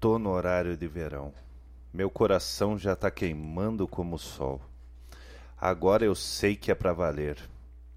Tô 0.00 0.18
no 0.18 0.30
horário 0.30 0.76
de 0.76 0.86
verão. 0.86 1.32
Meu 1.92 2.10
coração 2.10 2.78
já 2.78 2.94
tá 2.94 3.10
queimando 3.10 3.86
como 3.88 4.16
o 4.16 4.18
sol. 4.18 4.60
Agora 5.60 6.04
eu 6.04 6.14
sei 6.14 6.54
que 6.54 6.70
é 6.70 6.74
pra 6.74 6.92
valer. 6.92 7.38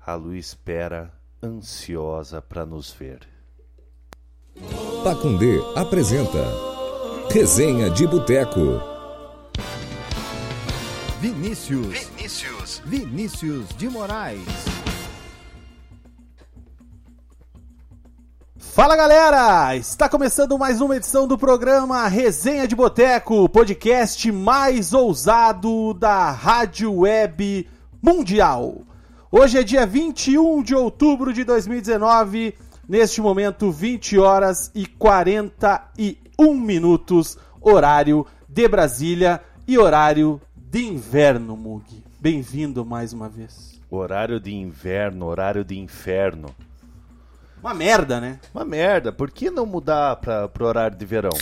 A 0.03 0.15
lua 0.15 0.37
espera, 0.37 1.13
ansiosa 1.43 2.41
pra 2.41 2.65
nos 2.65 2.91
ver. 2.91 3.27
Pacundê 5.03 5.59
apresenta 5.75 6.43
Resenha 7.31 7.89
de 7.89 8.07
Boteco. 8.07 8.81
Vinícius. 11.19 12.09
Vinícius. 12.09 12.81
Vinícius 12.85 13.69
de 13.77 13.87
Moraes. 13.87 14.70
Fala 18.73 18.95
galera! 18.95 19.75
Está 19.75 20.07
começando 20.07 20.57
mais 20.57 20.79
uma 20.79 20.95
edição 20.95 21.27
do 21.27 21.37
programa 21.37 22.07
Resenha 22.07 22.65
de 22.65 22.73
Boteco, 22.73 23.49
podcast 23.49 24.31
mais 24.31 24.93
ousado 24.93 25.93
da 25.93 26.31
Rádio 26.31 26.99
Web 26.99 27.67
Mundial. 28.01 28.83
Hoje 29.29 29.57
é 29.57 29.63
dia 29.63 29.85
21 29.85 30.63
de 30.63 30.73
outubro 30.73 31.33
de 31.33 31.43
2019, 31.43 32.55
neste 32.87 33.19
momento 33.19 33.69
20 33.69 34.17
horas 34.17 34.71
e 34.73 34.85
41 34.85 36.57
minutos, 36.57 37.37
horário 37.59 38.25
de 38.47 38.69
Brasília 38.69 39.41
e 39.67 39.77
horário 39.77 40.39
de 40.55 40.85
inverno, 40.85 41.57
Mug. 41.57 42.01
Bem-vindo 42.21 42.85
mais 42.85 43.11
uma 43.11 43.27
vez. 43.27 43.81
Horário 43.89 44.39
de 44.39 44.55
inverno, 44.55 45.25
horário 45.25 45.65
de 45.65 45.77
inferno. 45.77 46.55
Uma 47.61 47.75
merda, 47.75 48.19
né? 48.19 48.39
Uma 48.53 48.65
merda, 48.65 49.11
por 49.11 49.29
que 49.29 49.51
não 49.51 49.65
mudar 49.67 50.15
para 50.15 50.47
pro 50.47 50.65
horário 50.65 50.97
de 50.97 51.05
verão? 51.05 51.37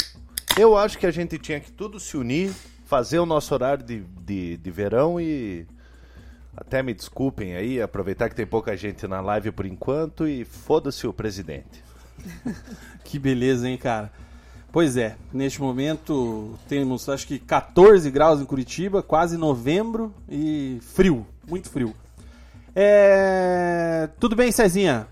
Eu 0.58 0.78
acho 0.78 0.98
que 0.98 1.06
a 1.06 1.12
gente 1.12 1.38
tinha 1.38 1.60
que 1.60 1.72
tudo 1.72 1.98
se 1.98 2.18
unir, 2.18 2.52
fazer 2.86 3.20
o 3.20 3.26
nosso 3.26 3.54
horário 3.54 3.84
de, 3.84 4.02
de, 4.26 4.58
de 4.58 4.72
verão 4.72 5.20
e. 5.20 5.66
Até 6.58 6.84
me 6.84 6.94
desculpem 6.94 7.56
aí, 7.56 7.82
aproveitar 7.82 8.28
que 8.28 8.36
tem 8.36 8.46
pouca 8.46 8.76
gente 8.76 9.08
na 9.08 9.22
live 9.22 9.50
por 9.52 9.66
enquanto 9.66 10.28
e 10.28 10.44
foda-se 10.44 11.08
o 11.08 11.14
presidente. 11.14 11.82
que 13.06 13.18
beleza, 13.18 13.70
hein, 13.70 13.78
cara? 13.78 14.12
Pois 14.70 14.98
é, 14.98 15.16
neste 15.32 15.62
momento 15.62 16.60
temos 16.68 17.08
acho 17.08 17.26
que 17.26 17.40
14 17.40 18.12
graus 18.12 18.42
em 18.42 18.46
Curitiba, 18.46 19.02
quase 19.02 19.38
novembro 19.38 20.14
e 20.28 20.80
frio, 20.82 21.26
muito 21.48 21.70
frio. 21.70 21.96
É... 22.76 24.10
Tudo 24.20 24.36
bem, 24.36 24.52
Cezinha? 24.52 25.08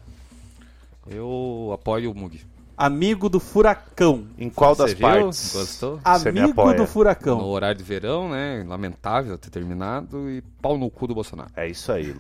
Eu 1.10 1.72
apoio 1.74 2.12
o 2.12 2.16
Mug. 2.16 2.42
Amigo 2.78 3.28
do 3.28 3.40
Furacão. 3.40 4.28
Em 4.38 4.50
qual 4.50 4.76
das 4.76 4.92
Você 4.92 4.96
viu? 4.96 5.08
partes? 5.08 5.54
Gostou? 5.54 6.00
Amigo 6.04 6.74
do 6.74 6.86
Furacão. 6.86 7.40
No 7.40 7.48
horário 7.48 7.78
de 7.78 7.84
verão, 7.84 8.30
né? 8.30 8.64
Lamentável 8.68 9.38
ter 9.38 9.50
terminado. 9.50 10.30
E 10.30 10.42
pau 10.62 10.78
no 10.78 10.90
cu 10.90 11.08
do 11.08 11.16
Bolsonaro. 11.16 11.50
É 11.56 11.68
isso 11.68 11.92
aí. 11.92 12.16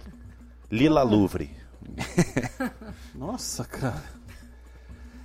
Lila 0.72 1.04
Louvre. 1.04 1.52
Nossa, 3.14 3.64
cara. 3.66 4.04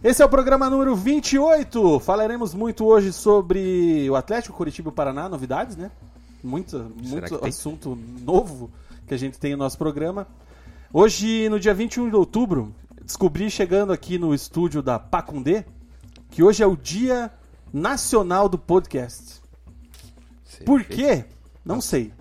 Esse 0.04 0.20
é 0.20 0.24
o 0.26 0.28
programa 0.28 0.68
número 0.68 0.94
28. 0.94 2.00
Falaremos 2.00 2.52
muito 2.52 2.84
hoje 2.84 3.12
sobre 3.12 4.10
o 4.10 4.16
Atlético 4.16 4.56
Curitiba 4.56 4.88
e 4.88 4.90
o 4.90 4.92
Paraná, 4.92 5.28
novidades, 5.28 5.76
né? 5.76 5.90
Muito, 6.42 6.92
muito 7.02 7.42
assunto 7.44 7.96
novo 8.20 8.70
que 9.06 9.14
a 9.14 9.16
gente 9.16 9.38
tem 9.38 9.52
no 9.52 9.58
nosso 9.58 9.78
programa. 9.78 10.26
Hoje, 10.92 11.48
no 11.48 11.58
dia 11.58 11.72
21 11.72 12.10
de 12.10 12.16
outubro, 12.16 12.74
descobri 13.04 13.50
chegando 13.50 13.92
aqui 13.92 14.18
no 14.18 14.34
estúdio 14.34 14.82
da 14.82 14.98
Pacundê 14.98 15.64
que 16.30 16.42
hoje 16.42 16.62
é 16.62 16.66
o 16.66 16.76
Dia 16.76 17.30
Nacional 17.72 18.48
do 18.48 18.58
Podcast. 18.58 19.40
Sei. 20.44 20.64
Por 20.64 20.84
quê? 20.84 21.24
Não 21.64 21.80
sei. 21.80 22.12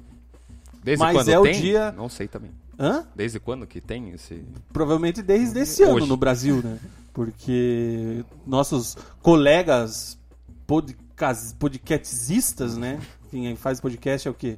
Desde 0.83 1.03
Mas 1.03 1.15
quando 1.15 1.29
é 1.29 1.39
o 1.39 1.43
tem? 1.43 1.61
dia- 1.61 1.91
Não 1.91 2.09
sei 2.09 2.27
também. 2.27 2.51
Hã? 2.79 3.05
Desde 3.15 3.39
quando 3.39 3.67
que 3.67 3.79
tem 3.79 4.09
esse... 4.09 4.43
Provavelmente 4.73 5.21
desde 5.21 5.59
esse 5.59 5.83
ano 5.83 6.05
no 6.05 6.17
Brasil, 6.17 6.61
né? 6.63 6.79
Porque 7.13 8.25
nossos 8.45 8.97
colegas 9.21 10.17
podcast, 10.65 11.53
podcastistas, 11.55 12.77
né? 12.77 12.99
Quem 13.29 13.55
faz 13.55 13.79
podcast 13.79 14.27
é 14.27 14.31
o 14.31 14.33
quê? 14.33 14.57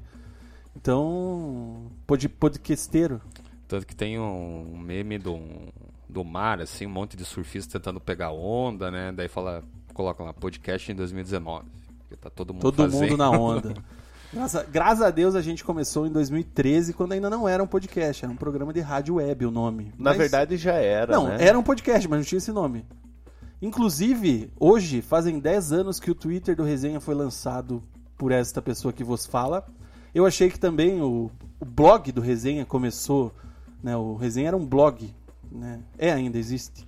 Então, 0.75 1.91
pod, 2.07 2.27
podcasteiro. 2.29 3.21
Tanto 3.67 3.85
que 3.85 3.95
tem 3.95 4.17
um 4.19 4.77
meme 4.77 5.17
do, 5.19 5.37
do 6.13 6.23
mar, 6.23 6.61
assim, 6.61 6.85
um 6.85 6.89
monte 6.91 7.17
de 7.17 7.25
surfistas 7.25 7.73
tentando 7.73 7.99
pegar 7.99 8.31
onda, 8.31 8.89
né? 8.89 9.11
Daí 9.11 9.27
fala, 9.27 9.63
coloca 9.93 10.23
lá, 10.23 10.31
podcast 10.33 10.91
em 10.91 10.95
2019. 10.95 11.65
Porque 11.99 12.15
tá 12.15 12.29
todo 12.29 12.53
mundo 12.53 12.61
Todo 12.61 12.75
fazendo. 12.89 13.01
mundo 13.01 13.17
na 13.17 13.29
onda. 13.37 13.73
Graças, 14.31 14.65
graças 14.69 15.01
a 15.03 15.11
Deus 15.11 15.35
a 15.35 15.41
gente 15.41 15.63
começou 15.63 16.07
em 16.07 16.11
2013, 16.11 16.93
quando 16.93 17.11
ainda 17.11 17.29
não 17.29 17.47
era 17.47 17.61
um 17.63 17.67
podcast, 17.67 18.23
era 18.25 18.33
um 18.33 18.37
programa 18.37 18.71
de 18.73 18.79
rádio 18.79 19.15
web 19.15 19.45
o 19.45 19.51
nome. 19.51 19.91
Na 19.97 20.11
Mas- 20.11 20.17
verdade 20.17 20.57
já 20.57 20.73
era, 20.73 21.13
Não, 21.15 21.27
né? 21.27 21.37
era 21.39 21.57
um 21.59 21.61
podcast, 21.63 22.07
mas 22.07 22.19
não 22.19 22.25
tinha 22.25 22.37
esse 22.37 22.51
nome. 22.51 22.85
Inclusive, 23.61 24.51
hoje 24.59 25.01
fazem 25.01 25.39
10 25.39 25.71
anos 25.71 25.99
que 25.99 26.11
o 26.11 26.15
Twitter 26.15 26.55
do 26.55 26.63
Resenha 26.63 26.99
foi 26.99 27.15
lançado 27.15 27.81
por 28.17 28.31
esta 28.31 28.61
pessoa 28.61 28.91
que 28.91 29.03
vos 29.03 29.25
fala. 29.25 29.65
Eu 30.13 30.25
achei 30.25 30.49
que 30.49 30.59
também 30.59 31.01
o, 31.01 31.31
o 31.59 31.65
blog 31.65 32.11
do 32.11 32.21
Resenha 32.21 32.65
começou. 32.65 33.33
Né, 33.81 33.95
o 33.95 34.15
Resenha 34.15 34.49
era 34.49 34.57
um 34.57 34.65
blog. 34.65 35.13
Né, 35.53 35.79
é 35.97 36.11
ainda, 36.11 36.37
existe. 36.37 36.85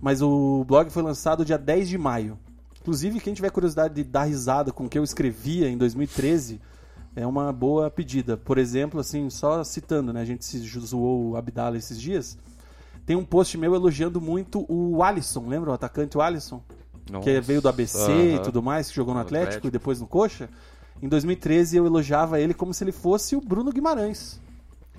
Mas 0.00 0.20
o 0.20 0.64
blog 0.66 0.90
foi 0.90 1.02
lançado 1.02 1.44
dia 1.44 1.56
10 1.56 1.88
de 1.88 1.96
maio. 1.96 2.38
Inclusive, 2.80 3.18
quem 3.20 3.32
tiver 3.32 3.50
curiosidade 3.50 3.94
de 3.94 4.04
dar 4.04 4.24
risada 4.24 4.70
com 4.70 4.84
o 4.84 4.88
que 4.88 4.98
eu 4.98 5.04
escrevia 5.04 5.70
em 5.70 5.78
2013, 5.78 6.60
é 7.16 7.26
uma 7.26 7.50
boa 7.50 7.90
pedida. 7.90 8.36
Por 8.36 8.58
exemplo, 8.58 9.00
assim, 9.00 9.30
só 9.30 9.64
citando, 9.64 10.12
né? 10.12 10.20
A 10.20 10.24
gente 10.24 10.44
se 10.44 10.58
zoou 10.58 11.30
o 11.30 11.36
Abdala 11.36 11.78
esses 11.78 11.98
dias. 11.98 12.36
Tem 13.06 13.16
um 13.16 13.24
post 13.24 13.56
meu 13.56 13.74
elogiando 13.74 14.20
muito 14.20 14.66
o 14.68 15.02
Alisson, 15.02 15.46
lembra 15.48 15.70
o 15.70 15.72
atacante 15.72 16.18
o 16.18 16.20
Alisson? 16.20 16.62
Nossa. 17.10 17.24
Que 17.24 17.40
veio 17.40 17.62
do 17.62 17.68
ABC 17.68 17.98
e 18.12 18.34
Aham. 18.34 18.42
tudo 18.42 18.62
mais, 18.62 18.88
que 18.90 18.96
jogou 18.96 19.14
no 19.14 19.20
No 19.20 19.26
Atlético, 19.26 19.48
Atlético. 19.48 19.68
e 19.68 19.70
depois 19.70 20.00
no 20.00 20.06
Coxa. 20.06 20.48
Em 21.02 21.08
2013 21.08 21.76
eu 21.76 21.86
elogiava 21.86 22.40
ele 22.40 22.54
como 22.54 22.72
se 22.74 22.82
ele 22.84 22.92
fosse 22.92 23.36
o 23.36 23.40
Bruno 23.40 23.70
Guimarães. 23.72 24.40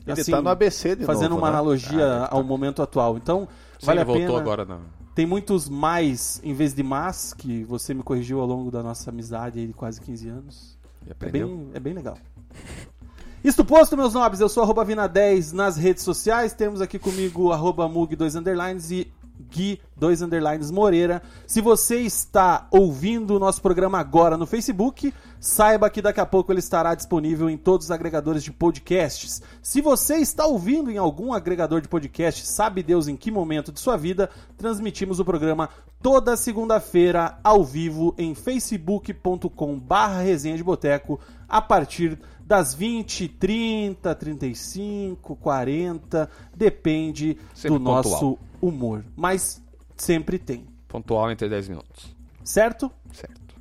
Ele 0.06 0.22
Assim, 0.22 0.32
tá 0.32 0.42
no 0.42 0.50
ABC 0.50 0.96
de 0.96 1.06
Fazendo 1.06 1.32
novo, 1.32 1.42
uma 1.42 1.50
né? 1.50 1.54
analogia 1.56 2.06
Ah, 2.06 2.28
ao 2.32 2.44
momento 2.44 2.82
atual. 2.82 3.18
Então, 3.18 3.48
Sim, 3.80 3.86
vale 3.88 4.02
a 4.02 4.04
voltou 4.04 4.26
pena. 4.28 4.40
agora 4.40 4.66
na... 4.66 4.80
Tem 5.16 5.26
muitos 5.26 5.68
mais 5.70 6.40
em 6.44 6.54
vez 6.54 6.74
de 6.74 6.84
mas, 6.84 7.34
que 7.34 7.64
você 7.64 7.94
me 7.94 8.04
corrigiu 8.04 8.40
ao 8.40 8.46
longo 8.46 8.70
da 8.70 8.84
nossa 8.84 9.10
amizade 9.10 9.60
aí 9.60 9.68
de 9.68 9.74
quase 9.74 10.00
15 10.02 10.28
anos. 10.30 10.78
E 11.08 11.12
É 11.12 11.32
bem, 11.32 11.70
é 11.74 11.80
bem 11.80 11.94
legal. 11.94 12.18
Isto 13.44 13.64
posto, 13.64 13.96
meus 13.96 14.14
nobres, 14.14 14.42
eu 14.42 14.50
sou 14.50 14.64
arroba 14.64 14.84
Vina10 14.86 15.52
nas 15.54 15.78
redes 15.78 16.04
sociais. 16.04 16.54
Temos 16.54 16.82
aqui 16.82 16.98
comigo 16.98 17.52
arroba 17.52 17.88
Mug2 17.88 18.40
underlines 18.40 18.90
e 18.92 19.12
Gui 19.50 19.80
2 19.96 20.22
underlines 20.22 20.72
Moreira. 20.72 21.22
Se 21.48 21.62
você 21.62 22.00
está 22.00 22.68
ouvindo 22.72 23.36
o 23.36 23.40
nosso 23.40 23.62
programa 23.62 24.00
agora 24.00 24.38
no 24.38 24.46
Facebook, 24.46 25.14
saiba 25.40 25.90
que 25.90 26.02
daqui 26.02 26.20
a 26.20 26.26
pouco 26.26 26.52
ele 26.52 26.60
estará 26.60 26.94
disponível 26.96 27.50
em 27.50 27.58
todos 27.58 27.88
os 27.88 27.92
agregadores 27.92 28.44
de 28.44 28.52
podcasts. 28.52 29.42
Se 29.62 29.82
você 29.82 30.16
está 30.18 30.46
ouvindo 30.46 30.92
em 30.92 30.98
algum 30.98 31.34
agregador 31.34 31.82
de 31.82 31.88
podcast, 31.88 32.46
sabe 32.46 32.84
Deus 32.84 33.08
em 33.08 33.16
que 33.16 33.32
momento 33.32 33.72
de 33.72 33.80
sua 33.80 33.98
vida, 33.98 34.30
transmitimos 34.58 35.20
o 35.20 35.26
programa 35.26 35.70
toda 36.02 36.38
segunda-feira 36.38 37.40
ao 37.44 37.64
vivo 37.64 38.14
em 38.18 38.36
facebook.com 38.36 39.80
barra 39.80 40.22
resenha 40.22 40.58
de 40.58 40.64
boteco 40.64 41.20
a 41.48 41.62
partir 41.62 42.20
das 42.46 42.76
20, 42.76 43.28
30, 43.28 44.14
35, 44.14 45.36
40, 45.36 46.30
depende 46.56 47.38
Sempre 47.56 47.80
do 47.80 47.84
nosso 47.84 48.10
pontual. 48.10 48.40
Humor. 48.62 49.04
Mas 49.16 49.62
sempre 49.96 50.38
tem, 50.40 50.66
Pontual 50.88 51.32
entre 51.32 51.48
10 51.50 51.70
minutos. 51.70 52.16
certo? 52.44 52.92
Certo. 53.12 53.56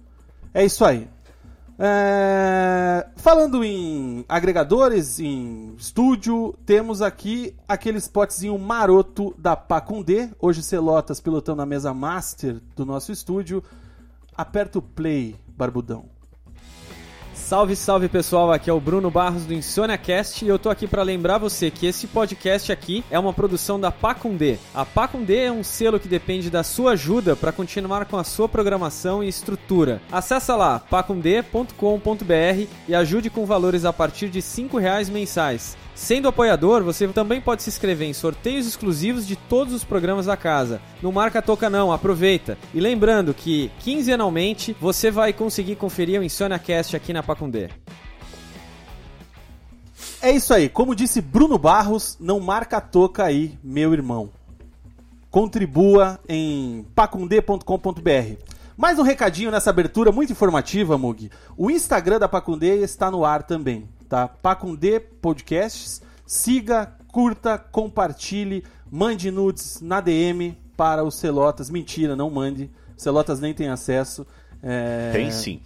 É 0.53 0.65
isso 0.65 0.85
aí. 0.85 1.09
É, 1.79 3.07
Falando 3.17 3.65
em 3.65 4.25
agregadores, 4.29 5.19
em 5.19 5.75
estúdio, 5.77 6.55
temos 6.65 7.03
aqui 7.03 7.55
aquele 7.67 7.99
spotzinho 7.99 8.57
maroto 8.59 9.35
da 9.37 9.57
Pacundê. 9.57 10.31
Hoje 10.39 10.63
Celotas 10.63 11.21
pilotando 11.21 11.63
a 11.63 11.67
mesa 11.67 11.93
master 11.93 12.61
do 12.77 12.85
nosso 12.87 13.11
estúdio. 13.11 13.63
Aperta 14.37 14.79
o 14.79 14.83
play, 14.83 15.35
Barbudão. 15.49 16.07
Salve, 17.45 17.77
salve 17.77 18.09
pessoal, 18.09 18.51
aqui 18.51 18.71
é 18.71 18.73
o 18.73 18.81
Bruno 18.81 19.11
Barros 19.11 19.45
do 19.45 19.53
InsôniaCast 19.53 20.43
e 20.43 20.49
eu 20.49 20.59
tô 20.59 20.71
aqui 20.71 20.87
para 20.87 21.03
lembrar 21.03 21.37
você 21.37 21.71
que 21.71 21.85
esse 21.85 22.07
podcast 22.07 22.73
aqui 22.73 23.05
é 23.11 23.19
uma 23.19 23.35
produção 23.35 23.79
da 23.79 23.93
Pacundê. 23.93 24.57
A 24.75 24.87
Pacundê 24.87 25.41
é 25.41 25.53
um 25.53 25.63
selo 25.63 26.01
que 26.01 26.09
depende 26.09 26.49
da 26.49 26.63
sua 26.63 26.93
ajuda 26.93 27.37
para 27.37 27.53
continuar 27.53 28.07
com 28.07 28.17
a 28.17 28.25
sua 28.25 28.49
programação 28.49 29.23
e 29.23 29.29
estrutura. 29.29 30.01
Acesse 30.11 30.51
lá 30.53 30.81
pacundê.com.br 30.81 32.67
e 32.89 32.95
ajude 32.95 33.29
com 33.29 33.45
valores 33.45 33.85
a 33.85 33.93
partir 33.93 34.31
de 34.31 34.41
5 34.41 34.79
reais 34.79 35.11
mensais. 35.11 35.77
Sendo 35.95 36.27
apoiador, 36.27 36.83
você 36.83 37.07
também 37.09 37.41
pode 37.41 37.63
se 37.63 37.71
inscrever 37.71 38.09
em 38.09 38.13
sorteios 38.13 38.67
exclusivos 38.67 39.27
de 39.27 39.37
todos 39.37 39.73
os 39.73 39.85
programas 39.85 40.27
da 40.27 40.37
casa. 40.37 40.83
Não 41.01 41.13
marca 41.13 41.41
toca 41.41 41.71
não, 41.71 41.93
aproveita. 41.93 42.59
E 42.75 42.81
lembrando 42.81 43.33
que 43.33 43.71
quinzenalmente 43.79 44.77
você 44.81 45.11
vai 45.11 45.33
conseguir 45.33 45.77
conferir 45.77 46.21
o 46.21 46.25
InsôniaCast 46.25 46.97
aqui 46.97 47.13
na 47.13 47.23
Pacundê. 47.23 47.69
É 50.21 50.33
isso 50.33 50.53
aí, 50.53 50.69
como 50.69 50.95
disse 50.95 51.21
Bruno 51.21 51.59
Barros, 51.59 52.17
não 52.19 52.41
marca 52.41 52.79
a 52.79 52.81
toca 52.81 53.25
aí, 53.25 53.57
meu 53.63 53.93
irmão. 53.93 54.31
Contribua 55.31 56.19
em 56.29 56.85
pacundê.com.br. 56.95 58.54
Mais 58.77 58.99
um 58.99 59.03
recadinho 59.03 59.53
nessa 59.53 59.71
abertura 59.71 60.11
muito 60.11 60.33
informativa, 60.33 60.99
Mug. 60.99 61.31
O 61.57 61.71
Instagram 61.71 62.19
da 62.19 62.29
Pacundê 62.29 62.83
está 62.83 63.09
no 63.09 63.25
ar 63.25 63.45
também, 63.45 63.89
tá? 64.09 64.27
Pacundê 64.27 64.99
Podcasts. 64.99 66.03
Siga, 66.27 66.93
curta, 67.07 67.57
compartilhe, 67.57 68.65
mande 68.91 69.31
nudes 69.31 69.81
na 69.81 70.01
DM 70.01 70.59
para 70.77 71.05
os 71.05 71.15
Celotas. 71.15 71.71
Mentira, 71.71 72.17
não 72.17 72.29
mande. 72.29 72.69
Celotas 72.97 73.39
nem 73.39 73.55
tem 73.55 73.69
acesso. 73.69 74.27
É... 74.61 75.13
Tem 75.13 75.31
sim. 75.31 75.61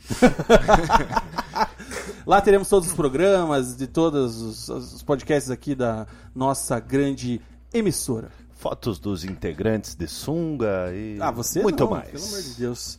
Lá 2.26 2.42
teremos 2.42 2.68
todos 2.68 2.90
os 2.90 2.94
programas 2.94 3.74
de 3.74 3.86
todos 3.86 4.42
os, 4.42 4.68
os 4.68 5.02
podcasts 5.02 5.50
aqui 5.50 5.74
da 5.74 6.06
nossa 6.34 6.78
grande 6.78 7.40
emissora. 7.72 8.30
Fotos 8.58 8.98
dos 8.98 9.24
integrantes 9.24 9.94
de 9.94 10.08
Sunga 10.08 10.92
e 10.92 11.16
Ah, 11.20 11.30
você 11.30 11.62
muito 11.62 11.84
não, 11.84 11.90
mais. 11.90 12.10
Pelo 12.10 12.24
amor 12.26 12.42
de 12.42 12.54
Deus. 12.54 12.98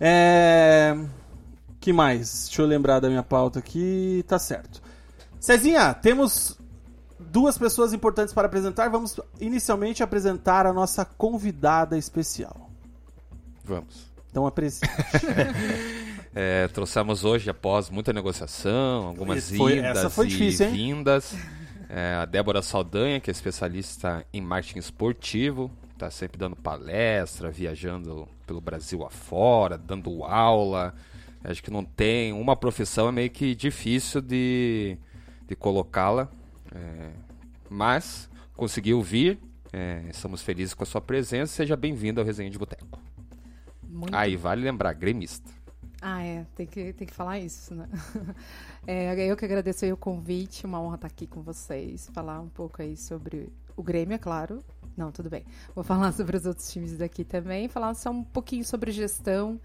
É... 0.00 0.96
que 1.80 1.92
mais? 1.92 2.44
Deixa 2.46 2.62
eu 2.62 2.66
lembrar 2.66 3.00
da 3.00 3.08
minha 3.08 3.22
pauta 3.22 3.58
aqui. 3.58 4.24
Tá 4.28 4.38
certo. 4.38 4.80
Cezinha, 5.40 5.92
temos 5.92 6.56
duas 7.18 7.58
pessoas 7.58 7.92
importantes 7.92 8.32
para 8.32 8.46
apresentar. 8.46 8.88
Vamos 8.90 9.18
inicialmente 9.40 10.04
apresentar 10.04 10.66
a 10.66 10.72
nossa 10.72 11.04
convidada 11.04 11.98
especial. 11.98 12.70
Vamos. 13.64 14.06
Então 14.30 14.46
apresente. 14.46 14.88
É, 16.34 16.66
trouxemos 16.68 17.24
hoje, 17.24 17.50
após 17.50 17.90
muita 17.90 18.10
negociação, 18.10 19.08
algumas 19.08 19.50
Foi- 19.50 19.76
idas 19.80 20.14
foi 20.14 20.24
e 20.24 20.28
difícil, 20.30 20.66
hein? 20.66 21.04
É, 21.94 22.14
a 22.14 22.24
Débora 22.24 22.62
Saldanha, 22.62 23.20
que 23.20 23.30
é 23.30 23.32
especialista 23.32 24.24
em 24.32 24.40
marketing 24.40 24.78
esportivo, 24.78 25.70
está 25.92 26.10
sempre 26.10 26.38
dando 26.38 26.56
palestra, 26.56 27.50
viajando 27.50 28.26
pelo 28.46 28.62
Brasil 28.62 29.04
afora, 29.04 29.76
dando 29.76 30.24
aula. 30.24 30.94
Acho 31.44 31.62
que 31.62 31.70
não 31.70 31.84
tem 31.84 32.32
uma 32.32 32.56
profissão 32.56 33.08
é 33.08 33.12
meio 33.12 33.28
que 33.28 33.54
difícil 33.54 34.22
de, 34.22 34.96
de 35.46 35.54
colocá-la, 35.54 36.30
é, 36.74 37.10
mas 37.68 38.30
conseguiu 38.56 39.02
vir. 39.02 39.38
é, 39.70 40.02
estamos 40.08 40.40
felizes 40.40 40.72
com 40.72 40.84
a 40.84 40.86
sua 40.86 41.00
presença. 41.02 41.52
Seja 41.52 41.76
bem-vindo 41.76 42.22
ao 42.22 42.26
Resenha 42.26 42.48
de 42.48 42.58
Boteco. 42.58 42.98
Muito 43.86 44.16
Aí 44.16 44.34
vale 44.34 44.62
lembrar, 44.62 44.94
gremista. 44.94 45.50
Ah, 46.04 46.20
é, 46.20 46.44
tem 46.56 46.66
que, 46.66 46.92
tem 46.92 47.06
que 47.06 47.14
falar 47.14 47.38
isso, 47.38 47.74
né? 47.74 47.88
É, 48.84 49.30
eu 49.30 49.36
que 49.36 49.44
agradeço 49.44 49.84
aí 49.84 49.92
o 49.92 49.96
convite, 49.96 50.66
uma 50.66 50.80
honra 50.80 50.96
estar 50.96 51.06
aqui 51.06 51.24
com 51.24 51.40
vocês, 51.40 52.10
falar 52.12 52.40
um 52.40 52.48
pouco 52.48 52.82
aí 52.82 52.96
sobre 52.96 53.48
o 53.76 53.82
Grêmio, 53.82 54.16
é 54.16 54.18
claro. 54.18 54.58
Não, 54.96 55.12
tudo 55.12 55.30
bem. 55.30 55.44
Vou 55.72 55.84
falar 55.84 56.10
sobre 56.12 56.36
os 56.36 56.44
outros 56.46 56.68
times 56.72 56.98
daqui 56.98 57.22
também, 57.22 57.68
falar 57.68 57.94
só 57.94 58.10
um 58.10 58.24
pouquinho 58.24 58.64
sobre 58.64 58.90
gestão 58.90 59.60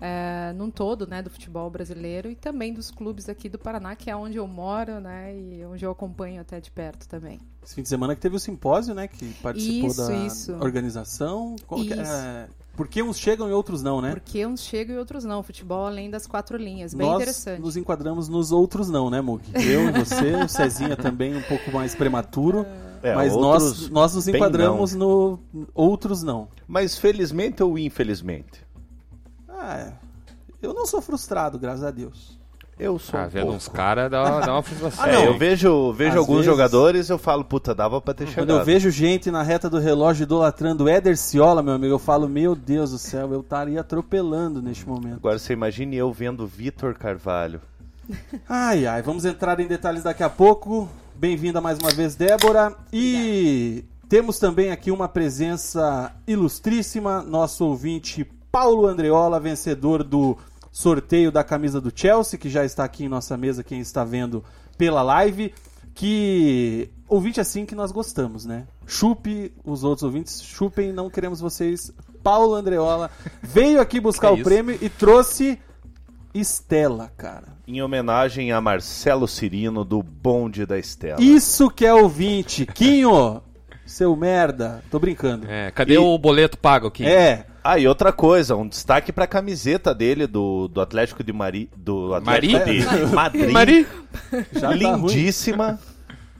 é, 0.00 0.54
num 0.54 0.70
todo, 0.70 1.06
né, 1.06 1.20
do 1.20 1.28
futebol 1.28 1.68
brasileiro 1.68 2.30
e 2.30 2.34
também 2.34 2.72
dos 2.72 2.90
clubes 2.90 3.28
aqui 3.28 3.48
do 3.48 3.58
Paraná, 3.58 3.94
que 3.94 4.10
é 4.10 4.16
onde 4.16 4.38
eu 4.38 4.46
moro, 4.48 5.00
né, 5.00 5.36
e 5.36 5.64
onde 5.66 5.84
eu 5.84 5.90
acompanho 5.90 6.40
até 6.40 6.58
de 6.58 6.70
perto 6.70 7.06
também. 7.06 7.38
Esse 7.62 7.74
fim 7.74 7.82
de 7.82 7.88
semana 7.90 8.14
que 8.16 8.20
teve 8.22 8.34
o 8.34 8.40
simpósio, 8.40 8.94
né? 8.94 9.06
Que 9.06 9.32
participou 9.34 9.90
Isso, 9.90 10.06
da 10.08 10.16
isso. 10.26 10.52
organização. 10.54 11.54
Qual 11.66 11.80
que- 11.80 11.92
Isso. 11.92 12.00
é, 12.00 12.48
por 12.74 12.88
que 12.88 13.02
uns 13.02 13.18
chegam 13.18 13.48
e 13.48 13.52
outros 13.52 13.82
não, 13.82 14.00
né? 14.00 14.12
Porque 14.12 14.46
uns 14.46 14.60
chegam 14.60 14.96
e 14.96 14.98
outros 14.98 15.24
não. 15.24 15.42
Futebol 15.42 15.86
além 15.86 16.10
das 16.10 16.26
quatro 16.26 16.56
linhas. 16.56 16.94
Bem 16.94 17.06
Nós 17.06 17.16
interessante. 17.16 17.60
nos 17.60 17.76
enquadramos 17.76 18.28
nos 18.28 18.50
outros 18.50 18.88
não, 18.88 19.10
né, 19.10 19.20
Mug? 19.20 19.44
Eu 19.54 19.88
e 19.88 19.92
você, 19.92 20.34
o 20.36 20.48
Cezinha 20.48 20.96
também 20.96 21.36
um 21.36 21.42
pouco 21.42 21.70
mais 21.70 21.94
prematuro. 21.94 22.66
É, 23.02 23.14
mas 23.14 23.34
outros 23.34 23.80
nós, 23.80 23.90
nós 23.90 24.14
nos 24.14 24.28
enquadramos 24.28 24.94
no 24.94 25.38
outros 25.74 26.22
não. 26.22 26.48
Mas 26.66 26.96
felizmente 26.96 27.62
ou 27.62 27.78
infelizmente? 27.78 28.64
Ah, 29.48 29.78
é. 29.78 29.92
eu 30.62 30.72
não 30.72 30.86
sou 30.86 31.02
frustrado, 31.02 31.58
graças 31.58 31.84
a 31.84 31.90
Deus. 31.90 32.40
Eu 32.82 32.98
sou 32.98 33.20
Ah, 33.20 33.24
um 33.24 33.28
vendo 33.28 33.42
pouco. 33.42 33.56
uns 33.56 33.68
caras 33.68 34.10
dá, 34.10 34.40
dá 34.40 34.52
uma 34.54 34.62
frustração. 34.62 35.04
É, 35.06 35.26
eu 35.26 35.38
vejo, 35.38 35.92
vejo 35.92 36.10
Às 36.10 36.16
alguns 36.16 36.34
vezes- 36.38 36.46
jogadores 36.50 37.08
eu 37.10 37.16
falo, 37.18 37.44
puta, 37.44 37.72
dava 37.74 38.00
pra 38.00 38.12
ter 38.12 38.24
Quando 38.24 38.34
chegado. 38.34 38.50
eu 38.58 38.64
vejo 38.64 38.90
gente 38.90 39.30
na 39.30 39.42
reta 39.42 39.70
do 39.70 39.78
relógio 39.78 40.24
idolatrando 40.24 40.84
o 40.84 40.88
Éder 40.88 41.16
Ciola, 41.16 41.62
meu 41.62 41.74
amigo, 41.74 41.94
eu 41.94 41.98
falo, 41.98 42.28
meu 42.28 42.56
Deus 42.56 42.90
do 42.90 42.98
céu, 42.98 43.32
eu 43.32 43.40
estaria 43.40 43.80
atropelando 43.80 44.60
neste 44.60 44.86
momento. 44.88 45.16
Agora 45.16 45.38
você 45.38 45.52
imagine 45.52 45.96
eu 45.96 46.12
vendo 46.12 46.46
Vitor 46.46 46.94
Carvalho. 46.94 47.60
Ai, 48.48 48.84
ai, 48.86 49.00
vamos 49.00 49.24
entrar 49.24 49.60
em 49.60 49.66
detalhes 49.68 50.02
daqui 50.02 50.22
a 50.24 50.28
pouco. 50.28 50.88
Bem-vinda 51.14 51.60
mais 51.60 51.78
uma 51.78 51.90
vez, 51.92 52.16
Débora. 52.16 52.74
E 52.92 53.84
temos 54.08 54.38
também 54.40 54.72
aqui 54.72 54.90
uma 54.90 55.08
presença 55.08 56.12
ilustríssima, 56.26 57.22
nosso 57.22 57.64
ouvinte 57.64 58.24
Paulo 58.50 58.86
Andreola, 58.86 59.38
vencedor 59.38 60.02
do 60.02 60.36
sorteio 60.72 61.30
da 61.30 61.44
camisa 61.44 61.80
do 61.80 61.92
Chelsea, 61.94 62.38
que 62.38 62.48
já 62.50 62.64
está 62.64 62.82
aqui 62.82 63.04
em 63.04 63.08
nossa 63.08 63.36
mesa, 63.36 63.62
quem 63.62 63.78
está 63.80 64.02
vendo 64.02 64.42
pela 64.76 65.02
live. 65.02 65.54
Que 65.94 66.88
ouvinte 67.06 67.38
assim 67.38 67.66
que 67.66 67.74
nós 67.74 67.92
gostamos, 67.92 68.46
né? 68.46 68.64
Chupe 68.86 69.52
os 69.62 69.84
outros 69.84 70.02
ouvintes, 70.02 70.42
chupem, 70.42 70.90
não 70.92 71.10
queremos 71.10 71.38
vocês. 71.38 71.92
Paulo 72.22 72.54
Andreola 72.54 73.10
veio 73.42 73.78
aqui 73.80 74.00
buscar 74.00 74.34
Que 74.34 74.40
o 74.40 74.44
prêmio 74.44 74.78
e 74.80 74.88
trouxe 74.88 75.58
Estela, 76.34 77.12
cara. 77.16 77.48
Em 77.68 77.82
homenagem 77.82 78.52
a 78.52 78.60
Marcelo 78.60 79.28
Cirino 79.28 79.84
do 79.84 80.02
Bonde 80.02 80.64
da 80.64 80.78
Estela. 80.78 81.20
Isso 81.20 81.68
que 81.70 81.84
é 81.84 81.92
ouvinte. 81.92 82.64
Quinho, 82.64 83.42
seu 83.84 84.16
merda. 84.16 84.82
Tô 84.90 84.98
brincando. 84.98 85.46
É, 85.46 85.70
cadê 85.70 85.94
E- 85.94 85.98
o 85.98 86.16
boleto 86.16 86.56
pago 86.56 86.86
aqui? 86.86 87.04
É. 87.04 87.46
Ah, 87.64 87.78
e 87.78 87.86
outra 87.86 88.12
coisa, 88.12 88.56
um 88.56 88.66
destaque 88.66 89.12
pra 89.12 89.26
camiseta 89.26 89.94
dele 89.94 90.26
do, 90.26 90.68
do 90.68 90.80
Atlético 90.80 91.22
de 91.22 91.32
Mari, 91.32 91.70
do 91.76 92.12
Atlético 92.14 92.52
Mari? 92.58 92.80
de 92.80 93.14
Madrid. 93.14 93.52
Mari? 93.52 93.86
Já 94.52 94.68
tá 94.68 94.74
lindíssima. 94.74 95.78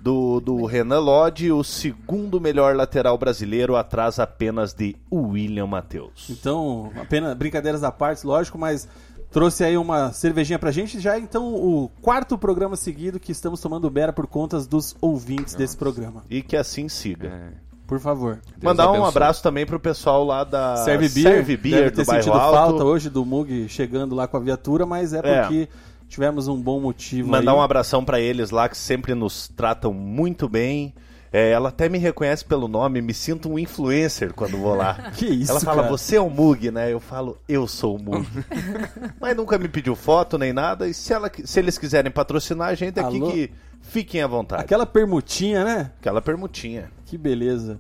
Do, 0.00 0.41
do 0.41 0.64
Renan 0.64 0.99
Lodge, 0.99 1.52
o 1.52 1.62
segundo 1.62 2.41
melhor 2.41 2.75
lateral 2.75 3.17
brasileiro, 3.17 3.76
atrás 3.76 4.19
apenas 4.19 4.75
de 4.75 4.97
William 5.12 5.69
Matheus. 5.69 6.29
Então, 6.29 6.91
apenas 7.00 7.37
brincadeiras 7.37 7.85
à 7.85 7.93
parte, 7.93 8.26
lógico, 8.26 8.59
mas 8.59 8.88
trouxe 9.31 9.62
aí 9.62 9.76
uma 9.76 10.12
cervejinha 10.12 10.59
pra 10.59 10.73
gente. 10.73 10.99
Já 10.99 11.14
é, 11.14 11.21
então 11.21 11.55
o 11.55 11.88
quarto 12.02 12.37
programa 12.37 12.75
seguido 12.75 13.21
que 13.21 13.31
estamos 13.31 13.61
tomando 13.61 13.88
Bera 13.88 14.12
por 14.12 14.26
contas 14.26 14.67
dos 14.67 14.97
ouvintes 15.00 15.55
desse 15.55 15.76
programa. 15.76 16.25
E 16.29 16.43
que 16.43 16.57
assim 16.57 16.88
siga. 16.88 17.29
É, 17.29 17.72
Por 17.93 18.01
favor. 18.01 18.37
Deus 18.47 18.63
Mandar 18.63 18.87
um 18.87 18.93
abençoe. 18.93 19.09
abraço 19.11 19.43
também 19.43 19.67
pro 19.67 19.79
pessoal 19.79 20.25
lá 20.25 20.45
da 20.45 20.77
Serve 20.79 21.11
Beer, 21.11 21.35
Serve 21.35 21.57
Beer 21.59 21.77
deve 21.77 21.91
ter 21.91 22.03
do 22.03 22.07
Bairro 22.07 22.23
sentido 22.23 22.41
Alto. 22.41 22.57
falta 22.57 22.85
hoje 22.85 23.11
do 23.11 23.23
Mug 23.23 23.69
chegando 23.69 24.15
lá 24.15 24.27
com 24.27 24.39
a 24.39 24.41
viatura, 24.41 24.87
mas 24.87 25.13
é 25.13 25.19
É. 25.23 25.41
porque 25.43 25.69
tivemos 26.09 26.49
um 26.49 26.57
bom 26.59 26.81
motivo 26.81 27.29
Mandar 27.29 27.53
aí. 27.53 27.59
um 27.59 27.61
abração 27.61 28.03
pra 28.03 28.19
eles 28.19 28.51
lá 28.51 28.67
que 28.67 28.79
sempre 28.79 29.15
nos 29.15 29.47
tratam 29.47 29.93
muito 29.93 30.49
bem. 30.49 30.95
É, 31.31 31.51
ela 31.51 31.69
até 31.69 31.87
me 31.87 31.99
reconhece 31.99 32.43
pelo 32.47 32.67
nome, 32.67 33.03
me 33.03 33.13
sinto 33.13 33.51
um 33.51 33.59
influencer 33.59 34.33
quando 34.33 34.57
vou 34.57 34.75
lá. 34.75 35.11
Que 35.17 35.27
isso, 35.27 35.51
Ela 35.51 35.61
fala, 35.61 35.83
cara. 35.83 35.89
você 35.91 36.17
é 36.17 36.21
o 36.21 36.31
Mug, 36.31 36.71
né? 36.71 36.91
Eu 36.91 36.99
falo, 37.01 37.37
eu 37.47 37.69
sou 37.69 37.97
o 37.97 38.03
Mug. 38.03 38.27
Mas 39.21 39.37
nunca 39.37 39.59
me 39.59 39.69
pediu 39.69 39.95
foto 39.95 40.39
nem 40.39 40.53
nada. 40.53 40.89
E 40.89 40.95
se, 40.95 41.13
ela, 41.13 41.31
se 41.45 41.59
eles 41.59 41.77
quiserem 41.77 42.11
patrocinar 42.11 42.69
a 42.69 42.75
gente 42.75 42.99
aqui, 42.99 43.17
Alô? 43.19 43.31
que 43.31 43.51
fiquem 43.81 44.23
à 44.23 44.27
vontade. 44.27 44.63
Aquela 44.63 44.85
permutinha, 44.87 45.65
né? 45.65 45.91
Aquela 46.01 46.21
permutinha. 46.23 46.91
Que 47.12 47.19
beleza. 47.19 47.78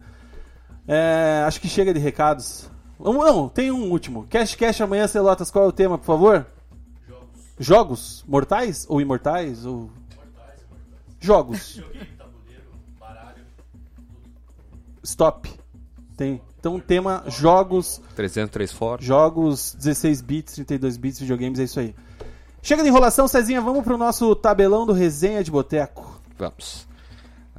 É, 0.86 1.42
acho 1.46 1.58
que 1.58 1.66
chega 1.66 1.94
de 1.94 1.98
recados. 1.98 2.68
Vamos, 2.98 3.24
não, 3.24 3.48
tem 3.48 3.70
um 3.70 3.90
último. 3.90 4.26
Cash 4.28 4.54
Cash 4.54 4.82
amanhã, 4.82 5.08
Celotas, 5.08 5.50
qual 5.50 5.64
é 5.64 5.68
o 5.68 5.72
tema, 5.72 5.96
por 5.96 6.04
favor? 6.04 6.46
Jogos. 7.08 7.30
Jogos 7.58 8.24
mortais 8.28 8.84
ou 8.90 9.00
imortais? 9.00 9.64
Ou... 9.64 9.88
Jogos. 11.18 11.82
Stop. 15.02 15.50
Tem. 16.14 16.42
Então, 16.60 16.78
tema 16.78 17.24
jogos 17.26 18.02
303 18.14 18.70
fora. 18.70 19.00
Jogos 19.00 19.74
16 19.80 20.20
bits, 20.20 20.54
32 20.56 20.98
bits, 20.98 21.20
videogames, 21.20 21.58
é 21.58 21.62
isso 21.62 21.80
aí. 21.80 21.94
Chega 22.60 22.82
de 22.82 22.90
enrolação, 22.90 23.26
Cezinha, 23.26 23.62
vamos 23.62 23.82
pro 23.82 23.96
nosso 23.96 24.36
tabelão 24.36 24.84
do 24.84 24.92
Resenha 24.92 25.42
de 25.42 25.50
Boteco. 25.50 26.20
Vamos. 26.36 26.91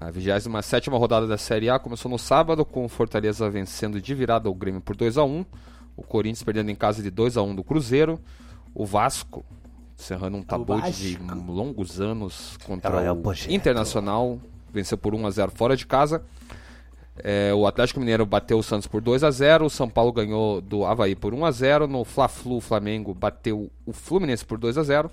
A 0.04 0.12
27 0.12 0.90
rodada 0.90 1.26
da 1.26 1.38
Série 1.38 1.70
A 1.70 1.80
começou 1.80 2.12
no 2.12 2.20
sábado, 2.20 2.66
com 2.66 2.84
o 2.84 2.90
Fortaleza 2.90 3.50
vencendo 3.50 4.02
de 4.02 4.14
virada 4.14 4.50
o 4.50 4.54
Grêmio 4.54 4.82
por 4.82 4.98
2 4.98 5.18
a 5.18 5.24
1 5.24 5.46
O 5.96 6.04
Corinthians 6.04 6.44
perdendo 6.44 6.70
em 6.70 6.76
casa 6.76 7.02
de 7.02 7.10
2 7.10 7.38
a 7.38 7.42
1 7.42 7.56
do 7.56 7.64
Cruzeiro. 7.64 8.20
O 8.76 8.86
Vasco, 8.86 9.46
encerrando 9.98 10.36
um 10.36 10.44
tabu 10.44 10.82
de 10.92 11.18
longos 11.48 12.02
anos 12.02 12.58
contra 12.66 13.02
é 13.02 13.12
o 13.14 13.16
o. 13.16 13.54
Internacional, 13.54 14.40
venceu 14.74 14.98
por 14.98 15.16
1 15.16 15.26
a 15.26 15.32
0 15.32 15.52
fora 15.56 15.78
de 15.78 15.88
casa. 15.88 16.22
É, 17.24 17.54
o 17.54 17.66
Atlético 17.66 18.02
Mineiro 18.02 18.26
bateu 18.26 18.58
o 18.58 18.64
Santos 18.64 18.88
por 18.88 19.00
2 19.00 19.24
a 19.24 19.32
0 19.32 19.68
o 19.68 19.70
São 19.70 19.88
Paulo 19.88 20.12
ganhou 20.12 20.60
do 20.60 20.84
Havaí 20.84 21.16
por 21.16 21.32
1 21.32 21.46
a 21.46 21.52
0 21.52 21.88
No 21.88 22.04
Fla-Flu, 22.04 22.58
o 22.58 22.62
Flamengo 22.62 23.14
bateu 23.14 23.72
o 23.86 23.94
Fluminense 23.94 24.44
por 24.44 24.58
2 24.58 24.80
a 24.80 24.84
0 24.84 25.12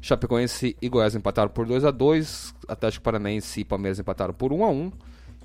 Chapecoense 0.00 0.76
e 0.80 0.88
Goiás 0.88 1.14
empataram 1.14 1.50
por 1.50 1.66
2 1.66 1.84
a 1.84 1.90
2 1.90 2.54
Atlético 2.68 3.04
Paranaense 3.04 3.60
e 3.60 3.64
Palmeiras 3.64 3.98
empataram 3.98 4.32
por 4.32 4.52
1 4.52 4.64
a 4.64 4.70
1 4.70 4.92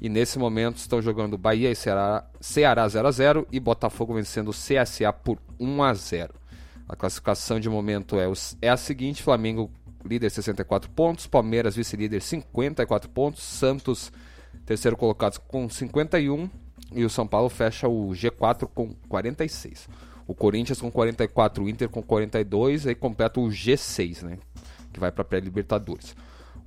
E 0.02 0.10
nesse 0.10 0.40
momento 0.40 0.78
estão 0.78 1.02
jogando 1.02 1.38
Bahia 1.38 1.72
e 1.72 1.76
Ceará, 1.76 2.26
Ceará 2.40 2.88
0 2.88 3.08
a 3.08 3.12
0 3.12 3.48
e 3.52 3.60
Botafogo 3.60 4.14
vencendo 4.14 4.50
o 4.50 4.54
CSA 4.54 5.12
por 5.12 5.40
1 5.60 5.84
a 5.84 5.94
0 5.94 6.34
A 6.88 6.96
classificação 6.96 7.60
de 7.60 7.70
momento 7.70 8.18
é, 8.18 8.26
é 8.62 8.70
a 8.70 8.78
seguinte: 8.78 9.22
Flamengo 9.22 9.70
líder 10.06 10.30
64 10.30 10.90
pontos, 10.92 11.28
Palmeiras 11.28 11.76
vice-líder 11.76 12.22
54 12.22 13.10
pontos, 13.10 13.44
Santos 13.44 14.12
terceiro 14.66 14.96
colocado 14.96 15.40
com 15.48 15.70
51 15.70 16.50
e 16.94 17.04
o 17.04 17.10
São 17.10 17.28
Paulo 17.28 17.50
fecha 17.50 17.88
o 17.88 18.10
G4 18.10 18.68
com 18.74 18.94
46. 19.10 19.90
O 20.27 20.34
Corinthians 20.34 20.82
com 20.82 20.91
44, 20.91 21.63
o 21.63 21.70
Inter 21.70 21.89
com 21.89 22.01
42, 22.01 22.88
aí 22.88 22.96
completa 22.96 23.39
o 23.39 23.48
G6, 23.48 24.24
né? 24.24 24.38
Que 24.91 25.00
vai 25.00 25.12
para 25.12 25.24
pré-Libertadores. 25.24 26.15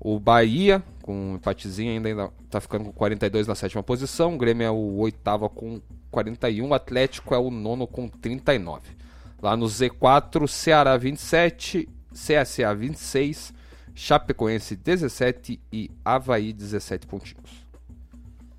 O 0.00 0.20
Bahia, 0.20 0.82
com 1.02 1.32
um 1.32 1.34
empatezinho, 1.34 1.92
ainda, 1.92 2.08
ainda 2.08 2.30
tá 2.48 2.60
ficando 2.60 2.84
com 2.84 2.92
42 2.92 3.48
na 3.48 3.56
sétima 3.56 3.82
posição. 3.82 4.34
O 4.34 4.38
Grêmio 4.38 4.64
é 4.64 4.70
o 4.70 4.96
oitavo 4.98 5.48
com 5.50 5.80
41. 6.10 6.68
O 6.68 6.74
Atlético 6.74 7.34
é 7.34 7.38
o 7.38 7.50
nono 7.50 7.86
com 7.86 8.08
39. 8.08 8.96
Lá 9.42 9.56
no 9.56 9.66
Z4, 9.66 10.46
Ceará 10.46 10.96
27, 10.96 11.88
CSA 12.12 12.74
26, 12.74 13.52
Chapecoense 13.94 14.76
17 14.76 15.60
e 15.72 15.90
Havaí 16.04 16.52
17 16.52 17.06
pontinhos. 17.06 17.67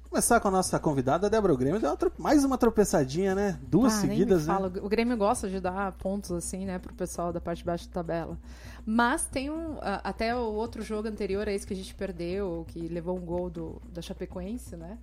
Começar 0.10 0.40
com 0.40 0.48
a 0.48 0.52
nossa 0.52 0.80
convidada, 0.80 1.30
Débora 1.30 1.54
o 1.54 1.58
Grêmio. 1.58 1.80
Deu 1.80 1.92
uma 1.92 2.12
mais 2.18 2.44
uma 2.44 2.58
tropeçadinha, 2.58 3.36
né? 3.36 3.60
Duas 3.62 3.94
Ah, 3.94 3.98
nem 3.98 4.10
me 4.10 4.16
seguidas, 4.16 4.48
né? 4.48 4.58
O 4.82 4.90
Grêmio 4.90 5.16
gosta 5.16 5.48
de 5.48 5.60
dar 5.60 5.92
pontos 5.94 6.32
assim, 6.32 6.66
né, 6.66 6.80
pro 6.80 6.92
pessoal 6.96 7.32
da 7.32 7.40
parte 7.40 7.60
de 7.60 7.66
baixo 7.66 7.88
da 7.88 7.94
tabela. 7.94 8.36
Mas 8.84 9.26
tem 9.26 9.52
um. 9.52 9.78
Até 10.04 10.36
o 10.36 10.40
outro 10.40 10.82
jogo 10.82 11.08
anterior 11.08 11.48
a 11.48 11.54
esse 11.54 11.66
que 11.66 11.74
a 11.74 11.76
gente 11.76 11.94
perdeu, 11.94 12.66
que 12.70 12.88
levou 12.88 13.16
um 13.16 13.22
gol 13.22 13.52
do, 13.52 13.80
da 13.94 14.02
Chapecoense, 14.02 14.76
né? 14.76 14.98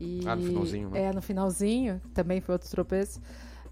E, 0.00 0.20
Ah, 0.26 0.34
no 0.34 0.42
finalzinho, 0.42 0.88
né? 0.88 1.02
É, 1.02 1.12
no 1.12 1.20
finalzinho, 1.20 2.00
também 2.14 2.40
foi 2.40 2.54
outro 2.54 2.70
tropeço. 2.70 3.20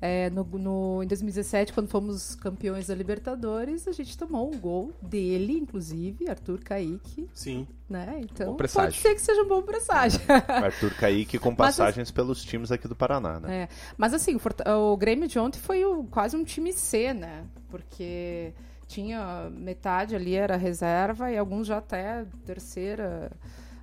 É, 0.00 0.28
no, 0.30 0.44
no- 0.44 1.02
em 1.02 1.06
2017, 1.06 1.72
quando 1.72 1.88
fomos 1.88 2.34
campeões 2.34 2.88
da 2.88 2.94
Libertadores, 2.94 3.86
a 3.88 3.92
gente 3.92 4.16
tomou 4.18 4.52
um 4.52 4.58
gol 4.58 4.92
dele, 5.00 5.54
inclusive, 5.58 6.28
Arthur 6.28 6.58
Kaique, 6.60 7.28
Sim. 7.32 7.66
né? 7.88 8.20
Então 8.22 8.48
Bom 8.52 8.56
presságio. 8.56 8.90
pode 8.90 9.00
ser 9.02 9.14
que 9.14 9.20
seja 9.20 9.42
um 9.42 9.48
bom 9.48 9.62
presságio. 9.62 10.20
Arthur 10.48 10.94
Kaique 10.94 11.38
com 11.38 11.50
Mas 11.50 11.56
passagens 11.58 12.10
pelos 12.10 12.42
times 12.44 12.70
aqui 12.72 12.86
do 12.88 12.94
Paraná, 12.96 13.40
né? 13.40 13.62
É, 13.62 13.68
mas 13.96 14.12
assim, 14.12 14.36
o, 14.36 14.92
o 14.92 14.96
Grêmio 14.96 15.26
de 15.28 15.38
ontem 15.38 15.58
foi 15.58 15.84
o- 15.84 16.04
quase 16.04 16.36
um 16.36 16.44
time 16.44 16.72
C, 16.72 17.14
né? 17.14 17.44
Porque 17.70 18.52
tinha 18.86 19.48
metade 19.50 20.14
ali 20.14 20.34
era 20.34 20.56
reserva 20.56 21.30
e 21.32 21.38
alguns 21.38 21.66
já 21.66 21.78
até 21.78 22.26
terceira 22.44 23.32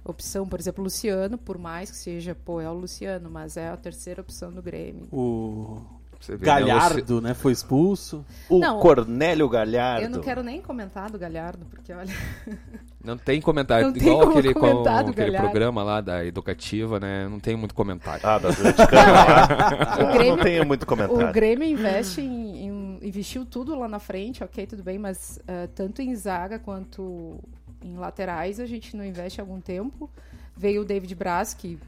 opção. 0.04 0.48
Por 0.48 0.60
exemplo, 0.60 0.82
o 0.82 0.86
Luciano, 0.86 1.38
por 1.38 1.58
mais 1.58 1.90
que 1.92 1.98
seja, 1.98 2.36
pô, 2.36 2.62
é 2.62 2.70
o 2.70 2.74
Luciano, 2.74 3.30
mas 3.30 3.58
é 3.58 3.70
a 3.70 3.78
terceira 3.78 4.22
opção 4.22 4.52
do 4.52 4.62
Grêmio. 4.62 5.08
O 5.12 5.82
Você 6.22 6.36
vê, 6.38 6.46
né, 6.46 6.54
o 6.54 6.68
Galhardo, 6.68 7.20
né? 7.22 7.34
Foi 7.34 7.52
expulso. 7.52 8.24
O 8.48 8.60
Não, 8.60 8.80
Cornélio 8.80 9.50
Galhardo. 9.50 10.06
Eu 10.06 10.10
não 10.10 10.20
quero 10.22 10.44
nem 10.44 10.62
comentar 10.62 11.10
do 11.12 11.18
Galhardo, 11.18 11.66
porque 11.66 11.92
olha. 11.92 12.14
Não 13.04 13.18
tem 13.18 13.42
comentário. 13.42 13.88
Não 13.88 13.94
tem 13.94 14.04
Igual 14.04 14.20
como 14.28 14.38
aquele, 14.38 14.54
com- 14.54 14.84
aquele 14.88 15.36
programa 15.36 15.82
lá 15.84 16.02
da 16.02 16.24
Educativa, 16.24 17.00
né? 17.00 17.28
Não 17.28 17.40
tem 17.40 17.56
muito 17.56 17.74
comentário. 17.74 18.22
Ah, 18.24 18.38
da 18.38 18.50
lá. 18.50 18.54
O 20.08 20.14
Grêmio- 20.14 20.36
Não 20.36 20.44
tenho 20.44 20.66
muito 20.68 20.84
O 20.84 20.86
comentário. 20.86 21.34
Grêmio 21.34 21.68
investe 21.68 22.22
em, 22.22 22.68
em- 22.68 23.00
investiu 23.02 23.44
tudo 23.44 23.74
lá 23.74 23.88
na 23.88 23.98
frente, 23.98 24.44
ok, 24.44 24.68
tudo 24.68 24.84
bem, 24.84 25.00
mas 25.00 25.40
eh, 25.48 25.68
tanto 25.74 26.04
em 26.04 26.14
zaga 26.16 26.60
quanto 26.60 27.40
em 27.84 27.98
laterais 27.98 28.60
a 28.60 28.68
gente 28.68 28.96
não 28.96 29.04
investe 29.04 29.42
há 29.42 29.44
algum 29.44 29.60
tempo. 29.60 30.08
Veio 30.56 30.84
o 30.84 30.86
David 30.86 31.16
Braz, 31.16 31.56
que 31.56 31.80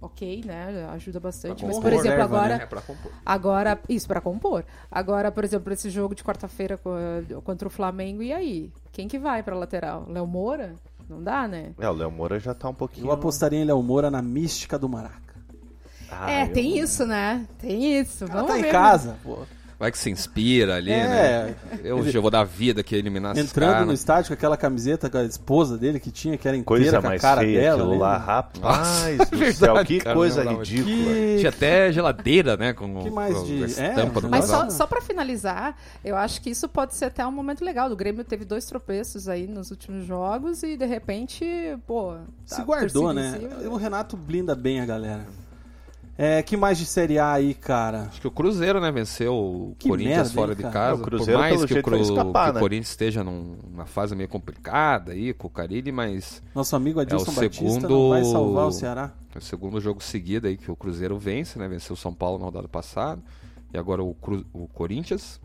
ok, 0.00 0.42
né, 0.44 0.88
ajuda 0.92 1.20
bastante. 1.20 1.64
Mas, 1.64 1.76
por 1.76 1.82
compor, 1.82 1.92
exemplo, 1.92 2.10
reserva, 2.10 2.24
agora, 2.36 2.56
né? 2.58 2.62
É 2.62 2.66
pra 2.66 2.80
compor. 2.80 3.12
agora 3.24 3.78
isso 3.88 4.06
para 4.08 4.20
compor. 4.20 4.64
Agora, 4.90 5.30
por 5.30 5.44
exemplo, 5.44 5.72
esse 5.72 5.90
jogo 5.90 6.14
de 6.14 6.24
quarta-feira 6.24 6.78
co- 6.78 6.90
contra 7.44 7.68
o 7.68 7.70
Flamengo, 7.70 8.22
e 8.22 8.32
aí? 8.32 8.72
Quem 8.92 9.06
que 9.08 9.18
vai 9.18 9.42
para 9.42 9.54
lateral? 9.56 10.06
Léo 10.08 10.26
Moura? 10.26 10.74
Não 11.08 11.22
dá, 11.22 11.46
né? 11.48 11.72
É, 11.78 11.88
o 11.88 11.92
Léo 11.92 12.10
Moura 12.10 12.38
já 12.38 12.54
tá 12.54 12.68
um 12.68 12.74
pouquinho. 12.74 13.06
Eu 13.08 13.12
apostaria 13.12 13.58
em 13.58 13.64
Léo 13.64 13.82
Moura 13.82 14.10
na 14.10 14.22
mística 14.22 14.78
do 14.78 14.88
Maraca. 14.88 15.34
Ah, 16.10 16.30
é, 16.30 16.44
eu- 16.44 16.52
tem 16.52 16.78
isso, 16.78 17.04
né? 17.06 17.46
Tem 17.58 17.98
isso. 18.00 18.24
Ela 18.24 18.32
Vamos 18.34 18.50
tá 18.52 18.58
em 18.58 18.62
ver. 18.62 18.70
casa, 18.72 19.16
pô. 19.22 19.38
Vai 19.80 19.90
que 19.90 19.96
se 19.96 20.10
inspira 20.10 20.76
ali, 20.76 20.90
É. 20.92 21.08
né? 21.08 21.54
Eu 21.82 21.98
Ele- 22.00 22.10
já 22.10 22.20
vou 22.20 22.30
dar 22.30 22.44
vida 22.44 22.82
que 22.82 22.94
eliminar 22.94 23.34
Entrando 23.36 23.70
caras. 23.72 23.86
no 23.86 23.94
estádio 23.94 24.28
com 24.28 24.34
aquela 24.34 24.54
camiseta 24.54 25.08
com 25.08 25.16
a 25.16 25.24
esposa 25.24 25.78
dele 25.78 25.98
que 25.98 26.10
tinha, 26.10 26.36
que 26.36 26.46
era 26.46 26.54
inteira 26.54 26.66
Coisa 26.66 27.00
com 27.00 27.06
a 27.06 27.10
mais 27.10 27.22
cara 27.22 27.40
feia 27.40 27.60
dela. 27.60 27.78
aquilo 27.78 27.94
né? 27.94 27.98
lá, 27.98 28.18
rapaz 28.18 29.18
Nossa, 29.18 29.30
do 29.30 29.30
verdade, 29.38 29.56
céu, 29.56 29.84
que 29.86 29.98
cara, 30.00 30.14
coisa 30.14 30.44
não 30.44 30.58
ridícula. 30.58 30.94
Que... 30.94 31.36
Tinha 31.38 31.48
até 31.48 31.90
geladeira, 31.92 32.56
né? 32.58 32.74
Com 32.74 33.02
Que 33.02 33.10
mais 33.10 33.34
com 33.34 33.44
de- 33.44 33.54
a 33.64 33.66
é, 33.66 33.68
estampa 33.70 34.20
do 34.20 34.28
Mas 34.28 34.44
só, 34.44 34.68
só 34.68 34.86
para 34.86 35.00
finalizar, 35.00 35.74
eu 36.04 36.14
acho 36.14 36.42
que 36.42 36.50
isso 36.50 36.68
pode 36.68 36.94
ser 36.94 37.06
até 37.06 37.26
um 37.26 37.32
momento 37.32 37.64
legal. 37.64 37.90
O 37.90 37.96
Grêmio 37.96 38.22
teve 38.22 38.44
dois 38.44 38.66
tropeços 38.66 39.28
aí 39.30 39.46
nos 39.46 39.70
últimos 39.70 40.04
jogos 40.06 40.62
e 40.62 40.76
de 40.76 40.84
repente, 40.84 41.42
pô. 41.86 42.16
tá 42.46 42.56
Se 42.56 42.62
guardou, 42.62 43.14
né? 43.14 43.40
O 43.64 43.76
Renato 43.76 44.14
blinda 44.14 44.54
bem 44.54 44.78
a 44.82 44.84
galera. 44.84 45.24
É, 46.22 46.42
que 46.42 46.54
mais 46.54 46.76
de 46.76 46.84
Série 46.84 47.18
A 47.18 47.32
aí, 47.32 47.54
cara? 47.54 48.02
Acho 48.10 48.20
que 48.20 48.26
o 48.26 48.30
Cruzeiro, 48.30 48.78
né, 48.78 48.92
venceu 48.92 49.34
o 49.34 49.74
Que 49.78 49.88
Corinthians 49.88 50.16
merda, 50.16 50.30
fora 50.34 50.50
hein, 50.52 50.56
de 50.58 50.62
casa. 50.64 51.00
O 51.00 51.04
Cruzeiro, 51.04 51.32
Por 51.40 51.48
mais 51.48 51.64
que, 51.64 51.78
o, 51.78 51.82
Cru- 51.82 51.96
escapar, 51.96 52.44
que 52.44 52.50
o 52.50 52.54
né? 52.54 52.60
Corinthians 52.60 52.88
esteja 52.90 53.24
num- 53.24 53.56
numa 53.70 53.86
fase 53.86 54.14
meio 54.14 54.28
complicada 54.28 55.12
aí 55.12 55.32
com 55.32 55.46
o 55.46 55.50
Carilli, 55.50 55.90
mas 55.90 56.42
Nosso 56.54 56.76
amigo 56.76 57.00
Adilson 57.00 57.30
É 57.30 57.32
o 57.32 57.36
Batista 57.36 57.64
segundo- 57.64 57.88
não 57.88 58.08
vai 58.10 58.22
salvar 58.24 58.66
o 58.66 58.70
Ceará. 58.72 59.12
é 59.34 59.38
o 59.38 59.40
segundo 59.40 59.80
jogo 59.80 60.02
seguido 60.02 60.46
aí 60.46 60.58
que 60.58 60.70
o 60.70 60.76
Cruzeiro 60.76 61.18
vence, 61.18 61.58
né? 61.58 61.66
Venceu 61.66 61.94
o 61.94 61.96
São 61.96 62.12
Paulo 62.12 62.38
na 62.38 62.44
rodada 62.44 62.68
passada. 62.68 63.22
E 63.72 63.78
agora 63.78 64.02
o, 64.02 64.12
Cru- 64.14 64.44
o 64.52 64.68
Corinthians. 64.68 65.40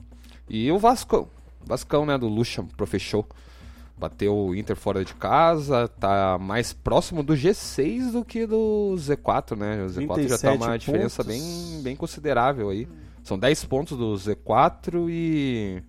E 0.49 0.69
o 0.71 0.77
Vasco. 0.77 1.29
Vascão, 1.65 2.05
né? 2.05 2.17
Do 2.17 2.27
Lucha 2.27 2.63
Profechou. 2.75 3.25
Bateu 3.97 4.35
o 4.35 4.55
Inter 4.55 4.75
fora 4.75 5.05
de 5.05 5.13
casa. 5.13 5.87
Tá 5.87 6.37
mais 6.39 6.73
próximo 6.73 7.23
do 7.23 7.33
G6 7.33 8.11
do 8.11 8.25
que 8.25 8.45
do 8.45 8.93
Z4, 8.97 9.55
né? 9.57 9.83
O 9.83 9.87
Z4 9.87 10.27
já 10.27 10.37
tá 10.37 10.49
37 10.49 10.57
uma 10.57 10.77
diferença 10.77 11.23
bem, 11.23 11.81
bem 11.81 11.95
considerável 11.95 12.69
aí. 12.69 12.87
São 13.23 13.39
10 13.39 13.65
pontos 13.65 13.97
do 13.97 14.13
Z4 14.15 15.07
e 15.09 15.81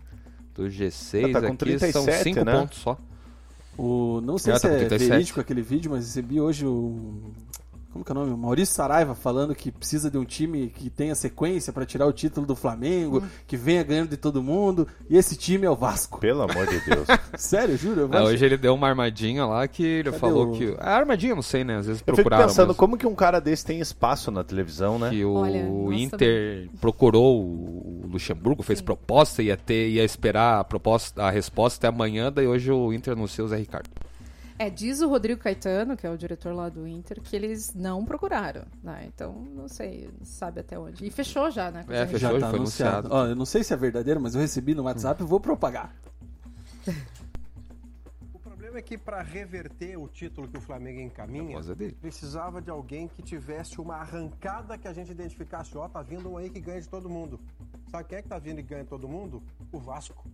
do 0.55 0.65
G6 0.65 1.31
Ah, 1.31 1.33
tá 1.33 1.41
com 1.41 1.47
aqui 1.49 1.57
37, 1.57 1.93
são 1.93 2.05
5 2.05 2.45
né? 2.45 2.53
pontos 2.61 2.79
só. 2.79 2.97
O, 3.77 4.21
não 4.23 4.39
sei 4.39 4.55
É, 4.55 4.57
se 4.57 4.63
tá 4.63 4.69
com 4.69 4.75
é 4.75 4.79
37. 4.79 5.11
verídico 5.11 5.41
aquele 5.41 5.61
vídeo, 5.63 5.91
mas 5.91 6.07
recebi 6.07 6.41
hoje 6.41 6.65
o. 6.65 7.21
Como 7.97 8.05
que 8.05 8.12
é 8.12 8.15
o 8.15 8.19
nome? 8.19 8.37
Maurício 8.37 8.75
Saraiva 8.75 9.15
falando 9.15 9.55
que 9.55 9.71
precisa 9.73 10.11
de 10.11 10.19
um 10.19 10.25
time 10.25 10.69
que 10.69 10.91
tenha 10.91 11.15
sequência 11.15 11.73
pra 11.73 11.87
tirar 11.87 12.07
o 12.07 12.12
título 12.12 12.47
do 12.47 12.55
Flamengo, 12.55 13.19
Hum. 13.25 13.29
que 13.47 13.57
venha 13.57 13.83
ganhando 13.83 14.11
de 14.11 14.17
todo 14.17 14.43
mundo. 14.43 14.87
E 15.09 15.17
esse 15.17 15.37
time 15.37 15.65
é 15.67 15.71
o 15.71 15.75
Vasco. 15.75 16.21
Pelo 16.21 16.43
amor 16.43 16.67
de 16.67 16.79
Deus. 16.81 17.07
Sério, 17.37 17.76
juro? 17.76 18.03
Eu 18.03 18.12
É, 18.12 18.23
hoje 18.23 18.45
ele 18.45 18.57
deu 18.57 18.75
uma 18.75 18.88
armadinha 18.88 19.45
lá 19.47 19.67
que 19.67 19.83
ele 19.85 20.11
Cadê 20.11 20.19
falou 20.19 20.53
o- 20.53 20.59
que. 20.59 20.76
A 20.79 20.97
armadinha, 20.97 21.35
não 21.35 21.43
sei, 21.43 21.65
né? 21.65 21.76
Às 21.79 21.87
vezes 21.87 22.03
Eu 22.03 22.15
fico 22.15 22.17
procuraram. 22.17 22.47
pensando 22.49 22.67
mesmo, 22.69 22.79
como 22.79 22.97
que 22.99 23.07
um 23.07 23.15
cara 23.15 23.41
desse 23.41 23.65
tem 23.65 23.81
espaço 23.81 24.31
na 24.31 24.45
televisão, 24.45 24.99
né? 24.99 25.11
que 25.11 25.25
o 25.25 25.33
Olha, 25.35 25.65
nossa, 25.67 25.95
Inter 25.95 26.69
procurou 26.81 27.41
o 27.43 28.05
Luxemburgo, 28.11 28.62
fez 28.62 28.81
proposta, 28.81 29.43
ia 29.43 29.57
ter, 29.57 29.88
ia 29.88 30.05
esperar 30.05 30.61
a 30.61 30.65
proposta, 30.65 31.23
a 31.23 31.31
resposta 31.31 31.79
até 31.79 31.95
amanhã, 31.95 32.31
daí 32.33 32.47
hoje 32.47 32.71
o 32.71 32.93
Inter 32.93 33.15
anunciou 33.15 33.47
o 33.47 33.49
Zé 33.50 33.57
Ricardo. 33.57 33.88
É, 34.59 34.71
diz 34.71 35.01
o 35.03 35.09
Rodrigo 35.09 35.41
Caetano, 35.41 35.97
que 35.97 36.07
é 36.07 36.11
o 36.11 36.17
diretor 36.17 36.55
lá 36.55 36.69
do 36.71 36.87
Inter, 36.89 37.21
que 37.21 37.37
eles 37.37 37.75
não 37.75 38.05
procuraram, 38.07 38.65
né? 38.83 39.05
Então, 39.07 39.33
não 39.55 39.69
sei, 39.69 40.09
não 40.19 40.25
sabe 40.25 40.61
até 40.61 40.79
onde. 40.79 41.05
E 41.05 41.11
fechou 41.11 41.51
já, 41.51 41.71
né? 41.71 41.85
É, 41.89 42.07
fechou. 42.07 42.19
Já 42.19 42.41
tá 42.41 42.49
foi 42.51 42.59
anunciado. 42.59 42.97
anunciado. 43.09 43.15
Ó, 43.15 43.27
eu 43.27 43.37
não 43.37 43.45
sei 43.45 43.63
se 43.63 43.75
é 43.75 43.77
verdadeiro, 43.77 44.19
mas 44.21 44.35
eu 44.35 44.41
recebi 44.41 44.75
no 44.75 44.85
WhatsApp 44.85 45.23
e 45.23 45.27
vou 45.27 45.39
propagar. 45.41 45.95
O 48.33 48.39
problema 48.39 48.79
é 48.79 48.83
que 48.83 48.97
para 48.97 49.21
reverter 49.23 49.99
o 49.99 50.09
título 50.09 50.49
que 50.49 50.57
o 50.57 50.61
Flamengo 50.61 51.01
encaminha, 51.01 51.51
A 51.51 51.61
voz 51.61 51.69
é 51.69 51.75
dele. 51.75 51.97
precisava 52.01 52.63
de 52.63 52.71
alguém 52.71 53.09
que 53.09 53.23
tivesse 53.23 53.79
uma 53.81 53.97
arrancada 53.97 54.79
que 54.79 54.89
a 54.89 54.93
gente 54.95 55.11
identificasse, 55.11 55.77
ó, 55.77 55.87
tá 55.87 56.01
vindo 56.01 56.31
um 56.31 56.37
aí 56.39 56.49
que 56.49 56.61
ganha 56.61 56.81
de 56.81 56.89
todo 56.89 57.11
mundo. 57.11 57.39
Sabe 57.91 58.05
quem 58.05 58.19
é 58.19 58.23
que 58.23 58.29
tá 58.29 58.39
vindo 58.39 58.59
e 58.59 58.63
ganha 58.63 58.85
de 58.85 58.89
todo 58.89 59.07
mundo? 59.07 59.43
O 59.71 59.79
Vasco. 59.79 60.25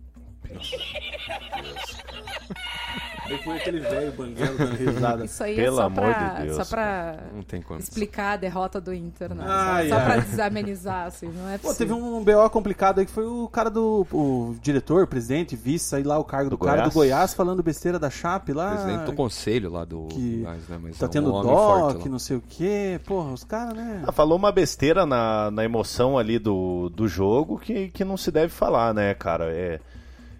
Foi 3.43 3.57
aquele 3.57 3.79
velho 3.79 4.11
banguelo 4.11 4.57
dando 4.57 4.75
risada. 4.75 5.25
Isso 5.25 5.43
aí 5.43 5.55
Pelo 5.55 5.77
é 5.77 5.79
só 5.79 5.85
amor 5.87 6.03
pra, 6.03 6.29
de 6.33 6.43
Deus, 6.43 6.57
só 6.57 6.65
pra 6.65 7.15
Não 7.33 7.41
tem 7.41 7.61
condição. 7.61 7.89
explicar 7.89 8.33
a 8.33 8.37
derrota 8.37 8.79
do 8.81 8.93
Inter, 8.93 9.33
né? 9.33 9.43
Ai, 9.47 9.89
só 9.89 9.95
só 9.97 10.03
pra 10.03 10.13
ai. 10.15 10.21
desamenizar, 10.21 11.07
assim, 11.07 11.29
não 11.29 11.49
é 11.49 11.57
Pô, 11.57 11.73
teve 11.73 11.93
um 11.93 12.23
BO 12.23 12.49
complicado 12.51 12.99
aí 12.99 13.05
que 13.05 13.11
foi 13.11 13.25
o 13.25 13.47
cara 13.47 13.69
do. 13.69 14.05
O 14.11 14.55
diretor, 14.61 15.07
presidente, 15.07 15.55
vice, 15.55 15.85
sei 15.85 16.03
lá, 16.03 16.19
o 16.19 16.23
cargo 16.23 16.49
do, 16.49 16.57
Do 16.57 16.65
cara 16.65 16.83
do 16.83 16.91
Goiás? 16.91 17.33
Falando 17.33 17.63
besteira 17.63 17.97
da 17.97 18.09
Chape 18.09 18.53
lá. 18.53 18.71
Presidente 18.75 19.05
do 19.05 19.13
conselho 19.13 19.71
lá 19.71 19.85
do. 19.85 20.07
que 20.09 20.41
Goiás, 20.41 20.67
né, 20.67 20.79
mas 20.81 20.97
Tá 20.97 21.05
é 21.05 21.09
um 21.09 21.11
tendo 21.11 21.33
homem 21.33 21.51
dó, 21.51 21.93
que 21.95 22.09
não 22.09 22.19
sei 22.19 22.37
o 22.37 22.43
quê. 22.47 22.99
Porra, 23.05 23.31
os 23.31 23.43
caras, 23.43 23.73
né? 23.73 24.03
Ah, 24.05 24.11
falou 24.11 24.37
uma 24.37 24.51
besteira 24.51 25.05
na, 25.05 25.49
na 25.49 25.63
emoção 25.63 26.17
ali 26.17 26.37
do, 26.37 26.89
do 26.89 27.07
jogo 27.07 27.57
que, 27.57 27.87
que 27.89 28.03
não 28.03 28.17
se 28.17 28.29
deve 28.31 28.49
falar, 28.49 28.93
né, 28.93 29.13
cara? 29.13 29.45
É, 29.51 29.79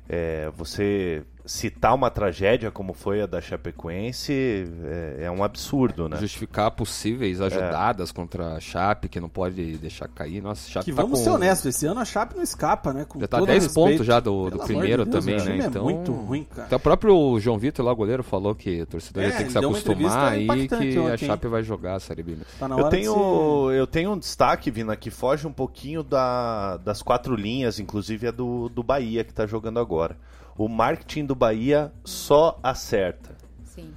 é, 0.08 0.50
você 0.56 1.24
citar 1.46 1.94
uma 1.94 2.10
tragédia 2.10 2.72
como 2.72 2.94
foi 2.94 3.22
a 3.22 3.26
da 3.26 3.42
Chapecoense 3.42 4.66
é, 4.84 5.24
é 5.26 5.32
um 5.32 5.44
absurdo, 5.44 6.08
né? 6.08 6.18
Justificar 6.18 6.72
possíveis 6.72 7.42
ajudadas 7.42 8.12
contra 8.12 8.56
a 8.56 8.60
Chape, 8.60 9.10
que 9.10 9.20
não 9.20 9.28
pode 9.30 9.78
deixar 9.78 10.08
cair. 10.08 10.42
Nossa, 10.42 10.70
Chape 10.70 10.86
Que 10.86 10.94
tá 10.94 11.02
vamos 11.02 11.20
com... 11.20 11.26
ser 11.26 11.32
honestos, 11.32 11.76
esse 11.76 11.86
ano 11.86 12.00
a 12.00 12.06
Chape 12.06 12.36
não 12.36 12.44
escapa, 12.44 12.94
né? 12.94 13.06
Com 13.08 13.20
Já 13.20 13.28
tá 13.28 13.40
todo 13.40 13.48
10 13.48 13.64
respeito. 13.64 13.90
pontos 13.90 14.06
já 14.06 14.20
do, 14.20 14.50
do 14.50 14.60
primeiro 14.60 15.04
de 15.04 15.12
Deus, 15.12 15.26
também, 15.26 15.38
né? 15.38 15.44
time 15.44 15.66
Então, 15.66 15.90
É 15.90 15.94
muito 15.94 16.12
ruim, 16.14 16.44
cara. 16.46 16.68
Até 16.68 16.76
o 16.76 16.80
próprio 16.80 17.40
João 17.40 17.58
Vitor, 17.58 17.86
lá, 17.86 17.92
o 17.92 17.96
goleiro, 17.96 18.24
falou 18.24 18.56
que 18.56 18.82
o 18.82 18.86
torcedor 18.86 19.24
É, 19.24 19.32
ter 19.32 19.44
que 19.46 19.52
se 19.52 19.58
acostumar 19.58 20.40
impactante 20.40 20.92
que 20.94 20.98
a 20.98 21.18
Chape 21.18 21.48
vai 21.48 21.64
jogar 21.64 21.96
a 21.96 22.00
Série 22.00 22.24
B. 22.24 22.38
Tá 22.58 22.68
Eu 22.70 22.90
tenho, 22.90 23.72
eu 23.72 23.88
tenho 23.88 24.14
um 24.14 24.18
destaque, 24.18 24.72
Vina, 24.72 24.96
que 24.96 25.10
foge 25.10 25.46
um 25.46 25.54
pouquinho 25.54 26.04
da, 26.04 26.78
das 26.78 27.02
quatro 27.02 27.36
linhas, 27.36 27.80
inclusive 27.80 28.28
a 28.28 28.32
do, 28.32 28.70
do 28.70 28.82
Bahia, 28.82 29.24
que 29.24 29.34
tá 29.34 29.46
jogando 29.46 29.80
agora. 29.80 30.18
O 30.58 30.68
marketing 30.68 31.26
do 31.26 31.36
Bahia 31.36 31.92
só 32.04 32.60
acerta. 32.62 33.36
Sim. 33.64 33.92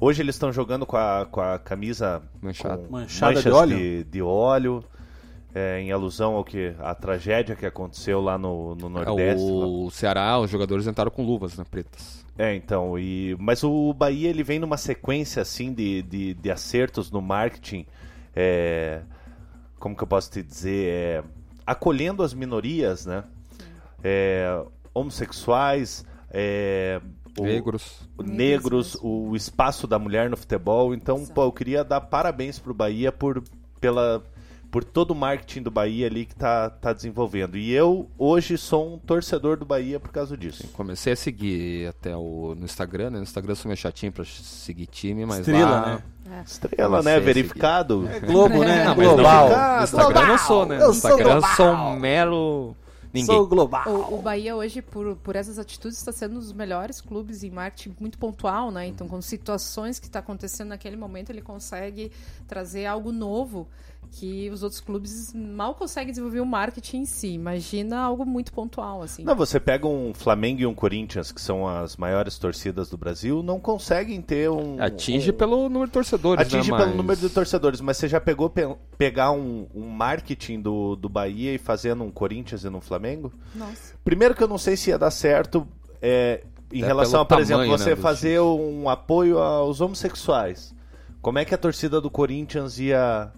Hoje 0.00 0.22
eles 0.22 0.34
estão 0.34 0.52
jogando 0.52 0.84
com 0.84 0.96
a, 0.96 1.26
com 1.30 1.40
a 1.40 1.58
camisa 1.58 2.22
Manchada. 2.42 2.86
Manchada 2.90 3.40
de 3.40 3.48
óleo? 3.50 3.76
de, 3.78 4.04
de 4.04 4.22
óleo, 4.22 4.84
é, 5.54 5.80
em 5.80 5.92
alusão 5.92 6.34
ao 6.34 6.44
que 6.44 6.74
a 6.80 6.94
tragédia 6.94 7.54
que 7.54 7.64
aconteceu 7.64 8.20
lá 8.20 8.36
no, 8.36 8.74
no 8.74 8.86
É, 8.86 9.04
Nordeste. 9.04 9.44
lá. 9.50 9.66
o 9.66 9.90
Ceará, 9.90 10.38
os 10.40 10.50
jogadores 10.50 10.86
entraram 10.86 11.10
com 11.12 11.24
luvas, 11.24 11.56
né, 11.56 11.64
pretas. 11.70 12.24
É, 12.36 12.52
então, 12.56 12.98
e, 12.98 13.36
mas 13.38 13.62
o 13.62 13.94
Bahia 13.94 14.28
ele 14.28 14.42
vem 14.42 14.58
numa 14.58 14.76
sequência 14.76 15.40
assim 15.40 15.72
de, 15.72 16.02
de, 16.02 16.34
de 16.34 16.50
acertos 16.50 17.08
no 17.12 17.22
marketing, 17.22 17.86
é, 18.34 19.02
como 19.78 19.94
que 19.96 20.02
eu 20.02 20.06
posso 20.08 20.28
te 20.32 20.42
dizer, 20.42 20.88
é, 20.88 21.24
acolhendo 21.64 22.24
as 22.24 22.34
minorias, 22.34 23.06
né? 23.06 23.22
É, 24.02 24.60
homossexuais, 24.94 26.04
é, 26.30 27.00
o- 27.38 27.42
Negros. 27.44 28.00
o 28.16 28.22
negros, 28.22 28.96
o 29.02 29.34
espaço 29.34 29.86
da 29.86 29.98
mulher 29.98 30.30
no 30.30 30.36
futebol. 30.36 30.94
Então, 30.94 31.24
pô, 31.26 31.42
eu 31.44 31.52
queria 31.52 31.82
dar 31.84 32.00
parabéns 32.00 32.58
pro 32.58 32.72
Bahia 32.72 33.10
por, 33.10 33.42
pela, 33.80 34.22
por 34.70 34.84
todo 34.84 35.10
o 35.10 35.14
marketing 35.14 35.62
do 35.62 35.70
Bahia 35.70 36.06
ali 36.06 36.24
que 36.26 36.34
tá, 36.36 36.70
tá 36.70 36.92
desenvolvendo. 36.92 37.56
E 37.56 37.72
eu, 37.72 38.08
hoje, 38.16 38.56
sou 38.56 38.94
um 38.94 38.98
torcedor 38.98 39.56
do 39.56 39.64
Bahia 39.64 39.98
por 39.98 40.12
causa 40.12 40.36
disso. 40.36 40.68
Comecei 40.74 41.12
a 41.12 41.16
seguir 41.16 41.88
até 41.88 42.16
o, 42.16 42.54
no 42.56 42.64
Instagram, 42.64 43.10
né? 43.10 43.16
No 43.18 43.24
Instagram 43.24 43.52
eu 43.52 43.56
sou 43.56 43.68
meio 43.68 43.76
chatinho 43.78 44.12
pra 44.12 44.24
seguir 44.24 44.86
time, 44.86 45.26
mas 45.26 45.40
Estrela, 45.40 45.70
lá... 45.70 45.86
né? 45.86 46.02
Estrela, 46.46 46.98
Comecei 46.98 47.12
né? 47.12 47.20
Verificado. 47.20 48.08
É 48.08 48.20
Globo, 48.20 48.60
né? 48.64 48.84
Não, 48.84 48.94
global. 48.94 49.48
no 49.78 49.84
Instagram 49.84 50.20
eu 50.20 50.26
não 50.28 50.38
sou, 50.38 50.66
né? 50.66 50.78
No 50.78 50.90
Instagram 50.90 51.24
eu 51.26 51.40
global. 51.40 51.56
sou 51.56 51.66
um 51.72 51.96
mero... 51.98 52.76
Ninguém. 53.14 53.26
Sou 53.26 53.46
global. 53.46 53.84
O, 53.86 54.18
o 54.18 54.22
Bahia 54.22 54.56
hoje, 54.56 54.82
por, 54.82 55.14
por 55.16 55.36
essas 55.36 55.56
atitudes, 55.56 55.96
está 55.96 56.10
sendo 56.10 56.34
um 56.34 56.40
dos 56.40 56.52
melhores 56.52 57.00
clubes 57.00 57.44
em 57.44 57.50
marketing 57.50 57.94
muito 58.00 58.18
pontual, 58.18 58.72
né? 58.72 58.88
Então, 58.88 59.06
com 59.06 59.22
situações 59.22 60.00
que 60.00 60.06
está 60.06 60.18
acontecendo 60.18 60.70
naquele 60.70 60.96
momento, 60.96 61.30
ele 61.30 61.40
consegue 61.40 62.10
trazer 62.48 62.86
algo 62.86 63.12
novo 63.12 63.68
que 64.16 64.48
os 64.50 64.62
outros 64.62 64.80
clubes 64.80 65.32
mal 65.34 65.74
conseguem 65.74 66.10
desenvolver 66.10 66.40
o 66.40 66.46
marketing 66.46 66.98
em 66.98 67.04
si. 67.04 67.28
Imagina 67.34 67.98
algo 67.98 68.24
muito 68.24 68.52
pontual, 68.52 69.02
assim. 69.02 69.24
Não, 69.24 69.34
você 69.34 69.58
pega 69.58 69.86
um 69.86 70.12
Flamengo 70.14 70.60
e 70.60 70.66
um 70.66 70.74
Corinthians, 70.74 71.32
que 71.32 71.40
são 71.40 71.66
as 71.66 71.96
maiores 71.96 72.38
torcidas 72.38 72.88
do 72.88 72.96
Brasil, 72.96 73.42
não 73.42 73.58
conseguem 73.58 74.20
ter 74.22 74.48
um. 74.50 74.80
Atinge 74.80 75.30
um- 75.30 75.34
pelo 75.34 75.68
número 75.68 75.86
de 75.86 75.92
torcedores, 75.92 76.46
Atinge 76.46 76.70
né? 76.70 76.76
pelo 76.76 76.88
mas- 76.90 76.96
número 76.96 77.20
de 77.20 77.28
torcedores, 77.28 77.80
mas 77.80 77.96
você 77.96 78.06
já 78.08 78.20
pegou 78.20 78.48
pe- 78.48 78.76
pegar 78.96 79.32
um, 79.32 79.66
um 79.74 79.88
marketing 79.88 80.60
do, 80.60 80.94
do 80.96 81.08
Bahia 81.08 81.52
e 81.54 81.58
fazer 81.58 81.94
num 81.94 82.10
Corinthians 82.10 82.64
e 82.64 82.70
num 82.70 82.80
Flamengo? 82.80 83.32
Nossa. 83.54 83.94
Primeiro 84.04 84.34
que 84.34 84.42
eu 84.42 84.48
não 84.48 84.58
sei 84.58 84.76
se 84.76 84.90
ia 84.90 84.98
dar 84.98 85.10
certo 85.10 85.66
é, 86.00 86.42
em 86.72 86.78
Até 86.78 86.86
relação 86.86 87.20
a, 87.20 87.24
por 87.24 87.40
exemplo, 87.40 87.62
tamanho, 87.64 87.78
você 87.78 87.90
né, 87.90 87.96
fazer 87.96 88.40
um 88.40 88.88
apoio 88.88 89.38
aos 89.38 89.80
homossexuais. 89.80 90.74
Como 91.22 91.38
é 91.38 91.44
que 91.44 91.54
a 91.54 91.58
torcida 91.58 92.00
do 92.00 92.10
Corinthians 92.10 92.78
ia, 92.78 93.32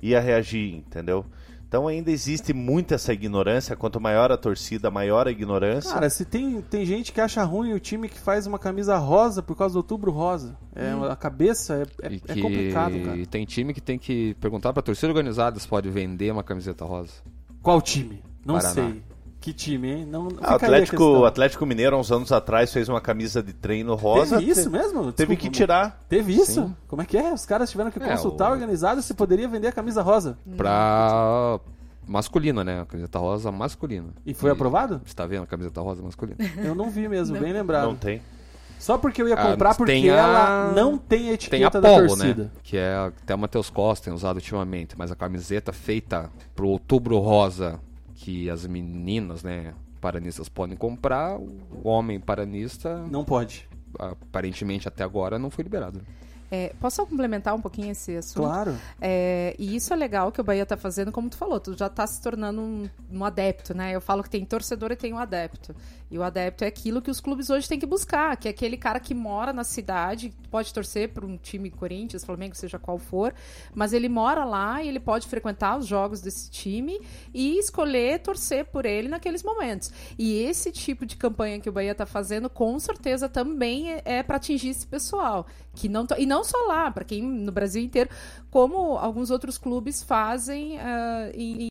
ia 0.00 0.20
reagir, 0.20 0.76
entendeu? 0.76 1.24
Então 1.68 1.86
ainda 1.86 2.10
existe 2.10 2.54
muito 2.54 2.94
essa 2.94 3.12
ignorância. 3.12 3.76
Quanto 3.76 4.00
maior 4.00 4.32
a 4.32 4.38
torcida, 4.38 4.90
maior 4.90 5.28
a 5.28 5.30
ignorância. 5.30 5.92
Cara, 5.92 6.08
se 6.08 6.24
tem, 6.24 6.62
tem 6.62 6.86
gente 6.86 7.12
que 7.12 7.20
acha 7.20 7.44
ruim 7.44 7.74
o 7.74 7.78
time 7.78 8.08
que 8.08 8.18
faz 8.18 8.46
uma 8.46 8.58
camisa 8.58 8.96
rosa 8.96 9.42
por 9.42 9.54
causa 9.54 9.74
do 9.74 9.78
outubro 9.78 10.10
rosa. 10.10 10.56
É, 10.74 10.90
A 11.10 11.14
cabeça 11.14 11.86
é, 12.02 12.06
é, 12.06 12.12
E 12.14 12.22
é 12.26 12.40
complicado, 12.40 12.98
cara. 13.04 13.26
tem 13.26 13.44
time 13.44 13.74
que 13.74 13.82
tem 13.82 13.98
que 13.98 14.34
perguntar 14.40 14.72
pra 14.72 14.82
torcida 14.82 15.08
organizada 15.08 15.60
se 15.60 15.68
pode 15.68 15.90
vender 15.90 16.32
uma 16.32 16.42
camiseta 16.42 16.86
rosa. 16.86 17.12
Qual 17.62 17.82
time? 17.82 18.22
Não 18.46 18.54
Paraná. 18.54 18.72
sei. 18.74 19.02
Que 19.40 19.52
time, 19.52 19.88
hein? 19.88 20.04
Não, 20.06 20.22
Ah, 20.22 20.26
o 20.26 20.30
fica 20.30 20.42
aí 20.46 20.50
a 20.50 20.54
Atlético, 20.56 21.24
Atlético 21.24 21.64
Mineiro, 21.64 21.94
há 21.94 21.98
uns 21.98 22.10
anos 22.10 22.32
atrás, 22.32 22.72
fez 22.72 22.88
uma 22.88 23.00
camisa 23.00 23.40
de 23.42 23.52
treino 23.52 23.94
rosa. 23.94 24.38
Teve 24.38 24.50
isso 24.50 24.62
te- 24.64 24.68
mesmo? 24.68 25.12
Teve 25.12 25.36
Desculpa, 25.36 25.36
que 25.36 25.50
tirar. 25.50 26.04
Teve 26.08 26.32
isso? 26.34 26.62
Sim. 26.66 26.76
Como 26.88 27.02
é 27.02 27.04
que 27.04 27.16
é? 27.16 27.32
Os 27.32 27.46
caras 27.46 27.70
tiveram 27.70 27.90
que 27.90 28.02
É, 28.02 28.08
consultar 28.08 28.46
o- 28.46 28.48
a 28.48 28.52
organizada 28.54 29.00
se 29.00 29.14
poderia 29.14 29.46
vender 29.48 29.68
a 29.68 29.72
camisa 29.72 30.02
rosa. 30.02 30.36
Pra 30.56 31.60
masculina, 32.06 32.64
né? 32.64 32.80
A 32.80 32.84
camiseta 32.86 33.18
rosa 33.18 33.52
masculina. 33.52 34.08
E 34.26 34.34
foi 34.34 34.50
aprovado? 34.50 35.00
Você 35.04 35.14
tá 35.14 35.24
vendo 35.26 35.44
a 35.44 35.46
camiseta 35.46 35.80
rosa 35.80 36.02
masculina? 36.02 36.36
Eu 36.58 36.74
não 36.74 36.90
vi 36.90 37.08
mesmo, 37.08 37.38
bem 37.38 37.52
lembrado. 37.52 37.86
Não 37.86 37.96
tem. 37.96 38.20
Só 38.78 38.96
porque 38.96 39.20
eu 39.20 39.26
ia 39.28 39.34
Ah, 39.34 39.50
comprar 39.50 39.74
porque 39.74 39.92
tem 39.92 40.08
a- 40.08 40.14
ela 40.16 40.72
não 40.72 40.96
tem 40.96 41.18
a 41.18 41.22
Tem 41.22 41.30
a 41.30 41.34
etiqueta 41.34 41.80
da 41.80 41.88
Polo, 41.88 42.06
torcida. 42.08 42.44
né? 42.44 42.50
Que 42.62 42.76
é 42.76 42.94
até 42.96 43.34
o 43.34 43.38
Matheus 43.38 43.70
Costa 43.70 44.04
tem 44.04 44.14
usado 44.14 44.36
ultimamente, 44.36 44.94
mas 44.96 45.10
a 45.10 45.16
camiseta 45.16 45.72
feita 45.72 46.30
pro 46.54 46.68
outubro 46.68 47.18
rosa 47.18 47.80
que 48.18 48.50
as 48.50 48.66
meninas, 48.66 49.44
né, 49.44 49.74
paranistas 50.00 50.48
podem 50.48 50.76
comprar, 50.76 51.38
o 51.38 51.88
homem 51.88 52.18
paranista 52.18 52.98
Não 53.10 53.24
pode. 53.24 53.68
aparentemente 53.98 54.88
até 54.88 55.04
agora 55.04 55.38
não 55.38 55.50
foi 55.50 55.62
liberado. 55.62 56.02
É, 56.50 56.72
posso 56.80 56.96
só 56.96 57.06
complementar 57.06 57.54
um 57.54 57.60
pouquinho 57.60 57.90
esse 57.90 58.16
assunto? 58.16 58.44
Claro. 58.44 58.76
É, 59.00 59.54
e 59.58 59.76
isso 59.76 59.92
é 59.92 59.96
legal 59.96 60.32
que 60.32 60.40
o 60.40 60.44
Bahia 60.44 60.64
tá 60.64 60.76
fazendo, 60.76 61.12
como 61.12 61.28
tu 61.28 61.36
falou, 61.36 61.60
tu 61.60 61.76
já 61.76 61.88
tá 61.88 62.06
se 62.06 62.20
tornando 62.20 62.60
um, 62.60 62.88
um 63.12 63.24
adepto, 63.24 63.74
né? 63.74 63.94
Eu 63.94 64.00
falo 64.00 64.22
que 64.22 64.30
tem 64.30 64.44
torcedor 64.44 64.90
e 64.92 64.96
tem 64.96 65.12
um 65.12 65.18
adepto. 65.18 65.74
E 66.10 66.18
o 66.18 66.22
adepto 66.22 66.64
é 66.64 66.66
aquilo 66.66 67.02
que 67.02 67.10
os 67.10 67.20
clubes 67.20 67.50
hoje 67.50 67.68
têm 67.68 67.78
que 67.78 67.86
buscar, 67.86 68.36
que 68.36 68.48
é 68.48 68.50
aquele 68.50 68.76
cara 68.76 68.98
que 68.98 69.14
mora 69.14 69.52
na 69.52 69.62
cidade, 69.62 70.32
pode 70.50 70.72
torcer 70.72 71.10
para 71.10 71.26
um 71.26 71.36
time 71.36 71.70
Corinthians, 71.70 72.24
Flamengo, 72.24 72.54
seja 72.54 72.78
qual 72.78 72.98
for, 72.98 73.34
mas 73.74 73.92
ele 73.92 74.08
mora 74.08 74.44
lá 74.44 74.82
e 74.82 74.88
ele 74.88 75.00
pode 75.00 75.28
frequentar 75.28 75.78
os 75.78 75.86
jogos 75.86 76.20
desse 76.20 76.50
time 76.50 76.98
e 77.34 77.58
escolher 77.58 78.20
torcer 78.20 78.64
por 78.64 78.86
ele 78.86 79.08
naqueles 79.08 79.42
momentos. 79.42 79.92
E 80.18 80.40
esse 80.40 80.72
tipo 80.72 81.04
de 81.04 81.16
campanha 81.16 81.60
que 81.60 81.68
o 81.68 81.72
Bahia 81.72 81.94
tá 81.94 82.06
fazendo, 82.06 82.48
com 82.48 82.78
certeza 82.78 83.28
também 83.28 83.92
é, 83.92 84.02
é 84.04 84.22
para 84.22 84.36
atingir 84.36 84.70
esse 84.70 84.86
pessoal, 84.86 85.46
que 85.74 85.88
não 85.88 86.06
e 86.16 86.24
não 86.24 86.37
só 86.44 86.56
lá, 86.66 86.90
para 86.90 87.04
quem 87.04 87.22
no 87.22 87.52
Brasil 87.52 87.82
inteiro, 87.82 88.10
como 88.50 88.96
alguns 88.98 89.30
outros 89.30 89.58
clubes 89.58 90.02
fazem 90.02 90.78
ah, 90.80 91.30
em, 91.34 91.64
em- 91.64 91.68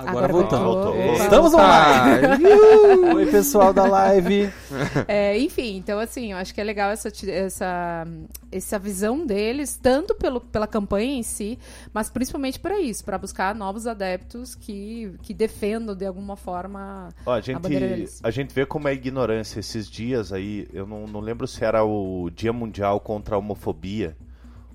Agora, 0.00 0.26
Agora 0.26 0.32
voltamos. 0.32 0.64
voltou, 0.64 0.92
Opa. 0.92 1.02
voltou. 1.02 1.24
Estamos 1.24 1.54
online! 1.54 2.46
Oi, 3.16 3.26
pessoal 3.26 3.72
da 3.72 3.84
live. 3.86 4.50
É, 5.06 5.36
enfim, 5.38 5.76
então 5.76 5.98
assim, 5.98 6.32
eu 6.32 6.38
acho 6.38 6.54
que 6.54 6.60
é 6.60 6.64
legal 6.64 6.90
essa, 6.90 7.08
essa, 7.28 8.06
essa 8.50 8.78
visão 8.78 9.26
deles, 9.26 9.76
tanto 9.80 10.14
pelo, 10.14 10.40
pela 10.40 10.66
campanha 10.66 11.14
em 11.14 11.22
si, 11.22 11.58
mas 11.92 12.08
principalmente 12.08 12.58
para 12.58 12.80
isso, 12.80 13.04
para 13.04 13.18
buscar 13.18 13.54
novos 13.54 13.86
adeptos 13.86 14.54
que, 14.54 15.12
que 15.22 15.34
defendam 15.34 15.94
de 15.94 16.06
alguma 16.06 16.36
forma 16.36 17.08
Ó, 17.26 17.32
a, 17.32 17.38
a 17.38 17.58
bandeira 17.58 17.88
gente, 17.88 17.96
deles. 17.96 18.20
a 18.22 18.30
gente 18.30 18.54
vê 18.54 18.64
como 18.64 18.88
é 18.88 18.94
ignorância 18.94 19.60
esses 19.60 19.88
dias 19.90 20.32
aí. 20.32 20.66
Eu 20.72 20.86
não, 20.86 21.06
não 21.06 21.20
lembro 21.20 21.46
se 21.46 21.64
era 21.64 21.84
o 21.84 22.30
Dia 22.30 22.52
Mundial 22.52 23.00
contra 23.00 23.34
a 23.34 23.38
Homofobia. 23.38 24.16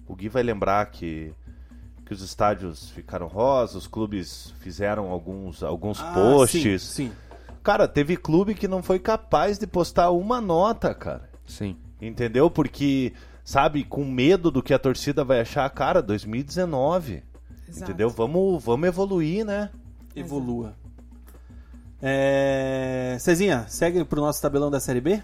O 0.07 0.15
Gui 0.15 0.29
vai 0.29 0.43
lembrar 0.43 0.85
que, 0.87 1.33
que 2.05 2.13
os 2.13 2.21
estádios 2.21 2.89
ficaram 2.91 3.27
rosas, 3.27 3.75
os 3.75 3.87
clubes 3.87 4.53
fizeram 4.59 5.09
alguns, 5.09 5.63
alguns 5.63 5.99
Ah, 5.99 6.13
posts. 6.13 6.81
Sim, 6.83 7.07
sim. 7.07 7.11
Cara, 7.63 7.87
teve 7.87 8.15
clube 8.15 8.53
que 8.53 8.67
não 8.67 8.83
foi 8.83 8.99
capaz 8.99 9.57
de 9.57 9.65
postar 9.65 10.11
uma 10.11 10.39
nota, 10.39 10.93
cara. 10.93 11.27
Sim. 11.47 11.75
Entendeu? 11.99 12.49
Porque, 12.49 13.11
sabe, 13.43 13.83
com 13.83 14.05
medo 14.05 14.51
do 14.51 14.61
que 14.61 14.73
a 14.73 14.77
torcida 14.79 15.23
vai 15.23 15.41
achar, 15.41 15.67
cara, 15.71 16.01
2019. 16.01 17.23
Exato. 17.67 17.89
Entendeu? 17.91 18.09
Vamos, 18.11 18.63
vamos 18.63 18.87
evoluir, 18.87 19.43
né? 19.43 19.71
Evolua. 20.15 20.75
É... 22.01 23.17
Cezinha, 23.19 23.65
segue 23.67 24.03
pro 24.05 24.21
nosso 24.21 24.39
tabelão 24.41 24.69
da 24.69 24.79
Série 24.79 25.01
B? 25.01 25.23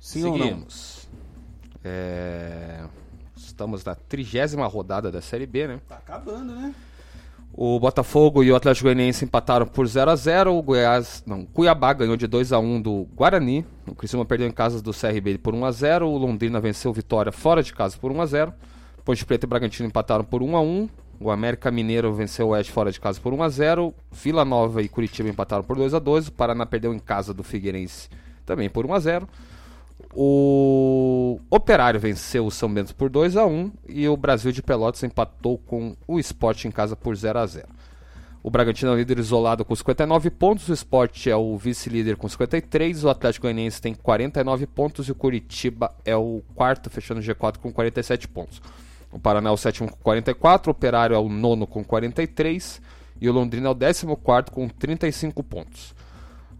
Sim 0.00 0.24
ou 0.24 0.38
não? 0.38 0.46
Seguimos. 0.46 1.08
É, 1.82 2.84
Estamos 3.56 3.82
na 3.86 3.94
trigésima 3.94 4.66
rodada 4.66 5.10
da 5.10 5.22
Série 5.22 5.46
B, 5.46 5.66
né? 5.66 5.80
Tá 5.88 5.96
acabando, 5.96 6.54
né? 6.54 6.74
O 7.54 7.80
Botafogo 7.80 8.44
e 8.44 8.52
o 8.52 8.54
Atlético 8.54 8.84
Goianiense 8.84 9.24
empataram 9.24 9.66
por 9.66 9.86
0 9.86 10.10
a 10.10 10.14
0 10.14 10.54
O 10.54 10.62
Goiás, 10.62 11.24
não, 11.26 11.46
Cuiabá 11.46 11.94
ganhou 11.94 12.18
de 12.18 12.26
2 12.26 12.52
a 12.52 12.58
1 12.58 12.82
do 12.82 13.08
Guarani. 13.16 13.64
O 13.86 13.94
Criciúma 13.94 14.26
perdeu 14.26 14.46
em 14.46 14.52
casa 14.52 14.82
do 14.82 14.92
CRB 14.92 15.38
por 15.38 15.54
1 15.54 15.64
a 15.64 15.72
0 15.72 16.06
O 16.06 16.18
Londrina 16.18 16.60
venceu 16.60 16.92
Vitória 16.92 17.32
fora 17.32 17.62
de 17.62 17.72
casa 17.72 17.96
por 17.96 18.12
1 18.12 18.20
a 18.20 18.26
0 18.26 18.54
Ponte 19.02 19.24
Preta 19.24 19.46
e 19.46 19.48
Bragantino 19.48 19.88
empataram 19.88 20.22
por 20.22 20.42
1 20.42 20.54
a 20.54 20.60
1 20.60 20.88
O 21.18 21.30
América 21.30 21.70
Mineiro 21.70 22.12
venceu 22.12 22.48
o 22.48 22.50
Oeste 22.50 22.70
fora 22.70 22.92
de 22.92 23.00
casa 23.00 23.18
por 23.18 23.32
1 23.32 23.42
a 23.42 23.48
0 23.48 23.94
Vila 24.12 24.44
Nova 24.44 24.82
e 24.82 24.88
Curitiba 24.88 25.30
empataram 25.30 25.64
por 25.64 25.78
2 25.78 25.94
a 25.94 25.98
2 25.98 26.28
O 26.28 26.32
Paraná 26.32 26.66
perdeu 26.66 26.92
em 26.92 26.98
casa 26.98 27.32
do 27.32 27.42
Figueirense 27.42 28.10
também 28.44 28.68
por 28.68 28.84
1 28.84 28.92
a 28.92 29.00
0 29.00 29.28
o 30.14 31.38
Operário 31.50 32.00
venceu 32.00 32.46
o 32.46 32.50
São 32.50 32.72
Bento 32.72 32.94
por 32.94 33.10
2 33.10 33.36
a 33.36 33.46
1 33.46 33.72
e 33.88 34.08
o 34.08 34.16
Brasil 34.16 34.52
de 34.52 34.62
Pelotas 34.62 35.02
empatou 35.02 35.58
com 35.58 35.96
o 36.06 36.18
Sport 36.18 36.64
em 36.64 36.70
casa 36.70 36.96
por 36.96 37.14
0 37.14 37.38
a 37.38 37.46
0. 37.46 37.68
O 38.42 38.50
Bragantino 38.50 38.92
é 38.92 38.94
o 38.94 38.96
líder 38.96 39.18
isolado 39.18 39.64
com 39.64 39.74
59 39.74 40.30
pontos, 40.30 40.68
o 40.68 40.72
Sport 40.72 41.26
é 41.26 41.34
o 41.34 41.56
vice-líder 41.58 42.16
com 42.16 42.28
53, 42.28 43.02
o 43.02 43.10
Atlético 43.10 43.42
Goianiense 43.42 43.82
tem 43.82 43.92
49 43.92 44.68
pontos 44.68 45.08
e 45.08 45.12
o 45.12 45.16
Curitiba 45.16 45.92
é 46.04 46.14
o 46.14 46.40
quarto, 46.54 46.88
fechando 46.88 47.18
o 47.18 47.24
G4 47.24 47.58
com 47.58 47.72
47 47.72 48.28
pontos. 48.28 48.62
O 49.10 49.18
Paraná 49.18 49.50
é 49.50 49.52
o 49.52 49.56
sétimo 49.56 49.90
com 49.90 49.96
44, 49.96 50.70
o 50.70 50.72
Operário 50.72 51.16
é 51.16 51.18
o 51.18 51.28
nono 51.28 51.66
com 51.66 51.82
43 51.82 52.80
e 53.20 53.28
o 53.28 53.32
Londrina 53.32 53.66
é 53.66 53.70
o 53.70 53.74
décimo 53.74 54.16
quarto 54.16 54.52
com 54.52 54.68
35 54.68 55.42
pontos. 55.42 55.95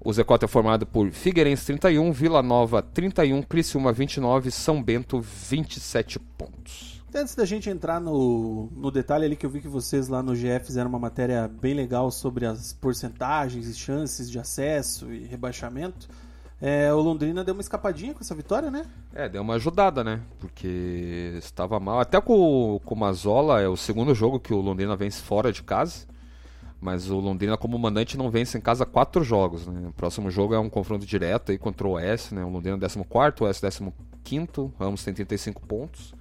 O 0.06 0.10
Z4 0.10 0.44
é 0.44 0.46
formado 0.46 0.86
por 0.86 1.10
Figueirense 1.10 1.66
31, 1.66 2.12
Vila 2.12 2.40
Nova 2.40 2.80
31, 2.80 3.42
Criciúma 3.42 3.92
29, 3.92 4.52
São 4.52 4.80
Bento 4.80 5.20
27 5.20 6.20
pontos. 6.20 7.02
Antes 7.12 7.34
da 7.34 7.44
gente 7.44 7.68
entrar 7.68 8.00
no, 8.00 8.70
no 8.76 8.92
detalhe 8.92 9.24
ali 9.24 9.34
que 9.34 9.44
eu 9.44 9.50
vi 9.50 9.60
que 9.60 9.66
vocês 9.66 10.06
lá 10.06 10.22
no 10.22 10.32
GF 10.32 10.64
fizeram 10.64 10.88
uma 10.88 11.00
matéria 11.00 11.48
bem 11.48 11.74
legal 11.74 12.08
sobre 12.12 12.46
as 12.46 12.72
porcentagens 12.72 13.66
e 13.66 13.74
chances 13.74 14.30
de 14.30 14.38
acesso 14.38 15.12
e 15.12 15.24
rebaixamento, 15.24 16.08
é, 16.62 16.94
o 16.94 17.00
Londrina 17.00 17.42
deu 17.42 17.54
uma 17.54 17.60
escapadinha 17.60 18.14
com 18.14 18.20
essa 18.20 18.32
vitória, 18.32 18.70
né? 18.70 18.86
É, 19.12 19.28
deu 19.28 19.42
uma 19.42 19.54
ajudada, 19.54 20.04
né? 20.04 20.20
Porque 20.38 21.34
estava 21.36 21.80
mal. 21.80 21.98
Até 21.98 22.20
com, 22.20 22.80
com 22.84 22.94
o 22.94 22.98
Mazola 22.98 23.60
é 23.60 23.66
o 23.66 23.76
segundo 23.76 24.14
jogo 24.14 24.38
que 24.38 24.54
o 24.54 24.60
Londrina 24.60 24.94
vence 24.94 25.20
fora 25.20 25.52
de 25.52 25.64
casa. 25.64 26.06
Mas 26.86 27.10
o 27.10 27.18
Londrina, 27.18 27.56
como 27.56 27.76
mandante, 27.76 28.16
não 28.16 28.30
vence 28.30 28.56
em 28.56 28.60
casa 28.60 28.86
quatro 28.86 29.24
jogos. 29.24 29.66
Né? 29.66 29.88
O 29.88 29.92
próximo 29.92 30.30
jogo 30.30 30.54
é 30.54 30.58
um 30.60 30.70
confronto 30.70 31.04
direto 31.04 31.50
aí 31.50 31.58
contra 31.58 31.84
o 31.84 31.94
OS, 31.96 32.30
né? 32.30 32.44
O 32.44 32.48
Londrina 32.48 32.78
14, 32.78 33.34
o 33.40 33.44
OS 33.44 33.60
15, 34.22 34.70
ambos 34.78 35.02
têm 35.02 35.12
35 35.12 35.66
pontos. 35.66 36.14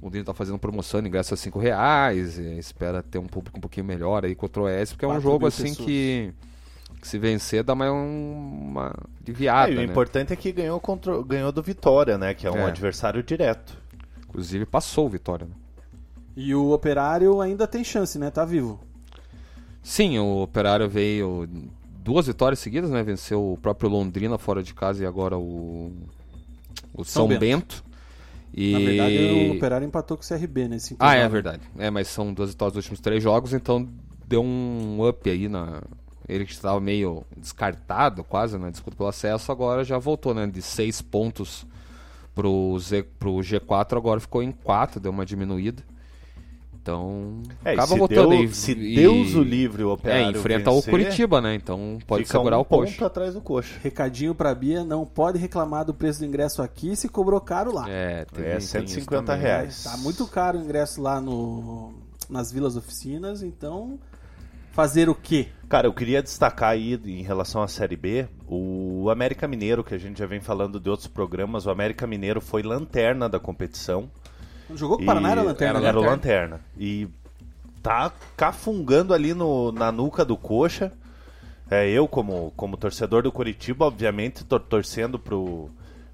O 0.00 0.06
Londrina 0.06 0.22
está 0.22 0.32
fazendo 0.32 0.58
promoção, 0.58 1.00
ingresso 1.00 1.34
a 1.34 1.36
5 1.36 1.58
reais, 1.58 2.38
e 2.38 2.58
espera 2.58 3.02
ter 3.02 3.18
um 3.18 3.26
público 3.26 3.58
um 3.58 3.60
pouquinho 3.60 3.84
melhor 3.84 4.24
aí 4.24 4.34
contra 4.34 4.62
o 4.62 4.64
OS, 4.64 4.92
porque 4.94 5.04
é 5.04 5.08
um 5.08 5.20
jogo 5.20 5.46
assim 5.46 5.64
pessoas. 5.64 5.86
que, 5.86 6.32
que 7.02 7.06
se 7.08 7.18
vencer 7.18 7.62
dá 7.62 7.74
mais 7.74 7.92
um- 7.92 8.68
uma 8.70 8.94
aliviada, 9.22 9.68
É, 9.70 9.74
e 9.74 9.76
o 9.76 9.80
né? 9.80 9.84
importante 9.84 10.32
é 10.32 10.36
que 10.36 10.50
ganhou, 10.50 10.80
contra, 10.80 11.22
ganhou 11.22 11.52
do 11.52 11.62
Vitória, 11.62 12.16
né? 12.16 12.32
Que 12.32 12.46
é 12.46 12.50
um 12.50 12.56
É. 12.56 12.64
adversário 12.64 13.22
direto. 13.22 13.76
Inclusive 14.26 14.64
passou 14.64 15.04
o 15.04 15.10
Vitória, 15.10 15.44
né? 15.46 15.52
E 16.34 16.54
o 16.54 16.70
Operário 16.72 17.38
ainda 17.42 17.66
tem 17.66 17.84
chance, 17.84 18.18
né? 18.18 18.30
Tá 18.30 18.46
vivo. 18.46 18.80
Sim, 19.86 20.18
o 20.18 20.42
Operário 20.42 20.88
veio 20.88 21.48
duas 22.02 22.26
vitórias 22.26 22.58
seguidas, 22.58 22.90
né? 22.90 23.04
Venceu 23.04 23.52
o 23.52 23.56
próprio 23.56 23.88
Londrina 23.88 24.36
fora 24.36 24.60
de 24.60 24.74
casa 24.74 25.04
e 25.04 25.06
agora 25.06 25.38
o, 25.38 25.92
o 26.92 27.04
São, 27.04 27.28
Bento. 27.28 27.38
Bento. 27.38 27.84
E... 28.52 28.72
Na 28.72 28.78
verdade, 28.80 29.16
o 29.16 29.56
Operário 29.56 29.86
empatou 29.86 30.16
com 30.16 30.24
o 30.24 30.26
CRB 30.26 30.66
nesse 30.66 30.96
Ah, 30.98 31.14
é 31.14 31.28
verdade. 31.28 31.62
É, 31.78 31.88
mas 31.88 32.08
são 32.08 32.34
duas 32.34 32.50
vitórias 32.50 32.74
dos 32.74 32.84
últimos 32.84 32.98
três 32.98 33.22
jogos, 33.22 33.52
então 33.52 33.88
deu 34.26 34.42
um 34.42 35.08
up 35.08 35.30
aí 35.30 35.46
na. 35.48 35.80
Ele 36.28 36.44
que 36.44 36.50
estava 36.50 36.80
meio 36.80 37.24
descartado 37.36 38.24
quase 38.24 38.58
na 38.58 38.70
disputa 38.70 38.96
pelo 38.96 39.08
acesso, 39.08 39.52
agora 39.52 39.84
já 39.84 39.98
voltou, 39.98 40.34
né? 40.34 40.48
De 40.48 40.62
seis 40.62 41.00
pontos 41.00 41.64
pro, 42.34 42.76
Z, 42.80 43.04
pro 43.20 43.34
G4, 43.36 43.96
agora 43.96 44.18
ficou 44.18 44.42
em 44.42 44.50
quatro, 44.50 44.98
deu 44.98 45.12
uma 45.12 45.24
diminuída. 45.24 45.84
Então, 46.86 47.42
É, 47.64 47.72
acaba 47.72 47.88
se, 47.88 47.98
voltando 47.98 48.28
Deu- 48.28 48.38
aí. 48.38 48.54
se 48.54 48.70
e- 48.70 48.94
Deus 48.94 49.34
o 49.34 49.42
livre 49.42 49.82
o 49.82 49.90
É, 49.90 49.92
Operário 49.94 50.38
enfrenta 50.38 50.70
vencer, 50.70 50.88
o 50.88 50.90
Curitiba, 50.92 51.40
né? 51.40 51.56
Então 51.56 51.98
pode 52.06 52.22
fica 52.22 52.38
segurar 52.38 52.58
um 52.58 52.60
o 52.60 52.64
coxa. 52.64 52.92
ponto 52.92 53.04
atrás 53.04 53.34
do 53.34 53.40
coxa. 53.40 53.74
Recadinho 53.82 54.36
pra 54.36 54.54
Bia, 54.54 54.84
não 54.84 55.04
pode 55.04 55.36
reclamar 55.36 55.84
do 55.84 55.92
preço 55.92 56.20
do 56.20 56.26
ingresso 56.26 56.62
aqui 56.62 56.94
se 56.94 57.08
cobrou 57.08 57.40
caro 57.40 57.74
lá. 57.74 57.90
É, 57.90 58.24
tem, 58.26 58.44
É, 58.44 58.48
tem 58.50 58.58
isso 58.58 58.68
150 58.68 59.24
também. 59.32 59.42
reais. 59.42 59.82
Tá 59.82 59.96
muito 59.96 60.24
caro 60.28 60.58
o 60.58 60.62
ingresso 60.62 61.02
lá 61.02 61.20
no, 61.20 61.92
nas 62.30 62.52
vilas 62.52 62.76
oficinas, 62.76 63.42
então 63.42 63.98
fazer 64.70 65.08
o 65.08 65.14
quê? 65.14 65.48
Cara, 65.68 65.88
eu 65.88 65.92
queria 65.92 66.22
destacar 66.22 66.70
aí 66.70 66.94
em 67.04 67.22
relação 67.22 67.62
à 67.64 67.66
Série 67.66 67.96
B, 67.96 68.28
o 68.46 69.10
América 69.10 69.48
Mineiro, 69.48 69.82
que 69.82 69.92
a 69.94 69.98
gente 69.98 70.20
já 70.20 70.26
vem 70.26 70.40
falando 70.40 70.78
de 70.78 70.88
outros 70.88 71.08
programas, 71.08 71.66
o 71.66 71.70
América 71.70 72.06
Mineiro 72.06 72.40
foi 72.40 72.62
lanterna 72.62 73.28
da 73.28 73.40
competição. 73.40 74.08
Jogou 74.74 74.96
com 74.96 75.02
o 75.02 75.04
E 75.04 75.06
Paraná, 75.06 75.30
era 75.30 75.42
lanterna, 75.42 75.78
Era, 75.80 75.92
né? 75.92 75.98
o 75.98 76.10
lanterna. 76.10 76.60
E 76.78 77.08
tá 77.82 78.10
cafungando 78.36 79.14
ali 79.14 79.32
no, 79.34 79.70
na 79.72 79.92
nuca 79.92 80.24
do 80.24 80.36
coxa. 80.36 80.92
É, 81.70 81.88
eu, 81.88 82.06
como, 82.08 82.52
como 82.56 82.76
torcedor 82.76 83.22
do 83.22 83.32
Curitiba, 83.32 83.86
obviamente, 83.86 84.44
tô 84.44 84.58
torcendo 84.58 85.18
pro, 85.18 85.68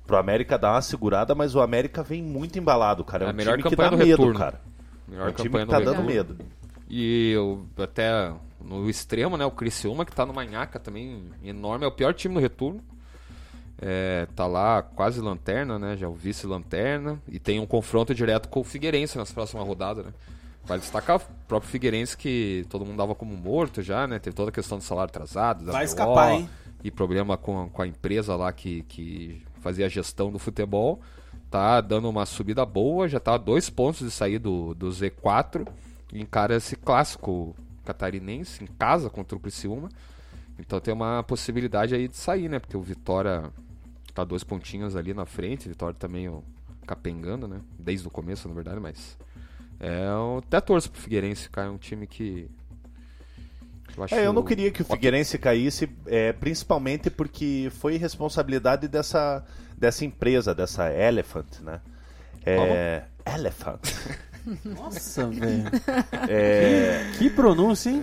pro 0.07 0.17
América 0.17 0.57
dar 0.59 0.73
uma 0.73 0.83
segurada, 0.83 1.35
mas 1.35 1.55
o 1.55 1.61
América 1.61 2.03
vem 2.03 2.23
muito 2.23 2.59
embalado, 2.59 3.05
cara. 3.05 3.25
É 3.25 3.27
É 3.27 3.31
a 3.31 3.33
um 3.33 3.37
melhor 3.37 3.57
time 3.59 3.69
que 3.69 3.77
dá 3.77 3.89
do 3.89 3.97
medo, 3.99 4.09
retorno. 4.11 4.39
cara. 4.39 4.61
Melhor 5.09 5.29
É 5.29 5.31
um 5.31 5.35
time 5.35 5.49
campanha 5.49 5.67
que 5.67 5.71
tá 5.73 5.79
dando 5.79 6.03
retorno. 6.07 6.11
medo. 6.11 6.37
E 6.89 7.31
eu, 7.33 7.67
até 7.79 8.33
no 8.61 8.89
extremo, 8.89 9.37
né? 9.37 9.45
O 9.47 9.51
Criciúma, 9.51 10.05
que 10.05 10.13
tá 10.15 10.25
no 10.27 10.33
Manhaca 10.35 10.79
também 10.79 11.25
enorme, 11.43 11.85
é 11.85 11.89
o 11.89 11.93
pior 11.93 12.13
time 12.15 12.35
no 12.35 12.41
retorno. 12.41 12.83
É, 13.85 14.29
tá 14.37 14.47
lá 14.47 14.81
quase 14.81 15.21
lanterna, 15.21 15.77
né? 15.77 15.97
Já 15.97 16.07
é 16.07 16.09
o 16.09 16.15
vice-lanterna. 16.15 17.21
E 17.27 17.41
tem 17.41 17.59
um 17.59 17.67
confronto 17.67 18.15
direto 18.15 18.49
com 18.49 18.61
o 18.61 18.65
Figueirense 18.65 19.19
nas 19.19 19.33
próximas 19.33 19.67
rodadas, 19.67 20.07
né? 20.07 20.13
Vale 20.65 20.81
destacar 20.81 21.17
o 21.17 21.21
próprio 21.49 21.69
Figueirense 21.69 22.17
que 22.17 22.65
todo 22.71 22.87
mundo 22.87 22.97
dava 22.97 23.13
como 23.17 23.37
morto 23.37 23.83
já, 23.83 24.07
né? 24.07 24.21
Teve 24.21 24.37
toda 24.37 24.51
a 24.51 24.53
questão 24.53 24.79
do 24.79 24.85
salário 24.85 25.11
atrasado, 25.11 25.65
da 25.65 25.73
Vai 25.73 25.83
BO, 25.83 25.89
escapar, 25.89 26.33
hein? 26.33 26.49
E 26.85 26.93
problema 26.93 27.37
com, 27.37 27.69
com 27.71 27.83
a 27.83 27.87
empresa 27.87 28.37
lá 28.37 28.53
que, 28.53 28.83
que 28.85 29.43
fazia 29.61 29.87
a 29.87 29.89
gestão 29.89 30.31
do 30.31 30.39
futebol. 30.39 31.01
Tá 31.51 31.81
dando 31.81 32.09
uma 32.09 32.25
subida 32.25 32.65
boa, 32.65 33.09
já 33.09 33.19
tá 33.19 33.35
a 33.35 33.39
dois 33.39 33.69
pontos 33.69 34.07
de 34.07 34.13
sair 34.13 34.39
do, 34.39 34.75
do 34.75 34.91
Z4. 34.91 35.67
E 36.13 36.21
encara 36.21 36.55
esse 36.55 36.77
clássico 36.77 37.57
catarinense 37.85 38.63
em 38.63 38.69
casa 38.69 39.11
contra 39.11 39.37
o 39.37 39.41
Criciúma. 39.41 39.89
Então 40.57 40.79
tem 40.79 40.95
uma 40.95 41.25
possibilidade 41.25 41.97
aí 41.97 42.07
de 42.07 42.17
sair, 42.17 42.49
né? 42.49 42.61
Porque 42.61 42.77
o 42.77 42.83
Vitória 42.83 43.51
tá 44.15 44.25
dois 44.25 44.45
pontinhos 44.45 44.97
ali 44.97 45.15
na 45.15 45.27
frente. 45.27 45.69
Vitória 45.69 45.97
também 45.99 46.29
ó, 46.29 46.41
capengando, 46.87 47.49
né? 47.49 47.61
Desde 47.79 48.07
o 48.07 48.11
começo, 48.11 48.49
na 48.49 48.55
verdade, 48.55 48.81
mas. 48.81 49.17
É, 49.81 50.07
eu 50.07 50.43
até 50.47 50.61
torço 50.61 50.91
pro 50.91 51.01
Figueirense, 51.01 51.51
cara. 51.51 51.69
É 51.69 51.71
um 51.71 51.79
time 51.79 52.07
que. 52.07 52.49
Eu, 53.97 54.05
acho 54.05 54.15
É, 54.15 54.27
eu 54.27 54.33
não 54.33 54.43
queria 54.43 54.71
que 54.71 54.83
o. 54.83 54.85
Figueirense 54.85 55.39
caísse, 55.39 55.89
é, 56.07 56.33
principalmente 56.33 57.11
porque 57.11 57.71
foi 57.79 57.97
responsabilidade 57.97 58.89
dessa, 58.89 59.45
dessa 59.77 60.05
empresa, 60.05 60.55
dessa 60.55 60.91
Elephant, 60.93 61.61
né? 61.61 61.81
É, 62.45 63.05
Elephant. 63.35 63.81
Nossa, 64.65 65.27
velho. 65.31 65.65
É, 66.29 67.13
Que 67.19 67.31
pronúncia, 67.31 67.91
hein? 67.91 68.03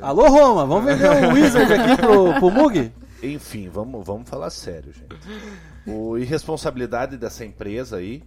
Alô, 0.00 0.28
Roma, 0.28 0.66
vamos 0.66 0.84
vender 0.84 1.08
um 1.08 1.32
Wizard 1.32 1.72
aqui 1.72 1.96
pro, 1.96 2.34
pro 2.34 2.50
Mug? 2.50 2.92
Enfim, 3.22 3.68
vamos, 3.68 4.04
vamos 4.04 4.28
falar 4.28 4.50
sério, 4.50 4.92
gente. 4.92 5.16
O 5.86 6.16
irresponsabilidade 6.18 7.16
dessa 7.16 7.44
empresa 7.44 7.96
aí, 7.96 8.22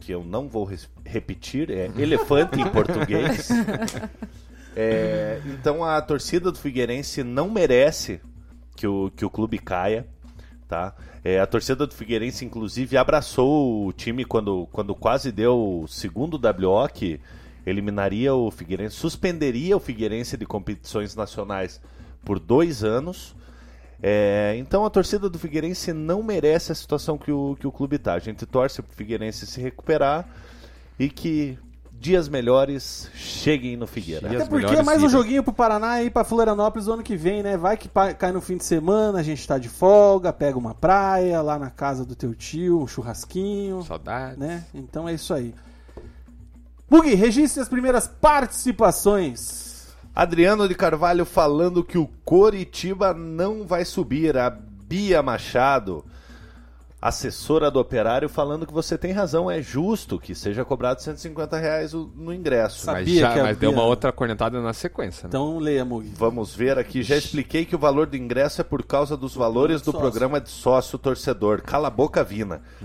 que 0.00 0.12
eu 0.12 0.24
não 0.24 0.48
vou 0.48 0.68
repetir, 1.04 1.70
é 1.70 1.90
elefante 1.96 2.60
em 2.60 2.68
português. 2.68 3.48
É, 4.74 5.38
então 5.44 5.84
a 5.84 6.00
torcida 6.00 6.50
do 6.50 6.58
Figueirense 6.58 7.22
não 7.22 7.50
merece 7.50 8.22
que 8.74 8.86
o, 8.86 9.10
que 9.14 9.24
o 9.24 9.30
clube 9.30 9.58
caia. 9.58 10.06
Tá? 10.66 10.94
É, 11.22 11.38
a 11.38 11.46
torcida 11.46 11.86
do 11.86 11.94
Figueirense, 11.94 12.44
inclusive, 12.44 12.96
abraçou 12.96 13.86
o 13.86 13.92
time 13.92 14.24
quando, 14.24 14.66
quando 14.72 14.94
quase 14.94 15.30
deu 15.30 15.82
o 15.82 15.86
segundo 15.86 16.36
WO, 16.36 16.88
que 16.88 17.20
eliminaria 17.66 18.34
o 18.34 18.50
Figueirense, 18.50 18.96
suspenderia 18.96 19.76
o 19.76 19.80
Figueirense 19.80 20.36
de 20.36 20.46
competições 20.46 21.14
nacionais 21.14 21.80
por 22.24 22.40
dois 22.40 22.82
anos. 22.82 23.36
É, 24.02 24.56
então 24.58 24.84
a 24.84 24.90
torcida 24.90 25.30
do 25.30 25.38
Figueirense 25.38 25.92
não 25.92 26.22
merece 26.22 26.72
a 26.72 26.74
situação 26.74 27.16
que 27.16 27.30
o, 27.30 27.56
que 27.58 27.66
o 27.66 27.72
clube 27.72 27.96
está. 27.96 28.14
A 28.14 28.18
gente 28.18 28.44
torce 28.44 28.82
para 28.82 28.92
o 28.92 28.96
Figueirense 28.96 29.46
se 29.46 29.60
recuperar 29.60 30.28
e 30.98 31.08
que 31.08 31.56
dias 32.02 32.28
melhores 32.28 33.08
cheguem 33.14 33.76
no 33.76 33.86
Figueira. 33.86 34.28
Dias 34.28 34.42
Até 34.42 34.50
porque 34.50 34.74
é 34.74 34.82
mais 34.82 35.00
um 35.04 35.08
joguinho 35.08 35.44
pro 35.44 35.52
Paraná 35.52 36.02
e 36.02 36.10
pra 36.10 36.24
Florianópolis 36.24 36.88
o 36.88 36.92
ano 36.94 37.02
que 37.04 37.14
vem, 37.14 37.44
né? 37.44 37.56
Vai 37.56 37.76
que 37.76 37.88
cai 38.18 38.32
no 38.32 38.40
fim 38.40 38.56
de 38.56 38.64
semana, 38.64 39.20
a 39.20 39.22
gente 39.22 39.46
tá 39.46 39.56
de 39.56 39.68
folga, 39.68 40.32
pega 40.32 40.58
uma 40.58 40.74
praia 40.74 41.40
lá 41.40 41.56
na 41.56 41.70
casa 41.70 42.04
do 42.04 42.16
teu 42.16 42.34
tio, 42.34 42.80
um 42.80 42.88
churrasquinho, 42.88 43.84
Saudades. 43.84 44.36
né? 44.36 44.64
Então 44.74 45.08
é 45.08 45.14
isso 45.14 45.32
aí. 45.32 45.54
Bug, 46.90 47.14
registre 47.14 47.62
as 47.62 47.68
primeiras 47.68 48.08
participações. 48.08 49.71
Adriano 50.14 50.68
de 50.68 50.74
Carvalho 50.74 51.24
falando 51.24 51.82
que 51.82 51.96
o 51.96 52.06
Coritiba 52.22 53.14
não 53.14 53.66
vai 53.66 53.82
subir. 53.82 54.36
A 54.36 54.50
Bia 54.50 55.22
Machado, 55.22 56.04
assessora 57.02 57.68
do 57.68 57.80
operário, 57.80 58.28
falando 58.28 58.64
que 58.64 58.72
você 58.72 58.96
tem 58.96 59.10
razão. 59.10 59.50
É 59.50 59.60
justo 59.60 60.20
que 60.20 60.36
seja 60.36 60.64
cobrado 60.64 61.02
150 61.02 61.58
reais 61.58 61.92
o- 61.92 62.08
no 62.16 62.32
ingresso. 62.32 62.78
Sabe- 62.78 63.00
Mas, 63.00 63.08
Sabia 63.08 63.20
já, 63.20 63.32
que 63.34 63.42
mas 63.42 63.56
deu 63.56 63.72
uma 63.72 63.82
outra 63.82 64.12
cornetada 64.12 64.60
na 64.62 64.72
sequência. 64.72 65.24
Né? 65.24 65.28
Então 65.30 65.58
leia, 65.58 65.84
Mug. 65.84 66.12
Vamos 66.16 66.54
ver 66.54 66.78
aqui. 66.78 67.02
Já 67.02 67.16
expliquei 67.16 67.64
que 67.64 67.74
o 67.74 67.78
valor 67.78 68.06
do 68.06 68.16
ingresso 68.16 68.60
é 68.60 68.64
por 68.64 68.84
causa 68.84 69.16
dos 69.16 69.34
valores 69.34 69.82
do 69.82 69.86
Sócio. 69.90 70.00
programa 70.00 70.40
de 70.40 70.48
sócio 70.48 70.96
torcedor. 70.96 71.60
Cala 71.62 71.88
a 71.88 71.90
boca, 71.90 72.22
Vina. 72.22 72.62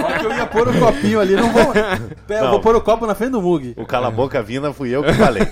Só 0.00 0.18
que 0.18 0.24
eu 0.26 0.32
ia 0.34 0.46
pôr 0.46 0.68
o 0.68 0.78
copinho 0.78 1.20
ali, 1.20 1.34
não 1.36 1.52
vou. 1.52 1.72
Pera, 2.26 2.40
eu 2.40 2.44
Não. 2.44 2.50
vou 2.52 2.60
pôr 2.60 2.74
o 2.76 2.80
copo 2.80 3.06
na 3.06 3.14
frente 3.14 3.32
do 3.32 3.42
Mug. 3.42 3.74
O 3.76 3.84
Cala 3.86 4.08
a 4.08 4.10
Boca 4.10 4.42
Vina 4.42 4.72
fui 4.72 4.90
eu 4.90 5.02
que 5.02 5.12
falei. 5.12 5.42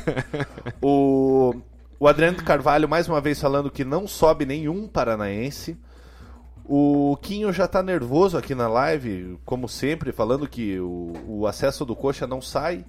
O, 0.81 1.55
o 2.01 2.09
Adriano 2.09 2.39
Carvalho, 2.43 2.89
mais 2.89 3.09
uma 3.09 3.21
vez, 3.21 3.41
falando 3.41 3.71
que 3.71 3.85
não 3.85 4.07
sobe 4.07 4.47
nenhum 4.47 4.87
paranaense. 4.89 5.77
O 6.65 7.17
Quinho 7.21 7.53
já 7.53 7.67
tá 7.67 7.83
nervoso 7.83 8.39
aqui 8.39 8.55
na 8.55 8.69
live, 8.69 9.39
como 9.45 9.69
sempre, 9.69 10.13
falando 10.13 10.49
que 10.49 10.79
o, 10.79 11.13
o 11.27 11.47
acesso 11.47 11.85
do 11.85 11.97
Coxa 11.97 12.27
não 12.27 12.41
sai. 12.41 12.85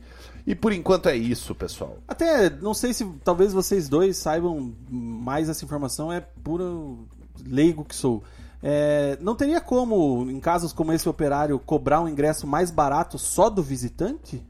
E 0.46 0.54
por 0.54 0.74
enquanto 0.74 1.08
é 1.08 1.16
isso, 1.16 1.56
pessoal. 1.56 1.98
Até, 2.08 2.50
não 2.50 2.74
sei 2.74 2.94
se 2.94 3.06
talvez 3.24 3.54
vocês 3.54 3.88
dois 3.88 4.18
saibam 4.18 4.74
mais 4.90 5.50
essa 5.50 5.64
informação, 5.64 6.12
é 6.12 6.20
puro 6.20 7.08
leigo 7.46 7.86
que 7.86 7.96
sou. 7.96 8.24
É, 8.62 9.18
não 9.22 9.36
teria 9.36 9.60
como, 9.60 10.30
em 10.30 10.40
casos 10.40 10.72
como 10.72 10.94
esse 10.94 11.08
operário, 11.10 11.60
cobrar 11.60 12.02
um 12.02 12.08
ingresso 12.08 12.46
mais 12.48 12.72
barato 12.72 13.18
só 13.18 13.50
do 13.50 13.64
visitante? 13.64 14.42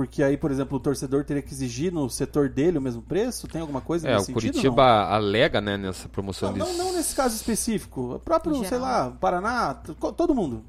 Porque 0.00 0.22
aí, 0.22 0.34
por 0.34 0.50
exemplo, 0.50 0.78
o 0.78 0.80
torcedor 0.80 1.24
teria 1.24 1.42
que 1.42 1.52
exigir 1.52 1.92
no 1.92 2.08
setor 2.08 2.48
dele 2.48 2.78
o 2.78 2.80
mesmo 2.80 3.02
preço? 3.02 3.46
Tem 3.46 3.60
alguma 3.60 3.82
coisa 3.82 4.08
É, 4.08 4.14
nesse 4.14 4.22
o 4.22 4.26
sentido? 4.34 4.52
Curitiba 4.54 5.04
alega, 5.04 5.60
né, 5.60 5.76
nessa 5.76 6.08
promoção 6.08 6.52
Não, 6.52 6.56
não, 6.56 6.66
de... 6.72 6.78
não, 6.78 6.84
não 6.86 6.96
nesse 6.96 7.14
caso 7.14 7.36
específico. 7.36 8.14
O 8.14 8.18
próprio, 8.18 8.64
sei 8.64 8.78
lá, 8.78 9.10
Paraná, 9.20 9.74
todo 10.16 10.34
mundo. 10.34 10.64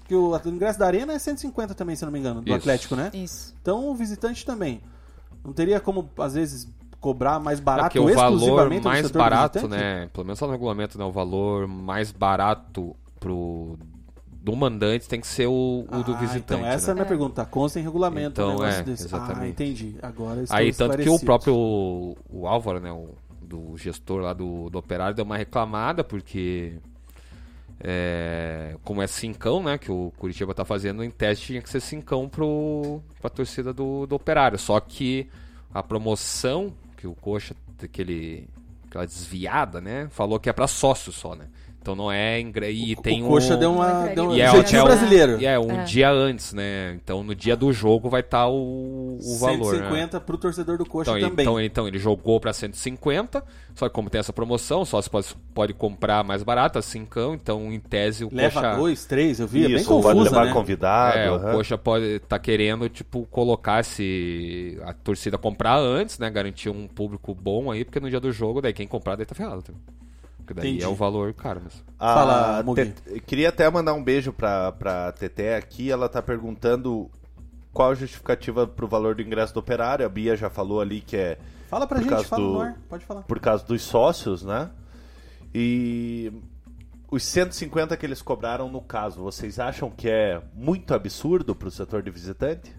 Porque 0.00 0.14
o 0.14 0.32
o 0.32 0.48
ingresso 0.50 0.78
da 0.78 0.86
Arena 0.86 1.14
é 1.14 1.18
150 1.18 1.74
também, 1.74 1.96
se 1.96 2.04
não 2.04 2.12
me 2.12 2.18
engano, 2.18 2.42
do 2.42 2.46
Isso. 2.48 2.58
Atlético, 2.58 2.94
né? 2.94 3.10
Isso. 3.14 3.54
Então 3.62 3.88
o 3.88 3.94
visitante 3.94 4.44
também. 4.44 4.82
Não 5.42 5.54
teria 5.54 5.80
como, 5.80 6.10
às 6.18 6.34
vezes, 6.34 6.68
cobrar 7.00 7.40
mais 7.40 7.58
É 7.58 7.62
barato 7.62 7.98
porque 7.98 8.12
o 8.12 8.14
valor 8.14 8.36
exclusivamente 8.36 8.84
mais 8.84 9.10
barato, 9.10 9.58
visitante? 9.60 9.82
né? 9.82 10.10
Pelo 10.12 10.26
menos 10.26 10.38
lá 10.40 10.46
no 10.46 10.52
regulamento, 10.52 10.98
né? 10.98 11.04
O 11.06 11.10
valor 11.10 11.66
mais 11.66 12.12
barato 12.12 12.94
pro 13.18 13.78
do 14.44 14.54
mandante 14.54 15.08
tem 15.08 15.18
que 15.18 15.26
ser 15.26 15.46
o, 15.46 15.86
o 15.90 16.02
do 16.02 16.12
Ah, 16.12 16.18
visitante. 16.18 16.60
Então 16.60 16.66
essa 16.66 16.90
é 16.90 16.92
a 16.92 16.94
né? 16.94 17.00
minha 17.00 17.08
pergunta. 17.08 17.46
Consta 17.46 17.80
em 17.80 17.82
regulamento 17.82 18.42
Então, 18.42 18.58
um 18.58 18.64
é, 18.64 18.82
desse. 18.82 19.04
Ah, 19.04 19.06
exatamente. 19.06 19.50
entendi. 19.52 19.96
Agora 20.02 20.42
estou 20.42 20.54
Aí, 20.58 20.70
tanto 20.70 20.98
que 20.98 21.08
o 21.08 21.18
próprio 21.18 21.54
o 21.56 22.46
Álvaro, 22.46 22.78
né, 22.78 22.92
o, 22.92 23.14
do 23.40 23.74
gestor 23.78 24.20
lá 24.20 24.34
do, 24.34 24.68
do 24.68 24.78
operário, 24.78 25.16
deu 25.16 25.24
uma 25.24 25.38
reclamada, 25.38 26.04
porque 26.04 26.74
é, 27.80 28.76
como 28.84 29.00
é 29.00 29.06
cincão, 29.06 29.62
né, 29.62 29.78
que 29.78 29.90
o 29.90 30.12
Curitiba 30.18 30.52
tá 30.52 30.62
fazendo, 30.64 31.02
em 31.02 31.10
teste 31.10 31.46
tinha 31.46 31.62
que 31.62 31.70
ser 31.70 31.80
cincão 31.80 32.28
pro, 32.28 33.00
pra 33.22 33.30
torcida 33.30 33.72
do, 33.72 34.06
do 34.06 34.14
operário. 34.14 34.58
Só 34.58 34.78
que 34.78 35.26
a 35.72 35.82
promoção 35.82 36.70
que 36.98 37.06
o 37.06 37.14
Coxa, 37.14 37.56
aquele, 37.82 38.46
aquela 38.88 39.06
desviada, 39.06 39.80
né, 39.80 40.06
falou 40.10 40.38
que 40.38 40.50
é 40.50 40.52
pra 40.52 40.66
sócio 40.66 41.10
só, 41.10 41.34
né. 41.34 41.46
Então 41.84 41.94
não 41.94 42.10
é 42.10 42.40
ingre... 42.40 42.70
e 42.70 42.96
tem 42.96 43.22
o 43.22 43.26
Coxa 43.28 43.56
um- 43.56 43.58
deu 43.58 43.72
uma, 43.74 44.06
deu 44.06 44.28
um 44.30 44.34
e 44.34 44.40
é, 44.40 44.50
jeitinho 44.50 44.78
é 44.78 44.82
um- 44.82 44.86
brasileiro. 44.86 45.38
e 45.38 45.44
é 45.44 45.58
um 45.60 45.70
É. 45.70 45.84
dia 45.84 46.10
antes, 46.10 46.54
né? 46.54 46.94
Então 46.94 47.22
no 47.22 47.34
dia 47.34 47.54
do 47.54 47.70
jogo 47.74 48.08
vai 48.08 48.22
estar 48.22 48.48
o, 48.48 49.18
o 49.22 49.36
valor. 49.38 49.74
né? 49.74 49.80
150 49.80 50.18
pro 50.20 50.38
torcedor 50.38 50.78
do 50.78 50.86
Coxa 50.86 51.10
Então, 51.10 51.18
ele- 51.18 51.28
também. 51.28 51.42
então, 51.44 51.60
então 51.60 51.86
ele 51.86 51.98
jogou 51.98 52.40
para 52.40 52.54
150, 52.54 53.44
só 53.74 53.86
que 53.86 53.94
como 53.94 54.08
tem 54.08 54.18
essa 54.18 54.32
promoção, 54.32 54.82
só 54.86 55.02
se 55.02 55.10
pode, 55.10 55.26
pode 55.52 55.74
comprar 55.74 56.24
mais 56.24 56.42
barato, 56.42 56.78
a 56.78 56.82
5, 56.82 57.34
então 57.34 57.70
em 57.70 57.78
tese 57.78 58.24
o 58.24 58.30
Leva 58.32 58.62
Coxa 58.62 58.76
dois, 58.76 59.04
três, 59.04 59.38
eu 59.40 59.46
vi. 59.46 59.64
é 59.66 59.68
bem 59.68 59.76
Isso, 59.76 59.90
pode 59.90 60.02
confusa, 60.04 60.30
levar 60.30 60.46
né? 60.46 60.52
convidado. 60.54 61.18
é, 61.18 61.30
o 61.30 61.34
aham. 61.34 61.52
Coxa 61.52 61.76
pode 61.76 62.18
tá 62.20 62.38
querendo 62.38 62.88
tipo 62.88 63.26
colocar 63.30 63.84
se 63.84 64.78
a 64.84 64.94
torcida 64.94 65.36
comprar 65.36 65.76
antes, 65.78 66.18
né, 66.18 66.30
garantir 66.30 66.70
um 66.70 66.88
público 66.88 67.34
bom 67.34 67.70
aí, 67.70 67.84
porque 67.84 68.00
no 68.00 68.08
dia 68.08 68.20
do 68.20 68.32
jogo 68.32 68.62
daí 68.62 68.72
quem 68.72 68.88
comprar 68.88 69.16
daí 69.16 69.26
tá 69.26 69.34
ferrado. 69.34 69.60
também. 69.60 69.82
Porque 70.44 70.54
daí 70.54 70.68
Entendi. 70.70 70.84
é 70.84 70.88
o 70.88 70.94
valor 70.94 71.32
caro 71.32 71.60
mesmo. 71.62 71.80
A 71.98 72.14
Fala. 72.14 72.64
Te- 72.74 73.20
Queria 73.20 73.48
até 73.48 73.68
mandar 73.70 73.94
um 73.94 74.04
beijo 74.04 74.30
pra, 74.32 74.72
pra 74.72 75.10
Teté 75.12 75.56
aqui. 75.56 75.90
Ela 75.90 76.06
tá 76.08 76.20
perguntando 76.20 77.10
qual 77.72 77.90
a 77.92 77.94
justificativa 77.94 78.66
pro 78.66 78.86
valor 78.86 79.14
do 79.14 79.22
ingresso 79.22 79.54
do 79.54 79.60
operário. 79.60 80.04
A 80.04 80.08
Bia 80.08 80.36
já 80.36 80.50
falou 80.50 80.80
ali 80.82 81.00
que 81.00 81.16
é 81.16 81.38
Fala 81.68 81.86
pra 81.86 81.96
Por 81.96 82.02
gente, 82.02 82.10
causa 82.12 82.28
fala 82.28 82.42
do- 82.42 82.60
ar, 82.60 82.76
pode 82.88 83.04
falar. 83.06 83.22
por 83.22 83.40
causa 83.40 83.64
dos 83.64 83.80
sócios, 83.82 84.44
né? 84.44 84.68
E 85.54 86.30
os 87.10 87.24
150 87.24 87.96
que 87.96 88.04
eles 88.04 88.20
cobraram 88.20 88.68
no 88.70 88.80
caso, 88.80 89.22
vocês 89.22 89.58
acham 89.58 89.90
que 89.90 90.08
é 90.08 90.42
muito 90.54 90.92
absurdo 90.94 91.54
pro 91.54 91.70
setor 91.70 92.02
de 92.02 92.10
visitante? 92.10 92.74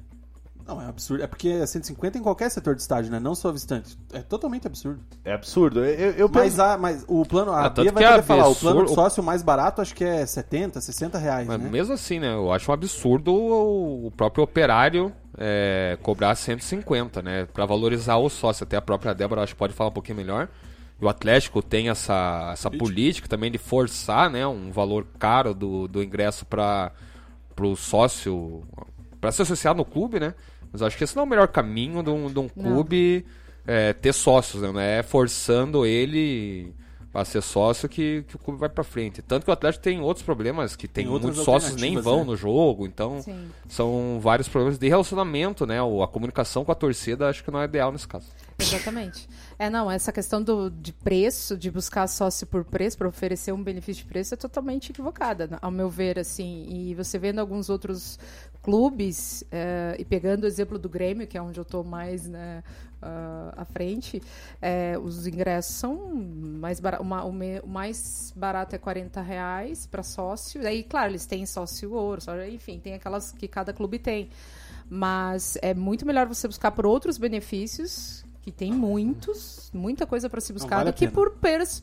Não, 0.67 0.81
é 0.81 0.87
absurdo. 0.87 1.23
É 1.23 1.27
porque 1.27 1.47
é 1.49 1.65
150 1.65 2.17
em 2.17 2.21
qualquer 2.23 2.49
setor 2.49 2.73
de 2.73 2.81
estádio, 2.81 3.11
né? 3.11 3.19
Não 3.19 3.35
só 3.35 3.51
visitante. 3.51 3.95
É 4.11 4.21
totalmente 4.21 4.65
absurdo. 4.65 4.99
É 5.23 5.33
absurdo. 5.33 5.85
Eu, 5.85 6.11
eu 6.11 6.29
Mas, 6.33 6.59
a, 6.59 6.75
mas 6.75 7.05
o 7.07 7.23
plano, 7.23 7.51
a 7.51 7.65
Ah, 7.65 7.69
Bia 7.69 7.91
vai 7.91 8.03
que 8.03 8.09
é 8.09 8.11
poder 8.11 8.23
falar, 8.23 8.47
o 8.47 8.55
plano 8.55 8.87
sócio 8.87 9.21
mais 9.21 9.43
barato 9.43 9.79
acho 9.79 9.93
que 9.93 10.03
é 10.03 10.25
70, 10.25 10.81
60 10.81 11.19
reais, 11.19 11.47
Mas 11.47 11.59
né? 11.61 11.69
mesmo 11.69 11.93
assim, 11.93 12.19
né? 12.19 12.33
Eu 12.33 12.51
acho 12.51 12.71
um 12.71 12.73
absurdo 12.73 13.31
o, 13.31 14.07
o 14.07 14.11
próprio 14.11 14.43
operário 14.43 15.13
é, 15.37 15.99
cobrar 16.01 16.33
150, 16.33 17.21
né? 17.21 17.45
Pra 17.53 17.67
valorizar 17.67 18.15
o 18.17 18.27
sócio. 18.27 18.63
Até 18.63 18.75
a 18.75 18.81
própria 18.81 19.13
Débora 19.13 19.43
acho 19.43 19.53
que 19.53 19.59
pode 19.59 19.73
falar 19.73 19.91
um 19.91 19.93
pouquinho 19.93 20.17
melhor. 20.17 20.49
E 20.99 21.05
o 21.05 21.09
Atlético 21.09 21.61
tem 21.61 21.89
essa, 21.89 22.49
essa 22.53 22.71
política 22.71 23.27
também 23.27 23.51
de 23.51 23.59
forçar, 23.59 24.31
né? 24.31 24.47
Um 24.47 24.71
valor 24.71 25.05
caro 25.19 25.53
do, 25.53 25.87
do 25.87 26.01
ingresso 26.01 26.43
para 26.43 26.91
o 27.61 27.75
sócio 27.75 28.63
para 29.25 29.31
se 29.31 29.41
associar 29.41 29.75
no 29.75 29.83
clube, 29.83 30.19
né? 30.19 30.33
Mas 30.75 30.81
acho 30.81 30.97
que 30.97 31.05
esse 31.05 31.15
não 31.15 31.23
é 31.23 31.25
o 31.25 31.29
melhor 31.29 31.47
caminho 31.47 32.03
de 32.03 32.09
um, 32.09 32.27
de 32.29 32.37
um 32.37 32.49
clube 32.49 33.25
é, 33.65 33.93
ter 33.93 34.13
sócios, 34.13 34.61
né? 34.61 34.71
Não 34.73 34.79
é 34.79 35.01
forçando 35.01 35.85
ele 35.85 36.73
para 37.15 37.23
ser 37.23 37.41
sócio 37.41 37.87
que, 37.87 38.25
que 38.27 38.35
o 38.35 38.39
clube 38.39 38.59
vai 38.59 38.67
para 38.67 38.83
frente. 38.83 39.21
Tanto 39.21 39.45
que 39.45 39.49
o 39.49 39.53
Atlético 39.53 39.81
tem 39.81 40.01
outros 40.01 40.21
problemas, 40.25 40.75
que 40.75 40.85
tem, 40.85 41.05
Tem 41.05 41.09
muitos 41.09 41.37
sócios 41.45 41.77
nem 41.77 41.97
vão 41.97 42.19
né? 42.19 42.23
no 42.25 42.35
jogo, 42.35 42.85
então 42.85 43.21
Sim. 43.21 43.47
são 43.69 44.19
vários 44.21 44.49
problemas 44.49 44.77
de 44.77 44.89
relacionamento, 44.89 45.65
né? 45.65 45.81
O- 45.81 46.03
A 46.03 46.09
comunicação 46.09 46.65
com 46.65 46.73
a 46.73 46.75
torcida 46.75 47.29
acho 47.29 47.41
que 47.41 47.49
não 47.49 47.61
é 47.61 47.63
ideal 47.63 47.89
nesse 47.89 48.05
caso. 48.05 48.25
Exatamente. 48.59 49.29
É, 49.57 49.69
não, 49.69 49.89
essa 49.89 50.11
questão 50.11 50.43
do, 50.43 50.69
de 50.69 50.91
preço, 50.91 51.55
de 51.57 51.71
buscar 51.71 52.05
sócio 52.07 52.45
por 52.47 52.65
preço, 52.65 52.97
para 52.97 53.07
oferecer 53.07 53.53
um 53.53 53.63
benefício 53.63 54.03
de 54.03 54.09
preço, 54.09 54.33
é 54.33 54.37
totalmente 54.37 54.91
equivocada, 54.91 55.47
né, 55.47 55.57
ao 55.61 55.71
meu 55.71 55.89
ver, 55.89 56.19
assim. 56.19 56.65
E 56.69 56.95
você 56.95 57.17
vendo 57.17 57.39
alguns 57.39 57.69
outros 57.69 58.19
clubes, 58.61 59.43
eh, 59.51 59.95
e 59.99 60.03
pegando 60.03 60.43
o 60.43 60.47
exemplo 60.47 60.77
do 60.79 60.89
Grêmio, 60.89 61.27
que 61.27 61.37
é 61.37 61.41
onde 61.41 61.59
eu 61.59 61.63
estou 61.63 61.83
mais 61.83 62.27
né, 62.27 62.63
ah, 63.01 63.53
à 63.57 63.65
frente, 63.65 64.21
eh, 64.61 64.97
os 65.01 65.27
ingressos 65.27 65.75
são 65.75 65.95
mais 66.15 66.79
baratos. 66.79 67.05
O 67.07 67.31
me- 67.31 67.59
o 67.59 67.67
mais 67.67 68.33
barato 68.35 68.75
é 68.75 68.79
40 68.79 69.21
reais 69.21 69.85
para 69.85 70.03
sócio. 70.03 70.61
Daí, 70.61 70.83
claro, 70.83 71.11
eles 71.11 71.25
têm 71.25 71.45
sócio 71.45 71.91
ouro, 71.93 72.21
só- 72.21 72.35
enfim, 72.45 72.79
tem 72.79 72.93
aquelas 72.93 73.31
que 73.31 73.47
cada 73.47 73.71
clube 73.73 73.99
tem. 73.99 74.29
Mas 74.89 75.57
é 75.61 75.73
muito 75.73 76.05
melhor 76.05 76.27
você 76.27 76.47
buscar 76.47 76.71
por 76.71 76.85
outros 76.85 77.17
benefícios, 77.17 78.23
que 78.41 78.51
tem 78.51 78.71
muitos, 78.71 79.71
muita 79.73 80.05
coisa 80.05 80.29
para 80.29 80.39
se 80.39 80.53
buscar, 80.53 80.75
vale 80.77 80.91
do 80.91 80.95
que 80.95 81.07
por 81.15 81.31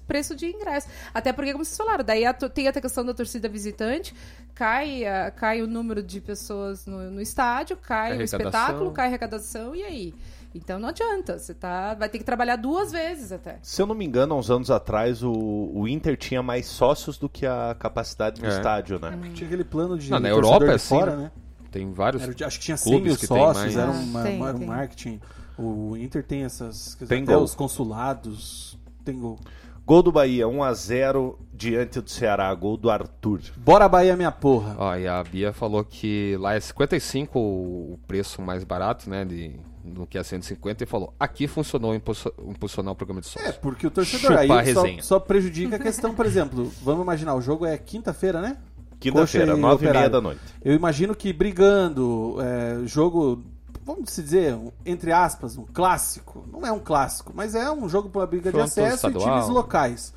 preço 0.06 0.36
de 0.36 0.46
ingresso. 0.46 0.86
Até 1.12 1.32
porque, 1.32 1.50
como 1.50 1.64
vocês 1.64 1.76
falaram, 1.76 2.04
daí 2.04 2.24
a 2.24 2.32
tem 2.32 2.68
até 2.68 2.78
a 2.78 2.82
questão 2.82 3.04
da 3.04 3.12
torcida 3.12 3.48
visitante, 3.48 4.14
cai, 4.54 5.04
a- 5.04 5.32
cai 5.32 5.60
o 5.60 5.66
número 5.66 6.00
de 6.00 6.20
pessoas 6.20 6.86
no, 6.86 7.10
no 7.10 7.20
estádio, 7.20 7.76
cai 7.76 8.12
o 8.12 8.22
espetáculo, 8.44 8.92
cai 8.92 9.06
a 9.06 9.08
arrecadação, 9.08 9.74
e 9.74 9.82
aí? 9.82 10.14
Então 10.54 10.78
não 10.78 10.88
adianta, 10.90 11.38
você 11.38 11.54
tá, 11.54 11.94
vai 11.94 12.08
ter 12.08 12.18
que 12.18 12.24
trabalhar 12.24 12.56
duas 12.56 12.92
vezes 12.92 13.32
até. 13.32 13.58
Se 13.62 13.80
eu 13.80 13.86
não 13.86 13.94
me 13.94 14.04
engano, 14.04 14.34
há 14.34 14.38
uns 14.38 14.50
anos 14.50 14.70
atrás, 14.70 15.22
o, 15.22 15.32
o 15.32 15.88
Inter 15.88 16.16
tinha 16.16 16.42
mais 16.42 16.66
sócios 16.66 17.16
do 17.18 17.28
que 17.28 17.46
a 17.46 17.74
capacidade 17.78 18.40
do 18.40 18.46
É. 18.46 18.50
estádio, 18.50 18.98
né? 18.98 19.18
Tinha 19.34 19.46
aquele 19.46 19.64
plano 19.64 19.96
de 19.98 20.10
Não, 20.10 20.20
na 20.20 20.28
Europa 20.28 20.64
de 20.66 20.70
é 20.72 20.74
assim, 20.74 20.88
fora, 20.98 21.16
né? 21.16 21.32
Tem 21.70 21.90
vários. 21.90 22.22
Era 22.22 22.34
acho 22.46 22.58
que 22.58 22.64
tinha 22.66 22.76
100 22.76 22.92
clubes 22.92 23.18
mil 23.18 23.26
sócios, 23.28 23.76
era, 23.76 23.88
Ah, 23.88 23.90
uma- 23.92 24.22
tem, 24.22 24.42
era 24.42 24.54
um 24.54 24.58
tem. 24.58 24.68
marketing. 24.68 25.20
O 25.58 25.96
Inter 25.96 26.22
tem 26.22 26.44
essas... 26.44 26.94
quer 26.94 27.04
dizer, 27.04 27.14
Tem 27.14 27.24
gol. 27.24 27.42
os 27.42 27.54
consulados, 27.54 28.78
tem 29.04 29.18
gol. 29.18 29.38
Gol 29.84 30.02
do 30.02 30.12
Bahia, 30.12 30.46
1x0 30.46 31.36
diante 31.52 32.00
do 32.00 32.08
Ceará. 32.08 32.54
Gol 32.54 32.76
do 32.76 32.88
Arthur. 32.90 33.40
Bora 33.56 33.88
Bahia, 33.88 34.16
minha 34.16 34.30
porra. 34.30 34.76
Ó, 34.78 34.94
e 34.96 35.08
a 35.08 35.22
Bia 35.24 35.52
falou 35.52 35.84
que 35.84 36.36
lá 36.38 36.54
é 36.54 36.60
55 36.60 37.38
o 37.38 37.98
preço 38.06 38.40
mais 38.42 38.62
barato, 38.64 39.08
né? 39.10 39.24
De, 39.24 39.58
do 39.84 40.06
que 40.06 40.16
é 40.16 40.22
150 40.22 40.84
e 40.84 40.86
falou: 40.86 41.12
aqui 41.18 41.46
funcionou 41.46 41.94
impulsionar 41.94 42.92
o 42.92 42.96
programa 42.96 43.20
de 43.20 43.26
sócio. 43.26 43.48
É, 43.48 43.52
porque 43.52 43.86
o 43.86 43.90
torcedor 43.90 44.30
Chupa 44.38 44.40
aí 44.40 44.74
só, 44.74 44.84
só 45.00 45.20
prejudica 45.20 45.76
a 45.76 45.78
questão, 45.78 46.14
por 46.14 46.26
exemplo, 46.26 46.72
vamos 46.82 47.02
imaginar, 47.02 47.34
o 47.34 47.40
jogo 47.40 47.66
é 47.66 47.76
quinta-feira, 47.76 48.40
né? 48.40 48.58
Quinta-feira, 49.00 49.46
Coxa 49.48 49.58
e 49.58 49.60
9 49.60 49.86
e 49.86 49.92
meia 49.92 50.10
da 50.10 50.20
noite. 50.20 50.40
Eu 50.64 50.74
imagino 50.74 51.14
que 51.14 51.32
brigando, 51.32 52.36
é, 52.40 52.86
jogo, 52.86 53.42
vamos 53.84 54.10
se 54.10 54.22
dizer, 54.22 54.56
entre 54.86 55.10
aspas, 55.10 55.56
um 55.56 55.64
clássico. 55.64 56.46
Não 56.50 56.64
é 56.64 56.70
um 56.70 56.78
clássico, 56.78 57.32
mas 57.34 57.56
é 57.56 57.70
um 57.70 57.88
jogo 57.88 58.08
para 58.08 58.26
briga 58.26 58.52
de 58.52 58.60
acesso 58.60 58.92
e 58.92 59.10
estadual. 59.10 59.40
times 59.40 59.48
locais. 59.48 60.14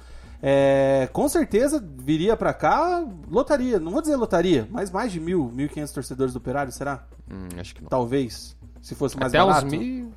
É, 0.48 1.10
com 1.12 1.28
certeza 1.28 1.84
viria 1.98 2.38
pra 2.38 2.54
cá, 2.54 3.04
lotaria. 3.28 3.80
Não 3.80 3.92
vou 3.92 4.02
dizer 4.02 4.16
lotaria, 4.16 4.68
mas 4.70 4.92
mais 4.92 5.12
de 5.12 5.20
mil, 5.20 5.50
mil 5.52 5.66
e 5.66 5.70
quinhentos 5.70 5.92
torcedores 5.92 6.34
do 6.34 6.38
Operário, 6.38 6.72
será? 6.72 7.04
Hum, 7.28 7.48
acho 7.60 7.74
que 7.74 7.82
não. 7.82 7.90
Talvez. 7.90 8.55
Se 8.86 8.94
fosse 8.94 9.18
mais 9.18 9.34
Até 9.34 9.44
uns 9.44 9.48
barato. 9.48 9.66
mil. 9.66 10.12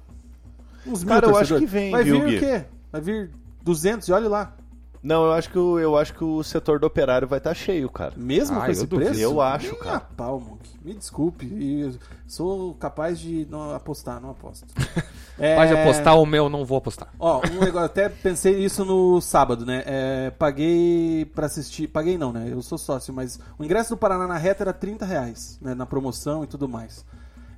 Uns 0.86 1.02
mil 1.02 1.14
Cara, 1.14 1.26
eu 1.26 1.36
acho 1.38 1.58
que 1.58 1.64
vem, 1.66 1.90
Vai 1.90 2.04
viu, 2.04 2.20
vir 2.20 2.26
Gui? 2.28 2.36
o 2.36 2.40
quê? 2.40 2.64
Vai 2.92 3.00
vir 3.00 3.30
200 3.62 4.06
e 4.08 4.12
olha 4.12 4.28
lá. 4.28 4.54
Não, 5.02 5.24
eu 5.24 5.32
acho 5.32 5.48
que 5.50 5.58
o, 5.58 5.78
eu 5.78 5.96
acho 5.96 6.12
que 6.12 6.22
o 6.24 6.42
setor 6.42 6.78
do 6.80 6.86
operário 6.86 7.26
vai 7.26 7.38
estar 7.38 7.54
cheio, 7.54 7.88
cara. 7.88 8.12
Mesmo 8.16 8.58
Ah, 8.58 8.64
com 8.66 8.70
esse 8.70 8.86
duvido. 8.86 9.10
preço? 9.10 9.22
Eu 9.22 9.40
acho, 9.40 9.70
Nem 9.72 9.78
cara. 9.80 10.00
pau, 10.00 10.38
Monk. 10.40 10.68
Me 10.84 10.92
desculpe. 10.92 11.46
e 11.46 11.98
Sou 12.26 12.74
capaz 12.74 13.18
de 13.18 13.46
não 13.50 13.74
apostar, 13.74 14.20
não 14.20 14.30
aposto. 14.30 14.66
É, 15.40 15.54
Pode 15.54 15.72
apostar 15.72 16.18
o 16.18 16.26
meu, 16.26 16.48
não 16.48 16.64
vou 16.64 16.78
apostar. 16.78 17.06
Ó, 17.16 17.40
um 17.52 17.60
negócio, 17.64 17.86
até 17.86 18.08
pensei 18.08 18.56
nisso 18.56 18.84
no 18.84 19.20
sábado, 19.20 19.64
né? 19.64 19.84
É, 19.86 20.30
paguei 20.36 21.26
pra 21.32 21.46
assistir. 21.46 21.86
Paguei 21.86 22.18
não, 22.18 22.32
né? 22.32 22.48
Eu 22.50 22.60
sou 22.60 22.76
sócio, 22.76 23.14
mas 23.14 23.38
o 23.56 23.64
ingresso 23.64 23.90
do 23.90 23.96
Paraná 23.96 24.26
na 24.26 24.36
reta 24.36 24.64
era 24.64 24.72
30 24.72 25.06
reais, 25.06 25.56
né? 25.62 25.76
Na 25.76 25.86
promoção 25.86 26.42
e 26.42 26.48
tudo 26.48 26.68
mais. 26.68 27.04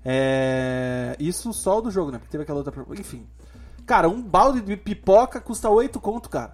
É, 0.05 1.15
isso 1.19 1.53
só 1.53 1.79
o 1.79 1.83
do 1.83 1.91
jogo, 1.91 2.11
né? 2.11 2.19
Porque 2.19 2.31
teve 2.31 2.43
aquela 2.43 2.59
outra. 2.59 2.73
Enfim. 2.99 3.27
Cara, 3.87 4.09
um 4.09 4.23
balde 4.23 4.61
de 4.61 4.77
pipoca 4.77 5.41
custa 5.41 5.69
8 5.69 6.01
conto, 6.01 6.29
cara. 6.29 6.53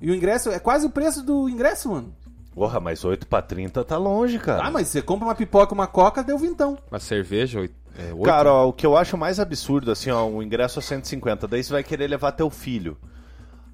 E 0.00 0.10
o 0.10 0.14
ingresso 0.14 0.50
é 0.50 0.58
quase 0.58 0.86
o 0.86 0.90
preço 0.90 1.22
do 1.22 1.48
ingresso, 1.48 1.90
mano. 1.90 2.14
Porra, 2.54 2.78
mas 2.80 3.04
8 3.04 3.26
pra 3.26 3.42
30 3.42 3.84
tá 3.84 3.96
longe, 3.98 4.38
cara. 4.38 4.66
Ah, 4.66 4.70
mas 4.70 4.88
você 4.88 5.00
compra 5.02 5.26
uma 5.28 5.34
pipoca, 5.34 5.74
uma 5.74 5.86
coca, 5.86 6.22
deu 6.22 6.38
vintão. 6.38 6.78
Uma 6.90 7.00
cerveja, 7.00 7.60
oito- 7.60 7.74
é, 7.98 8.12
oito. 8.12 8.22
Cara, 8.24 8.52
ó, 8.52 8.68
o 8.68 8.72
que 8.72 8.84
eu 8.86 8.96
acho 8.96 9.16
mais 9.16 9.40
absurdo, 9.40 9.90
assim, 9.90 10.10
ó, 10.10 10.26
o 10.26 10.42
ingresso 10.42 10.78
é 10.78 10.82
150, 10.82 11.48
daí 11.48 11.62
você 11.64 11.72
vai 11.72 11.82
querer 11.82 12.06
levar 12.08 12.32
teu 12.32 12.48
filho. 12.50 12.96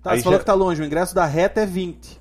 Tá, 0.02 0.12
Aí 0.12 0.18
você 0.18 0.22
falou 0.24 0.36
já- 0.38 0.40
que 0.40 0.46
tá 0.46 0.54
longe, 0.54 0.80
o 0.82 0.84
ingresso 0.84 1.14
da 1.14 1.24
reta 1.26 1.60
é 1.60 1.66
20. 1.66 2.20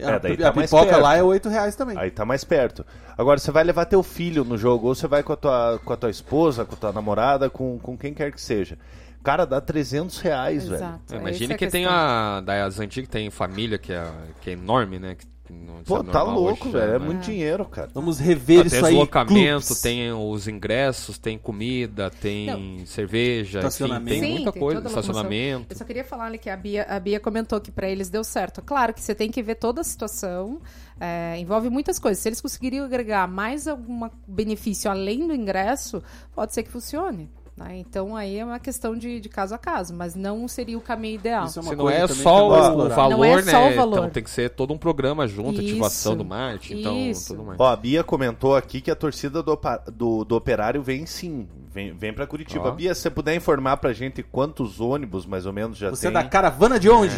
É, 0.00 0.14
a, 0.14 0.18
daí 0.18 0.32
a 0.34 0.36
tá 0.36 0.52
mais 0.52 0.70
pipoca 0.70 0.90
perto. 0.90 1.02
lá 1.02 1.16
é 1.16 1.22
8 1.22 1.48
reais 1.48 1.76
também. 1.76 1.98
Aí 1.98 2.10
tá 2.10 2.24
mais 2.24 2.44
perto. 2.44 2.84
Agora, 3.16 3.38
você 3.38 3.50
vai 3.50 3.64
levar 3.64 3.84
teu 3.84 4.02
filho 4.02 4.44
no 4.44 4.56
jogo, 4.56 4.88
ou 4.88 4.94
você 4.94 5.06
vai 5.06 5.22
com 5.22 5.32
a 5.32 5.36
tua, 5.36 5.80
com 5.84 5.92
a 5.92 5.96
tua 5.96 6.10
esposa, 6.10 6.64
com 6.64 6.74
a 6.74 6.78
tua 6.78 6.92
namorada, 6.92 7.50
com, 7.50 7.78
com 7.78 7.96
quem 7.96 8.14
quer 8.14 8.32
que 8.32 8.40
seja. 8.40 8.78
Cara, 9.22 9.44
dá 9.44 9.60
300 9.60 10.18
reais, 10.20 10.66
velho. 10.66 10.76
Exato. 10.76 11.00
É, 11.12 11.16
essa 11.16 11.16
imagine 11.16 11.52
é 11.52 11.56
que 11.56 11.66
tem 11.66 11.84
questão. 11.84 11.98
a. 11.98 12.40
Das 12.40 12.80
antigas 12.80 13.08
tem 13.08 13.30
família 13.30 13.78
que 13.78 13.92
é, 13.92 14.10
que 14.40 14.50
é 14.50 14.52
enorme, 14.54 14.98
né? 14.98 15.14
Que 15.14 15.26
não 15.50 15.82
Pô, 15.82 16.02
tá 16.04 16.22
louco, 16.22 16.64
hoje 16.68 16.72
velho. 16.76 16.94
É 16.94 16.98
né? 16.98 17.04
muito 17.04 17.22
dinheiro, 17.22 17.64
cara. 17.64 17.90
Vamos 17.94 18.18
rever 18.18 18.60
Ah, 18.60 18.66
isso 18.66 18.70
tem 18.76 18.84
aí. 18.84 18.90
deslocamento, 18.92 19.66
clubes. 19.66 19.80
tem 19.82 20.12
os 20.12 20.48
ingressos, 20.48 21.18
tem 21.18 21.36
comida, 21.38 22.10
tem 22.10 22.84
cerveja, 22.86 23.58
enfim, 23.58 23.66
Estacionamento. 23.68 24.10
tem 24.10 24.20
Sim, 24.22 24.32
muita 24.34 24.52
tem 24.52 24.60
coisa, 24.62 24.86
estacionamento. 24.86 25.66
Eu 25.70 25.76
só 25.76 25.84
queria 25.84 26.04
falar 26.04 26.26
ali 26.26 26.38
que 26.38 26.48
a 26.50 26.56
Bia, 26.56 26.84
a 26.88 27.00
Bia 27.00 27.18
comentou 27.20 27.60
que 27.60 27.70
pra 27.70 27.88
eles 27.88 28.08
deu 28.10 28.22
certo. 28.24 28.62
Claro 28.62 28.94
que 28.94 29.00
você 29.02 29.14
tem 29.14 29.30
que 29.30 29.42
ver 29.42 29.56
toda 29.56 29.80
a 29.80 29.84
situação, 29.84 30.60
é, 31.00 31.36
envolve 31.38 31.68
muitas 31.70 31.98
coisas. 31.98 32.22
Se 32.22 32.28
eles 32.28 32.40
conseguiriam 32.40 32.84
agregar 32.84 33.26
mais 33.26 33.66
algum 33.66 34.08
benefício 34.26 34.90
além 34.90 35.26
do 35.26 35.34
ingresso, 35.34 36.02
pode 36.34 36.52
ser 36.54 36.62
que 36.62 36.70
funcione. 36.70 37.30
Né? 37.60 37.76
Então 37.78 38.16
aí 38.16 38.38
é 38.38 38.44
uma 38.44 38.58
questão 38.58 38.96
de, 38.96 39.20
de 39.20 39.28
caso 39.28 39.54
a 39.54 39.58
caso, 39.58 39.94
mas 39.94 40.14
não 40.14 40.48
seria 40.48 40.76
o 40.76 40.80
caminho 40.80 41.16
ideal. 41.16 41.46
Isso 41.46 41.58
é 41.58 41.62
uma 41.62 41.70
Se 41.70 41.76
não 41.76 41.90
é 41.90 42.00
também 42.06 42.16
só 42.22 42.30
que 42.36 42.40
eu 42.42 42.48
vou 42.48 42.56
o 42.58 42.62
explorar. 42.62 42.94
valor, 42.94 43.16
Não 43.18 43.24
é 43.24 43.42
né? 43.42 43.52
só 43.52 43.68
o 43.70 43.74
valor. 43.74 43.98
Então 43.98 44.10
tem 44.10 44.22
que 44.24 44.30
ser 44.30 44.50
todo 44.50 44.72
um 44.72 44.78
programa 44.78 45.28
junto, 45.28 45.60
ativação 45.60 46.12
Isso. 46.12 46.18
do 46.18 46.24
marketing, 46.24 46.80
então 46.80 46.96
Isso. 46.98 47.34
tudo 47.34 47.44
mais. 47.46 47.60
Ó, 47.60 47.68
a 47.68 47.76
Bia 47.76 48.02
comentou 48.02 48.56
aqui 48.56 48.80
que 48.80 48.90
a 48.90 48.96
torcida 48.96 49.42
do, 49.42 49.58
do, 49.92 50.24
do 50.24 50.36
Operário 50.36 50.82
vem 50.82 51.06
sim. 51.06 51.46
Vem, 51.72 51.92
vem 51.92 52.12
pra 52.12 52.26
Curitiba. 52.26 52.68
Ó. 52.68 52.72
Bia, 52.72 52.94
se 52.94 53.02
você 53.02 53.10
puder 53.10 53.34
informar 53.36 53.76
pra 53.76 53.92
gente 53.92 54.22
quantos 54.22 54.80
ônibus 54.80 55.24
mais 55.26 55.46
ou 55.46 55.52
menos 55.52 55.78
já 55.78 55.90
Você 55.90 56.08
é 56.08 56.10
tem. 56.10 56.20
da 56.22 56.28
caravana 56.28 56.80
de 56.80 56.88
onde? 56.90 57.14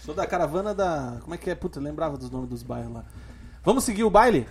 Sou 0.00 0.14
da 0.14 0.26
caravana 0.26 0.74
da. 0.74 1.18
Como 1.20 1.34
é 1.34 1.38
que 1.38 1.50
é? 1.50 1.54
Puta, 1.54 1.78
lembrava 1.80 2.16
dos 2.16 2.30
nomes 2.30 2.48
dos 2.48 2.62
bairros 2.62 2.92
lá. 2.92 3.04
Vamos 3.64 3.84
seguir 3.84 4.04
o 4.04 4.10
baile? 4.10 4.46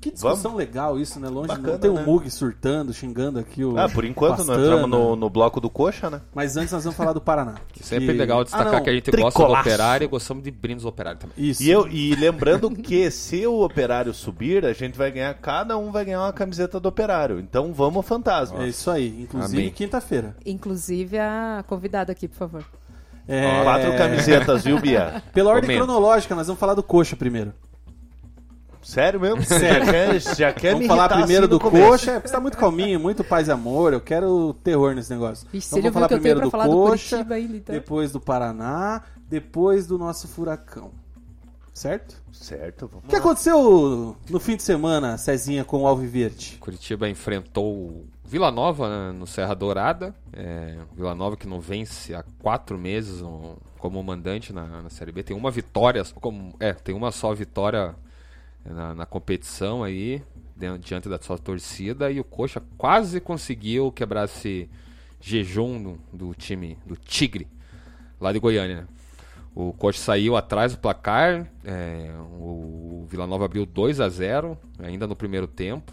Que 0.00 0.10
discussão 0.10 0.56
legal 0.56 0.98
isso, 0.98 1.20
né? 1.20 1.28
Longe 1.28 1.48
Bacana, 1.48 1.72
não 1.72 1.78
tem 1.78 1.90
o 1.90 1.94
né? 1.94 2.02
Mug 2.04 2.30
surtando, 2.30 2.92
xingando 2.92 3.38
aqui 3.38 3.62
o. 3.64 3.78
Ah, 3.78 3.88
por 3.88 4.04
enquanto 4.04 4.38
nós 4.44 4.58
entramos 4.58 4.88
no, 4.88 5.14
no 5.14 5.28
bloco 5.28 5.60
do 5.60 5.68
Coxa, 5.68 6.08
né? 6.08 6.22
Mas 6.34 6.56
antes 6.56 6.72
nós 6.72 6.82
vamos 6.84 6.96
falar 6.96 7.12
do 7.12 7.20
Paraná. 7.20 7.56
Sempre 7.82 8.06
Que- 8.06 8.12
legal 8.12 8.42
destacar 8.42 8.76
Ah, 8.76 8.80
que 8.80 8.88
a 8.88 8.92
gente 8.94 9.10
gosta 9.10 9.20
do 9.20 9.26
tricolaço. 9.30 9.68
operário 9.68 10.04
e 10.04 10.08
gostamos 10.08 10.42
de 10.42 10.50
brindes 10.50 10.84
do 10.84 10.88
operário 10.88 11.18
também. 11.20 11.34
Isso. 11.36 11.62
E, 11.62 11.70
eu, 11.70 11.86
e 11.86 12.14
lembrando 12.14 12.70
que 12.70 13.10
se 13.10 13.46
o 13.46 13.62
Operário 13.62 14.14
subir, 14.14 14.64
a 14.64 14.72
gente 14.72 14.96
vai 14.96 15.10
ganhar, 15.10 15.34
cada 15.34 15.76
um 15.76 15.92
vai 15.92 16.04
ganhar 16.04 16.22
uma 16.22 16.32
camiseta 16.32 16.80
do 16.80 16.88
Operário. 16.88 17.38
Então 17.38 17.72
vamos, 17.74 18.06
fantasma. 18.06 18.64
É 18.64 18.68
isso 18.68 18.90
aí. 18.90 19.20
Inclusive 19.22 19.70
quinta-feira. 19.72 20.34
Inclusive 20.46 21.18
a 21.18 21.62
convidada 21.66 22.10
aqui, 22.12 22.26
por 22.26 22.36
favor. 22.38 22.64
É, 23.28 23.62
Quatro 23.62 23.96
camisetas, 23.96 24.64
viu, 24.64 24.80
Bia? 24.80 25.22
Pela 25.32 25.50
ordem 25.50 25.68
Comenta. 25.68 25.84
cronológica, 25.84 26.34
nós 26.34 26.46
vamos 26.46 26.58
falar 26.58 26.74
do 26.74 26.82
coxa 26.82 27.14
primeiro. 27.14 27.52
Sério 28.82 29.20
mesmo? 29.20 29.42
Sério. 29.44 29.84
Já 29.84 29.92
quer, 29.92 30.20
já 30.20 30.52
quer 30.52 30.68
Vamos 30.72 30.82
me 30.82 30.88
falar 30.88 31.08
primeiro 31.08 31.44
assim 31.44 31.50
do 31.50 31.60
coxa, 31.60 32.12
é 32.12 32.20
você 32.20 32.32
tá 32.32 32.40
muito 32.40 32.56
calminho, 32.56 32.98
muito 32.98 33.22
paz 33.22 33.48
e 33.48 33.50
amor. 33.52 33.92
Eu 33.92 34.00
quero 34.00 34.54
terror 34.64 34.94
nesse 34.94 35.10
negócio. 35.10 35.46
Vixe, 35.52 35.68
então 35.68 35.80
vamos 35.82 35.94
falar 35.94 36.08
primeiro 36.08 36.40
do 36.40 36.50
falar 36.50 36.66
do 36.66 36.72
coxa, 36.72 37.16
Curitiba 37.16 37.34
ainda, 37.34 37.56
então? 37.56 37.74
depois 37.74 38.12
do 38.12 38.20
Paraná, 38.20 39.02
depois 39.28 39.86
do 39.86 39.98
nosso 39.98 40.26
furacão. 40.28 40.90
Certo? 41.72 42.20
Certo, 42.32 42.88
vamos 42.88 43.04
O 43.04 43.08
que 43.08 43.16
aconteceu 43.16 44.16
no 44.28 44.40
fim 44.40 44.56
de 44.56 44.62
semana, 44.62 45.16
Cezinha, 45.16 45.64
com 45.64 45.82
o 45.82 45.86
Alviverde? 45.86 46.56
Curitiba 46.60 47.08
enfrentou 47.08 47.72
o 47.72 48.06
Vila 48.24 48.50
Nova 48.50 48.88
né, 48.88 49.18
no 49.18 49.26
Serra 49.26 49.54
Dourada. 49.54 50.14
É, 50.32 50.76
Vila 50.94 51.14
Nova 51.14 51.36
que 51.36 51.46
não 51.46 51.60
vence 51.60 52.14
há 52.14 52.22
quatro 52.42 52.76
meses 52.76 53.22
um- 53.22 53.56
como 53.78 54.02
mandante 54.02 54.52
na, 54.52 54.82
na 54.82 54.90
Série 54.90 55.12
B. 55.12 55.22
Tem 55.22 55.34
uma 55.36 55.50
vitória, 55.50 56.02
como, 56.20 56.54
é, 56.60 56.72
tem 56.72 56.94
uma 56.94 57.10
só 57.12 57.32
vitória 57.32 57.94
na, 58.64 58.94
na 58.94 59.06
competição 59.06 59.82
aí, 59.82 60.22
diante 60.80 61.08
da 61.08 61.20
sua 61.20 61.38
torcida. 61.38 62.10
E 62.10 62.20
o 62.20 62.24
Coxa 62.24 62.62
quase 62.76 63.20
conseguiu 63.20 63.90
quebrar 63.90 64.24
esse 64.24 64.68
jejum 65.20 65.82
do, 65.82 66.00
do 66.12 66.34
time, 66.34 66.78
do 66.86 66.96
Tigre, 66.96 67.46
lá 68.20 68.32
de 68.32 68.38
Goiânia. 68.38 68.86
O 69.54 69.72
Coxa 69.72 70.00
saiu 70.00 70.36
atrás 70.36 70.72
do 70.72 70.78
placar, 70.78 71.46
é, 71.64 72.12
o 72.38 73.04
Vila 73.08 73.26
Nova 73.26 73.44
abriu 73.44 73.66
2 73.66 74.00
a 74.00 74.08
0 74.08 74.56
ainda 74.78 75.06
no 75.06 75.16
primeiro 75.16 75.46
tempo. 75.46 75.92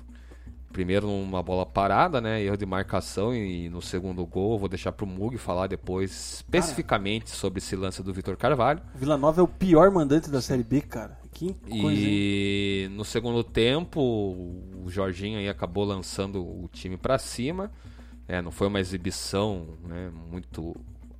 Primeiro 0.72 1.08
numa 1.08 1.42
bola 1.42 1.66
parada, 1.66 2.22
né? 2.22 2.44
Erro 2.44 2.58
de 2.58 2.66
marcação 2.66 3.34
e 3.34 3.68
no 3.68 3.82
segundo 3.82 4.24
gol 4.26 4.60
vou 4.60 4.70
deixar 4.70 4.92
pro 4.92 5.08
Mug 5.08 5.36
falar 5.38 5.66
depois 5.66 6.36
especificamente 6.36 7.32
sobre 7.32 7.58
esse 7.58 7.76
lance 7.76 8.04
do 8.04 8.14
Vitor 8.14 8.38
Carvalho. 8.38 8.82
Vila 8.94 9.18
Nova 9.18 9.42
é 9.42 9.44
o 9.44 9.48
pior 9.48 9.90
mandante 9.90 10.30
da 10.30 10.40
Série 10.40 10.64
B, 10.64 10.82
cara. 10.82 11.18
Que 11.60 11.70
coisa, 11.78 12.08
hein? 12.08 12.22
E 12.26 12.88
no 12.92 13.04
segundo 13.04 13.44
tempo, 13.44 14.00
o 14.02 14.86
Jorginho 14.90 15.38
aí 15.40 15.50
acabou 15.50 15.84
lançando 15.84 16.42
o 16.42 16.70
time 16.72 16.98
para 16.98 17.18
cima. 17.18 17.72
É, 18.28 18.42
não 18.42 18.52
foi 18.52 18.68
uma 18.68 18.80
exibição 18.80 19.68
né, 19.84 20.12
muito 20.32 20.76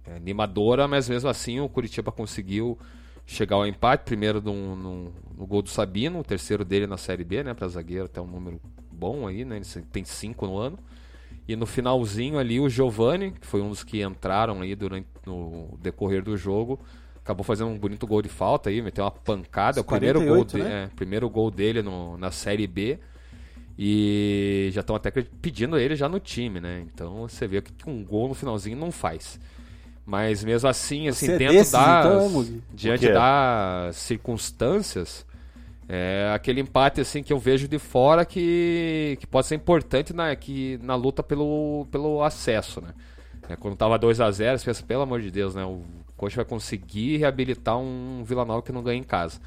é, 0.06 0.16
animadora, 0.18 0.88
mas 0.88 1.10
mesmo 1.10 1.30
assim 1.30 1.60
o 1.60 1.70
Curitiba 1.70 2.12
conseguiu 2.12 2.78
chegar 3.26 3.58
ao 3.58 3.68
empate. 3.68 4.06
Primeiro 4.06 4.42
no, 4.42 4.76
no- 4.76 5.14
no 5.38 5.46
gol 5.48 5.62
do 5.62 5.70
Sabino, 5.70 6.20
o 6.20 6.24
terceiro 6.24 6.66
dele 6.66 6.88
na 6.88 6.98
Série 6.98 7.24
B, 7.24 7.44
né? 7.44 7.54
Para 7.54 7.68
zagueiro, 7.68 8.06
até 8.06 8.22
um 8.22 8.28
número 8.28 8.60
bom 8.92 9.28
aí, 9.28 9.46
né? 9.46 9.58
Ele 9.58 9.86
tem 9.92 10.04
cinco 10.06 10.48
no 10.48 10.58
ano. 10.58 10.80
E 11.48 11.56
no 11.56 11.66
finalzinho 11.66 12.38
ali, 12.38 12.60
o 12.60 12.70
Giovani, 12.70 13.32
que 13.32 13.48
foi 13.48 13.62
um 13.62 13.70
dos 13.70 13.84
que 13.84 14.02
entraram 14.04 14.62
aí 14.62 14.76
durante 14.76 15.08
no 15.26 15.78
decorrer 15.82 16.22
do 16.24 16.36
jogo, 16.36 16.80
acabou 17.28 17.44
fazendo 17.44 17.70
um 17.70 17.78
bonito 17.78 18.08
gol 18.08 18.22
de 18.22 18.30
falta 18.30 18.70
aí, 18.70 18.82
meteu 18.82 19.04
uma 19.04 19.12
pancada. 19.12 19.82
O 19.82 19.84
primeiro 19.84 20.20
gol, 20.20 20.46
48, 20.46 20.58
de- 20.58 20.64
né? 20.64 20.84
é, 20.86 20.96
primeiro 20.96 21.30
gol 21.30 21.52
dele 21.52 21.82
no- 21.82 22.18
na 22.18 22.32
Série 22.32 22.66
B. 22.66 22.98
E 23.78 24.70
já 24.74 24.82
estão 24.82 24.96
até 24.96 25.12
pedindo 25.12 25.78
ele 25.78 25.96
já 25.96 26.10
no 26.10 26.20
time, 26.20 26.60
né? 26.60 26.84
Então 26.92 27.28
você 27.28 27.46
vê 27.46 27.62
que 27.62 27.72
um 27.88 28.04
gol 28.04 28.30
no 28.30 28.34
finalzinho 28.34 28.78
não 28.78 28.92
faz. 28.92 29.40
Mas 30.06 30.44
mesmo 30.44 30.68
assim, 30.70 31.08
assim 31.10 31.28
Você 31.28 31.32
é 31.34 31.38
dentro 31.38 31.54
desses, 31.58 31.74
das. 31.74 32.06
então, 32.06 32.26
é, 32.26 32.30
Mugi? 32.30 32.64
diante 32.74 33.08
das 33.12 33.98
circunstâncias, 33.98 35.26
é 35.88 36.32
aquele 36.34 36.62
empate 36.62 37.02
assim 37.02 37.22
que 37.22 37.32
eu 37.32 37.38
vejo 37.38 37.68
de 37.68 37.78
fora 37.78 38.26
que, 38.26 39.18
que 39.20 39.28
pode 39.28 39.48
ser 39.48 39.56
importante 39.56 40.14
na, 40.14 40.34
que, 40.36 40.80
na 40.82 40.96
luta 40.96 41.22
pelo, 41.22 41.86
pelo 41.92 42.24
acesso, 42.24 42.82
né? 42.82 42.94
É, 43.50 43.56
quando 43.58 43.76
tava 43.76 44.00
2 44.00 44.20
a 44.22 44.32
0 44.32 44.58
você 44.58 44.66
pensa, 44.66 44.84
pelo 44.84 45.02
amor 45.04 45.22
de 45.22 45.30
Deus, 45.30 45.54
né? 45.54 45.64
O 45.66 45.84
Coxa 46.18 46.38
vai 46.38 46.46
conseguir 46.46 47.18
reabilitar 47.18 47.78
um 47.78 48.24
Vila 48.26 48.44
Nova 48.44 48.62
que 48.62 48.72
não 48.72 48.84
ganha 48.84 49.00
em 49.00 49.04
casa. 49.04 49.40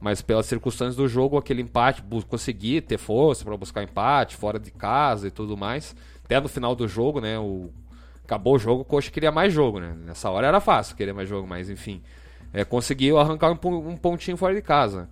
Mas 0.00 0.22
pelas 0.22 0.46
circunstâncias 0.46 0.96
do 0.96 1.06
jogo, 1.06 1.36
aquele 1.36 1.62
empate, 1.62 2.02
conseguir 2.28 2.80
ter 2.82 2.98
força 2.98 3.44
para 3.44 3.56
buscar 3.56 3.82
empate 3.82 4.36
fora 4.36 4.58
de 4.58 4.70
casa 4.70 5.28
e 5.28 5.30
tudo 5.30 5.56
mais. 5.56 5.94
Até 6.24 6.40
no 6.40 6.48
final 6.48 6.74
do 6.74 6.88
jogo, 6.88 7.20
né? 7.20 7.38
O, 7.38 7.70
acabou 8.24 8.54
o 8.54 8.58
jogo, 8.58 8.82
o 8.82 8.84
Coxa 8.84 9.10
queria 9.10 9.30
mais 9.30 9.52
jogo, 9.52 9.78
né? 9.78 9.94
Nessa 10.04 10.30
hora 10.30 10.46
era 10.46 10.60
fácil 10.60 10.96
querer 10.96 11.12
mais 11.12 11.28
jogo, 11.28 11.46
mas 11.46 11.68
enfim. 11.68 12.02
É, 12.52 12.64
conseguiu 12.64 13.18
arrancar 13.18 13.50
um, 13.50 13.88
um 13.88 13.96
pontinho 13.96 14.36
fora 14.36 14.54
de 14.54 14.62
casa. 14.62 15.08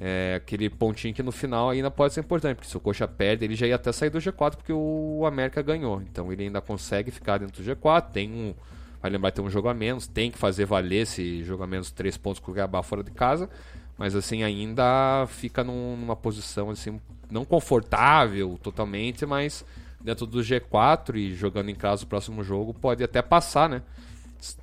É, 0.00 0.34
aquele 0.36 0.70
pontinho 0.70 1.14
que 1.14 1.22
no 1.22 1.30
final 1.30 1.70
ainda 1.70 1.90
pode 1.90 2.14
ser 2.14 2.20
importante, 2.20 2.56
porque 2.56 2.68
se 2.68 2.76
o 2.76 2.80
Coxa 2.80 3.06
perde, 3.06 3.44
ele 3.44 3.54
já 3.54 3.66
ia 3.66 3.76
até 3.76 3.92
sair 3.92 4.10
do 4.10 4.18
G4 4.18 4.56
porque 4.56 4.72
o 4.72 5.24
América 5.26 5.62
ganhou. 5.62 6.00
Então 6.02 6.32
ele 6.32 6.44
ainda 6.44 6.60
consegue 6.60 7.10
ficar 7.10 7.38
dentro 7.38 7.62
do 7.62 7.70
G4, 7.70 8.10
tem 8.10 8.30
um. 8.32 8.54
Vai 9.02 9.10
lembrar 9.10 9.32
tem 9.32 9.44
um 9.44 9.50
jogo 9.50 9.68
a 9.68 9.74
menos, 9.74 10.06
tem 10.06 10.30
que 10.30 10.38
fazer 10.38 10.64
valer 10.64 11.02
esse 11.02 11.42
jogo 11.42 11.64
a 11.64 11.66
menos 11.66 11.90
três 11.90 12.16
pontos 12.16 12.38
com 12.40 12.52
o 12.52 12.54
Cuiabá 12.54 12.82
fora 12.82 13.02
de 13.02 13.10
casa. 13.10 13.50
Mas 13.98 14.14
assim, 14.14 14.42
ainda 14.44 15.26
fica 15.28 15.62
num- 15.64 15.96
numa 15.96 16.14
posição 16.16 16.70
assim, 16.70 17.00
não 17.30 17.44
confortável 17.44 18.58
totalmente, 18.62 19.26
mas 19.26 19.64
dentro 20.00 20.24
do 20.26 20.40
G4 20.40 21.16
e 21.16 21.34
jogando 21.34 21.68
em 21.68 21.74
casa 21.74 22.04
o 22.04 22.06
próximo 22.06 22.42
jogo, 22.42 22.72
pode 22.72 23.02
até 23.02 23.20
passar, 23.20 23.68
né? 23.68 23.82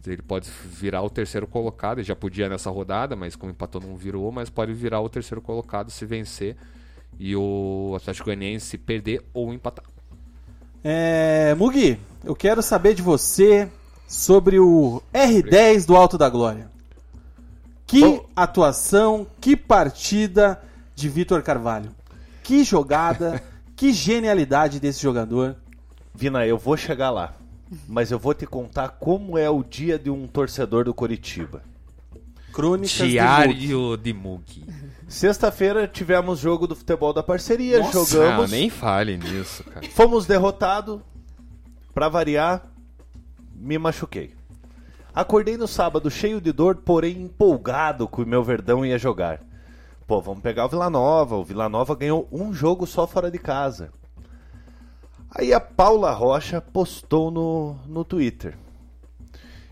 Ele 0.05 0.21
pode 0.21 0.49
virar 0.65 1.01
o 1.01 1.09
terceiro 1.09 1.47
colocado, 1.47 1.99
ele 1.99 2.07
já 2.07 2.15
podia 2.15 2.49
nessa 2.49 2.69
rodada, 2.69 3.15
mas 3.15 3.35
como 3.35 3.51
empatou 3.51 3.81
não 3.81 3.95
virou, 3.95 4.29
mas 4.31 4.49
pode 4.49 4.73
virar 4.73 4.99
o 4.99 5.07
terceiro 5.07 5.41
colocado 5.41 5.89
se 5.89 6.05
vencer 6.05 6.57
e 7.17 7.35
o 7.35 7.93
Atlético 7.95 8.25
Goianiense 8.25 8.77
perder 8.77 9.23
ou 9.33 9.53
empatar. 9.53 9.85
É, 10.83 11.53
Mugi, 11.55 11.99
eu 12.23 12.35
quero 12.35 12.61
saber 12.61 12.93
de 12.93 13.01
você 13.01 13.69
sobre 14.09 14.59
o 14.59 15.03
R10 15.13 15.85
do 15.85 15.95
Alto 15.95 16.17
da 16.17 16.27
Glória. 16.27 16.67
Que 17.85 18.03
Oh. 18.03 18.25
atuação, 18.35 19.25
que 19.39 19.55
partida 19.55 20.59
de 20.95 21.07
Vitor 21.07 21.43
Carvalho. 21.43 21.91
Que 22.43 22.63
jogada, 22.63 23.41
que 23.75 23.93
genialidade 23.93 24.79
desse 24.79 25.01
jogador. 25.01 25.55
Vina, 26.13 26.45
eu 26.45 26.57
vou 26.57 26.75
chegar 26.75 27.11
lá. 27.11 27.33
Mas 27.87 28.09
eu 28.09 28.17
vou 28.17 28.33
te 28.33 28.47
contar 28.47 28.89
como 28.99 29.37
é 29.37 29.47
o 29.47 29.63
dia 29.63 29.99
de 29.99 30.09
um 30.09 30.25
torcedor 30.27 30.85
do 30.85 30.93
Coritiba. 30.93 31.61
Crônicas. 32.51 32.91
Diário 33.07 33.95
de 33.95 34.11
Mugi. 34.11 34.65
Sexta-feira 35.07 35.87
tivemos 35.87 36.39
jogo 36.39 36.65
do 36.65 36.75
futebol 36.75 37.13
da 37.13 37.21
parceria, 37.21 37.77
Nossa, 37.79 37.99
Ah, 37.99 38.05
jogamos, 38.05 38.51
nem 38.51 38.71
fale 38.71 39.17
nisso, 39.17 39.63
cara. 39.63 39.85
fomos 39.91 40.25
derrotados. 40.25 40.99
Pra 41.93 42.09
variar, 42.09 42.65
me 43.59 43.77
machuquei. 43.77 44.33
Acordei 45.13 45.57
no 45.57 45.67
sábado 45.67 46.09
cheio 46.09 46.39
de 46.39 46.51
dor, 46.51 46.77
porém 46.77 47.23
empolgado 47.23 48.07
que 48.07 48.21
o 48.21 48.25
meu 48.27 48.43
Verdão 48.43 48.85
ia 48.85 48.97
jogar. 48.97 49.41
Pô, 50.07 50.21
vamos 50.21 50.41
pegar 50.41 50.65
o 50.65 50.69
Vila 50.69 50.89
Nova. 50.89 51.35
O 51.35 51.43
Vila 51.43 51.67
Nova 51.67 51.95
ganhou 51.95 52.27
um 52.31 52.53
jogo 52.53 52.87
só 52.87 53.05
fora 53.05 53.29
de 53.29 53.37
casa. 53.37 53.91
Aí 55.31 55.53
a 55.53 55.59
Paula 55.59 56.11
Rocha 56.11 56.59
postou 56.61 57.29
no, 57.29 57.75
no 57.85 58.03
Twitter. 58.03 58.57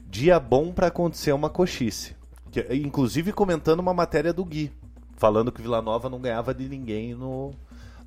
Dia 0.05 0.39
bom 0.39 0.71
pra 0.71 0.87
acontecer 0.87 1.31
uma 1.31 1.49
coxice. 1.49 2.15
Que- 2.51 2.67
inclusive 2.75 3.31
comentando 3.33 3.79
uma 3.79 3.93
matéria 3.93 4.31
do 4.33 4.45
Gui. 4.45 4.71
Falando 5.15 5.51
que 5.51 5.59
o 5.59 5.63
Vila 5.63 5.81
Nova 5.81 6.09
não 6.09 6.19
ganhava 6.19 6.53
de 6.53 6.69
ninguém 6.69 7.15
no, 7.15 7.51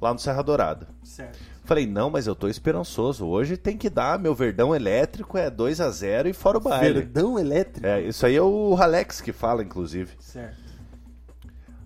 lá 0.01 0.13
no 0.13 0.19
Serra 0.21 0.43
Dourada. 0.43 0.89
Certo. 1.03 1.39
Falei, 1.65 1.87
não, 1.87 2.11
mas 2.11 2.27
eu 2.27 2.35
tô 2.35 2.49
esperançoso. 2.49 3.27
Hoje 3.27 3.57
tem 3.57 3.77
que 3.77 3.89
dar. 3.89 4.19
Meu 4.19 4.35
Verdão 4.35 4.75
elétrico 4.75 5.39
é 5.39 5.49
2 5.49 5.81
a 5.81 5.91
0 5.91 6.29
e 6.29 6.33
fora 6.33 6.59
o 6.59 6.61
baile. 6.61 6.95
Verdão 6.95 7.39
elétrico. 7.39 7.87
É, 7.87 8.01
isso 8.03 8.27
aí 8.27 8.35
é 8.35 8.43
o 8.43 8.77
Alex 8.81 9.21
que 9.21 9.33
fala, 9.33 9.63
inclusive. 9.63 10.17
Certo. 10.19 10.59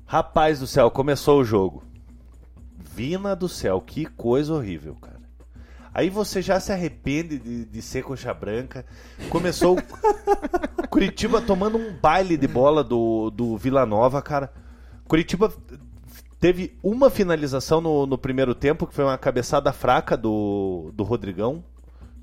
Rapaz 0.07 0.61
do 0.61 0.67
céu, 0.67 0.91
começou 0.91 1.41
o 1.41 1.45
jogo. 1.45 1.83
Vina 2.79 3.35
do 3.35 3.49
céu, 3.49 3.81
que 3.81 4.07
coisa 4.07 4.55
horrível, 4.55 4.95
cara. 5.01 5.15
Aí 5.93 6.11
você 6.11 6.43
já 6.43 6.59
se 6.59 6.73
arrepende 6.73 7.39
de, 7.39 7.65
de 7.65 7.83
ser 7.83 8.03
coxa 8.03 8.35
branca. 8.35 8.85
Começou 9.31 9.79
o 9.79 9.83
Curitiba 10.89 11.41
tomando 11.41 11.79
um 11.79 11.93
baile 11.93 12.37
de 12.37 12.49
bola 12.49 12.83
do, 12.83 13.31
do 13.31 13.57
Vila 13.57 13.87
Nova, 13.87 14.21
cara. 14.21 14.53
Curitiba 15.07 15.53
teve 16.45 16.77
uma 16.83 17.09
finalização 17.09 17.81
no, 17.81 18.05
no 18.05 18.19
primeiro 18.19 18.55
tempo, 18.55 18.87
que 18.87 18.93
foi 18.95 19.03
uma 19.03 19.17
cabeçada 19.17 19.73
fraca 19.73 20.15
do, 20.15 20.91
do 20.93 21.03
Rodrigão. 21.03 21.65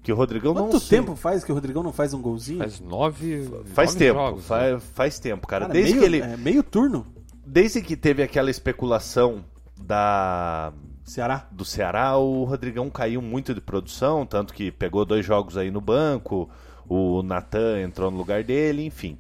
Que 0.04 0.12
o 0.14 0.16
Rodrigão 0.16 0.54
não 0.54 0.68
Quanto 0.68 0.80
sei- 0.80 1.00
tempo 1.00 1.16
faz 1.16 1.44
que 1.44 1.52
o 1.52 1.56
Rodrigão 1.56 1.82
não 1.82 1.92
faz 1.92 2.14
um 2.14 2.22
golzinho? 2.22 2.60
Faz 2.60 2.80
nove. 2.80 3.50
Faz 3.74 3.90
nove 3.96 3.98
tempo, 4.00 4.20
jogos, 4.20 4.42
né? 4.42 4.48
faz, 4.48 4.84
faz 4.94 5.20
tempo, 5.20 5.48
cara. 5.48 5.66
Cara, 5.66 5.74
Desde 5.74 5.94
meio, 5.96 6.02
que 6.02 6.06
ele, 6.06 6.22
é, 6.22 6.38
meio 6.38 6.62
turno. 6.62 7.08
desde 7.46 7.82
que 7.82 7.96
teve 7.96 8.22
aquela 8.22 8.52
especulação 8.52 9.44
da 9.80 10.72
Ceará. 11.04 11.48
do 11.52 11.66
Ceará, 11.66 12.16
o 12.18 12.44
Rodrigão 12.44 12.92
caiu 12.92 13.24
muito 13.24 13.56
de 13.56 13.62
produção, 13.62 14.24
tanto 14.24 14.54
que 14.54 14.72
pegou 14.72 15.04
dois 15.04 15.26
jogos 15.26 15.58
aí 15.58 15.72
no 15.72 15.82
banco, 15.82 16.48
o 16.88 17.24
Natan 17.24 17.82
entrou 17.82 18.12
no 18.12 18.18
lugar 18.18 18.44
dele, 18.44 18.86
enfim. 18.86 19.18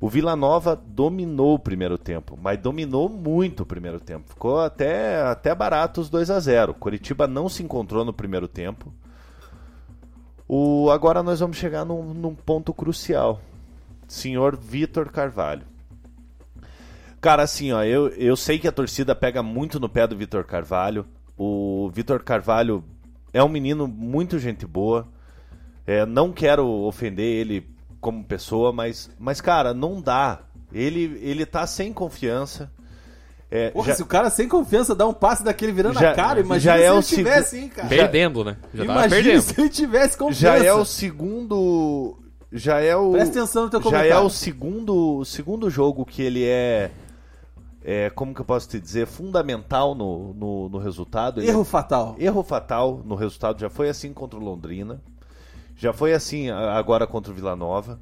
O 0.00 0.08
Vila 0.08 0.36
Nova 0.36 0.76
dominou 0.76 1.54
o 1.54 1.58
primeiro 1.58 1.98
tempo, 1.98 2.38
mas 2.40 2.58
dominou 2.58 3.08
muito 3.08 3.64
o 3.64 3.66
primeiro 3.66 3.98
tempo. 3.98 4.28
Ficou 4.28 4.60
até, 4.60 5.20
até 5.22 5.52
barato 5.54 6.00
os 6.00 6.08
2 6.08 6.30
a 6.30 6.38
0 6.38 6.74
Curitiba 6.74 7.26
não 7.26 7.48
se 7.48 7.64
encontrou 7.64 8.04
no 8.04 8.12
primeiro 8.12 8.46
tempo. 8.46 8.92
O, 10.46 10.88
agora 10.90 11.22
nós 11.22 11.40
vamos 11.40 11.56
chegar 11.56 11.84
num, 11.84 12.14
num 12.14 12.34
ponto 12.34 12.72
crucial. 12.72 13.40
Senhor 14.06 14.56
Vitor 14.56 15.10
Carvalho. 15.10 15.66
Cara, 17.20 17.42
assim, 17.42 17.72
ó, 17.72 17.82
eu, 17.82 18.08
eu 18.10 18.36
sei 18.36 18.58
que 18.58 18.68
a 18.68 18.72
torcida 18.72 19.14
pega 19.14 19.42
muito 19.42 19.80
no 19.80 19.88
pé 19.88 20.06
do 20.06 20.16
Vitor 20.16 20.44
Carvalho. 20.44 21.04
O 21.36 21.90
Vitor 21.92 22.22
Carvalho 22.22 22.84
é 23.32 23.42
um 23.42 23.48
menino 23.48 23.88
muito 23.88 24.38
gente 24.38 24.64
boa. 24.64 25.08
É, 25.84 26.06
não 26.06 26.32
quero 26.32 26.66
ofender 26.66 27.26
ele 27.26 27.66
como 28.08 28.24
pessoa, 28.24 28.72
mas, 28.72 29.10
mas 29.18 29.38
cara, 29.40 29.74
não 29.74 30.00
dá. 30.00 30.40
Ele, 30.72 31.18
ele 31.22 31.44
tá 31.44 31.66
sem 31.66 31.92
confiança. 31.92 32.70
É, 33.50 33.70
Porra, 33.70 33.88
já- 33.88 33.94
se 33.96 34.02
o 34.02 34.06
cara 34.06 34.30
sem 34.30 34.48
confiança 34.48 34.94
dá 34.94 35.06
um 35.06 35.12
passe 35.12 35.42
daquele 35.44 35.72
virando 35.72 35.98
Já- 36.00 36.12
a 36.12 36.14
cara, 36.14 36.40
imagina 36.40 36.72
já 36.72 36.78
se 36.78 36.82
é 36.82 36.86
ele 36.90 36.98
o 36.98 37.02
segu- 37.02 37.16
tivesse, 37.22 37.58
hein, 37.58 37.68
cara. 37.68 37.88
Perdendo, 37.88 38.44
né? 38.44 38.56
Já 38.74 38.84
tava 38.86 38.98
Imagina 38.98 39.22
perdendo. 39.22 39.40
se 39.42 39.60
ele 39.60 39.68
tivesse 39.68 40.16
confiança. 40.18 40.58
já 40.58 40.64
é 40.64 40.72
o 40.72 40.84
segundo. 40.84 42.16
Já 42.50 42.80
é 42.80 42.96
o. 42.96 43.12
Presta 43.12 43.38
atenção 43.40 43.64
no 43.64 43.70
teu 43.70 43.80
Já 43.82 43.88
é 43.88 43.92
comentário. 43.92 44.26
o 44.26 44.30
segundo, 44.30 45.24
segundo 45.26 45.68
jogo 45.70 46.04
que 46.06 46.22
ele 46.22 46.44
é. 46.44 46.90
é, 47.84 48.10
como 48.10 48.34
que 48.34 48.40
eu 48.40 48.44
posso 48.44 48.68
te 48.68 48.78
dizer? 48.80 49.06
Fundamental 49.06 49.94
no, 49.94 50.32
no, 50.34 50.68
no 50.70 50.78
resultado. 50.78 51.40
Ele 51.40 51.48
Erro 51.50 51.64
fatal. 51.64 52.16
erro 52.18 52.42
fatal 52.42 53.02
no 53.04 53.14
resultado. 53.14 53.60
Já 53.60 53.68
foi 53.70 53.88
assim 53.90 54.12
contra 54.14 54.38
o 54.38 54.42
Londrina. 54.42 55.00
Já 55.78 55.92
foi 55.92 56.12
assim 56.12 56.50
agora 56.50 57.06
contra 57.06 57.32
o 57.32 57.34
Vila 57.34 57.54
Nova. 57.56 57.98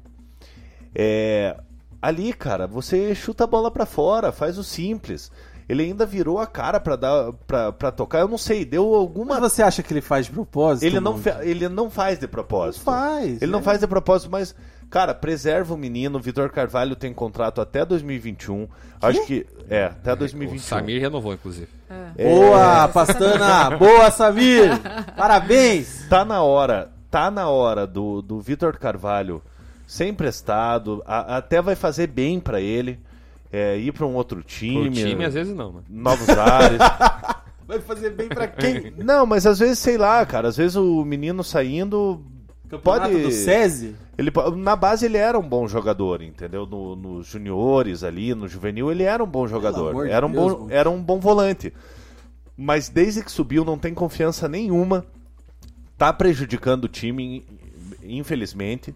É, 0.95 1.55
ali, 2.01 2.33
cara, 2.33 2.65
você 2.67 3.13
chuta 3.13 3.43
a 3.43 3.47
bola 3.47 3.69
pra 3.71 3.85
fora, 3.85 4.31
faz 4.31 4.57
o 4.57 4.63
simples. 4.63 5.31
Ele 5.69 5.83
ainda 5.83 6.05
virou 6.05 6.39
a 6.39 6.47
cara 6.47 6.79
pra 6.79 6.95
dar 6.95 7.33
pra, 7.45 7.71
pra 7.73 7.91
tocar. 7.91 8.19
Eu 8.19 8.27
não 8.29 8.37
sei, 8.37 8.63
deu 8.63 8.95
alguma. 8.95 9.37
Mas 9.39 9.51
você 9.51 9.61
acha 9.61 9.83
que 9.83 9.93
ele 9.93 9.99
faz 10.01 10.25
de 10.25 10.31
propósito? 10.31 10.85
Ele 10.85 10.99
não, 11.01 11.17
fe- 11.17 11.35
ele 11.41 11.67
não 11.67 11.89
faz 11.89 12.17
de 12.17 12.25
propósito. 12.27 12.85
Não 12.85 12.93
faz, 12.93 13.41
Ele 13.41 13.51
não 13.51 13.59
é. 13.59 13.63
faz 13.63 13.79
de 13.81 13.85
propósito, 13.85 14.31
mas, 14.31 14.55
cara, 14.89 15.13
preserva 15.13 15.73
o 15.73 15.77
menino. 15.77 16.17
O 16.17 16.21
Vitor 16.21 16.49
Carvalho 16.51 16.95
tem 16.95 17.13
contrato 17.13 17.59
até 17.59 17.83
2021. 17.85 18.65
Acho 19.01 19.25
que. 19.25 19.45
É, 19.69 19.85
até 19.87 20.13
O 20.13 20.15
2021. 20.15 20.59
Samir 20.63 21.01
renovou, 21.01 21.33
inclusive. 21.33 21.67
Boa, 22.15 22.87
Pastana! 22.87 23.75
Boa, 23.77 24.09
Samir! 24.09 24.69
Parabéns! 25.17 26.05
Tá 26.09 26.23
na 26.23 26.41
hora, 26.41 26.89
tá 27.09 27.29
na 27.31 27.49
hora 27.49 27.85
do, 27.87 28.21
do 28.21 28.39
Vitor 28.39 28.77
Carvalho 28.77 29.41
ser 29.85 30.07
emprestado. 30.07 31.01
a- 31.05 31.37
até 31.37 31.61
vai 31.61 31.75
fazer 31.75 32.07
bem 32.07 32.39
pra 32.39 32.59
ele. 32.61 32.99
é, 33.51 33.77
ir 33.77 33.93
pra 33.93 34.05
um 34.05 34.13
outro 34.15 34.43
time. 34.43 34.89
O 34.89 34.91
time, 34.91 35.23
às 35.23 35.33
vezes, 35.33 35.55
não, 35.55 35.71
né? 35.73 35.81
Novos 35.89 36.27
ares. 36.29 36.79
Vai 37.65 37.79
fazer 37.81 38.11
bem 38.11 38.29
pra 38.29 38.47
quem? 38.47 38.93
não, 38.97 39.25
mas 39.25 39.45
às 39.45 39.59
vezes, 39.59 39.79
sei 39.79 39.97
lá, 39.97 40.25
cara. 40.25 40.47
Às 40.47 40.55
vezes 40.55 40.75
o 40.77 41.03
menino 41.03 41.43
saindo. 41.43 42.21
Campeonato 42.69 43.11
Pode- 43.11 43.23
do 43.23 43.31
SESI? 43.31 43.93
Ele, 44.17 44.31
na 44.57 44.73
base 44.75 45.05
ele 45.05 45.17
era 45.17 45.37
um 45.39 45.47
bom 45.47 45.67
jogador, 45.67 46.21
entendeu? 46.21 46.65
No- 46.65 46.95
Nos 46.95 47.27
juniores 47.27 48.03
ali, 48.03 48.33
no 48.33 48.47
juvenil, 48.47 48.89
ele 48.91 49.03
era 49.03 49.21
um 49.23 49.27
bom 49.27 49.47
jogador. 49.47 50.07
Era 50.07 50.25
um, 50.25 50.31
Deus, 50.31 50.53
bom, 50.53 50.67
era 50.69 50.89
um 50.89 51.01
bom 51.01 51.19
volante. 51.19 51.73
Mas 52.55 52.89
desde 52.89 53.21
que 53.23 53.31
subiu, 53.31 53.63
não 53.65 53.77
tem 53.77 53.93
confiança 53.93 54.47
nenhuma. 54.47 55.05
Tá 55.97 56.13
prejudicando 56.13 56.85
o 56.85 56.87
time, 56.89 57.45
infelizmente. 58.03 58.93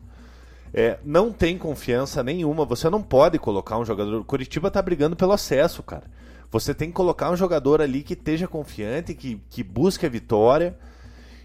É, 0.74 0.99
não 1.04 1.32
tem 1.32 1.58
confiança 1.58 2.24
nenhuma. 2.24 2.66
Você 2.66 2.89
não 2.89 3.02
pode 3.02 3.39
colocar 3.39 3.78
um 3.78 3.86
jogador. 3.86 4.22
O 4.22 4.26
Curitiba 4.26 4.70
tá 4.70 4.82
brigando 4.82 5.16
pelo 5.16 5.34
acesso, 5.34 5.82
cara. 5.84 6.04
Você 6.52 6.74
tem 6.74 6.89
que 6.89 6.95
colocar 6.95 7.32
um 7.32 7.36
jogador 7.36 7.82
ali 7.82 8.04
que 8.04 8.14
esteja 8.14 8.47
confiante, 8.47 9.14
que, 9.14 9.41
que 9.49 9.64
busque 9.64 10.06
a 10.06 10.10
vitória. 10.10 10.78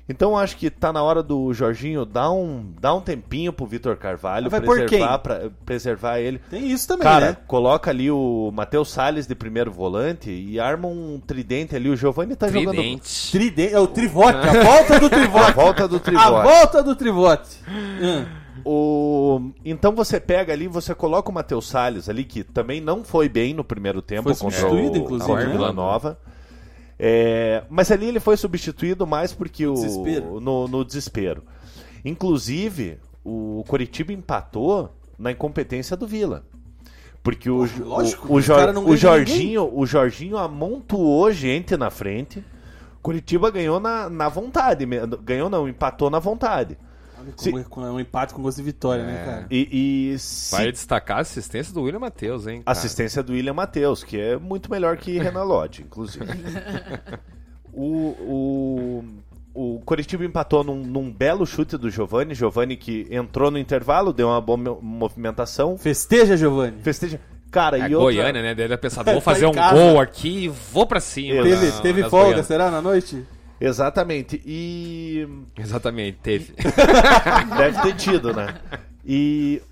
Então 0.09 0.37
acho 0.39 0.57
que 0.57 0.71
tá 0.71 0.93
na 0.93 1.03
hora 1.03 1.21
do 1.21 1.53
Jorginho 1.53 2.05
dar 2.05 2.31
um, 2.31 2.73
dar 2.81 2.95
um 2.95 3.01
tempinho 3.01 3.53
pro 3.53 3.67
Vitor 3.67 3.97
Carvalho, 3.97 4.49
Vai 4.49 4.61
por 4.61 4.77
preservar, 4.79 5.19
pra- 5.19 5.51
preservar 5.65 6.19
ele. 6.21 6.39
Tem 6.49 6.71
isso 6.71 6.87
também, 6.87 7.03
Cara, 7.03 7.27
né? 7.31 7.37
coloca 7.47 7.91
ali 7.91 8.09
o 8.09 8.53
Matheus 8.55 8.91
Salles 8.93 9.27
de 9.27 9.35
primeiro 9.35 9.73
volante 9.73 10.31
e 10.31 10.61
arma 10.61 10.87
um 10.87 11.21
tridente 11.27 11.75
ali. 11.75 11.89
O 11.91 11.97
Giovanni 11.97 12.37
tá 12.37 12.47
jogando 12.47 12.71
Tridente. 12.77 13.33
Tridente, 13.33 13.75
é 13.75 13.81
o 13.81 13.87
trivote, 13.89 14.39
a 14.47 14.63
volta 14.63 15.01
do 15.01 15.07
a 15.07 15.11
trivote. 15.11 15.53
volta 15.53 15.89
do 15.89 15.97
a 15.97 16.01
trivote. 16.01 16.49
volta 16.49 16.83
do 16.85 16.95
trivote. 16.97 17.51
Hum. 17.69 18.27
O... 18.65 19.51
Então 19.65 19.93
você 19.95 20.19
pega 20.19 20.53
ali, 20.53 20.67
você 20.67 20.95
coloca 20.95 21.31
o 21.31 21.35
Matheus 21.35 21.69
Salles 21.69 22.09
ali, 22.09 22.25
que 22.25 22.43
também 22.43 22.81
não 22.81 23.05
foi 23.05 23.29
bem 23.29 23.55
no 23.55 23.63
primeiro 23.65 24.01
tempo 24.03 24.33
Foi 24.35 24.37
contra 24.51 24.69
o, 24.69 24.97
inclusive, 24.97 25.31
o 25.33 25.37
né? 25.37 25.47
Vila 25.47 25.73
Nova. 25.73 26.19
É, 26.99 27.63
Mas 27.69 27.91
ali 27.91 28.07
ele 28.07 28.21
foi 28.21 28.37
substituído 28.37 29.07
mais 29.07 29.33
porque 29.33 29.67
o 29.67 29.75
Desespero. 29.75 30.41
No, 30.41 30.67
no 30.67 30.85
desespero. 30.85 31.43
Inclusive, 32.05 32.99
o 33.25 33.65
Coritiba 33.69 34.13
empatou 34.13 34.91
na 35.19 35.33
incompetência 35.33 35.97
do 35.97 36.07
Vila. 36.07 36.45
Porque 37.23 37.51
o, 37.51 37.67
lógico, 37.85 38.29
o, 38.29 38.33
o, 38.33 38.35
o 38.37 38.41
Jor- 38.41 38.57
o 38.79 38.97
Jorginho, 38.97 39.71
o 39.75 39.85
Jorginho 39.85 40.39
amontoou 40.39 41.33
gente 41.33 41.77
na 41.77 41.91
frente. 41.91 42.45
Curitiba 43.03 43.51
ganhou 43.51 43.81
na, 43.81 44.09
na 44.09 44.29
vontade. 44.29 44.87
Ganhou 45.23 45.51
não, 45.51 45.69
empatou 45.69 46.09
na 46.09 46.19
vontade. 46.21 46.79
Como 47.35 47.59
é- 47.59 47.65
como 47.65 47.87
é 47.87 47.91
um 47.91 48.01
empate 48.01 48.35
com 48.35 48.43
gosto 48.43 48.59
de 48.59 48.63
vitória, 48.65 49.05
né, 49.05 49.23
cara? 49.25 49.47
E, 49.51 50.13
e 50.13 50.19
se 50.19 50.55
Vai 50.55 50.71
destacar 50.71 51.19
a 51.19 51.21
assistência 51.21 51.73
do 51.73 51.83
William 51.83 51.99
Matheus, 52.01 52.47
hein? 52.47 52.63
cara? 52.63 52.79
Assistência 52.79 53.23
do 53.23 53.33
William 53.33 53.55
Matheus, 53.55 54.05
que 54.05 54.19
é 54.21 54.37
muito 54.37 54.71
melhor 54.71 54.97
que 54.97 55.17
Renan 55.19 55.45
Lodge, 55.45 55.83
inclusive. 55.83 56.25
o, 57.73 57.85
o, 59.55 59.75
o 59.77 59.81
Coritiba 59.85 60.25
empatou 60.25 60.65
num, 60.65 60.77
num 60.83 61.11
belo 61.13 61.47
chute 61.47 61.77
do 61.77 61.91
Giovani. 61.91 62.35
Giovani 62.35 62.77
que 62.77 63.07
entrou 63.11 63.51
no 63.51 63.59
intervalo, 63.59 64.13
deu 64.13 64.29
uma 64.29 64.41
boa 64.41 64.57
mo- 64.57 64.79
movimentação. 64.83 65.77
Festeja, 65.77 66.37
Giovanni. 66.37 66.79
Festeja. 66.83 67.21
Cara, 67.51 67.79
É 67.79 67.89
e 67.91 67.95
outra... 67.95 68.15
Goiânia, 68.15 68.43
né? 68.43 68.55
Deve 68.55 68.77
pensar, 68.77 69.03
Tá 69.05 69.13
vou 69.13 69.21
fazer 69.21 69.47
em 69.47 69.49
um 69.49 69.53
casa. 69.53 69.75
gol 69.75 70.01
aqui 70.01 70.45
e 70.45 70.49
vou 70.49 70.87
pra 70.87 71.01
cima. 71.01 71.43
Teve, 71.43 71.67
na- 71.67 71.81
teve 71.81 72.03
folga, 72.03 72.25
Goianas. 72.27 72.47
será, 72.47 72.71
na 72.71 72.83
noite? 72.83 73.25
Exatamente. 73.61 74.41
E 74.45 75.27
Exatamente, 75.57 76.19
teve. 76.23 76.55
deve 77.57 77.83
ter 77.83 77.97
tido, 77.97 78.33
né? 78.33 78.55
E 79.05 79.63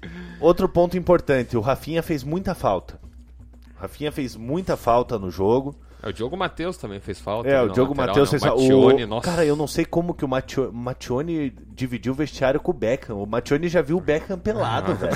outro 0.40 0.68
ponto 0.68 0.96
importante, 0.96 1.56
o 1.56 1.60
Rafinha 1.60 2.02
fez 2.02 2.22
muita 2.22 2.54
falta. 2.54 2.98
O 3.76 3.80
Rafinha 3.82 4.12
fez 4.12 4.36
muita 4.36 4.76
falta 4.76 5.18
no 5.18 5.30
jogo. 5.30 5.74
É, 6.04 6.08
o 6.08 6.12
Diogo 6.12 6.36
Matheus 6.36 6.76
também 6.76 7.00
fez 7.00 7.18
falta. 7.18 7.48
É, 7.48 7.62
o 7.62 7.68
Diogo 7.70 7.96
Matheus 7.96 8.30
né? 8.30 8.38
fez 8.38 8.52
o 8.52 8.88
o 8.88 9.06
nossa. 9.06 9.30
Cara, 9.30 9.44
eu 9.44 9.56
não 9.56 9.66
sei 9.66 9.86
como 9.86 10.12
que 10.12 10.22
o 10.22 10.28
Mattione 10.28 11.50
dividiu 11.74 12.12
o 12.12 12.14
vestiário 12.14 12.60
com 12.60 12.72
o 12.72 12.74
Beckham. 12.74 13.16
O 13.16 13.26
Mattione 13.26 13.68
já 13.68 13.80
viu 13.80 13.96
o 13.96 14.00
Beckham 14.00 14.38
pelado, 14.38 14.94
velho. 14.94 15.14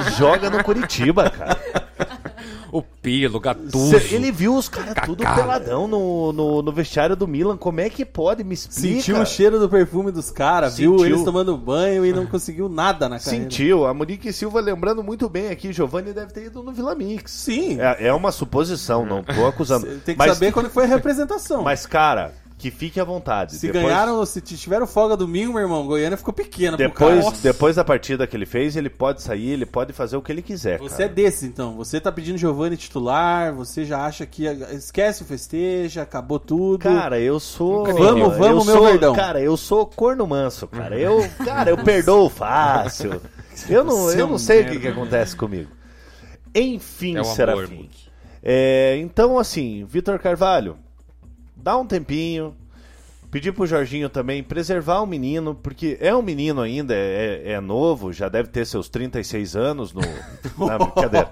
E 0.00 0.10
joga 0.12 0.50
no 0.50 0.62
Curitiba, 0.62 1.30
cara. 1.30 1.58
O 2.72 2.80
Pilo, 2.80 3.36
o 3.36 3.40
Gattuso. 3.40 3.90
Cê- 4.00 4.14
ele 4.14 4.32
viu 4.32 4.56
os 4.56 4.66
caras 4.66 4.94
tudo 5.04 5.18
peladão 5.22 5.86
no, 5.86 6.32
no, 6.32 6.62
no 6.62 6.72
vestiário 6.72 7.14
do 7.14 7.28
Milan. 7.28 7.54
Como 7.56 7.80
é 7.80 7.90
que 7.90 8.02
pode? 8.02 8.42
Me 8.42 8.54
explica. 8.54 8.80
Sentiu 8.80 9.20
o 9.20 9.26
cheiro 9.26 9.60
do 9.60 9.68
perfume 9.68 10.10
dos 10.10 10.30
caras, 10.30 10.78
viu 10.78 10.92
Sentiu. 10.98 11.06
eles 11.14 11.22
tomando 11.22 11.54
banho 11.56 12.06
e 12.06 12.12
não 12.14 12.24
conseguiu 12.24 12.70
nada 12.70 13.10
na 13.10 13.18
carreira. 13.18 13.44
Sentiu. 13.44 13.84
A 13.86 13.92
Monique 13.92 14.32
Silva 14.32 14.58
lembrando 14.60 15.02
muito 15.02 15.28
bem 15.28 15.48
aqui. 15.50 15.70
Giovanni 15.70 16.14
deve 16.14 16.32
ter 16.32 16.46
ido 16.46 16.62
no 16.62 16.72
Vila 16.72 16.94
Mix. 16.94 17.30
Sim. 17.30 17.78
É, 17.78 18.06
é 18.08 18.12
uma 18.14 18.32
suposição, 18.32 19.04
não 19.04 19.22
tô 19.22 19.44
acusando. 19.46 19.86
Cê 19.86 19.92
Tem 20.06 20.14
que 20.14 20.18
mas, 20.18 20.32
saber 20.32 20.50
quando 20.50 20.70
foi 20.70 20.84
a 20.84 20.88
representação. 20.88 21.62
mas, 21.62 21.84
cara, 21.84 22.32
que 22.62 22.70
fique 22.70 23.00
à 23.00 23.04
vontade. 23.04 23.56
se 23.56 23.66
Depois- 23.66 23.84
ganharam, 23.84 24.24
se 24.24 24.40
tiveram 24.40 24.86
folga 24.86 25.16
domingo, 25.16 25.52
meu 25.52 25.62
irmão, 25.62 25.84
Goiânia 25.84 26.16
ficou 26.16 26.32
pequena 26.32 26.76
pro 26.76 26.86
Depois, 26.88 27.24
cara. 27.24 27.36
depois 27.42 27.74
da 27.76 27.84
partida 27.84 28.24
que 28.26 28.36
ele 28.36 28.46
fez, 28.46 28.76
ele 28.76 28.88
pode 28.88 29.20
sair, 29.20 29.50
ele 29.50 29.66
pode 29.66 29.92
fazer 29.92 30.16
o 30.16 30.22
que 30.22 30.30
ele 30.30 30.42
quiser. 30.42 30.78
Você 30.78 31.02
é 31.02 31.06
cara. 31.06 31.12
desse, 31.14 31.44
então. 31.46 31.74
Você 31.76 32.00
tá 32.00 32.12
pedindo 32.12 32.38
Giovanni 32.38 32.76
titular, 32.76 33.52
você 33.52 33.84
já 33.84 34.04
acha 34.06 34.24
que 34.24 34.44
esquece 34.46 35.22
o 35.22 35.26
festeja, 35.26 36.02
acabou 36.02 36.38
tudo. 36.38 36.78
Cara, 36.82 37.18
eu 37.18 37.40
sou. 37.40 37.84
Vamos, 37.84 38.22
eu 38.22 38.38
vamos, 38.38 38.64
meu 38.66 38.76
sou- 38.76 38.86
verdão. 38.86 39.14
Cara, 39.14 39.40
eu 39.40 39.56
sou 39.56 39.84
corno 39.84 40.24
manso, 40.26 40.68
cara. 40.68 40.96
Eu, 40.98 41.28
cara, 41.44 41.70
eu 41.70 41.78
perdoo 41.78 42.30
fácil. 42.30 43.20
Eu 43.68 43.84
não, 43.84 43.96
Você 44.04 44.16
é 44.16 44.20
eu 44.22 44.26
um 44.26 44.30
não 44.30 44.38
sei 44.38 44.62
o 44.62 44.66
que, 44.70 44.78
que 44.80 44.88
acontece 44.88 45.36
comigo. 45.36 45.70
Enfim, 46.54 47.16
É 47.16 47.20
amor, 47.20 47.34
Serafim. 47.34 47.90
É, 48.42 48.96
então, 49.00 49.38
assim, 49.38 49.84
Vitor 49.84 50.18
Carvalho, 50.18 50.76
dá 51.62 51.76
um 51.76 51.86
tempinho. 51.86 52.54
Pedir 53.30 53.52
pro 53.52 53.66
Jorginho 53.66 54.10
também 54.10 54.42
preservar 54.42 55.00
o 55.00 55.06
menino, 55.06 55.54
porque 55.54 55.96
é 56.00 56.14
um 56.14 56.20
menino 56.20 56.60
ainda, 56.60 56.94
é, 56.94 57.52
é 57.52 57.60
novo, 57.60 58.12
já 58.12 58.28
deve 58.28 58.50
ter 58.50 58.66
seus 58.66 58.90
36 58.90 59.56
anos 59.56 59.94
no. 59.94 60.02
Na 60.66 60.76
brincadeira. 60.78 61.30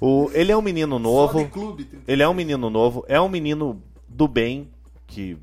O, 0.00 0.30
ele 0.32 0.50
é 0.50 0.56
um 0.56 0.62
menino 0.62 0.98
novo. 0.98 1.46
Clube. 1.48 1.86
Ele 2.08 2.22
é 2.22 2.28
um 2.28 2.32
menino 2.32 2.70
novo, 2.70 3.04
é 3.06 3.20
um 3.20 3.28
menino 3.28 3.82
do 4.08 4.26
bem, 4.26 4.70
que 5.06 5.36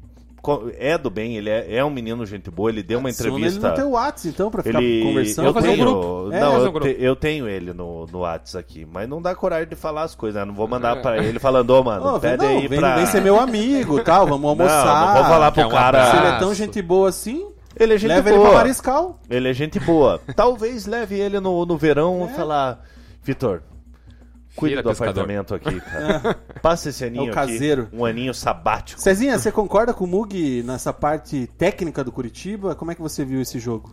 é 0.77 0.97
do 0.97 1.09
bem, 1.09 1.35
ele 1.37 1.49
é, 1.49 1.75
é 1.77 1.83
um 1.85 1.89
menino 1.89 2.25
gente 2.25 2.49
boa, 2.51 2.69
ele 2.69 2.81
deu 2.83 2.99
uma 2.99 3.09
entrevista. 3.09 3.57
Ele 3.59 3.67
não 3.67 3.73
tem 3.75 3.83
o 3.83 3.91
WhatsApp, 3.91 4.27
então, 4.29 4.49
pra 4.51 4.63
ficar 4.63 4.81
Ele, 4.81 5.03
conversando. 5.03 5.47
eu 5.47 5.53
fazer 5.53 5.67
um 5.69 5.71
tenho, 5.73 5.85
grupo. 5.85 6.29
É, 6.33 6.39
não, 6.39 6.53
eu, 6.53 6.59
um 6.69 6.71
grupo. 6.71 6.79
te- 6.87 6.97
eu 6.99 7.15
tenho 7.15 7.47
ele 7.47 7.73
no, 7.73 8.05
no 8.07 8.19
WhatsApp 8.19 8.59
aqui, 8.65 8.87
mas 8.91 9.07
não 9.09 9.21
dá 9.21 9.35
coragem 9.35 9.67
de 9.67 9.75
falar 9.75 10.03
as 10.03 10.15
coisas, 10.15 10.39
né? 10.39 10.45
Não 10.45 10.53
vou 10.53 10.67
mandar 10.67 11.01
pra 11.01 11.17
ele 11.23 11.39
falando, 11.39 11.69
ô 11.71 11.83
mano, 11.83 12.05
Ô, 12.15 12.19
vem, 12.19 12.31
pede 12.31 12.43
não, 12.43 12.57
aí 12.59 12.67
vem, 12.67 12.79
pra. 12.79 12.95
vem 12.95 13.05
ser 13.05 13.21
meu 13.21 13.39
amigo 13.39 14.01
tal, 14.03 14.25
vamos 14.27 14.41
não, 14.43 14.49
almoçar. 14.49 15.07
não 15.07 15.13
vou 15.15 15.23
falar 15.25 15.51
pro 15.51 15.65
um 15.65 15.69
cara. 15.69 16.11
Se 16.11 16.17
ele 16.17 16.27
é 16.27 16.39
tão 16.39 16.53
gente 16.53 16.81
boa 16.81 17.09
assim, 17.09 17.47
Ele 17.79 17.93
é 17.93 17.97
gente 17.97 18.09
leva 18.09 18.29
ele 18.29 18.37
boa. 18.37 18.49
pra 18.49 18.57
Mariscal. 18.59 19.19
Ele 19.29 19.49
é 19.49 19.53
gente 19.53 19.79
boa. 19.79 20.19
Talvez 20.35 20.85
leve 20.85 21.15
ele 21.19 21.39
no, 21.39 21.65
no 21.65 21.77
verão 21.77 22.27
É. 22.27 22.31
e 22.31 22.35
falar, 22.35 22.83
Vitor, 23.23 23.61
cuida 24.57 24.83
do 24.83 24.89
pescador." 24.89 25.21
apartamento 25.21 25.55
aqui, 25.55 25.79
cara. 25.81 26.33
Passa 26.61 26.89
esse 26.89 27.05
aninho 27.05 27.27
É 27.27 27.31
o 27.31 27.33
caseiro. 27.33 27.83
aqui, 27.83 27.95
um 27.95 28.03
aninho 28.05 28.33
sabático. 28.33 28.99
Cezinha, 29.01 29.37
você 29.39 29.51
concorda 29.51 29.93
com 29.93 30.03
o 30.03 30.07
Mug 30.07 30.63
nessa 30.63 30.91
parte 30.91 31.47
técnica 31.57 32.03
do 32.03 32.11
Curitiba? 32.11 32.75
Como 32.75 32.91
é 32.91 32.95
que 32.95 33.01
você 33.01 33.23
viu 33.23 33.41
esse 33.41 33.59
jogo? 33.59 33.91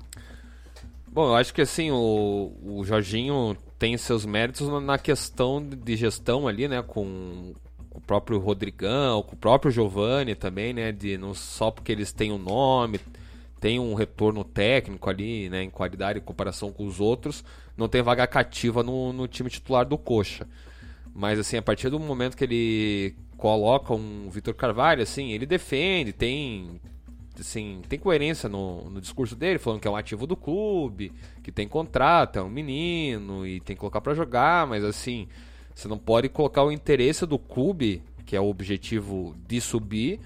Bom, 1.06 1.28
eu 1.28 1.34
acho 1.36 1.54
que 1.54 1.60
assim, 1.62 1.90
o, 1.92 2.52
o 2.64 2.84
Jorginho 2.84 3.56
tem 3.78 3.96
seus 3.96 4.26
méritos 4.26 4.68
na- 4.82 4.98
questão 4.98 5.62
de 5.64 5.96
gestão 5.96 6.48
ali, 6.48 6.66
né? 6.66 6.82
Com 6.82 7.52
o 7.92 8.00
próprio 8.00 8.38
Rodrigão, 8.40 9.22
com 9.22 9.34
o 9.34 9.38
próprio 9.38 9.70
Giovani 9.70 10.34
também, 10.34 10.72
né? 10.72 10.90
De 10.90 11.16
não 11.16 11.32
só 11.32 11.70
porque 11.70 11.92
eles 11.92 12.12
têm 12.12 12.32
um 12.32 12.38
nome, 12.38 12.98
tem 13.64 13.80
um 13.80 13.94
retorno 13.94 14.44
técnico 14.44 15.08
ali, 15.08 15.48
né? 15.48 15.62
Em 15.62 15.70
qualidade 15.70 16.18
em 16.18 16.22
comparação 16.22 16.70
com 16.70 16.84
os 16.84 17.00
outros, 17.00 17.42
não 17.74 17.88
tem 17.88 18.02
vaga 18.02 18.26
cativa 18.26 18.82
no, 18.82 19.10
no 19.10 19.26
time 19.26 19.48
titular 19.48 19.86
do 19.86 19.96
Coxa. 19.96 20.46
Mas 21.14 21.38
assim, 21.38 21.56
a 21.56 21.62
partir 21.62 21.88
do 21.88 21.98
momento 21.98 22.36
que 22.36 22.44
ele 22.44 23.14
coloca 23.38 23.94
um 23.94 24.28
Vitor 24.28 24.52
Carvalho, 24.52 25.02
assim, 25.02 25.32
ele 25.32 25.46
defende, 25.46 26.12
tem 26.12 26.78
assim, 27.40 27.80
tem 27.88 27.98
coerência 27.98 28.50
no, 28.50 28.90
no 28.90 29.00
discurso 29.00 29.34
dele, 29.34 29.58
falando 29.58 29.80
que 29.80 29.88
é 29.88 29.90
um 29.90 29.96
ativo 29.96 30.26
do 30.26 30.36
clube, 30.36 31.10
que 31.42 31.50
tem 31.50 31.66
contrato, 31.66 32.38
é 32.38 32.42
um 32.42 32.50
menino 32.50 33.46
e 33.46 33.60
tem 33.60 33.74
que 33.74 33.80
colocar 33.80 34.02
pra 34.02 34.12
jogar, 34.12 34.66
mas 34.66 34.84
assim, 34.84 35.26
você 35.74 35.88
não 35.88 35.96
pode 35.96 36.28
colocar 36.28 36.64
o 36.64 36.70
interesse 36.70 37.24
do 37.24 37.38
clube, 37.38 38.02
que 38.26 38.36
é 38.36 38.40
o 38.42 38.46
objetivo 38.46 39.34
de 39.48 39.58
subir, 39.58 40.20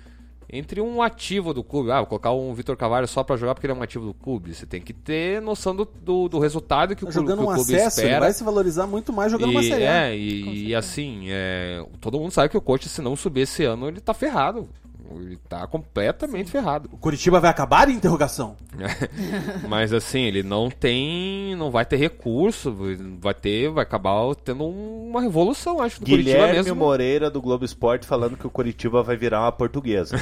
entre 0.51 0.81
um 0.81 1.03
ativo 1.03 1.53
do 1.53 1.63
clube. 1.63 1.91
Ah, 1.91 1.99
vou 1.99 2.07
colocar 2.07 2.33
um 2.33 2.55
Vitor 2.55 2.77
Carvalho 2.77 3.07
só 3.07 3.23
pra 3.23 3.37
jogar 3.37 3.55
porque 3.55 3.67
ele 3.67 3.73
é 3.75 3.77
um 3.77 3.83
ativo 3.83 4.07
do 4.07 4.15
clube. 4.15 4.55
Você 4.55 4.65
tem 4.67 4.81
que 4.81 4.93
ter 4.93 5.43
noção 5.43 5.75
do, 5.77 5.85
do, 6.03 6.29
do 6.29 6.39
resultado 6.39 6.97
que 6.97 7.05
o, 7.05 7.07
Tá 7.07 7.13
clube- 7.13 7.29
jogando 7.29 7.45
que 7.45 7.49
o 7.49 7.53
um 7.53 7.55
clube 7.55 7.75
acesso, 7.75 8.01
ele 8.01 8.07
espera. 8.07 8.21
vai 8.21 8.33
se 8.33 8.43
valorizar 8.45 8.87
muito 8.87 9.13
mais 9.13 9.31
jogando 9.31 9.51
uma 9.51 9.63
E, 9.63 9.69
Série 9.69 9.87
A. 9.87 10.07
é, 10.09 10.17
e, 10.17 10.69
e 10.69 10.75
assim, 10.75 11.27
é, 11.29 11.85
todo 12.01 12.19
mundo 12.19 12.31
sabe 12.33 12.49
que 12.49 12.57
o 12.57 12.61
coach, 12.63 12.89
se 12.89 13.03
não 13.03 13.15
subir 13.15 13.43
esse 13.43 13.65
ano, 13.65 13.89
ele 13.89 14.01
tá 14.01 14.15
ferrado. 14.15 14.69
Ele 15.17 15.37
tá 15.49 15.67
completamente 15.67 16.51
ferrado. 16.51 16.89
O 16.93 16.99
Curitiba 16.99 17.41
vai 17.41 17.51
acabar? 17.51 17.89
Interrogação. 17.89 18.57
Mas 19.69 19.93
assim, 19.93 20.21
ele 20.21 20.43
não 20.43 20.71
tem. 20.71 21.55
não 21.57 21.71
vai 21.71 21.85
ter 21.85 21.97
recurso, 21.97 22.75
vai 23.21 23.35
ter. 23.35 23.71
vai 23.71 23.83
acabar 23.83 24.35
tendo 24.37 24.65
uma 24.65 25.21
revolução, 25.21 25.81
acho, 25.81 26.01
do 26.01 26.07
Curitiba 26.07 26.33
Guilherme 26.39 26.57
mesmo. 26.57 26.77
Moreira 26.77 27.31
do 27.31 27.41
Globo 27.41 27.65
Esporte 27.65 28.07
falando 28.07 28.37
que 28.37 28.47
o 28.47 28.51
Curitiba 28.51 29.03
vai 29.03 29.17
virar 29.17 29.41
uma 29.43 29.53
portuguesa. 29.53 30.17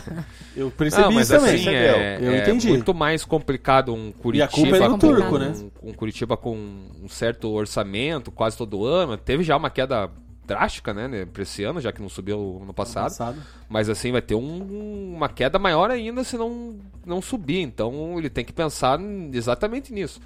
Eu 0.54 0.70
percebi 0.70 1.02
Não, 1.02 1.12
mas 1.12 1.30
isso 1.30 1.38
também. 1.38 1.54
assim, 1.54 1.68
é, 1.68 2.18
Eu 2.20 2.32
é 2.32 2.42
entendi. 2.42 2.68
muito 2.68 2.94
mais 2.94 3.24
complicado 3.24 3.94
um 3.94 4.12
Curitiba 4.12 4.46
a 4.46 4.48
culpa 4.48 4.76
é 4.76 4.80
do 4.80 4.90
com, 4.90 4.98
turco, 4.98 5.38
né? 5.38 5.54
um 5.82 5.92
Curitiba 5.92 6.36
com 6.36 6.56
um 6.56 7.08
certo 7.08 7.50
orçamento 7.50 8.30
quase 8.30 8.56
todo 8.56 8.84
ano. 8.84 9.16
Teve 9.16 9.42
já 9.42 9.56
uma 9.56 9.70
queda 9.70 10.10
drástica, 10.46 10.94
né, 10.94 11.08
né, 11.08 11.26
pra 11.26 11.42
esse 11.42 11.64
ano, 11.64 11.80
já 11.80 11.90
que 11.92 12.00
não 12.00 12.08
subiu 12.08 12.62
no 12.66 12.72
passado. 12.72 13.04
Passado. 13.04 13.42
Mas 13.68 13.88
assim, 13.88 14.12
vai 14.12 14.22
ter 14.22 14.34
um- 14.34 15.14
uma 15.16 15.28
queda 15.28 15.58
maior 15.58 15.90
ainda 15.90 16.22
se 16.24 16.36
não, 16.36 16.76
não 17.04 17.20
subir. 17.20 17.60
Então 17.62 18.18
ele 18.18 18.30
tem 18.30 18.44
que 18.44 18.52
pensar 18.52 18.98
exatamente 19.32 19.92
nisso. 19.92 20.20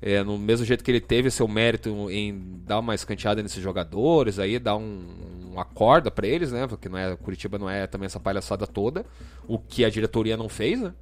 É, 0.00 0.22
no 0.22 0.36
mesmo 0.36 0.66
jeito 0.66 0.82
que 0.82 0.90
ele 0.90 1.00
teve 1.00 1.30
seu 1.30 1.46
mérito 1.46 2.10
em 2.10 2.58
dar 2.66 2.80
uma 2.80 2.94
escanteada 2.94 3.40
nesses 3.42 3.62
jogadores, 3.62 4.38
aí 4.38 4.58
dar 4.58 4.76
um, 4.76 5.04
uma 5.52 5.64
corda 5.64 6.10
pra 6.10 6.26
eles, 6.26 6.50
né? 6.50 6.66
Porque 6.66 6.88
não 6.88 6.98
é, 6.98 7.14
Curitiba 7.16 7.56
não 7.56 7.70
é 7.70 7.86
também 7.86 8.06
essa 8.06 8.18
palhaçada 8.18 8.66
toda. 8.66 9.06
O 9.46 9.58
que 9.58 9.84
a 9.84 9.90
diretoria 9.90 10.36
não 10.36 10.48
fez, 10.48 10.80
né? 10.80 10.92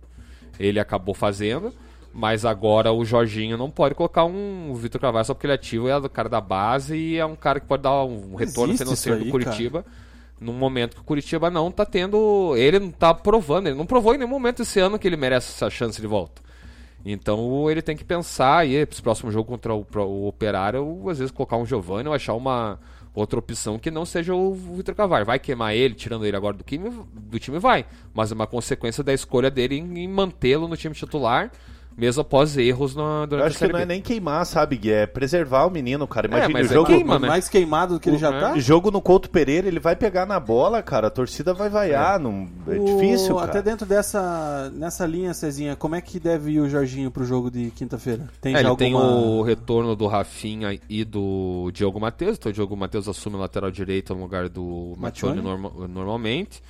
ele 0.59 0.79
acabou 0.79 1.15
fazendo. 1.15 1.73
Mas 2.13 2.45
agora 2.45 2.93
o 2.93 3.05
Jorginho 3.05 3.57
não 3.57 3.71
pode 3.71 3.95
colocar 3.95 4.25
um 4.25 4.75
Vitor 4.75 5.01
Carvalho 5.01 5.25
só 5.25 5.33
porque 5.33 5.47
ele 5.47 5.53
é 5.53 5.55
ativo, 5.55 5.89
é 5.89 5.97
o 5.97 6.11
cara 6.11 6.29
da 6.29 6.41
base 6.41 6.97
e 6.97 7.17
é 7.17 7.25
um 7.25 7.37
cara 7.37 7.61
que 7.61 7.67
pode 7.67 7.85
dar 7.85 8.05
um 8.05 8.35
retorno 8.35 8.77
financeiro 8.77 9.19
isso 9.19 9.27
do 9.27 9.31
Curitiba. 9.31 9.85
Num 10.41 10.55
momento 10.55 10.97
que 10.97 11.03
o 11.03 11.05
Curitiba 11.05 11.51
não 11.51 11.71
tá 11.71 11.85
tendo. 11.85 12.55
Ele 12.57 12.79
não 12.79 12.91
tá 12.91 13.15
provando, 13.15 13.69
ele 13.69 13.77
não 13.77 13.87
provou 13.87 14.15
em 14.15 14.19
nenhum 14.19 14.31
momento 14.31 14.63
esse 14.63 14.81
ano 14.81 14.99
que 14.99 15.07
ele 15.07 15.17
merece 15.17 15.53
essa 15.53 15.71
chance 15.71 16.01
de 16.01 16.07
volta. 16.07 16.43
Então 17.05 17.71
ele 17.71 17.81
tem 17.81 17.97
que 17.97 18.05
pensar 18.05 18.59
aí, 18.59 18.85
para 18.85 19.03
próximo 19.03 19.31
jogo 19.31 19.49
contra 19.49 19.75
o, 19.75 19.87
o 19.97 20.27
Operário, 20.27 21.09
às 21.09 21.19
vezes 21.19 21.31
colocar 21.31 21.57
um 21.57 21.65
Giovanni 21.65 22.09
ou 22.09 22.15
achar 22.15 22.35
uma 22.35 22.79
outra 23.15 23.39
opção 23.39 23.79
que 23.79 23.91
não 23.91 24.05
seja 24.05 24.35
o 24.35 24.55
Vitor 24.55 24.95
Carvalho. 24.95 25.25
Vai 25.25 25.39
queimar 25.39 25.75
ele, 25.75 25.95
tirando 25.95 26.27
ele 26.27 26.37
agora 26.37 26.57
do 26.57 26.65
time, 26.65 26.91
do 27.13 27.39
time 27.39 27.59
vai. 27.59 27.87
Mas 28.13 28.33
é 28.33 28.35
uma 28.35 28.47
consequência 28.47 29.03
da 29.03 29.13
escolha 29.13 29.51
dele 29.51 29.77
em, 29.77 30.01
em 30.01 30.09
mantê-lo 30.09 30.69
no 30.69 30.77
time 30.77 30.95
titular, 30.95 31.51
mesmo 31.97 32.23
após 32.23 32.57
erros 32.57 32.97
na, 32.97 33.23
Eu 33.23 33.27
durante 33.27 33.47
acho 33.47 33.51
a 33.51 33.53
que 33.53 33.59
Série 33.59 33.73
não 33.73 33.79
é 33.81 33.87
B. 33.87 33.93
nem 33.93 34.01
queimar, 34.03 34.47
sabe, 34.47 34.77
Gui? 34.77 34.91
É 34.91 35.07
preservar 35.07 35.67
o 35.67 35.71
menino, 35.71 36.07
cara. 36.07 36.27
Imagina 36.29 36.53
mas 36.53 36.69
o 36.69 36.71
é 36.71 36.75
jogo. 36.75 36.87
queima, 36.87 37.19
né? 37.19 37.29
Mais 37.29 37.49
queimado 37.49 37.95
do 37.95 38.01
que 38.01 38.09
ele 38.09 38.17
já 38.19 38.31
Uhum. 38.31 38.41
tá? 38.41 38.59
Jogo 38.59 38.91
no 38.91 39.03
Couto 39.03 39.29
Pereira, 39.29 39.69
ele 39.69 39.79
vai 39.79 39.95
pegar 39.95 40.25
na 40.25 40.41
bola, 40.41 40.83
cara. 40.83 41.09
A 41.09 41.11
torcida 41.11 41.53
vai 41.53 41.69
vaiar. 41.69 42.19
Não... 42.19 42.49
É 42.67 42.79
O- 42.79 42.85
difícil, 42.85 43.35
cara. 43.37 43.51
Até 43.51 43.63
dentro 43.63 43.85
dessa 43.87 44.71
nessa 44.75 45.05
linha, 45.07 45.35
Cezinha, 45.35 45.77
como 45.77 45.95
é 45.95 46.01
que 46.01 46.19
deve 46.19 46.53
ir 46.53 46.61
o 46.61 46.69
Jorginho 46.69 47.11
pro 47.11 47.25
jogo 47.25 47.51
de 47.51 47.71
quinta-feira? 47.71 48.29
Tem 48.41 48.55
É, 48.55 48.63
já 48.63 48.69
ele 48.69 48.77
tem 48.77 48.95
alguma... 48.95 49.13
o 49.17 49.43
retorno 49.43 49.95
do 49.95 50.07
Rafinha 50.07 50.79
e 50.89 51.05
do 51.05 51.71
Diogo 51.73 52.01
Matheus. 52.01 52.37
Então 52.39 52.51
o 52.51 52.53
Diogo 52.55 52.77
Matheus 52.77 53.09
assume 53.09 53.37
o 53.37 53.39
lateral 53.41 53.71
direito 53.71 54.15
no 54.15 54.23
lugar 54.23 54.49
do 54.49 54.95
Mattione? 54.97 55.41
norma- 55.43 55.71
normalmente. 55.89 56.63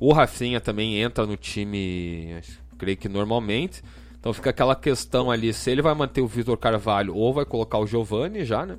O 0.00 0.12
Rafinha 0.12 0.60
também 0.60 1.00
entra 1.00 1.26
no 1.26 1.36
time, 1.36 2.36
creio 2.78 2.96
que 2.96 3.08
normalmente. 3.08 3.82
Então 4.20 4.32
fica 4.32 4.50
aquela 4.50 4.74
questão 4.74 5.30
ali, 5.30 5.52
se 5.52 5.70
ele 5.70 5.80
vai 5.82 5.94
manter 5.94 6.20
o 6.20 6.26
Vitor 6.26 6.56
Carvalho 6.56 7.14
ou 7.14 7.32
vai 7.32 7.44
colocar 7.44 7.78
o 7.78 7.86
Giovani 7.86 8.44
já, 8.44 8.66
né? 8.66 8.76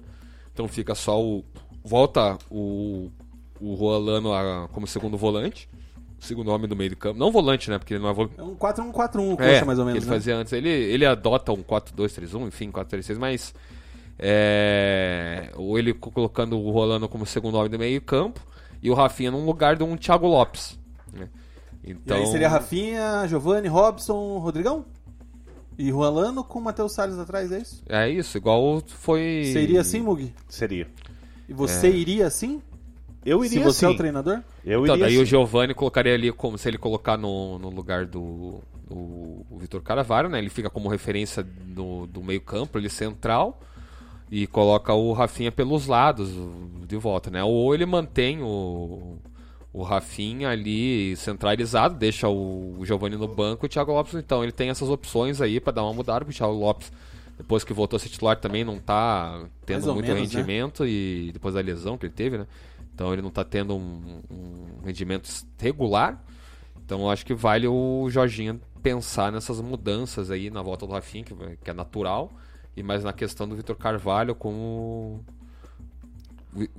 Então 0.53 0.67
fica 0.67 0.93
só 0.95 1.21
o... 1.21 1.43
Volta 1.83 2.37
o, 2.51 3.09
o 3.59 3.73
Rolando 3.73 4.33
a- 4.33 4.67
como 4.73 4.85
segundo 4.85 5.17
volante. 5.17 5.69
Segundo 6.19 6.51
homem 6.51 6.67
do 6.67 6.75
meio 6.75 6.89
de 6.89 6.97
campo. 6.97 7.17
Não 7.17 7.31
volante, 7.31 7.69
né? 7.69 7.77
Porque 7.79 7.93
ele 7.93 8.03
não 8.03 8.09
é 8.09 8.13
volante. 8.13 8.37
É 8.37 8.43
um 8.43 8.53
4-1-4-1, 8.53 8.91
coxa 9.37 9.43
É, 9.43 9.63
mais 9.63 9.79
ou 9.79 9.85
que 9.85 9.91
menos, 9.91 10.03
ele 10.03 10.11
né? 10.11 10.17
fazia 10.17 10.35
antes. 10.35 10.51
Ele, 10.51 10.67
ele 10.69 11.05
adota 11.05 11.53
um 11.53 11.63
4-2-3-1, 11.63 12.47
enfim, 12.47 12.69
4-3-6, 12.69 13.17
mas 13.17 13.53
é, 14.17 15.49
ou 15.55 15.79
ele 15.79 15.93
co- 15.93 16.11
colocando 16.11 16.59
o 16.59 16.69
Rolando 16.71 17.07
como 17.07 17.25
segundo 17.25 17.55
homem 17.57 17.69
do 17.71 17.79
meio 17.79 18.01
campo 18.01 18.41
e 18.83 18.91
o 18.91 18.93
Rafinha 18.93 19.31
num 19.31 19.45
lugar 19.45 19.77
de 19.77 19.83
um 19.83 19.95
Thiago 19.95 20.27
Lopes. 20.27 20.77
né? 21.13 21.29
E 21.83 21.91
Então, 21.91 22.17
aí 22.17 22.25
seria 22.27 22.49
Rafinha, 22.49 23.25
Giovanni, 23.27 23.69
Robson, 23.69 24.37
Rodrigão? 24.39 24.83
E 25.79 25.91
Rolando 25.91 26.43
com 26.43 26.59
o 26.59 26.61
Matheus 26.61 26.91
Salles 26.91 27.17
atrás, 27.17 27.53
é 27.53 27.59
isso? 27.59 27.81
É 27.87 28.09
isso, 28.09 28.37
igual 28.37 28.83
foi... 28.85 29.49
Seria 29.53 29.79
assim, 29.79 30.01
Mug? 30.01 30.33
Seria. 30.49 30.85
E 31.47 31.53
você 31.53 31.89
iria 31.89 32.27
assim? 32.27 32.61
Eu 33.25 33.41
Se 33.41 33.55
iria 33.55 33.63
você 33.63 33.85
é 33.85 33.87
o 33.87 33.95
treinador? 33.95 34.41
Eu 34.65 34.83
Então, 34.83 34.95
iria 34.97 35.07
daí 35.07 35.15
sim. 35.15 35.21
o 35.21 35.25
Giovani 35.25 35.73
colocaria 35.73 36.13
ali 36.13 36.33
como 36.33 36.57
se 36.57 36.67
ele 36.67 36.77
colocar 36.77 37.15
no, 37.15 37.57
no 37.59 37.69
lugar 37.69 38.05
do, 38.05 38.59
do 38.89 39.45
o 39.49 39.57
Vitor 39.57 39.81
Carvalho, 39.81 40.27
né? 40.27 40.37
Ele 40.37 40.49
fica 40.49 40.69
como 40.69 40.89
referência 40.89 41.43
do, 41.43 42.05
do 42.07 42.21
meio 42.21 42.41
campo, 42.41 42.77
ele 42.77 42.89
central, 42.89 43.57
e 44.29 44.47
coloca 44.47 44.93
o 44.93 45.13
Rafinha 45.13 45.49
pelos 45.49 45.87
lados 45.87 46.29
de 46.89 46.97
volta, 46.97 47.31
né? 47.31 47.41
Ou 47.41 47.73
ele 47.73 47.85
mantém 47.85 48.43
o, 48.43 49.17
o 49.79 49.83
Rafinha 49.83 50.49
ali 50.49 51.15
centralizado, 51.15 51.95
deixa 51.95 52.27
o, 52.27 52.77
Giovani 52.83 53.15
no 53.15 53.29
banco 53.29 53.65
e 53.65 53.67
o 53.67 53.69
Thiago 53.69 53.93
Lopes, 53.93 54.13
então 54.13 54.43
ele 54.43 54.51
tem 54.51 54.69
essas 54.69 54.89
opções 54.89 55.39
aí 55.39 55.57
para 55.57 55.71
dar 55.71 55.83
uma 55.83 55.93
mudada, 55.93 56.25
porque 56.25 56.35
o 56.35 56.37
Thiago 56.37 56.53
Lopes 56.53 56.91
depois 57.37 57.63
que 57.63 57.71
voltou 57.71 57.95
a 57.95 57.99
ser 58.01 58.09
titular 58.09 58.35
também 58.35 58.65
não 58.65 58.77
tá 58.77 59.45
tendo 59.65 59.93
muito 59.93 60.07
menos, 60.07 60.33
né? 60.33 60.39
rendimento 60.39 60.85
e 60.85 61.29
depois 61.31 61.55
da 61.55 61.61
lesão 61.61 61.97
que 61.97 62.07
ele 62.07 62.13
teve, 62.13 62.37
né? 62.39 62.45
Então 62.93 63.13
ele 63.13 63.21
não 63.21 63.31
tá 63.31 63.45
tendo 63.45 63.73
um, 63.73 64.21
um 64.29 64.81
rendimento 64.83 65.29
regular. 65.57 66.21
Então 66.83 66.99
eu 66.99 67.09
acho 67.09 67.25
que 67.25 67.33
vale 67.33 67.65
o 67.65 68.09
Jorginho 68.09 68.59
pensar 68.83 69.31
nessas 69.31 69.61
mudanças 69.61 70.29
aí 70.29 70.49
na 70.49 70.61
volta 70.61 70.85
do 70.85 70.91
Rafinha, 70.91 71.23
que, 71.23 71.33
que 71.33 71.69
é 71.69 71.73
natural, 71.73 72.33
e 72.75 72.83
mais 72.83 73.05
na 73.05 73.13
questão 73.13 73.47
do 73.47 73.55
Vitor 73.55 73.77
Carvalho 73.77 74.35
como 74.35 75.23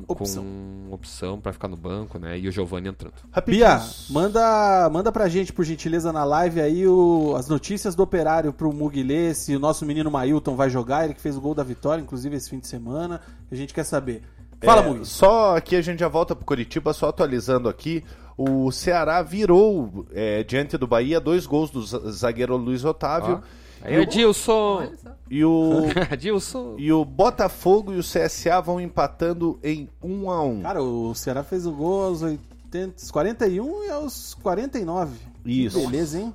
Opção. 0.09 0.43
com 0.43 0.93
opção 0.95 1.41
para 1.41 1.53
ficar 1.53 1.69
no 1.69 1.77
banco, 1.77 2.19
né? 2.19 2.39
E 2.39 2.49
o 2.49 2.53
Giovani 2.53 2.89
entrando. 2.89 3.15
Rapidinho. 3.31 3.65
Bia, 3.67 3.81
manda, 4.11 4.91
manda 4.91 5.13
pra 5.13 5.29
gente, 5.29 5.53
por 5.53 5.65
gentileza, 5.65 6.13
na 6.13 6.25
live 6.25 6.61
aí 6.61 6.87
o- 6.89 7.35
as 7.37 7.49
notícias 7.49 7.95
do 7.95 8.03
operário 8.03 8.53
pro 8.53 8.73
Mug 8.73 9.01
ler, 9.03 9.35
se 9.35 9.55
o 9.55 9.61
nosso 9.61 9.87
menino 9.87 10.11
Mailton 10.11 10.57
vai 10.57 10.69
jogar, 10.69 11.05
ele 11.05 11.15
que 11.15 11.21
fez 11.21 11.37
o 11.37 11.41
gol 11.41 11.55
da 11.55 11.63
vitória, 11.63 12.03
inclusive 12.03 12.35
esse 12.37 12.51
fim 12.51 12.59
de 12.59 12.67
semana. 12.67 13.21
A 13.51 13.55
gente 13.55 13.73
quer 13.73 13.85
saber. 13.85 14.23
Fala, 14.63 14.83
É, 14.83 14.89
Mug. 14.89 15.07
Só 15.07 15.57
aqui 15.57 15.77
a 15.77 15.81
gente 15.83 16.01
já 16.01 16.09
volta 16.09 16.35
pro 16.35 16.45
Curitiba, 16.45 16.93
só 16.93 17.09
atualizando 17.09 17.69
aqui. 17.69 18.03
O 18.37 18.71
Ceará 18.73 19.23
virou 19.23 20.05
é, 20.13 20.43
diante 20.43 20.77
do 20.77 20.87
Bahia 20.87 21.21
dois 21.21 21.47
gols 21.47 21.71
do 21.71 21.83
za- 21.87 22.11
zagueiro 22.11 22.57
Luiz 22.57 22.85
Otávio. 22.85 23.41
Aí, 23.83 23.97
Adilson! 24.03 24.89
E 25.31 25.45
o, 25.45 25.85
Adilson! 26.11 26.75
e 26.79 26.93
o 26.93 27.05
Botafogo 27.05 27.93
e 27.93 27.99
o 27.99 28.03
CSA 28.03 28.61
vão 28.61 28.81
empatando 28.81 29.59
em 29.63 29.89
1 30.03 30.31
a 30.31 30.43
1 30.45 30.63
Cara, 30.63 30.83
o 30.83 31.15
Ceará 31.15 31.43
fez 31.43 31.67
o 31.67 31.73
gol 31.73 32.05
aos 32.05 32.23
80, 32.23 32.95
aos 33.01 33.11
41 33.11 33.85
e 33.85 33.91
aos 33.91 34.35
49. 34.35 35.17
Isso. 35.45 35.79
Que 35.81 35.87
beleza, 35.87 36.19
hein? 36.21 36.35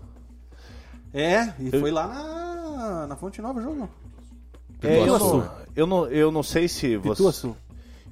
É, 1.13 1.53
e 1.59 1.69
foi 1.79 1.91
lá 1.91 2.07
na, 2.07 3.07
na 3.07 3.15
Fonte 3.15 3.41
Nova 3.41 3.59
o 3.59 3.63
jogo. 3.63 3.89
É, 4.81 4.99
eu, 4.99 5.17
não, 5.17 5.51
eu, 5.75 5.87
não, 5.87 6.07
eu 6.07 6.31
não 6.31 6.43
sei 6.43 6.67
se 6.67 6.97
você, 6.97 7.15
Pituaçu. 7.17 7.55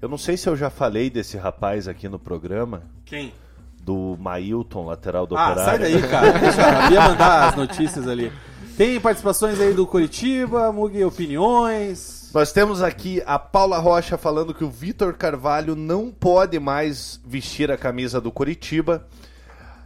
eu 0.02 0.08
não 0.10 0.18
sei 0.18 0.38
se 0.38 0.48
eu 0.48 0.56
já 0.56 0.70
falei 0.70 1.10
desse 1.10 1.38
rapaz 1.38 1.88
aqui 1.88 2.08
no 2.08 2.18
programa 2.18 2.84
Quem? 3.06 3.34
do 3.82 4.16
Mailton, 4.20 4.86
lateral 4.86 5.28
do 5.28 5.36
Ah, 5.36 5.52
Operário. 5.52 5.66
sai 5.66 5.80
daí, 5.80 6.02
cara. 6.10 6.40
Deixa 6.40 6.66
a 6.86 6.90
Bia 6.90 7.02
mandar 7.02 7.50
as 7.50 7.56
notícias 7.56 8.08
ali. 8.08 8.32
Tem 8.78 9.00
participações 9.00 9.60
aí 9.60 9.74
do 9.74 9.86
Curitiba, 9.86 10.72
Mug 10.72 11.04
opiniões. 11.04 12.32
Nós 12.34 12.52
temos 12.52 12.82
aqui 12.82 13.22
a 13.26 13.38
Paula 13.38 13.78
Rocha 13.78 14.18
falando 14.18 14.54
que 14.54 14.64
o 14.64 14.70
Vitor 14.70 15.14
Carvalho 15.14 15.76
não 15.76 16.10
pode 16.10 16.60
mais 16.60 17.22
vestir 17.24 17.72
a 17.72 17.78
camisa 17.78 18.20
do 18.20 18.32
Curitiba. 18.32 19.06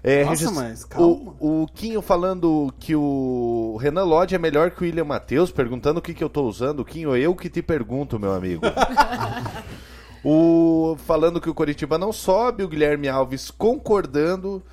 É, 0.02 0.24
Nossa, 0.24 0.30
regis- 0.46 0.52
mas 0.52 0.86
calma. 0.86 1.34
O, 1.40 1.64
o 1.64 1.68
Quinho 1.68 2.02
falando 2.02 2.74
que 2.80 2.96
o 2.96 3.78
Renan 3.82 4.06
Lodge 4.06 4.36
é 4.36 4.38
melhor 4.38 4.72
que 4.72 4.82
o 4.82 4.86
William 4.86 5.04
Matheus, 5.04 5.52
perguntando 5.52 6.00
o 6.00 6.02
que, 6.02 6.14
que 6.14 6.24
eu 6.24 6.30
tô 6.30 6.44
usando. 6.48 6.86
Quinho, 6.86 7.14
eu 7.18 7.36
que 7.36 7.50
te 7.50 7.62
pergunto, 7.62 8.18
meu 8.18 8.32
amigo. 8.34 8.62
o 10.24 10.96
Falando 11.06 11.42
que 11.42 11.50
o 11.50 11.54
Curitiba 11.54 11.98
não 11.98 12.14
sobe, 12.14 12.64
o 12.64 12.70
Guilherme 12.70 13.10
Alves 13.10 13.52
concordando. 13.52 14.64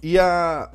E 0.00 0.16
a 0.20 0.70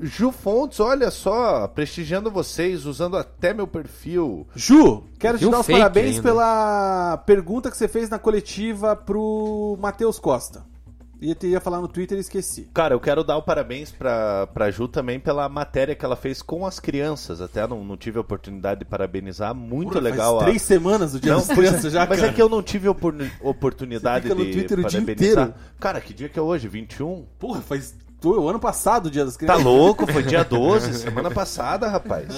Ju 0.00 0.32
Fontes, 0.32 0.80
olha 0.80 1.10
só, 1.10 1.68
prestigiando 1.68 2.30
vocês, 2.30 2.84
usando 2.84 3.16
até 3.16 3.54
meu 3.54 3.66
perfil. 3.66 4.46
Ju, 4.54 5.04
quero 5.18 5.38
te 5.38 5.48
dar 5.48 5.60
os 5.60 5.66
parabéns 5.66 6.16
ainda. 6.16 6.22
pela 6.22 7.16
pergunta 7.26 7.70
que 7.70 7.76
você 7.76 7.86
fez 7.86 8.08
na 8.10 8.18
coletiva 8.18 8.96
pro 8.96 9.78
Matheus 9.80 10.18
Costa. 10.18 10.64
Ia, 11.20 11.36
ia 11.44 11.60
falar 11.60 11.80
no 11.80 11.88
Twitter 11.88 12.18
e 12.18 12.20
esqueci. 12.20 12.68
Cara, 12.74 12.92
eu 12.94 13.00
quero 13.00 13.24
dar 13.24 13.36
o 13.38 13.42
parabéns 13.42 13.90
pra, 13.90 14.46
pra 14.48 14.70
Ju 14.70 14.88
também 14.88 15.18
pela 15.18 15.48
matéria 15.48 15.94
que 15.94 16.04
ela 16.04 16.16
fez 16.16 16.42
com 16.42 16.66
as 16.66 16.78
crianças. 16.80 17.40
Até 17.40 17.66
não, 17.66 17.82
não 17.82 17.96
tive 17.96 18.18
a 18.18 18.20
oportunidade 18.20 18.80
de 18.80 18.84
parabenizar. 18.84 19.54
Muito 19.54 19.90
Porra, 19.92 20.00
legal. 20.02 20.32
Faz 20.34 20.42
a- 20.42 20.44
três 20.46 20.62
semanas 20.62 21.14
o 21.14 21.20
dia 21.20 21.32
Não, 21.32 21.38
das 21.38 21.48
é, 21.50 21.54
crianças 21.54 21.92
já, 21.92 22.00
Mas 22.10 22.18
cara. 22.18 22.30
é 22.30 22.34
que 22.34 22.42
eu 22.42 22.48
não 22.48 22.62
tive 22.62 22.88
opor- 22.88 23.14
oportunidade 23.40 24.28
de 24.28 24.34
parabenizar. 24.34 25.54
Cara, 25.80 26.00
que 26.00 26.12
dia 26.12 26.28
que 26.28 26.38
é 26.38 26.42
hoje? 26.42 26.68
21? 26.68 27.24
Porra, 27.38 27.62
faz 27.62 27.94
o 28.30 28.48
ano 28.48 28.58
passado 28.58 29.06
o 29.06 29.10
dia 29.10 29.24
das 29.24 29.34
Tá 29.34 29.40
crianças. 29.40 29.64
louco? 29.64 30.06
Foi 30.10 30.22
dia 30.22 30.42
12, 30.44 30.94
semana 30.94 31.30
passada, 31.30 31.88
rapaz. 31.88 32.28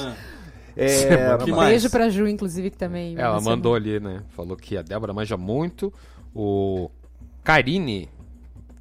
É, 0.76 1.37
Que 1.45 1.53
Um 1.53 1.57
mais? 1.57 1.70
beijo 1.70 1.91
pra 1.91 2.09
Ju, 2.11 2.26
inclusive, 2.28 2.70
que 2.70 2.76
também. 2.76 3.14
me 3.14 3.20
Ela 3.20 3.34
mencionou. 3.34 3.57
mandou 3.57 3.74
ali, 3.74 3.99
né? 3.99 4.22
Falou 4.30 4.57
que 4.57 4.76
a 4.76 4.82
Débora 4.82 5.12
manja 5.12 5.37
muito. 5.37 5.93
O 6.34 6.91
Karine 7.43 8.11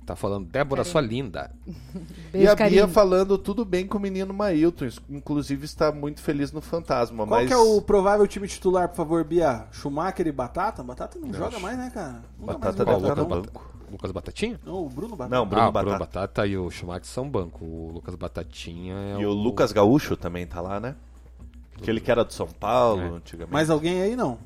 tá 0.05 0.15
falando, 0.15 0.45
Débora, 0.45 0.81
Karine. 0.83 0.91
sua 0.91 1.01
linda. 1.01 1.51
e 1.65 2.37
Beijo, 2.39 2.51
a 2.51 2.55
Bia 2.69 2.87
falando 2.87 3.37
tudo 3.37 3.63
bem 3.63 3.87
com 3.87 3.97
o 3.97 4.01
menino 4.01 4.33
Mailton. 4.33 4.87
Inclusive 5.09 5.63
está 5.65 5.91
muito 5.91 6.21
feliz 6.21 6.51
no 6.51 6.59
Fantasma. 6.61 7.25
Qual 7.25 7.27
mas 7.39 7.47
que 7.47 7.53
é 7.53 7.57
o 7.57 7.81
provável 7.81 8.27
time 8.27 8.47
titular, 8.47 8.89
por 8.89 8.97
favor, 8.97 9.23
Bia? 9.23 9.65
Schumacher 9.71 10.27
e 10.27 10.31
Batata? 10.33 10.83
Batata 10.83 11.17
não 11.17 11.33
joga 11.33 11.59
mais, 11.59 11.77
né, 11.77 11.89
cara? 11.93 12.21
Nunca 12.37 12.53
Batata 12.53 12.85
mais 12.85 12.97
deve 13.01 13.09
estar 13.11 13.15
no 13.23 13.29
não. 13.29 13.41
banco. 13.41 13.74
Lucas 13.91 14.11
Batatinha? 14.11 14.59
Não, 14.65 14.85
o 14.85 14.89
Bruno 14.89 15.15
Batata. 15.15 15.35
Não, 15.35 15.45
Bruno 15.45 15.63
ah, 15.63 15.69
o 15.69 15.71
Batata. 15.71 15.85
Bruno 15.85 15.99
Batata 15.99 16.47
e 16.47 16.57
o 16.57 16.69
Schumacher 16.71 17.05
são 17.05 17.29
banco. 17.29 17.63
O 17.63 17.91
Lucas 17.93 18.15
Batatinha 18.15 18.95
é 19.17 19.21
E 19.21 19.25
o 19.25 19.31
Lucas 19.31 19.71
Gaúcho 19.71 20.15
também 20.17 20.45
tá 20.47 20.59
lá, 20.61 20.79
né? 20.79 20.95
Aquele 21.77 21.99
que 21.99 22.09
era 22.09 22.23
do 22.23 22.33
São 22.33 22.47
Paulo 22.47 23.01
É. 23.01 23.07
antigamente. 23.09 23.53
Mais 23.53 23.69
alguém 23.69 24.01
aí, 24.01 24.15
não? 24.15 24.37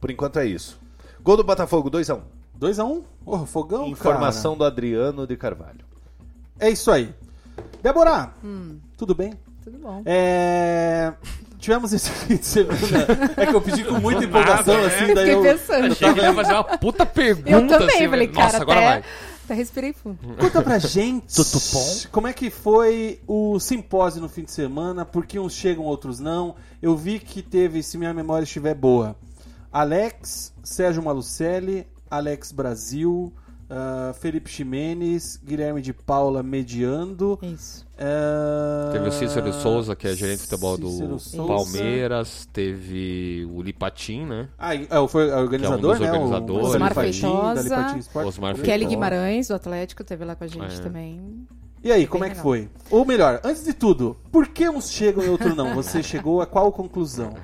Por 0.00 0.10
enquanto 0.10 0.38
é 0.38 0.46
isso. 0.46 0.78
Gol 1.22 1.36
do 1.36 1.44
Botafogo, 1.44 1.90
2x1. 1.90 2.20
2x1? 2.58 2.84
Um? 2.84 3.02
Porra, 3.24 3.46
fogão, 3.46 3.86
Informação 3.88 4.56
do 4.56 4.64
Adriano 4.64 5.26
de 5.26 5.36
Carvalho. 5.36 5.78
cara. 5.78 6.68
É 6.68 6.70
isso 6.70 6.90
aí. 6.90 7.12
Débora, 7.82 8.32
Hum. 8.44 8.78
tudo 8.96 9.14
bem? 9.14 9.32
Tudo 9.64 9.78
bom. 9.78 10.02
É, 10.04 11.12
Tivemos 11.64 11.94
esse 11.94 12.10
fim 12.26 12.36
de 12.36 12.44
semana. 12.44 12.76
É 13.38 13.46
que 13.46 13.54
eu 13.54 13.60
pedi 13.62 13.84
com 13.84 13.94
muita 13.94 14.22
empolgação, 14.22 14.74
Nada, 14.74 14.86
assim, 14.86 15.04
Eu 15.06 15.14
daí 15.14 15.24
fiquei 15.30 15.34
eu. 15.34 15.42
pensando. 15.42 15.96
Que 15.96 16.04
ele 16.04 16.20
ia 16.20 16.34
fazer 16.34 16.52
uma 16.52 16.64
puta 16.64 17.06
pergunta. 17.06 17.50
Eu 17.50 17.66
também, 17.66 17.88
assim, 17.96 18.08
falei, 18.10 18.26
Nossa, 18.28 18.50
cara, 18.50 18.62
agora 18.62 18.78
até, 18.80 18.86
vai. 18.88 19.04
até 19.46 19.54
respirei 19.54 19.92
fundo. 19.94 20.18
Conta 20.38 20.60
pra 20.60 20.78
gente 20.78 21.34
como 22.12 22.26
é 22.26 22.34
que 22.34 22.50
foi 22.50 23.18
o 23.26 23.58
simpósio 23.58 24.20
no 24.20 24.28
fim 24.28 24.42
de 24.44 24.52
semana, 24.52 25.06
por 25.06 25.24
que 25.24 25.38
uns 25.38 25.54
chegam, 25.54 25.84
outros 25.84 26.20
não. 26.20 26.54
Eu 26.82 26.94
vi 26.94 27.18
que 27.18 27.40
teve, 27.40 27.82
se 27.82 27.96
minha 27.96 28.12
memória 28.12 28.44
estiver 28.44 28.74
boa, 28.74 29.16
Alex, 29.72 30.52
Sérgio 30.62 31.02
Malucelli, 31.02 31.86
Alex 32.10 32.52
Brasil, 32.52 33.32
ah, 33.70 34.12
Felipe 34.20 34.50
Ximenes, 34.50 35.40
Guilherme 35.44 35.80
de 35.80 35.92
Paula 35.92 36.42
mediando. 36.42 37.38
Isso. 37.42 37.86
ah, 37.98 38.90
Teve 38.92 39.08
o 39.08 39.12
Cícero 39.12 39.52
Souza, 39.52 39.94
que 39.96 40.06
é 40.08 40.14
gerente 40.14 40.38
de 40.38 40.42
futebol 40.44 40.76
do 40.78 41.18
Souza. 41.18 41.46
Palmeiras. 41.46 42.48
Teve 42.52 43.46
o 43.50 43.62
Lipatim, 43.62 44.24
né? 44.26 44.48
Ah, 44.58 44.74
e- 44.74 44.86
é, 44.90 45.08
foi 45.08 45.30
o 45.30 45.36
organizador, 45.38 45.98
dos 45.98 46.00
né? 46.00 46.12
O- 46.12 46.54
Osmar 46.60 46.94
Feitosa. 46.94 47.62
Lipatim 47.62 47.98
Sport. 47.98 48.26
Osmar 48.26 48.54
Kelly. 48.56 48.86
Guimarães, 48.86 49.48
do 49.48 49.54
Atlético, 49.54 50.04
teve 50.04 50.24
lá 50.24 50.34
com 50.34 50.44
a 50.44 50.48
gente 50.48 50.76
É. 50.76 50.80
também. 50.82 51.46
E 51.82 51.92
aí, 51.92 52.06
como 52.06 52.24
é 52.24 52.28
que 52.28 52.36
legal. 52.36 52.42
foi? 52.42 52.68
Ou 52.90 53.04
melhor, 53.04 53.40
antes 53.44 53.62
de 53.64 53.74
tudo, 53.74 54.16
por 54.32 54.48
que 54.48 54.66
uns 54.70 54.90
chegam 54.90 55.22
e 55.22 55.28
outros 55.28 55.54
não? 55.54 55.74
Você 55.74 56.02
chegou 56.02 56.40
a 56.40 56.46
qual 56.46 56.72
conclusão? 56.72 57.34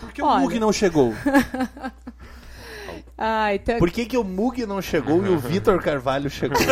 Por 0.00 0.12
que 0.12 0.20
o. 0.20 0.38
Mug 0.40 0.58
não 0.58 0.72
chegou? 0.72 1.12
Ah, 3.20 3.52
então, 3.52 3.78
Por 3.78 3.90
que, 3.90 4.06
que 4.06 4.16
o 4.16 4.22
Mug 4.22 4.64
não 4.64 4.80
chegou 4.80 5.26
e 5.26 5.28
o 5.28 5.38
Vitor 5.38 5.82
Carvalho 5.82 6.30
chegou? 6.30 6.56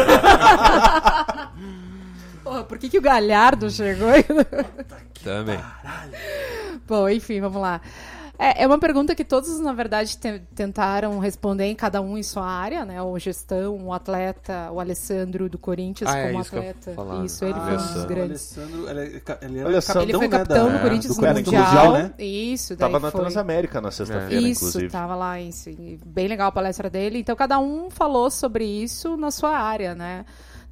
Porra, 2.45 2.63
por 2.63 2.79
que, 2.79 2.89
que 2.89 2.99
o 2.99 3.03
Galhardo 3.03 3.69
chegou? 3.69 4.11
Também. 5.25 5.59
Bom, 6.87 7.09
enfim, 7.09 7.41
vamos 7.41 7.61
lá. 7.61 7.81
É, 8.39 8.63
é 8.65 8.67
uma 8.67 8.79
pergunta 8.79 9.15
que 9.15 9.25
todos, 9.25 9.59
na 9.61 9.73
verdade, 9.73 10.17
te- 10.19 10.43
tentaram 10.55 11.19
responder 11.19 11.65
em 11.65 11.75
cada 11.75 12.01
um 12.01 12.19
em 12.19 12.23
sua 12.23 12.45
área, 12.47 12.85
né? 12.85 13.01
O 13.03 13.19
gestão, 13.19 13.87
o 13.87 13.93
atleta, 13.93 14.71
o 14.73 14.79
Alessandro 14.81 15.49
do 15.49 15.59
Corinthians 15.59 16.11
Ah, 16.11 16.19
é 16.19 16.29
como 16.29 16.41
isso 16.43 16.51
que 16.51 16.57
eu 16.57 16.63
ia 16.63 16.71
atleta. 16.71 17.25
isso, 17.25 17.45
né? 17.45 17.51
ele 17.51 17.61
foi 17.61 17.73
um 17.73 17.93
dos 17.95 18.05
grandes. 18.05 18.59
Ah, 18.59 18.61
Alessandro, 18.63 18.91
ele, 18.91 19.01
é 19.27 19.39
ele 19.47 19.59
era 19.59 19.69
Alessandro. 19.69 20.03
Ele 20.03 20.13
foi 20.13 20.29
né, 20.29 20.39
capitão 20.39 20.67
da- 20.69 20.73
do 20.77 20.83
Corinthians 20.83 21.17
do 21.17 21.21
no 21.23 21.29
Corinthians 21.29 21.65
mundial. 21.67 21.93
né? 21.93 22.13
Isso, 22.19 22.77
daí 22.77 22.79
Tava 22.93 23.01
na 23.05 23.11
foi. 23.11 23.21
Transamérica 23.21 23.81
na 23.81 23.91
sexta-feira, 23.91 24.35
Isso, 24.49 24.65
inclusive. 24.67 24.91
tava 24.93 25.15
lá, 25.15 25.41
isso. 25.41 25.71
Bem 26.05 26.29
legal 26.29 26.49
a 26.49 26.53
palestra 26.53 26.91
dele. 26.91 27.19
Então, 27.19 27.35
cada 27.37 27.59
um 27.59 27.91
falou 27.91 28.31
sobre 28.31 28.65
isso 28.65 29.17
na 29.17 29.31
sua 29.31 29.57
área, 29.59 29.95
né? 29.95 30.25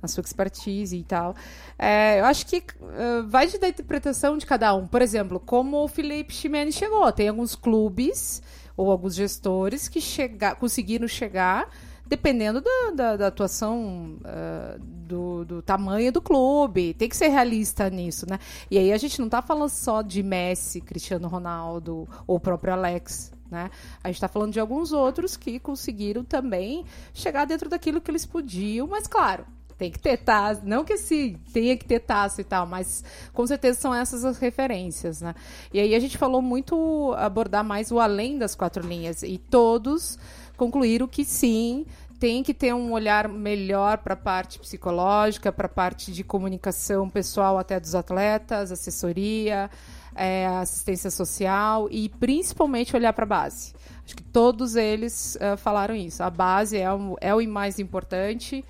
Na 0.05 0.09
sua 0.09 0.21
expertise 0.21 0.95
e 0.99 1.03
tal. 1.03 1.35
É, 1.79 2.21
eu 2.21 2.27
acho 2.27 2.45
que 2.45 2.57
eh, 2.57 3.23
vai 3.27 3.49
da 3.59 3.67
interpretação 3.69 4.37
de 4.37 4.45
cada 4.45 4.75
um. 4.75 4.87
Por 4.87 5.01
exemplo, 5.01 5.41
como 5.41 5.83
o 5.83 5.89
Felipe 5.89 6.35
Ximenes 6.35 6.75
chegou. 6.75 7.11
Tem 7.11 7.27
alguns 7.29 7.55
clubes 7.57 8.43
ou 8.77 8.91
alguns 8.91 9.15
gestores 9.15 9.89
que 9.89 9.99
chega, 10.03 10.55
conseguiram 10.55 11.09
chegar 11.09 11.71
dependendo 12.07 12.61
da, 12.61 12.91
da- 12.95 13.17
da 13.17 13.27
atuação 13.29 14.19
ah, 14.27 14.77
do, 14.79 15.43
do 15.47 15.63
tamanho 15.63 16.13
do 16.13 16.21
clube. 16.21 16.93
Tem 16.93 17.09
que 17.09 17.17
ser 17.17 17.29
realista 17.29 17.89
nisso, 17.89 18.27
né? 18.29 18.39
E 18.71 18.77
aí 18.77 18.93
a 18.93 18.99
gente 18.99 19.19
não 19.23 19.29
tá 19.31 19.41
falando 19.41 19.71
só 19.71 20.03
de 20.03 20.23
Messi, 20.23 20.83
Cristiano 20.83 21.29
Ronaldo 21.29 22.07
ou 22.27 22.37
o 22.37 22.41
próprio 22.41 22.75
Alex. 22.75 23.33
Né? 23.51 23.71
A 24.03 24.09
gente 24.09 24.17
está 24.17 24.27
falando 24.29 24.53
de 24.53 24.59
alguns 24.61 24.93
outros 24.93 25.37
que 25.37 25.59
conseguiram 25.61 26.25
também 26.25 26.85
chegar 27.13 27.45
dentro 27.45 27.71
daquilo 27.71 28.01
que 28.01 28.11
eles 28.11 28.27
podiam, 28.27 28.87
mas 28.89 29.07
claro, 29.07 29.47
tem 29.77 29.91
que 29.91 29.99
ter 29.99 30.17
taça, 30.19 30.63
não 30.65 30.85
que 30.85 30.97
se 30.97 31.39
tenha 31.53 31.77
que 31.77 31.85
ter 31.85 32.01
taça 32.01 32.41
e 32.41 32.45
tal, 32.45 32.67
mas 32.67 33.05
com 33.33 33.47
certeza 33.47 33.81
são 33.81 33.95
essas 33.95 34.25
as 34.25 34.39
referências, 34.39 35.21
né? 35.21 35.35
E 35.73 35.81
aí 35.81 35.95
a 35.95 36.01
gente 36.01 36.17
falou 36.17 36.41
muito 36.41 37.15
abordar 37.17 37.65
mais 37.65 37.91
o 37.91 37.99
além 37.99 38.39
das 38.39 38.55
quatro 38.55 38.87
linhas 38.87 39.23
e 39.23 39.39
todos 39.39 40.19
concluíram 40.57 41.09
que 41.09 41.25
sim, 41.25 41.85
tem 42.19 42.43
que 42.43 42.55
ter 42.55 42.73
um 42.73 42.93
olhar 42.93 43.29
melhor 43.29 43.99
para 43.99 44.15
a 44.15 44.17
parte 44.17 44.59
psicológica, 44.59 45.53
para 45.53 45.67
a 45.67 45.69
parte 45.69 46.13
de 46.13 46.23
comunicação 46.23 47.11
pessoal 47.11 47.59
até 47.59 47.79
dos 47.79 47.95
atletas, 47.95 48.73
assessoria, 48.73 49.69
é, 50.15 50.47
assistência 50.47 51.11
social 51.11 51.89
e 51.91 52.09
principalmente 52.09 52.95
olhar 52.97 53.13
para 53.13 53.25
a 53.25 53.29
base. 53.29 53.75
Acho 54.05 54.17
que 54.17 54.23
todos 54.23 54.77
eles 54.77 55.37
eh, 55.41 55.57
falaram 55.57 55.95
isso. 55.95 56.23
A 56.23 56.29
base 56.29 56.77
é 56.77 56.93
o, 56.93 57.17
é 57.21 57.35
o 57.35 57.49
mais 57.49 57.79
importante. 57.79 58.63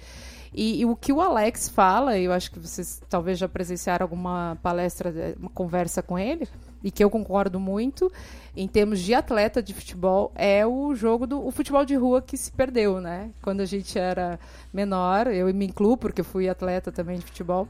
E, 0.54 0.80
e 0.80 0.84
o 0.86 0.94
que 0.94 1.12
o 1.12 1.20
Alex 1.20 1.68
fala, 1.68 2.16
eu 2.16 2.32
acho 2.32 2.50
que 2.52 2.60
vocês 2.60 3.02
talvez 3.08 3.38
já 3.38 3.48
presenciaram 3.48 4.04
alguma 4.04 4.56
palestra, 4.62 5.10
eh, 5.10 5.34
uma 5.36 5.50
conversa 5.50 6.00
com 6.00 6.16
ele, 6.16 6.46
e 6.82 6.92
que 6.92 7.02
eu 7.02 7.10
concordo 7.10 7.58
muito, 7.58 8.12
em 8.56 8.68
termos 8.68 9.00
de 9.00 9.14
atleta 9.14 9.60
de 9.60 9.74
futebol, 9.74 10.30
é 10.36 10.64
o 10.64 10.94
jogo 10.94 11.26
do 11.26 11.44
o 11.44 11.50
futebol 11.50 11.84
de 11.84 11.96
rua 11.96 12.22
que 12.22 12.36
se 12.36 12.52
perdeu, 12.52 13.00
né? 13.00 13.30
Quando 13.42 13.62
a 13.62 13.64
gente 13.64 13.98
era 13.98 14.38
menor, 14.72 15.26
eu 15.26 15.52
me 15.52 15.66
incluo, 15.66 15.96
porque 15.96 16.22
fui 16.22 16.48
atleta 16.48 16.92
também 16.92 17.18
de 17.18 17.24
futebol, 17.24 17.66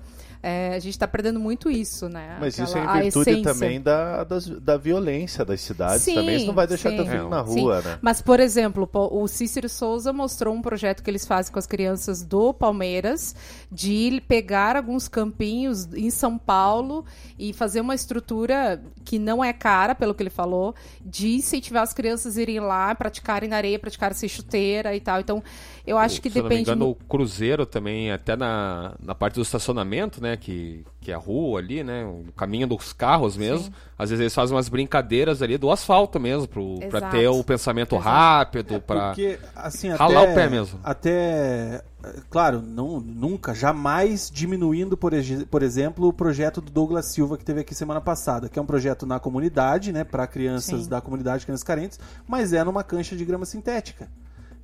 eh, 0.46 0.74
a 0.74 0.78
gente 0.78 0.90
está 0.92 1.08
perdendo 1.08 1.40
muito 1.40 1.70
isso, 1.70 2.06
né? 2.08 2.36
Mas 2.38 2.58
isso 2.58 2.76
é 2.76 2.80
Aquela- 2.82 2.92
a 2.92 2.98
em 3.00 3.02
virtude 3.04 3.42
também 3.42 3.80
da, 3.80 4.24
das- 4.24 4.46
da 4.46 4.76
violência 4.76 5.42
das 5.44 5.60
cidades. 5.62 6.02
Sim, 6.02 6.16
também 6.16 6.36
isso 6.36 6.46
não 6.46 6.54
vai 6.54 6.66
deixar 6.66 6.90
sim, 6.90 6.96
teu 6.96 7.06
filho 7.06 7.28
na 7.30 7.44
sim. 7.46 7.60
rua, 7.60 7.80
né? 7.80 7.98
Mas, 8.02 8.20
por 8.20 8.40
exemplo, 8.40 8.86
o 8.92 9.26
Cícero 9.26 9.68
Souza 9.70 10.12
mostrou 10.12 10.54
um 10.54 10.60
projeto 10.60 11.02
que 11.02 11.10
eles 11.10 11.26
fazem 11.26 11.50
com 11.50 11.58
as 11.58 11.66
crianças 11.66 12.22
do 12.22 12.52
Palmeiras 12.52 13.34
de 13.72 14.22
pegar 14.28 14.76
alguns 14.76 15.08
campinhos 15.08 15.88
em 15.94 16.10
São 16.10 16.36
Paulo 16.36 17.04
e 17.38 17.52
fazer 17.52 17.80
uma 17.80 17.94
estrutura 17.94 18.82
que 19.04 19.18
não 19.18 19.42
é 19.42 19.52
cara, 19.52 19.94
pelo 19.94 20.14
que 20.14 20.22
ele 20.22 20.30
falou, 20.30 20.74
de 21.04 21.36
incentivar 21.36 21.82
as 21.82 21.92
crianças 21.94 22.36
a 22.36 22.42
irem 22.42 22.60
lá, 22.60 22.94
praticarem 22.94 23.48
na 23.48 23.56
areia, 23.56 23.78
praticarem 23.78 24.14
sem 24.16 24.28
chuteira 24.28 24.94
e 24.94 25.00
tal. 25.00 25.20
Então, 25.20 25.42
eu 25.86 25.96
acho 25.96 26.20
que 26.20 26.30
Se 26.30 26.38
eu 26.38 26.42
não 26.42 26.48
me 26.50 26.56
depende. 26.56 26.70
engano, 26.70 26.90
o 26.90 26.94
Cruzeiro 26.94 27.64
também, 27.64 28.10
até 28.12 28.36
na, 28.36 28.94
na 29.00 29.14
parte 29.14 29.34
do 29.36 29.42
estacionamento, 29.42 30.22
né? 30.22 30.33
Que, 30.36 30.84
que 31.00 31.10
é 31.10 31.14
a 31.14 31.18
rua 31.18 31.60
ali, 31.60 31.82
né? 31.82 32.04
O 32.04 32.32
caminho 32.32 32.66
dos 32.66 32.92
carros 32.92 33.36
mesmo. 33.36 33.66
Sim. 33.66 33.72
Às 33.98 34.10
vezes 34.10 34.20
eles 34.20 34.34
fazem 34.34 34.54
umas 34.54 34.68
brincadeiras 34.68 35.42
ali 35.42 35.56
do 35.56 35.70
asfalto 35.70 36.18
mesmo, 36.18 36.48
pro, 36.48 36.78
pra 36.90 37.02
ter 37.10 37.28
o 37.28 37.42
pensamento 37.44 37.94
Exato. 37.94 38.08
rápido, 38.08 38.80
pra... 38.80 39.08
Porque, 39.08 39.38
assim, 39.54 39.90
até... 39.90 40.02
Ralar 40.02 40.22
o 40.30 40.34
pé 40.34 40.48
mesmo. 40.48 40.80
Até... 40.82 41.82
eh, 42.04 42.20
Claro, 42.28 42.60
não, 42.60 43.00
nunca, 43.00 43.54
jamais 43.54 44.30
diminuindo, 44.30 44.96
por, 44.96 45.12
por 45.50 45.62
exemplo, 45.62 46.08
o 46.08 46.12
projeto 46.12 46.60
do 46.60 46.70
Douglas 46.70 47.06
Silva 47.06 47.38
que 47.38 47.44
teve 47.44 47.60
aqui 47.60 47.74
semana 47.74 48.00
passada, 48.00 48.48
que 48.48 48.58
é 48.58 48.62
um 48.62 48.66
projeto 48.66 49.06
na 49.06 49.18
comunidade, 49.20 49.92
né, 49.92 50.04
para 50.04 50.26
crianças 50.26 50.84
Sim. 50.84 50.88
da 50.88 51.00
comunidade, 51.00 51.44
crianças 51.44 51.64
carentes, 51.64 51.98
mas 52.26 52.52
é 52.52 52.62
numa 52.64 52.82
cancha 52.82 53.16
de 53.16 53.24
grama 53.24 53.44
sintética. 53.44 54.08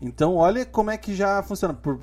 Então, 0.00 0.36
olha 0.36 0.64
como 0.64 0.90
é 0.90 0.96
que 0.96 1.14
já 1.14 1.42
funciona. 1.42 1.74
Por 1.74 2.00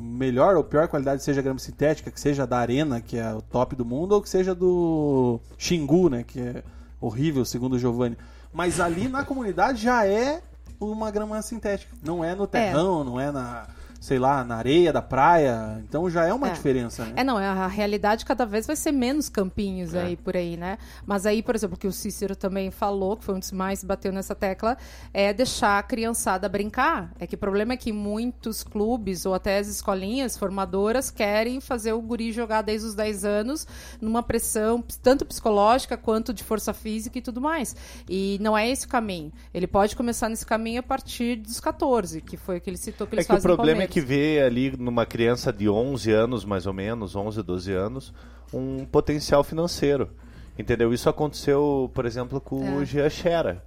melhor 0.00 0.56
ou 0.56 0.64
pior 0.64 0.88
qualidade 0.88 1.22
seja 1.22 1.40
a 1.40 1.42
grama 1.42 1.58
sintética, 1.58 2.10
que 2.10 2.20
seja 2.20 2.46
da 2.46 2.58
Arena, 2.58 3.00
que 3.00 3.16
é 3.18 3.32
o 3.32 3.42
top 3.42 3.74
do 3.76 3.84
mundo, 3.84 4.12
ou 4.12 4.22
que 4.22 4.28
seja 4.28 4.54
do 4.54 5.40
Xingu, 5.58 6.08
né, 6.08 6.24
que 6.24 6.40
é 6.40 6.62
horrível, 7.00 7.44
segundo 7.44 7.74
o 7.74 7.78
Giovanni. 7.78 8.16
Mas 8.52 8.80
ali 8.80 9.08
na 9.08 9.24
comunidade 9.24 9.82
já 9.82 10.06
é 10.06 10.42
uma 10.80 11.10
grama 11.10 11.40
sintética. 11.42 11.94
Não 12.02 12.24
é 12.24 12.34
no 12.34 12.46
terrão, 12.46 13.04
não 13.04 13.20
é 13.20 13.30
na, 13.30 13.66
sei 14.00 14.18
lá, 14.18 14.44
na 14.44 14.56
areia 14.56 14.92
da 14.92 15.02
praia. 15.02 15.82
Então 15.88 16.08
já 16.08 16.24
é 16.24 16.32
uma 16.32 16.48
É. 16.48 16.52
diferença, 16.52 17.04
né? 17.04 17.12
É, 17.16 17.24
não, 17.24 17.36
a 17.38 17.66
realidade 17.66 18.24
cada 18.24 18.44
vez 18.46 18.66
vai 18.66 18.76
ser 18.76 18.92
menos 18.92 19.28
campinhos 19.28 19.94
É. 19.94 20.02
aí 20.02 20.16
por 20.16 20.36
aí, 20.36 20.56
né? 20.56 20.78
Mas 21.04 21.26
aí, 21.26 21.42
por 21.42 21.54
exemplo, 21.54 21.76
o 21.76 21.78
que 21.78 21.86
o 21.86 21.92
Cícero 21.92 22.36
também 22.36 22.70
falou, 22.70 23.16
que 23.16 23.24
foi 23.24 23.34
um 23.34 23.38
dos 23.38 23.52
mais 23.52 23.82
bateu 23.82 24.12
nessa 24.12 24.34
tecla, 24.34 24.76
é 25.12 25.32
deixar 25.32 25.78
a 25.78 25.82
criançada 25.82 26.48
brincar. 26.48 27.12
É 27.18 27.26
que 27.26 27.34
o 27.34 27.38
problema 27.38 27.72
é 27.72 27.76
que 27.76 27.92
muitos 27.92 28.62
clubes 28.62 29.26
ou 29.26 29.34
até 29.34 29.58
as 29.58 29.68
escolinhas 29.68 30.36
formadoras 30.36 31.10
querem 31.10 31.60
fazer 31.60 31.92
o 31.92 32.00
guri 32.00 32.32
jogar 32.32 32.62
desde 32.62 32.88
os 32.88 32.94
10 32.94 33.24
anos 33.24 33.66
numa 34.00 34.22
pressão 34.22 34.82
tanto 35.02 35.24
psicológica 35.24 35.96
quanto 35.96 36.32
de 36.32 36.44
força 36.44 36.72
física 36.72 37.18
e 37.18 37.22
tudo 37.22 37.40
mais. 37.40 37.74
E 38.08 38.38
não 38.40 38.56
é 38.56 38.68
esse 38.68 38.86
o 38.86 38.88
caminho. 38.88 39.32
Ele 39.52 39.66
pode 39.66 39.96
começar 39.96 40.28
nesse 40.28 40.44
caminho 40.46 40.80
a 40.80 40.82
partir 40.82 41.36
dos 41.36 41.60
14, 41.60 42.20
que 42.20 42.36
foi 42.36 42.58
o 42.58 42.60
que 42.60 42.70
ele 42.70 42.76
citou 42.76 43.06
que 43.06 43.14
É 43.14 43.16
eles 43.16 43.26
que 43.26 43.32
o 43.32 43.36
fazem 43.36 43.50
no 43.50 43.56
problema 43.56 43.85
é 43.86 43.88
que 43.88 44.00
vê 44.00 44.42
ali 44.42 44.76
numa 44.76 45.06
criança 45.06 45.52
de 45.52 45.68
11 45.68 46.10
anos, 46.10 46.44
mais 46.44 46.66
ou 46.66 46.72
menos, 46.72 47.14
11, 47.14 47.42
12 47.42 47.72
anos, 47.72 48.12
um 48.52 48.84
potencial 48.84 49.44
financeiro. 49.44 50.10
Entendeu? 50.58 50.92
Isso 50.92 51.08
aconteceu, 51.08 51.90
por 51.94 52.04
exemplo, 52.04 52.40
com 52.40 52.78
o 52.78 52.82
É. 52.82 52.84
Gia 52.84 53.08
Xera, 53.08 53.64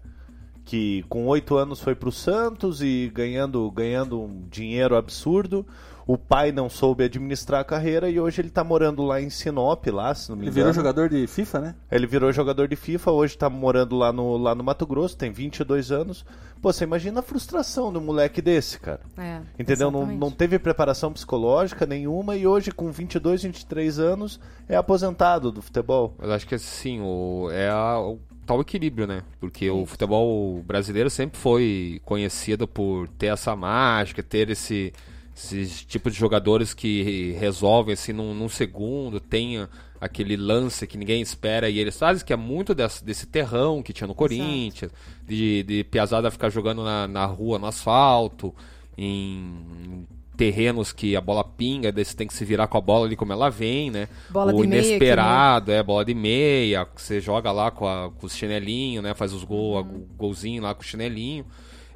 que 0.66 1.04
com 1.08 1.26
oito 1.28 1.56
anos 1.56 1.80
foi 1.80 1.96
pro 1.96 2.12
Santos 2.12 2.82
e 2.82 3.10
ganhando, 3.14 3.70
ganhando 3.72 4.20
um 4.22 4.46
dinheiro 4.50 4.98
absurdo. 4.98 5.66
O 6.12 6.18
pai 6.18 6.52
não 6.52 6.68
soube 6.72 7.04
administrar 7.04 7.62
a 7.62 7.64
carreira 7.64 8.10
e 8.10 8.20
hoje 8.20 8.42
ele 8.42 8.50
tá 8.50 8.64
morando 8.64 9.04
lá 9.04 9.22
em 9.22 9.30
Sinop, 9.30 9.86
lá, 9.88 10.16
se 10.16 10.28
não 10.30 10.36
me 10.36 10.42
Ele 10.46 10.50
engano. 10.50 10.56
virou 10.72 10.74
jogador 10.74 11.08
de 11.08 11.28
FIFA, 11.28 11.60
né? 11.60 11.76
Ele 11.92 12.08
virou 12.08 12.32
jogador 12.32 12.68
de 12.68 12.76
FIFA, 12.76 13.12
hoje 13.12 13.38
tá 13.38 13.48
morando 13.48 13.96
lá 13.96 14.12
no, 14.12 14.36
lá 14.36 14.56
no 14.56 14.64
Mato 14.64 14.88
Grosso, 14.88 15.16
tem 15.16 15.32
22 15.32 15.92
anos. 15.92 16.26
Pô, 16.60 16.74
você 16.74 16.84
imagina 16.84 17.20
a 17.20 17.22
frustração 17.22 17.92
de 17.92 18.00
um 18.00 18.02
moleque 18.02 18.42
desse, 18.42 18.80
cara. 18.80 19.02
É, 19.20 19.42
Entendeu? 19.60 19.92
Não, 19.92 20.08
não 20.08 20.32
teve 20.32 20.58
preparação 20.58 21.14
psicológica 21.14 21.86
nenhuma 21.86 22.36
e 22.36 22.48
hoje, 22.48 22.72
com 22.72 22.92
22, 22.92 23.44
23 23.44 24.00
anos, 24.00 24.40
é 24.68 24.76
aposentado 24.76 25.52
do 25.52 25.62
futebol. 25.62 26.16
Eu 26.20 26.34
acho 26.34 26.48
que 26.48 26.56
assim, 26.56 27.00
o, 27.02 27.50
é 27.52 27.70
a- 27.70 28.00
o 28.00 28.18
tal 28.48 28.60
equilíbrio, 28.62 29.06
né? 29.06 29.22
Porque 29.40 29.70
o 29.70 29.86
futebol 29.86 30.64
brasileiro 30.64 31.08
sempre 31.12 31.40
foi 31.40 32.02
conhecido 32.04 32.68
por 32.68 33.08
ter 33.10 33.28
essa 33.28 33.56
mágica, 33.56 34.24
ter 34.24 34.50
esse, 34.50 34.92
esses 35.40 35.84
tipos 35.86 36.14
de 36.14 36.20
jogadores 36.20 36.74
que 36.74 37.32
resolvem 37.40 37.94
assim 37.94 38.12
num, 38.14 38.34
num 38.34 38.50
segundo, 38.50 39.20
tem 39.20 39.66
aquele 40.00 40.36
lance 40.38 40.86
que 40.86 40.98
ninguém 40.98 41.22
espera 41.22 41.70
e 41.70 41.80
eles 41.80 41.98
fazem, 41.98 42.26
que 42.26 42.34
é 42.34 42.36
muito 42.36 42.74
desse, 42.76 43.04
desse 43.04 43.26
terrão 43.26 43.82
que 43.82 43.94
tinha 43.94 44.08
no 44.08 44.14
Corinthians, 44.16 44.92
de, 45.28 45.64
de 45.64 45.84
Piazada 45.86 46.30
ficar 46.32 46.50
jogando 46.50 46.84
na, 46.84 47.08
na 47.08 47.26
rua, 47.26 47.58
no 47.60 47.66
asfalto, 47.68 48.54
em 48.98 50.06
terrenos 50.38 50.94
que 50.94 51.16
a 51.18 51.22
bola 51.22 51.44
pinga, 51.44 51.92
daí 51.92 52.06
você 52.06 52.16
tem 52.16 52.26
que 52.28 52.34
se 52.34 52.46
virar 52.46 52.68
com 52.68 52.78
a 52.78 52.82
bola 52.82 53.06
ali 53.06 53.16
como 53.18 53.34
ela 53.34 53.50
vem, 53.50 53.92
né? 53.92 54.08
Bola 54.30 54.54
o 54.54 54.60
meia 54.60 54.82
que 54.84 54.88
inesperado, 54.90 55.72
é, 55.72 55.84
bola 55.84 56.06
de 56.06 56.14
meia, 56.14 56.88
você 56.96 57.20
joga 57.20 57.52
lá 57.52 57.72
com, 57.72 57.86
a- 57.86 58.10
com 58.10 58.26
os 58.26 58.34
chinelinhos, 58.36 59.04
né? 59.04 59.14
Faz 59.14 59.34
os 59.34 59.44
gol, 59.44 59.80
o 59.82 60.08
golzinho 60.18 60.64
lá 60.64 60.74
com 60.74 60.82
o 60.82 60.86
chinelinho. 60.86 61.46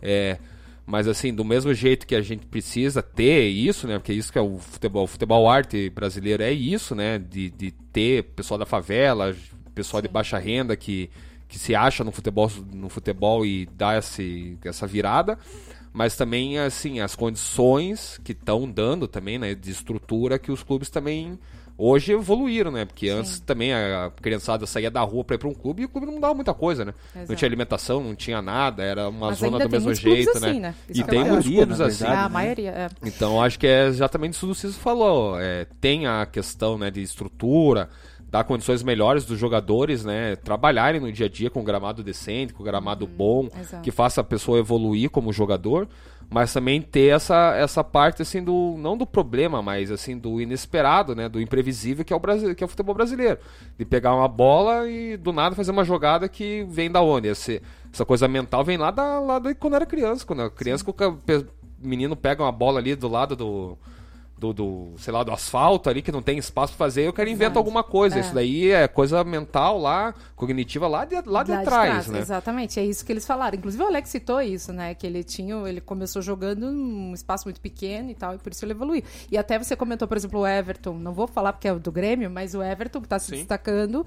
É, 0.01 0.37
mas 0.85 1.07
assim, 1.07 1.33
do 1.33 1.45
mesmo 1.45 1.73
jeito 1.73 2.05
que 2.05 2.15
a 2.15 2.21
gente 2.21 2.45
precisa 2.45 3.01
ter 3.01 3.47
isso, 3.47 3.87
né? 3.87 3.97
Porque 3.97 4.11
isso 4.11 4.31
que 4.31 4.37
é 4.37 4.41
o 4.41 4.57
futebol, 4.57 5.05
o 5.05 5.07
futebol 5.07 5.49
arte 5.49 5.89
brasileiro 5.89 6.43
é 6.43 6.51
isso, 6.51 6.93
né? 6.93 7.17
De, 7.17 7.49
de 7.49 7.71
ter 7.71 8.23
pessoal 8.35 8.57
da 8.57 8.65
favela, 8.65 9.35
pessoal 9.73 10.01
de 10.01 10.09
baixa 10.09 10.37
renda 10.37 10.75
que, 10.75 11.09
que 11.47 11.57
se 11.57 11.73
acha 11.73 12.03
no 12.03 12.11
futebol, 12.11 12.51
no 12.73 12.89
futebol 12.89 13.45
e 13.45 13.65
dá 13.65 13.97
esse, 13.97 14.57
essa 14.65 14.85
virada. 14.85 15.39
Mas 15.93 16.17
também, 16.17 16.57
assim, 16.57 16.99
as 16.99 17.15
condições 17.15 18.19
que 18.23 18.33
estão 18.33 18.69
dando 18.69 19.07
também, 19.07 19.39
né? 19.39 19.55
De 19.55 19.71
estrutura 19.71 20.37
que 20.37 20.51
os 20.51 20.63
clubes 20.63 20.89
também 20.89 21.39
hoje 21.77 22.13
evoluíram, 22.13 22.71
né? 22.71 22.85
Porque 22.85 23.09
antes 23.09 23.39
também 23.39 23.73
a 23.73 24.11
criançada 24.21 24.65
saía 24.65 24.91
da 24.91 25.01
rua 25.01 25.23
para 25.23 25.35
ir 25.35 25.39
para 25.39 25.49
um 25.49 25.53
clube 25.53 25.81
e 25.81 25.85
o 25.85 25.89
clube 25.89 26.07
não 26.07 26.19
dava 26.19 26.33
muita 26.33 26.53
coisa, 26.53 26.85
né? 26.85 26.93
Não 27.15 27.21
Exato. 27.23 27.37
tinha 27.37 27.47
alimentação, 27.47 28.03
não 28.03 28.15
tinha 28.15 28.41
nada, 28.41 28.83
era 28.83 29.09
uma 29.09 29.27
Mas 29.27 29.39
zona 29.39 29.59
do 29.59 29.69
mesmo 29.69 29.93
jeito, 29.93 30.29
assim, 30.31 30.59
né? 30.59 30.69
né? 30.69 30.75
Isso 30.89 31.01
E 31.01 31.03
é 31.03 31.07
tem 31.07 31.23
muitos 31.25 31.47
clubes 31.47 31.79
na 31.79 31.85
assim. 31.85 31.97
verdade, 31.99 32.19
a 32.19 32.29
né? 32.29 32.33
maioria, 32.33 32.69
é. 32.71 32.89
Então 33.03 33.41
acho 33.41 33.59
que 33.59 33.67
é 33.67 33.87
exatamente 33.87 34.33
isso 34.33 34.45
que 34.45 34.51
o 34.51 34.55
Ciso 34.55 34.79
falou. 34.79 35.39
É, 35.39 35.65
tem 35.81 36.05
a 36.07 36.25
questão 36.25 36.77
né, 36.77 36.91
de 36.91 37.01
estrutura, 37.01 37.89
dar 38.33 38.43
condições 38.43 38.81
melhores 38.81 39.25
dos 39.25 39.37
jogadores, 39.37 40.03
né? 40.03 40.35
Trabalharem 40.35 40.99
no 40.99 41.11
dia 41.11 41.27
a 41.27 41.29
dia 41.29 41.51
com 41.51 41.63
gramado 41.63 42.03
decente, 42.03 42.51
com 42.51 42.63
gramado 42.63 43.05
bom, 43.05 43.47
exato. 43.59 43.83
que 43.83 43.91
faça 43.91 44.21
a 44.21 44.23
pessoa 44.23 44.57
evoluir 44.57 45.11
como 45.11 45.31
jogador, 45.31 45.87
mas 46.29 46.51
também 46.51 46.81
ter 46.81 47.13
essa, 47.13 47.55
essa 47.55 47.83
parte 47.83 48.21
assim 48.21 48.43
do. 48.43 48.75
não 48.77 48.97
do 48.97 49.05
problema, 49.05 49.61
mas 49.61 49.91
assim, 49.91 50.17
do 50.17 50.41
inesperado, 50.41 51.15
né? 51.15 51.29
Do 51.29 51.39
imprevisível 51.39 52.03
que 52.03 52.11
é 52.11 52.15
o 52.15 52.19
Brasil, 52.19 52.55
que 52.55 52.63
é 52.63 52.65
o 52.65 52.69
futebol 52.69 52.95
brasileiro. 52.95 53.37
De 53.77 53.85
pegar 53.85 54.15
uma 54.15 54.27
bola 54.27 54.89
e 54.89 55.15
do 55.17 55.31
nada 55.31 55.55
fazer 55.55 55.71
uma 55.71 55.83
jogada 55.83 56.27
que 56.27 56.65
vem 56.69 56.89
da 56.89 57.01
onde? 57.01 57.27
Esse, 57.27 57.61
essa 57.91 58.05
coisa 58.05 58.27
mental 58.27 58.63
vem 58.63 58.77
lá 58.77 58.89
da, 58.89 59.19
lá 59.19 59.39
da 59.39 59.53
quando 59.53 59.75
era 59.75 59.85
criança. 59.85 60.25
Quando 60.25 60.41
era 60.41 60.49
criança, 60.49 60.83
que 60.83 61.03
o 61.03 61.19
menino 61.79 62.15
pega 62.15 62.43
uma 62.43 62.51
bola 62.51 62.79
ali 62.79 62.95
do 62.95 63.07
lado 63.07 63.35
do. 63.35 63.77
Do, 64.43 64.51
do, 64.51 64.93
sei 64.97 65.13
lá, 65.13 65.23
do 65.23 65.31
asfalto 65.31 65.89
ali, 65.89 66.01
que 66.01 66.11
não 66.11 66.21
tem 66.21 66.37
espaço 66.37 66.73
pra 66.73 66.85
fazer, 66.85 67.07
eu 67.07 67.13
quero 67.13 67.29
inventar 67.29 67.55
alguma 67.55 67.81
coisa. 67.81 68.17
É. 68.17 68.19
Isso 68.19 68.33
daí 68.33 68.71
é 68.71 68.89
coisa 68.89 69.23
mental 69.23 69.77
lá, 69.79 70.13
cognitiva 70.35 70.85
lá 70.85 71.05
de, 71.05 71.15
lá 71.25 71.43
de 71.43 71.51
Lá 71.51 71.61
trás, 71.61 72.07
né? 72.07 72.19
Exatamente, 72.19 72.77
é 72.77 72.83
isso 72.83 73.05
que 73.05 73.13
eles 73.13 73.25
falaram. 73.25 73.57
Inclusive 73.57 73.81
o 73.81 73.87
Alex 73.87 74.09
citou 74.09 74.41
isso, 74.41 74.73
né? 74.73 74.93
Que 74.95 75.07
ele 75.07 75.23
tinha, 75.23 75.55
ele 75.65 75.79
começou 75.79 76.21
jogando 76.21 76.69
num 76.69 77.13
espaço 77.13 77.45
muito 77.45 77.61
pequeno 77.61 78.09
e 78.09 78.15
tal, 78.15 78.35
e 78.35 78.37
por 78.37 78.51
isso 78.51 78.65
ele 78.65 78.73
evoluiu. 78.73 79.01
E 79.31 79.37
até 79.37 79.57
você 79.57 79.77
comentou, 79.77 80.09
por 80.09 80.17
exemplo, 80.17 80.41
o 80.41 80.45
Everton, 80.45 80.95
não 80.95 81.13
vou 81.13 81.25
falar 81.25 81.53
porque 81.53 81.69
é 81.69 81.73
do 81.73 81.91
Grêmio, 81.91 82.29
mas 82.29 82.53
o 82.53 82.61
Everton 82.61 82.99
que 82.99 83.07
tá 83.07 83.19
se 83.19 83.27
Sim. 83.27 83.35
destacando, 83.37 84.05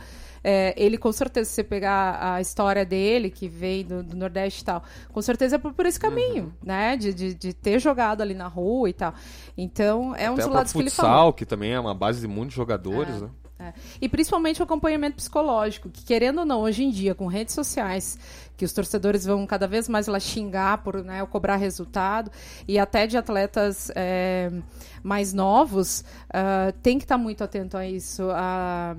é, 0.49 0.73
ele 0.77 0.97
com 0.97 1.11
certeza, 1.11 1.49
se 1.51 1.57
você 1.57 1.65
pegar 1.65 2.19
a 2.35 2.41
história 2.41 2.85
dele, 2.87 3.31
que 3.31 3.49
veio 3.49 3.85
do, 3.85 4.03
do 4.05 4.17
Nordeste 4.17 4.63
e 4.63 4.65
tal, 4.65 4.85
com 5.13 5.21
certeza 5.21 5.57
é 5.57 5.59
por, 5.59 5.73
por 5.73 5.85
esse 5.87 5.99
caminho, 5.99 6.45
Uhum. 6.45 6.53
né? 6.63 6.97
De, 6.97 7.13
de, 7.13 7.35
de 7.35 7.53
ter 7.53 7.81
jogado 7.81 8.21
ali 8.21 8.33
na 8.33 8.47
rua 8.47 8.89
e 8.89 8.93
tal. 8.93 9.13
Então, 9.59 10.15
é 10.15 10.31
um 10.31 10.35
Até 10.35 10.43
dos 10.45 10.51
o 10.53 10.55
lados 10.55 10.73
que 10.73 10.79
próprio 10.79 10.83
ele 10.83 10.91
falou. 10.91 11.11
futsal, 11.13 11.33
que 11.33 11.45
também 11.45 11.73
é 11.73 11.81
uma 11.81 11.95
base 11.95 12.21
de 12.21 12.29
muitos 12.29 12.55
jogadores, 12.55 13.21
né? 13.21 13.29
É. 13.59 13.73
E 14.03 14.09
principalmente 14.09 14.61
o 14.61 14.65
acompanhamento 14.65 15.17
psicológico, 15.17 15.89
que 15.89 16.05
querendo 16.05 16.41
ou 16.41 16.45
não, 16.45 16.61
hoje 16.61 16.85
em 16.85 16.91
dia, 16.91 17.15
com 17.15 17.27
redes 17.27 17.55
sociais, 17.55 18.19
que 18.55 18.67
os 18.67 18.73
torcedores 18.73 19.25
vão 19.25 19.47
cada 19.47 19.67
vez 19.67 19.89
mais 19.89 20.07
lá 20.07 20.21
xingar 20.21 20.79
por 20.85 21.03
né, 21.03 21.25
cobrar 21.27 21.57
resultado, 21.57 22.31
e 22.69 22.79
até 22.79 23.07
de 23.07 23.17
atletas 23.17 23.91
é, 23.97 24.53
mais 25.03 25.33
novos, 25.33 26.05
ah, 26.33 26.71
tem 26.83 26.99
que 26.99 27.05
estar 27.05 27.17
muito 27.17 27.43
atento 27.43 27.79
a 27.79 27.87
isso. 27.87 28.29
A, 28.31 28.95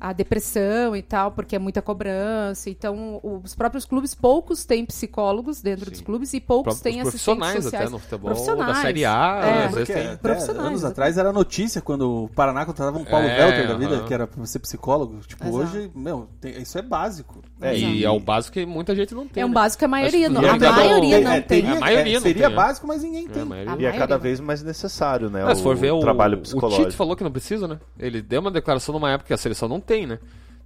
a 0.00 0.12
depressão 0.12 0.94
e 0.94 1.02
tal, 1.02 1.32
porque 1.32 1.56
é 1.56 1.58
muita 1.58 1.80
cobrança. 1.82 2.70
Então, 2.70 3.20
os 3.22 3.54
próprios 3.54 3.84
clubes, 3.84 4.14
poucos 4.14 4.64
têm 4.64 4.84
psicólogos 4.84 5.60
dentro 5.60 5.90
dos 5.90 6.00
clubes 6.00 6.32
e 6.34 6.40
poucos 6.40 6.80
têm 6.80 7.00
assistentes 7.00 7.24
profissionais 7.24 7.64
sociais. 7.64 7.84
até 7.86 7.92
no 7.92 7.98
futebol 7.98 8.30
Profissionais. 8.30 8.76
da 8.76 8.82
Série 8.82 9.04
A, 9.04 9.40
É. 9.42 9.64
às 9.66 9.74
vezes 9.74 9.88
tem... 9.94 10.16
profissionais, 10.16 10.66
anos 10.68 10.82
né? 10.82 10.88
atrás 10.88 11.18
era 11.18 11.32
notícia 11.32 11.80
quando 11.80 12.24
o 12.24 12.28
Paraná 12.28 12.64
contratava 12.64 12.98
um 12.98 13.04
Paulo 13.04 13.26
É, 13.26 13.44
Welter 13.44 13.68
da 13.68 13.74
vida, 13.76 14.00
que 14.04 14.14
era 14.14 14.26
pra 14.26 14.44
ser 14.46 14.58
psicólogo. 14.60 15.18
Tipo, 15.26 15.44
Exato. 15.44 15.56
hoje, 15.56 15.90
meu, 15.94 16.28
tem- 16.40 16.60
isso 16.62 16.78
é 16.78 16.82
básico. 16.82 17.42
É, 17.60 17.76
E 17.76 18.04
é 18.04 18.10
o 18.10 18.20
básico 18.20 18.54
que 18.54 18.64
muita 18.66 18.94
gente 18.94 19.14
não 19.14 19.26
tem. 19.26 19.42
É 19.42 19.46
um 19.46 19.48
né? 19.48 19.54
básico 19.54 19.80
que 19.80 19.84
a 19.84 19.88
maioria 19.88 20.28
não, 20.28 20.40
a 20.40 20.56
maioria 20.56 21.20
não 21.20 21.32
é, 21.32 21.40
tem. 21.40 21.66
A 21.68 21.80
maioria 21.80 22.18
é, 22.18 22.20
seria 22.20 22.46
tem, 22.46 22.52
é. 22.52 22.56
básico, 22.56 22.86
mas 22.86 23.02
ninguém 23.02 23.26
É, 23.26 23.28
tem. 23.30 23.42
E 23.42 23.84
é 23.84 23.92
cada 23.92 23.98
maioria. 23.98 24.18
vez 24.18 24.40
mais 24.40 24.62
necessário, 24.62 25.28
né? 25.30 25.50
É, 25.50 25.54
se 25.54 25.62
for 25.62 25.74
o 25.74 25.78
ver 25.78 25.92
o, 25.92 26.00
trabalho 26.00 26.38
o 26.38 26.40
psicológico. 26.40 26.84
Tite 26.84 26.96
falou 26.96 27.16
que 27.16 27.24
não 27.24 27.30
precisa, 27.32 27.66
né? 27.66 27.78
Ele 27.98 28.22
deu 28.22 28.40
uma 28.40 28.50
declaração 28.50 28.92
numa 28.92 29.10
época 29.10 29.28
que 29.28 29.34
a 29.34 29.36
seleção 29.36 29.68
não 29.68 29.80
tem, 29.88 30.06
né? 30.06 30.18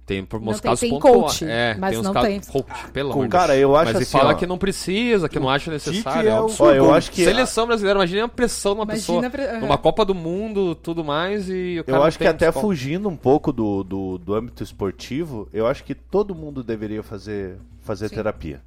Tem 0.05 0.25
por 0.25 0.37
uns 0.41 0.59
tem- 0.59 0.69
casos 0.69 0.79
tem 0.81 0.99
coach, 0.99 1.45
é, 1.45 1.77
mas 1.79 1.91
tem 1.91 1.99
uns 1.99 2.03
não 2.03 2.11
casos 2.13 2.27
tem. 2.29 2.39
coach, 2.41 2.91
pelo 2.91 3.11
Com- 3.13 3.19
amor 3.21 3.29
cara, 3.29 3.55
eu 3.55 3.73
acho 3.73 3.93
Mas 3.93 4.01
assim, 4.01 4.11
fala 4.17 4.31
ó, 4.31 4.33
que 4.33 4.45
não 4.45 4.57
precisa, 4.57 5.29
que 5.29 5.39
não 5.39 5.47
acha 5.49 5.71
necessário. 5.71 6.27
é 6.27 6.31
é 6.33 6.35
um 6.41 6.43
absurdo. 6.43 6.71
Ó, 6.71 6.73
eu 6.75 6.93
acho 6.93 7.09
que 7.09 7.23
Seleção 7.23 7.65
brasileira, 7.65 7.97
imagina 7.99 8.25
a 8.25 8.27
pressão 8.27 8.75
numa 8.75 8.83
Imagina 8.83 9.29
pessoa. 9.29 9.59
Numa 9.61 9.77
Copa 9.77 10.03
do 10.03 10.13
Mundo, 10.13 10.75
tudo 10.75 11.05
mais, 11.05 11.47
e 11.49 11.77
o 11.79 11.85
cara 11.85 11.99
Eu 11.99 12.03
acho 12.03 12.17
que 12.17 12.27
até 12.27 12.47
psicólogo. 12.47 12.67
fugindo 12.67 13.07
um 13.07 13.15
pouco 13.15 13.53
do, 13.53 13.81
do, 13.81 14.17
do 14.17 14.33
âmbito 14.35 14.61
esportivo, 14.61 15.47
eu 15.53 15.65
acho 15.65 15.85
que 15.85 15.95
todo 15.95 16.35
mundo 16.35 16.61
deveria 16.65 17.01
fazer, 17.01 17.55
fazer 17.81 18.09
terapia. 18.09 18.61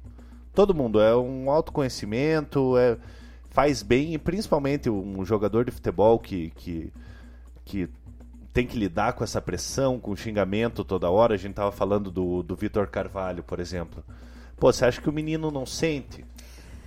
Todo 0.55 0.73
mundo. 0.73 0.99
É 0.99 1.15
um 1.15 1.51
autoconhecimento, 1.51 2.75
é, 2.79 2.97
faz 3.51 3.83
bem, 3.83 4.15
e 4.15 4.17
principalmente 4.17 4.89
um 4.89 5.23
jogador 5.23 5.65
de 5.65 5.69
futebol 5.71 6.17
que, 6.17 6.51
que, 6.55 6.91
que 7.63 7.87
tem 8.57 8.65
que 8.65 8.75
lidar 8.75 9.13
com 9.13 9.23
essa 9.23 9.39
pressão, 9.39 9.99
com 9.99 10.09
o 10.09 10.17
xingamento 10.17 10.83
toda 10.83 11.11
hora. 11.11 11.35
A 11.35 11.37
gente 11.37 11.53
tava 11.53 11.71
falando 11.71 12.09
do, 12.09 12.41
do 12.41 12.55
Vitor 12.55 12.87
Carvalho, 12.87 13.43
por 13.43 13.59
exemplo. 13.59 14.03
Pô, 14.59 14.73
você 14.73 14.83
acha 14.83 14.99
que 14.99 15.07
o 15.07 15.13
menino 15.13 15.51
não 15.51 15.63
sente? 15.63 16.25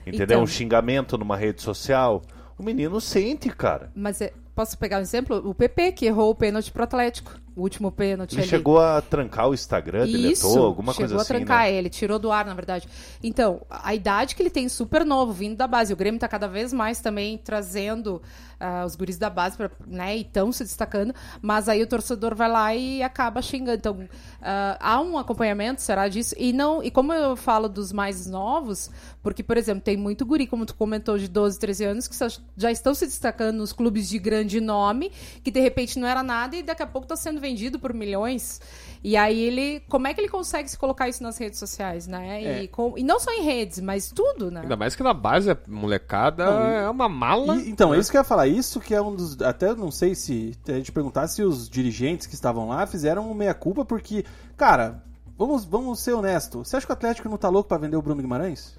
Entendeu? 0.05 0.25
Então. 0.25 0.43
Um 0.43 0.49
xingamento 0.49 1.17
numa 1.17 1.37
rede 1.37 1.63
social. 1.63 2.23
O 2.59 2.65
menino 2.65 3.01
sente, 3.01 3.49
cara. 3.51 3.89
Mas 3.95 4.21
é, 4.21 4.33
posso 4.53 4.77
pegar 4.77 4.99
um 4.99 5.03
exemplo? 5.03 5.49
O 5.49 5.55
PP, 5.55 5.93
que 5.93 6.07
errou 6.07 6.31
o 6.31 6.35
pênalti 6.35 6.73
pro 6.73 6.83
Atlético. 6.83 7.37
O 7.61 7.63
último 7.63 7.93
pênalti 7.93 8.33
Ele 8.33 8.41
ali. 8.41 8.51
chegou 8.51 8.79
a 8.79 9.03
trancar 9.03 9.49
o 9.51 9.55
Instagram, 9.55 10.07
deletou, 10.07 10.33
Isso, 10.33 10.59
alguma 10.59 10.93
chegou 10.95 11.09
coisa 11.09 11.17
a 11.17 11.21
assim, 11.23 11.35
trancar 11.35 11.65
né? 11.65 11.75
ele, 11.75 11.91
tirou 11.91 12.19
do 12.19 12.33
ar, 12.33 12.47
na 12.47 12.55
verdade. 12.55 12.89
Então, 13.23 13.61
a 13.69 13.95
idade 13.95 14.35
que 14.35 14.43
ele 14.43 14.49
tem, 14.49 14.67
super 14.69 15.05
novo, 15.05 15.31
vindo 15.33 15.57
da 15.57 15.67
base. 15.67 15.93
O 15.93 15.97
Grêmio 15.97 16.17
está 16.17 16.27
cada 16.27 16.49
vez 16.49 16.73
mais 16.73 17.01
também 17.01 17.37
trazendo 17.37 18.23
ah, 18.59 18.85
os 18.87 18.95
guris 18.95 19.17
da 19.19 19.29
base, 19.31 19.57
pra, 19.57 19.71
né, 19.87 20.17
e 20.17 20.21
estão 20.21 20.53
se 20.53 20.63
destacando, 20.63 21.15
mas 21.41 21.69
aí 21.69 21.83
o 21.83 21.87
torcedor 21.87 22.35
vai 22.35 22.51
lá 22.51 22.75
e 22.75 23.03
acaba 23.03 23.41
xingando. 23.43 23.77
Então, 23.77 24.09
ah, 24.41 24.79
há 24.81 25.01
um 25.01 25.19
acompanhamento, 25.19 25.83
será 25.83 26.09
disso? 26.09 26.35
E, 26.39 26.53
não, 26.53 26.83
e 26.83 26.91
como 26.91 27.13
eu 27.13 27.37
falo 27.37 27.69
dos 27.69 27.93
mais 27.93 28.27
novos, 28.27 28.91
porque, 29.23 29.43
por 29.43 29.57
exemplo, 29.57 29.83
tem 29.83 29.97
muito 29.97 30.25
guri, 30.25 30.47
como 30.47 30.65
tu 30.65 30.75
comentou, 30.75 31.19
de 31.19 31.29
12, 31.29 31.59
13 31.59 31.85
anos, 31.85 32.09
que 32.09 32.17
já 32.57 32.71
estão 32.71 32.95
se 32.95 33.07
destacando 33.07 33.57
nos 33.57 33.73
clubes 33.73 34.09
de 34.09 34.19
grande 34.19 34.61
nome, 34.61 35.11
que 35.43 35.51
de 35.51 35.61
repente 35.61 35.99
não 35.99 36.07
era 36.07 36.23
nada 36.23 36.57
e 36.57 36.63
daqui 36.63 36.83
a 36.83 36.87
pouco 36.87 37.05
está 37.05 37.17
sendo 37.17 37.41
vendido 37.51 37.79
por 37.79 37.93
milhões. 37.93 38.61
E 39.03 39.17
aí 39.17 39.41
ele. 39.41 39.81
Como 39.89 40.07
é 40.07 40.15
que 40.15 40.21
ele 40.21 40.29
consegue 40.29 40.71
se 40.71 40.77
colocar 40.79 41.09
isso 41.09 41.23
nas 41.23 41.39
redes 41.39 41.59
sociais, 41.59 42.07
né? 42.07 42.43
É. 42.45 42.63
E, 42.63 42.69
com- 42.69 42.97
e 42.97 43.03
não 43.03 43.19
só 43.19 43.31
em 43.33 43.43
redes, 43.43 43.81
mas 43.81 44.11
tudo, 44.11 44.51
né? 44.51 44.61
Ainda 44.63 44.77
mais 44.77 44.95
que 44.95 45.03
na 45.03 45.15
base 45.15 45.51
a 45.51 45.57
molecada 45.67 46.45
é 46.45 46.89
uma 46.91 47.09
mala. 47.09 47.57
E- 47.57 47.71
então, 47.71 47.95
é 47.95 47.99
isso 47.99 48.11
que 48.11 48.17
eu 48.17 48.21
ia 48.21 48.25
falar. 48.25 48.47
Isso 48.47 48.79
que 48.79 48.95
é 48.95 49.01
um 49.01 49.15
dos. 49.15 49.41
Até 49.41 49.75
não 49.75 49.91
sei 49.91 50.15
se 50.15 50.53
a 50.69 50.73
gente 50.73 50.93
perguntar 50.93 51.27
se 51.29 51.43
os 51.43 51.69
dirigentes 51.69 52.27
que 52.27 52.35
estavam 52.35 52.69
lá 52.69 52.87
fizeram 52.87 53.33
meia-culpa, 53.35 53.85
porque, 53.85 54.25
cara, 54.57 55.03
vamos, 55.37 55.65
vamos 55.65 55.99
ser 56.01 56.13
honestos. 56.13 56.69
Você 56.69 56.77
acha 56.77 56.87
que 56.87 56.93
o 56.93 56.95
Atlético 56.95 57.29
não 57.29 57.39
tá 57.39 57.49
louco 57.49 57.69
pra 57.69 57.79
vender 57.79 57.97
o 57.97 58.03
Bruno 58.03 58.21
Guimarães? 58.21 58.79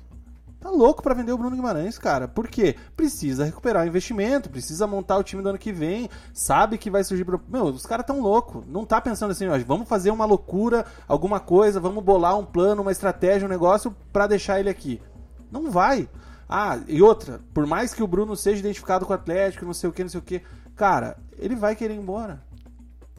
Tá 0.62 0.70
louco 0.70 1.02
pra 1.02 1.16
vender 1.16 1.32
o 1.32 1.38
Bruno 1.40 1.56
Guimarães, 1.56 1.98
cara. 1.98 2.28
Por 2.28 2.48
quê? 2.48 2.76
Precisa 2.96 3.44
recuperar 3.44 3.84
o 3.84 3.88
investimento, 3.88 4.48
precisa 4.48 4.86
montar 4.86 5.18
o 5.18 5.24
time 5.24 5.42
do 5.42 5.50
ano 5.50 5.58
que 5.58 5.74
vem, 5.74 6.08
sabe 6.36 6.78
que 6.78 6.92
vai 6.92 7.04
surgir. 7.04 7.26
Meu, 7.50 7.66
os 7.66 7.88
caras 7.88 8.06
tão 8.06 8.22
loucos. 8.22 8.64
Não 8.68 8.86
tá 8.86 9.02
pensando 9.02 9.32
assim, 9.32 9.48
ó, 9.48 9.58
vamos 9.66 9.90
fazer 9.90 10.12
uma 10.12 10.24
loucura, 10.24 10.86
alguma 11.08 11.40
coisa, 11.40 11.80
vamos 11.80 12.04
bolar 12.04 12.38
um 12.38 12.46
plano, 12.46 12.84
uma 12.84 12.92
estratégia, 12.92 13.48
um 13.48 13.50
negócio 13.50 13.96
pra 14.14 14.28
deixar 14.28 14.60
ele 14.60 14.70
aqui. 14.70 15.02
Não 15.52 15.72
vai. 15.72 16.08
Ah, 16.48 16.80
e 16.88 17.02
outra, 17.02 17.40
por 17.56 17.66
mais 17.66 17.92
que 17.92 18.04
o 18.04 18.08
Bruno 18.08 18.36
seja 18.36 18.60
identificado 18.60 19.04
com 19.04 19.14
o 19.14 19.16
Atlético, 19.16 19.66
não 19.66 19.74
sei 19.74 19.90
o 19.90 19.94
que, 19.94 20.04
não 20.04 20.10
sei 20.12 20.20
o 20.20 20.24
que, 20.24 20.44
cara, 20.76 21.18
ele 21.40 21.56
vai 21.56 21.76
querer 21.76 21.96
ir 21.96 21.98
embora. 21.98 22.40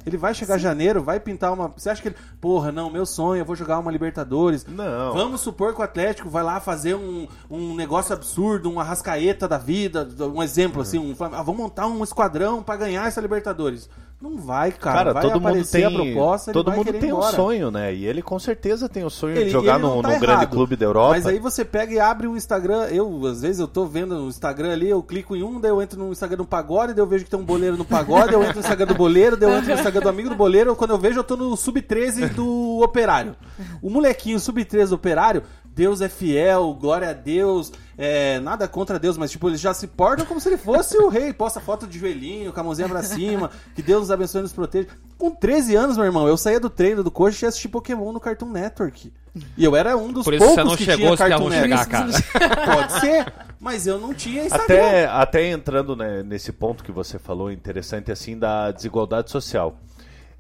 Ele 0.05 0.17
vai 0.17 0.35
chegar 0.35 0.59
janeiro, 0.59 1.03
vai 1.03 1.21
pintar 1.21 1.53
uma. 1.53 1.69
Você 1.69 1.91
acha 1.91 2.03
que 2.03 2.09
ele. 2.09 2.17
Porra, 2.41 2.73
não, 2.73 2.91
meu 2.91 3.07
sonho, 3.07 3.41
eu 3.41 3.45
vou 3.45 3.57
jogar 3.57 3.79
uma 3.79 3.91
Libertadores. 3.91 4.67
Não. 4.67 5.13
Vamos 5.13 5.41
supor 5.41 5.75
que 5.75 5.81
o 5.81 5.85
Atlético 5.85 6.29
vai 6.29 6.43
lá 6.43 6.61
fazer 6.61 6.95
um, 6.95 7.27
um 7.51 7.75
negócio 7.75 8.13
absurdo, 8.13 8.71
um 8.71 8.81
arrascaeta 8.81 9.47
da 9.47 9.59
vida, 9.59 10.09
um 10.21 10.43
exemplo 10.43 10.83
assim, 10.83 10.99
um, 10.99 11.15
ah, 11.21 11.43
vamos 11.43 11.61
montar 11.61 11.87
um 11.87 12.03
esquadrão 12.03 12.63
pra 12.63 12.77
ganhar 12.77 13.07
essa 13.07 13.21
Libertadores. 13.21 13.89
Não 14.23 14.39
vai, 14.39 14.71
cara. 14.71 14.99
Cara, 14.99 15.13
vai 15.15 15.23
todo 15.25 15.41
mundo 15.41 15.65
tem, 15.67 15.85
a 15.85 15.91
proposta, 15.91 16.53
todo 16.53 16.71
mundo 16.71 16.93
tem 16.93 17.13
um 17.13 17.23
sonho, 17.23 17.73
né? 17.73 17.93
E 17.93 18.07
ele 18.07 18.23
com 18.23 18.39
certeza 18.39 18.89
tem 18.89 19.03
o 19.05 19.11
sonho 19.11 19.35
Ele- 19.37 19.47
de 19.47 19.51
jogar 19.51 19.81
num, 19.81 20.01
tá 20.01 20.17
grande 20.17 20.47
clube 20.47 20.77
da 20.77 20.87
Europa. 20.87 21.09
Mas 21.11 21.27
aí 21.27 21.41
você 21.41 21.65
pega 21.65 21.93
e 21.93 21.99
abre 21.99 22.29
o 22.29 22.37
Instagram. 22.37 22.85
Eu, 22.85 23.27
às 23.27 23.43
vezes, 23.43 23.59
eu 23.59 23.67
tô 23.67 23.85
vendo 23.85 24.15
no 24.15 24.29
Instagram 24.29 24.75
ali, 24.75 24.89
eu 24.89 25.03
clico 25.03 25.35
em 25.35 25.43
um, 25.43 25.61
daí 25.61 25.73
eu 25.73 25.83
entro 25.83 25.99
no 25.99 26.13
Instagram 26.13 26.37
do 26.37 26.45
pagode, 26.45 26.95
daí 26.95 27.03
eu 27.03 27.07
vejo 27.09 27.25
que 27.25 27.31
tem 27.31 27.41
um 27.41 27.45
boleiro 27.45 27.77
no 27.77 27.85
pagode, 27.85 28.33
eu 28.33 28.43
entro 28.45 28.55
no 28.55 28.61
Instagram 28.61 28.87
do 28.87 28.95
boleiro, 28.95 29.37
daí 29.37 29.51
eu 29.51 29.57
entro 29.57 29.71
no 29.71 29.75
Instagram 29.75 30.03
do 30.03 30.09
amigo 30.09 30.29
do 30.29 30.37
boleiro. 30.37 30.77
Quando 30.77 30.93
eu 30.93 30.99
vejo, 30.99 31.19
eu 31.19 31.25
tô 31.25 31.37
no 31.37 31.57
sub-13 31.57 32.29
do 32.33 32.81
operário. 32.81 33.35
O 33.83 33.91
molequinho 33.91 34.39
sub-13 34.39 34.91
do 34.91 34.95
operário, 34.95 35.43
Deus 35.65 36.01
é 36.01 36.09
fiel, 36.09 36.73
glória 36.81 37.11
a 37.11 37.13
Deus, 37.13 37.73
é, 37.97 38.41
nada 38.41 38.67
contra 38.67 38.99
Deus, 38.99 39.17
mas 39.19 39.31
tipo, 39.31 39.49
eles 39.49 39.61
já 39.61 39.75
se 39.75 39.87
portam 39.87 40.25
como 40.25 40.41
se 40.41 40.49
ele 40.49 40.57
fosse 40.57 40.97
o 40.97 41.09
rei. 41.09 41.33
Posta 41.33 41.61
foto 41.61 41.87
de 41.87 41.99
joelhinho, 41.99 42.53
com 42.53 42.61
a 42.61 42.63
mãozinha 42.63 42.89
pra 42.89 43.03
cima, 43.03 43.51
que 43.75 43.83
Deus 43.83 44.01
nos 44.01 44.11
abençoe 44.11 44.41
e 44.41 44.43
nos 44.43 44.53
proteja. 44.53 44.89
Com 45.19 45.31
13 45.31 45.77
anos, 45.77 45.97
meu 45.97 46.07
irmão, 46.07 46.27
eu 46.27 46.37
saía 46.37 46.59
do 46.59 46.71
treino 46.71 47.05
do 47.05 47.11
coxa 47.11 47.47
e 47.47 47.49
assistia 47.49 47.71
Pokémon 47.71 48.13
no 48.13 48.21
Cartoon 48.21 48.51
Network. 48.51 49.13
E 49.57 49.65
eu 49.65 49.75
era 49.75 49.97
um 49.97 50.13
dos 50.13 50.25
Por 50.25 50.35
isso 50.35 50.45
você 50.45 50.55
poucos 50.57 50.71
não 50.71 50.77
que 50.77 50.85
chegou, 50.85 51.17
tinha 51.17 51.29
Cartoon 51.29 51.51
chegar, 51.51 51.89
Network. 51.89 52.23
cara. 52.33 52.67
Pode 52.77 53.01
ser, 53.01 53.33
mas 53.61 53.87
eu 53.87 53.99
não 53.99 54.13
tinha 54.13 54.45
Instagram. 54.45 54.65
Até, 54.65 55.07
até 55.07 55.51
entrando 55.51 55.97
né, 55.97 56.23
nesse 56.23 56.53
ponto 56.53 56.85
que 56.85 56.93
você 56.93 57.19
falou, 57.19 57.51
interessante 57.51 58.11
assim, 58.11 58.39
da 58.39 58.71
desigualdade 58.71 59.31
social. 59.31 59.79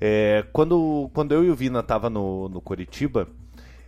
É, 0.00 0.44
quando, 0.52 1.08
quando 1.14 1.32
eu 1.32 1.44
e 1.44 1.50
o 1.50 1.54
Vina 1.54 1.82
tava 1.82 2.10
no, 2.10 2.48
no 2.48 2.60
Curitiba, 2.60 3.28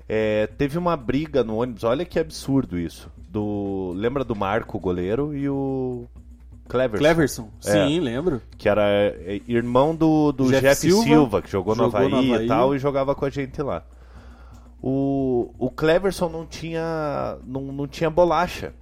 é, 0.08 0.46
teve 0.46 0.78
uma 0.78 0.96
briga 0.96 1.42
no 1.42 1.56
ônibus, 1.56 1.82
olha 1.82 2.04
que 2.04 2.18
absurdo 2.18 2.78
isso. 2.78 3.10
Do, 3.34 3.92
lembra 3.96 4.22
do 4.22 4.36
Marco, 4.36 4.78
goleiro, 4.78 5.34
e 5.36 5.48
o 5.48 6.04
Cleverson, 6.68 6.98
Cleverson, 7.02 7.48
É. 7.66 7.72
sim, 7.72 7.98
lembro. 7.98 8.40
que 8.56 8.68
era 8.68 8.82
é, 8.88 9.40
irmão 9.48 9.92
do, 9.92 10.30
do 10.30 10.44
Jeff 10.50 10.62
Jeff, 10.62 10.80
Silva, 10.80 11.02
Silva, 11.02 11.42
que 11.42 11.50
jogou, 11.50 11.74
no, 11.74 11.82
jogou 11.86 11.98
Havaí 11.98 12.10
no 12.12 12.32
Havaí. 12.32 12.44
e 12.44 12.48
tal, 12.48 12.76
e 12.76 12.78
jogava 12.78 13.12
com 13.12 13.24
a 13.24 13.30
gente 13.30 13.60
lá. 13.60 13.82
O, 14.80 15.50
o 15.58 15.68
Cleverson 15.68 16.28
não 16.28 16.46
tinha, 16.46 17.36
não, 17.44 17.62
não 17.72 17.88
tinha 17.88 18.08
bolacha. 18.08 18.72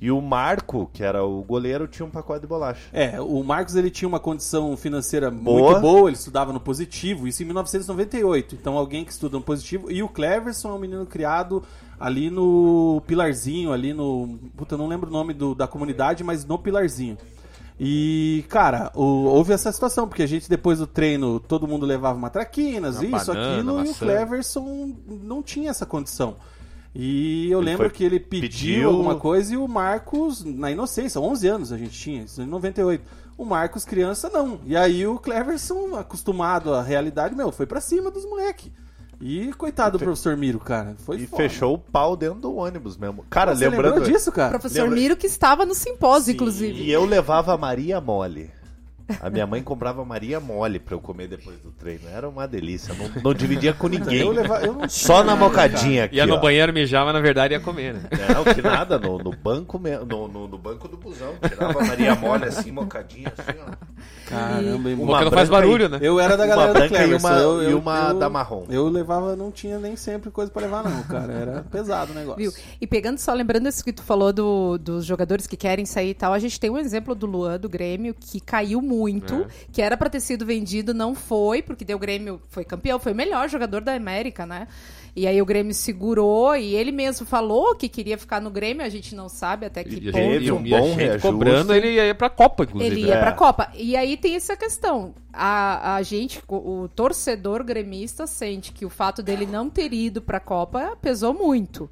E 0.00 0.10
o 0.10 0.20
Marco, 0.20 0.88
que 0.92 1.02
era 1.02 1.24
o 1.24 1.42
goleiro, 1.42 1.88
tinha 1.88 2.06
um 2.06 2.10
pacote 2.10 2.42
de 2.42 2.46
bolacha. 2.46 2.82
É, 2.92 3.20
o 3.20 3.42
Marcos 3.42 3.74
ele 3.74 3.90
tinha 3.90 4.06
uma 4.06 4.20
condição 4.20 4.76
financeira 4.76 5.30
Boa. 5.32 5.62
muito 5.72 5.80
boa, 5.80 6.08
ele 6.10 6.16
estudava 6.16 6.52
no 6.52 6.60
positivo, 6.60 7.26
isso 7.26 7.42
em 7.42 7.46
1998. 7.46 8.54
Então 8.54 8.76
alguém 8.76 9.04
que 9.04 9.10
estuda 9.12 9.36
no 9.36 9.42
positivo. 9.42 9.90
E 9.90 10.02
o 10.02 10.08
Cleverson 10.08 10.68
é 10.70 10.72
um 10.74 10.78
menino 10.78 11.06
criado 11.06 11.62
ali 11.98 12.30
no 12.30 13.02
Pilarzinho, 13.06 13.72
ali 13.72 13.92
no. 13.92 14.38
Puta, 14.56 14.74
eu 14.74 14.78
não 14.78 14.86
lembro 14.88 15.08
o 15.08 15.12
nome 15.12 15.32
do- 15.34 15.54
da 15.54 15.66
comunidade, 15.66 16.22
mas 16.24 16.44
no 16.44 16.58
Pilarzinho. 16.58 17.16
E, 17.78 18.44
cara, 18.48 18.92
o- 18.94 19.24
houve 19.24 19.52
essa 19.52 19.72
situação, 19.72 20.06
porque 20.06 20.22
a 20.22 20.26
gente 20.28 20.48
depois 20.48 20.78
do 20.78 20.86
treino, 20.86 21.40
todo 21.40 21.66
mundo 21.66 21.84
levava 21.84 22.16
matraquinas, 22.18 22.98
Uma 23.00 23.18
isso, 23.18 23.26
banana, 23.32 23.52
aquilo, 23.54 23.70
e 23.70 23.74
o 23.74 23.76
maçã. 23.88 23.98
Cleverson 24.06 24.94
não 25.08 25.42
tinha 25.42 25.70
essa 25.70 25.84
condição. 25.84 26.36
E 26.94 27.50
eu 27.50 27.58
Ele 27.58 27.66
lembro 27.70 27.88
foi- 27.88 27.90
que 27.96 28.04
ele 28.04 28.20
pediu, 28.20 28.48
pediu- 28.48 28.88
alguma 28.90 29.16
coisa 29.16 29.52
e 29.54 29.56
o 29.56 29.66
Marcos, 29.66 30.44
na 30.44 30.70
inocência, 30.70 31.20
11 31.20 31.48
anos 31.48 31.72
a 31.72 31.76
gente 31.76 31.98
tinha, 31.98 32.22
isso 32.22 32.40
em 32.40 32.46
98. 32.46 33.02
O 33.36 33.44
Marcos, 33.44 33.84
criança, 33.84 34.30
não. 34.32 34.60
E 34.64 34.76
aí 34.76 35.04
o 35.04 35.18
Cleverson, 35.18 35.96
acostumado 35.96 36.72
à 36.72 36.80
realidade, 36.80 37.34
meu, 37.34 37.50
foi 37.50 37.66
pra 37.66 37.80
cima 37.80 38.12
dos 38.12 38.24
moleque. 38.24 38.70
E 39.26 39.50
coitado 39.54 39.96
do 39.96 40.04
professor 40.04 40.36
Miro, 40.36 40.60
cara. 40.60 40.94
Foi 40.98 41.16
E 41.16 41.26
foda. 41.26 41.42
fechou 41.42 41.74
o 41.76 41.78
pau 41.78 42.14
dentro 42.14 42.40
do 42.40 42.54
ônibus 42.56 42.98
mesmo. 42.98 43.24
Cara, 43.30 43.56
Você 43.56 43.66
lembrando. 43.66 43.94
lembrou 43.94 44.12
disso, 44.12 44.30
cara? 44.30 44.50
Professor 44.50 44.82
Lembra- 44.82 44.96
Miro 45.00 45.16
que 45.16 45.26
estava 45.26 45.64
no 45.64 45.74
simpósio, 45.74 46.34
inclusive. 46.34 46.82
E 46.82 46.92
eu 46.92 47.06
levava 47.06 47.54
a 47.54 47.56
Maria 47.56 48.02
Mole. 48.02 48.50
A 49.20 49.28
minha 49.28 49.46
mãe 49.46 49.62
comprava 49.62 50.04
Maria 50.04 50.40
Mole 50.40 50.78
pra 50.78 50.94
eu 50.94 51.00
comer 51.00 51.28
depois 51.28 51.58
do 51.60 51.70
treino. 51.70 52.08
Era 52.08 52.28
uma 52.28 52.46
delícia. 52.48 52.94
Não, 52.94 53.10
não 53.22 53.34
dividia 53.34 53.72
com 53.74 53.86
ninguém. 53.88 54.20
Eu 54.20 54.32
leva- 54.32 54.60
eu 54.64 54.72
não 54.72 54.88
Só 54.88 55.22
na 55.22 55.36
mocadinha 55.36 56.04
aqui. 56.04 56.16
Ia 56.16 56.26
no 56.26 56.36
ó. 56.36 56.40
banheiro 56.40 56.72
mijar, 56.72 57.04
mas 57.04 57.12
na 57.14 57.20
verdade 57.20 57.52
ia 57.54 57.60
comer, 57.60 57.94
né? 57.94 58.00
Não, 58.34 58.44
que 58.54 58.62
nada, 58.62 58.98
no, 58.98 59.18
no 59.18 59.30
banco 59.36 59.78
mesmo, 59.78 60.06
no, 60.06 60.26
no, 60.28 60.48
no 60.48 60.58
banco 60.58 60.88
do 60.88 60.96
busão. 60.96 61.34
Tirava 61.46 61.80
a 61.80 61.84
Maria 61.84 62.14
Mole 62.14 62.44
assim, 62.44 62.70
mocadinha, 62.72 63.30
assim, 63.36 63.58
ó. 63.68 63.72
Caramba, 64.26 64.88
hein, 64.90 64.96
Uma 64.98 65.22
não 65.24 65.30
faz 65.30 65.48
barulho, 65.50 65.84
e- 65.84 65.88
né? 65.88 65.98
Eu 66.00 66.18
era 66.18 66.36
da 66.36 66.44
Uma 66.44 66.48
galera 66.56 66.72
do 66.72 66.78
branca 66.78 66.94
e 66.94 66.98
Cleverson. 66.98 67.26
uma- 67.28 67.36
eu, 67.38 67.62
e 67.62 67.70
eu- 67.72 67.78
uma 67.78 68.08
eu- 68.08 68.18
da 68.18 68.30
marrom. 68.30 68.64
Eu 68.70 68.88
levava, 68.88 69.36
não 69.36 69.50
tinha 69.50 69.78
nem 69.78 69.96
sempre 69.96 70.30
coisa 70.30 70.50
pra 70.50 70.62
levar, 70.62 70.82
não, 70.82 71.02
cara. 71.04 71.32
Era 71.32 71.62
pesado 71.70 72.12
o 72.12 72.14
negócio. 72.14 72.38
Viu? 72.40 72.52
E 72.80 72.86
pegando 72.86 73.18
só, 73.18 73.34
lembrando 73.34 73.68
isso 73.68 73.84
que 73.84 73.92
tu 73.92 74.02
falou 74.02 74.32
do- 74.32 74.78
dos 74.78 75.04
jogadores 75.04 75.46
que 75.46 75.56
querem 75.58 75.84
sair 75.84 76.10
e 76.10 76.14
tal, 76.14 76.32
a 76.32 76.38
gente 76.38 76.58
tem 76.58 76.70
um 76.70 76.78
exemplo 76.78 77.14
do 77.14 77.26
Luan, 77.26 77.58
do 77.58 77.68
Grêmio, 77.68 78.14
que 78.18 78.40
caiu 78.40 78.80
muito, 78.80 78.93
É. 79.42 79.46
que 79.72 79.82
era 79.82 79.96
pra 79.96 80.08
ter 80.08 80.20
sido 80.20 80.46
vendido, 80.46 80.94
não 80.94 81.14
foi, 81.14 81.60
porque 81.62 81.84
deu 81.84 81.96
o 81.96 82.00
Grêmio, 82.00 82.40
foi 82.48 82.64
campeão, 82.64 82.98
foi 82.98 83.12
o 83.12 83.14
melhor 83.16 83.48
jogador 83.48 83.80
da 83.80 83.94
América, 83.94 84.46
né? 84.46 84.68
E 85.16 85.28
aí 85.28 85.40
o 85.40 85.46
Grêmio 85.46 85.72
segurou 85.72 86.56
e 86.56 86.74
ele 86.74 86.90
mesmo 86.90 87.24
falou 87.24 87.76
que 87.76 87.88
queria 87.88 88.18
ficar 88.18 88.40
no 88.40 88.50
Grêmio, 88.50 88.84
a 88.84 88.88
gente 88.88 89.14
não 89.14 89.28
sabe 89.28 89.64
até 89.66 89.84
que 89.84 89.94
E 89.94 90.00
ponto. 90.10 90.12
Teve 90.12 90.50
um 90.52 90.66
e 90.66 90.74
a 90.74 90.78
bom 90.80 90.94
reajuste. 90.94 91.22
cobrando, 91.28 91.72
ele 91.74 91.92
ia 91.92 92.14
pra 92.16 92.28
Copa, 92.28 92.64
inclusive. 92.64 92.94
Ele 92.96 93.06
ia 93.06 93.14
É. 93.14 93.20
pra 93.20 93.30
Copa. 93.32 93.70
E 93.74 93.96
aí 93.96 94.16
tem 94.16 94.34
essa 94.34 94.56
questão. 94.56 95.14
A, 95.32 95.94
a 95.94 96.02
gente, 96.02 96.40
o, 96.48 96.82
o 96.82 96.88
torcedor 96.88 97.62
gremista 97.62 98.26
sente 98.26 98.72
que 98.72 98.84
o 98.84 98.90
fato 98.90 99.22
dele 99.22 99.46
não 99.46 99.70
ter 99.70 99.92
ido 99.92 100.20
pra 100.20 100.40
Copa 100.40 100.96
pesou 101.00 101.32
muito. 101.32 101.88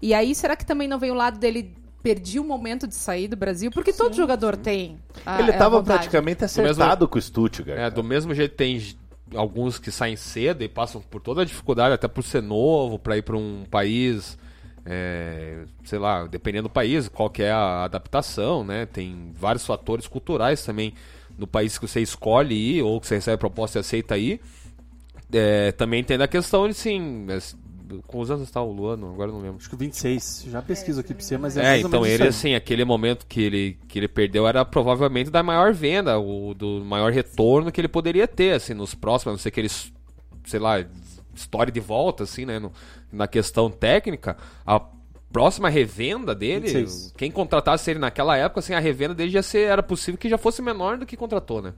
E 0.00 0.14
aí, 0.14 0.32
será 0.34 0.54
que 0.54 0.64
também 0.64 0.86
não 0.86 0.98
vem 0.98 1.10
o 1.10 1.14
lado 1.14 1.38
dele 1.40 1.74
perdi 2.02 2.38
o 2.40 2.44
momento 2.44 2.86
de 2.86 2.94
sair 2.94 3.28
do 3.28 3.36
Brasil? 3.36 3.70
Porque 3.70 3.92
todo 3.92 4.14
jogador 4.14 4.56
tem. 4.56 4.98
a- 5.24 5.40
Ele 5.40 5.50
a 5.52 5.58
tava 5.58 5.78
vontade. 5.78 5.98
praticamente 6.00 6.44
acertado 6.44 7.06
com 7.08 7.18
o 7.18 7.22
Stuttgart. 7.22 7.78
É, 7.78 7.90
do 7.90 8.02
mesmo 8.02 8.34
jeito 8.34 8.54
tem 8.54 8.80
alguns 9.34 9.78
que 9.78 9.90
saem 9.90 10.16
cedo 10.16 10.62
e 10.64 10.68
passam 10.68 11.00
por 11.00 11.20
toda 11.20 11.42
a 11.42 11.44
dificuldade, 11.44 11.94
até 11.94 12.08
por 12.08 12.22
ser 12.24 12.42
novo, 12.42 12.98
pra 12.98 13.16
ir 13.16 13.22
pra 13.22 13.36
um 13.36 13.64
país, 13.70 14.36
é, 14.84 15.64
sei 15.84 15.98
lá, 15.98 16.26
dependendo 16.26 16.64
do 16.68 16.72
país, 16.72 17.08
qual 17.08 17.30
que 17.30 17.42
é 17.42 17.50
a 17.52 17.84
adaptação, 17.84 18.64
né? 18.64 18.86
Tem 18.86 19.30
vários 19.38 19.64
fatores 19.64 20.06
culturais 20.08 20.64
também 20.64 20.94
no 21.38 21.46
país 21.46 21.78
que 21.78 21.86
você 21.86 22.00
escolhe 22.00 22.54
ir 22.54 22.82
ou 22.82 23.00
que 23.00 23.06
você 23.06 23.14
recebe 23.16 23.36
proposta 23.38 23.78
e 23.78 23.80
aceita 23.80 24.18
ir. 24.18 24.40
É, 25.32 25.70
também 25.72 26.02
tem 26.02 26.18
da 26.18 26.26
questão 26.26 26.66
de, 26.66 26.74
sim, 26.74 27.26
com 28.06 28.20
os 28.20 28.30
anos 28.30 28.44
está 28.44 28.62
o 28.62 28.72
Luano, 28.72 29.12
agora 29.12 29.30
não 29.32 29.40
lembro. 29.40 29.56
Acho 29.58 29.68
que 29.70 29.76
26. 29.76 30.44
Já 30.50 30.62
pesquiso 30.62 31.00
aqui 31.00 31.12
pra 31.14 31.22
você, 31.22 31.36
mas 31.38 31.56
é, 31.56 31.76
É, 31.76 31.80
então 31.80 32.04
ele, 32.06 32.28
assim, 32.28 32.54
aquele 32.54 32.84
momento 32.84 33.26
que 33.26 33.40
ele, 33.42 33.78
que 33.88 33.98
ele 33.98 34.08
perdeu 34.08 34.46
era 34.46 34.64
provavelmente 34.64 35.30
da 35.30 35.42
maior 35.42 35.72
venda, 35.72 36.18
o 36.18 36.54
do 36.54 36.82
maior 36.84 37.12
retorno 37.12 37.70
que 37.72 37.80
ele 37.80 37.88
poderia 37.88 38.26
ter, 38.28 38.52
assim, 38.54 38.74
nos 38.74 38.94
próximos, 38.94 39.28
a 39.28 39.32
não 39.32 39.38
ser 39.38 39.50
que 39.50 39.60
ele, 39.60 39.70
sei 40.44 40.60
lá, 40.60 40.84
história 41.34 41.72
de 41.72 41.80
volta, 41.80 42.24
assim, 42.24 42.44
né, 42.44 42.58
no- 42.58 42.72
na 43.12 43.26
questão 43.26 43.70
técnica, 43.70 44.36
a 44.66 44.80
próxima 45.32 45.68
revenda 45.68 46.34
dele, 46.34 46.66
26. 46.66 47.14
quem 47.16 47.30
contratasse 47.30 47.90
ele 47.90 48.00
naquela 48.00 48.36
época, 48.36 48.58
assim, 48.60 48.74
a 48.74 48.80
revenda 48.80 49.14
dele 49.14 49.30
já 49.30 49.42
ser, 49.42 49.60
era 49.68 49.82
possível 49.82 50.18
que 50.18 50.28
já 50.28 50.36
fosse 50.36 50.60
menor 50.60 50.98
do 50.98 51.06
que 51.06 51.16
contratou, 51.16 51.62
né? 51.62 51.72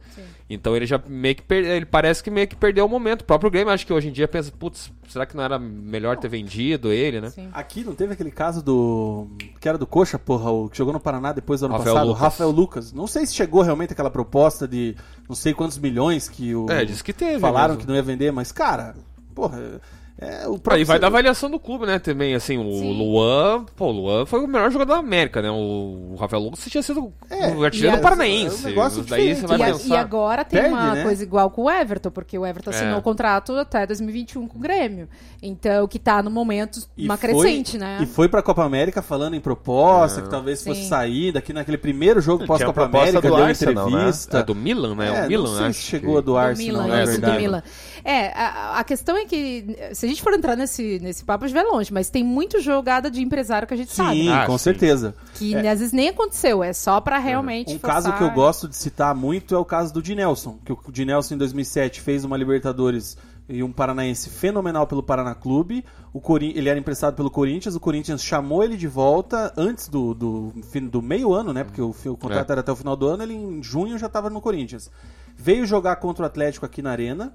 Então 0.49 0.75
ele 0.75 0.87
já 0.87 1.01
meio 1.07 1.35
que 1.37 1.43
per- 1.43 1.65
ele 1.65 1.85
parece 1.87 2.23
que 2.23 2.31
meio 2.31 2.49
que 2.49 2.57
perdeu 2.57 2.87
o 2.87 2.89
momento. 2.89 3.23
O 3.23 3.25
próprio 3.25 3.51
Grêmio 3.51 3.73
acho 3.73 3.87
que 3.87 3.93
hoje 3.93 4.09
em 4.09 4.13
dia 4.13 4.27
pensa, 4.27 4.51
putz, 4.59 4.91
será 5.09 5.27
que 5.27 5.37
não 5.37 5.45
era 5.45 5.59
melhor 5.59 6.17
ter 6.17 6.29
vendido 6.29 6.91
ele, 6.93 7.21
né? 7.21 7.31
Sim. 7.31 7.49
Aqui 7.53 7.85
não 7.85 7.95
teve 7.95 8.15
aquele 8.15 8.31
caso 8.31 8.63
do. 8.63 9.29
que 9.61 9.69
era 9.69 9.77
do 9.77 9.87
Coxa, 9.87 10.19
porra, 10.19 10.51
o 10.51 10.69
que 10.71 10.79
jogou 10.79 10.93
no 10.93 11.01
Paraná 11.01 11.33
depois 11.33 11.61
do 11.61 11.67
ano 11.67 11.77
Rafael 11.77 11.95
passado, 11.95 12.07
o 12.07 12.09
Lucas. 12.09 12.23
Rafael 12.23 12.51
Lucas. 12.51 12.93
Não 12.93 13.07
sei 13.07 13.27
se 13.27 13.35
chegou 13.35 13.63
realmente 13.63 13.93
aquela 13.93 14.11
proposta 14.11 14.67
de 14.67 14.97
não 15.29 15.35
sei 15.37 15.53
quantos 15.53 15.79
milhões 15.79 16.29
que 16.29 16.55
o. 16.55 16.71
É, 16.71 16.85
diz 16.85 17.03
que 17.03 17.13
teve 17.13 17.39
Falaram 17.39 17.75
mesmo. 17.75 17.83
que 17.83 17.87
não 17.89 17.95
ia 17.95 18.03
vender, 18.03 18.31
mas, 18.33 18.51
cara, 18.51 18.95
porra. 19.35 19.81
É, 20.23 20.47
o 20.49 20.53
Aí 20.55 20.59
próprio- 20.61 20.87
vai 20.87 20.99
da 20.99 21.07
avaliação 21.09 21.51
do 21.51 21.59
clube, 21.59 21.87
né? 21.87 21.99
Também, 21.99 22.35
assim, 22.35 22.57
o 22.59 22.73
Sim. 22.73 22.97
Luan. 22.99 23.65
Pô, 23.77 23.87
o 23.87 23.91
Luan 23.93 24.27
foi 24.27 24.41
o 24.41 24.47
melhor 24.47 24.71
jogador 24.71 24.95
da 24.95 24.99
América, 25.01 25.43
né? 25.43 25.51
O 25.51 26.15
Rafael 26.19 26.43
Lucas 26.43 26.65
tinha 26.67 26.83
sido 26.83 27.13
É, 27.31 27.49
o 27.49 27.65
artilheiro 27.65 27.97
e 27.97 27.99
do 27.99 28.03
Paranaense. 28.03 28.65
é 28.65 28.67
um 28.67 28.71
negócio 28.71 29.03
Daí 29.03 29.35
você 29.35 29.47
vai 29.47 29.59
E, 29.59 29.63
a- 29.63 29.67
pensar. 29.67 29.89
e 29.89 29.97
agora 29.97 30.45
tem 30.45 30.61
Perde, 30.61 30.75
uma 30.75 30.95
né? 30.95 31.03
coisa 31.03 31.23
igual 31.23 31.51
com 31.51 31.63
o 31.65 31.71
Everton, 31.71 32.11
porque 32.11 32.39
o 32.39 32.47
Everton 32.47 32.71
assinou 32.71 32.95
É. 32.95 32.99
o 32.99 33.03
contrato 33.03 33.53
até 33.57 33.87
2021 33.87 34.47
com 34.47 34.59
o 34.59 34.61
Grêmio. 34.61 35.09
Então, 35.43 35.87
que 35.89 35.99
tá 35.99 36.23
no 36.23 36.31
momento 36.31 36.81
E 36.97 37.05
uma 37.05 37.17
foi- 37.17 37.31
crescente, 37.31 37.77
né? 37.77 37.99
E 38.01 38.07
foi 38.07 38.29
pra 38.29 38.43
Copa 38.43 38.63
América 38.65 39.03
falando 39.03 39.35
em 39.35 39.41
proposta, 39.41 40.21
É. 40.21 40.23
que 40.23 40.31
talvez 40.31 40.63
fosse 40.63 40.83
Sim. 40.83 40.89
sair 40.89 41.33
daqui 41.33 41.53
naquele 41.53 41.77
primeiro 41.79 42.21
jogo 42.21 42.39
Tinha 42.39 42.47
pós-Copa 42.47 42.85
América, 42.85 43.21
do 43.21 43.27
deu 43.29 43.37
Arsenal, 43.37 43.91
né? 43.91 43.97
entrevista. 43.99 44.39
É 44.39 44.43
do 44.43 44.55
Milan, 44.55 44.95
né? 44.95 45.09
É, 45.09 45.25
o 45.25 45.29
Milan, 45.29 45.49
não 45.51 45.57
sei 45.57 45.67
acho 45.67 45.79
se 45.81 45.85
chegou 45.87 46.13
que- 46.13 46.19
a 46.19 46.21
do 46.21 46.27
Do 46.33 46.37
Arsenal, 46.39 46.83
Milan, 46.85 46.87
na 46.95 47.01
é, 47.01 47.03
isso, 47.05 47.13
do 47.13 47.21
verdade. 47.21 47.43
Milan. 47.43 47.63
É, 48.05 48.29
a, 48.29 48.79
a 48.79 48.85
questão 48.85 49.17
é 49.17 49.25
que, 49.25 49.77
se 49.95 50.07
a 50.07 50.09
gente 50.09 50.23
for 50.23 50.33
entrar 50.35 50.57
nesse, 50.57 50.99
nesse 51.01 51.25
papo, 51.25 51.45
a 51.45 51.49
gente 51.49 51.55
vai 51.55 51.65
longe, 51.65 51.93
mas 51.93 52.11
tem 52.11 52.25
muito 52.25 52.61
jogada 52.61 53.11
de 53.11 53.21
empresário 53.23 53.67
que 53.69 53.75
a 53.75 53.77
gente 53.77 53.93
sabe. 53.93 54.23
Sim, 54.23 54.29
Ah, 54.29 54.47
com 54.47 54.59
sim. 54.59 54.65
certeza. 54.65 55.15
Que 55.35 55.55
às 55.57 55.79
vezes 55.79 55.93
nem 55.93 56.09
aconteceu, 56.09 56.63
é 56.63 56.73
só 56.73 57.01
pra 57.01 57.19
realmente. 57.19 57.75
Um 57.75 57.79
forçar- 57.79 58.03
caso 58.03 58.17
que 58.19 58.23
eu 58.25 58.31
gosto 58.31 58.69
de 58.69 58.77
citar 58.77 59.15
muito 59.15 59.55
é 59.55 59.59
o 59.59 59.65
caso 59.65 59.93
do 59.95 60.03
Dinelson, 60.03 60.59
que 60.65 60.73
o 60.73 60.79
Dinelson 60.91 61.35
em 61.35 61.39
2007 61.39 62.01
fez 62.01 62.25
uma 62.25 62.37
Libertadores 62.37 63.17
e 63.49 63.63
um 63.63 63.73
paranaense 63.73 64.31
fenomenal 64.31 64.87
pelo 64.87 65.03
Paraná 65.03 65.35
Clube. 65.35 65.85
O 66.13 66.21
Corin... 66.21 66.53
Ele 66.55 66.69
era 66.69 66.79
emprestado 66.79 67.15
pelo 67.17 67.31
Corinthians, 67.31 67.75
o 67.75 67.81
Corinthians 67.81 68.23
chamou 68.23 68.63
ele 68.63 68.77
de 68.77 68.87
volta 68.87 69.53
antes 69.57 69.89
do, 69.89 70.15
do, 70.15 70.53
fim- 70.71 70.87
do 70.87 71.03
meio 71.03 71.35
ano, 71.35 71.53
né? 71.53 71.65
Porque 71.65 71.81
o, 71.83 71.91
o 71.91 72.17
contrato 72.17 72.51
É. 72.51 72.53
era 72.53 72.61
até 72.61 72.71
o 72.73 72.77
final 72.77 72.95
do 72.97 73.07
ano, 73.07 73.23
ele 73.23 73.35
em 73.35 73.63
junho 73.63 73.99
já 73.99 74.07
estava 74.07 74.31
no 74.31 74.41
Corinthians. 74.41 74.91
Veio 75.37 75.67
jogar 75.67 75.97
contra 75.97 76.23
o 76.23 76.27
Atlético 76.27 76.65
aqui 76.65 76.81
na 76.83 76.91
Arena, 76.93 77.33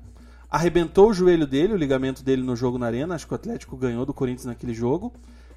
arrebentou 0.49 1.09
o 1.09 1.13
joelho 1.13 1.45
dele, 1.45 1.73
o 1.73 1.77
ligamento 1.77 2.23
dele 2.23 2.41
no 2.41 2.55
jogo 2.55 2.77
na 2.77 2.85
Arena, 2.85 3.15
acho 3.15 3.27
que 3.27 3.33
o 3.33 3.35
Atlético 3.35 3.75
ganhou 3.75 4.05
do 4.05 4.13
Corinthians 4.13 4.45
naquele 4.45 4.73
jogo. 4.73 5.13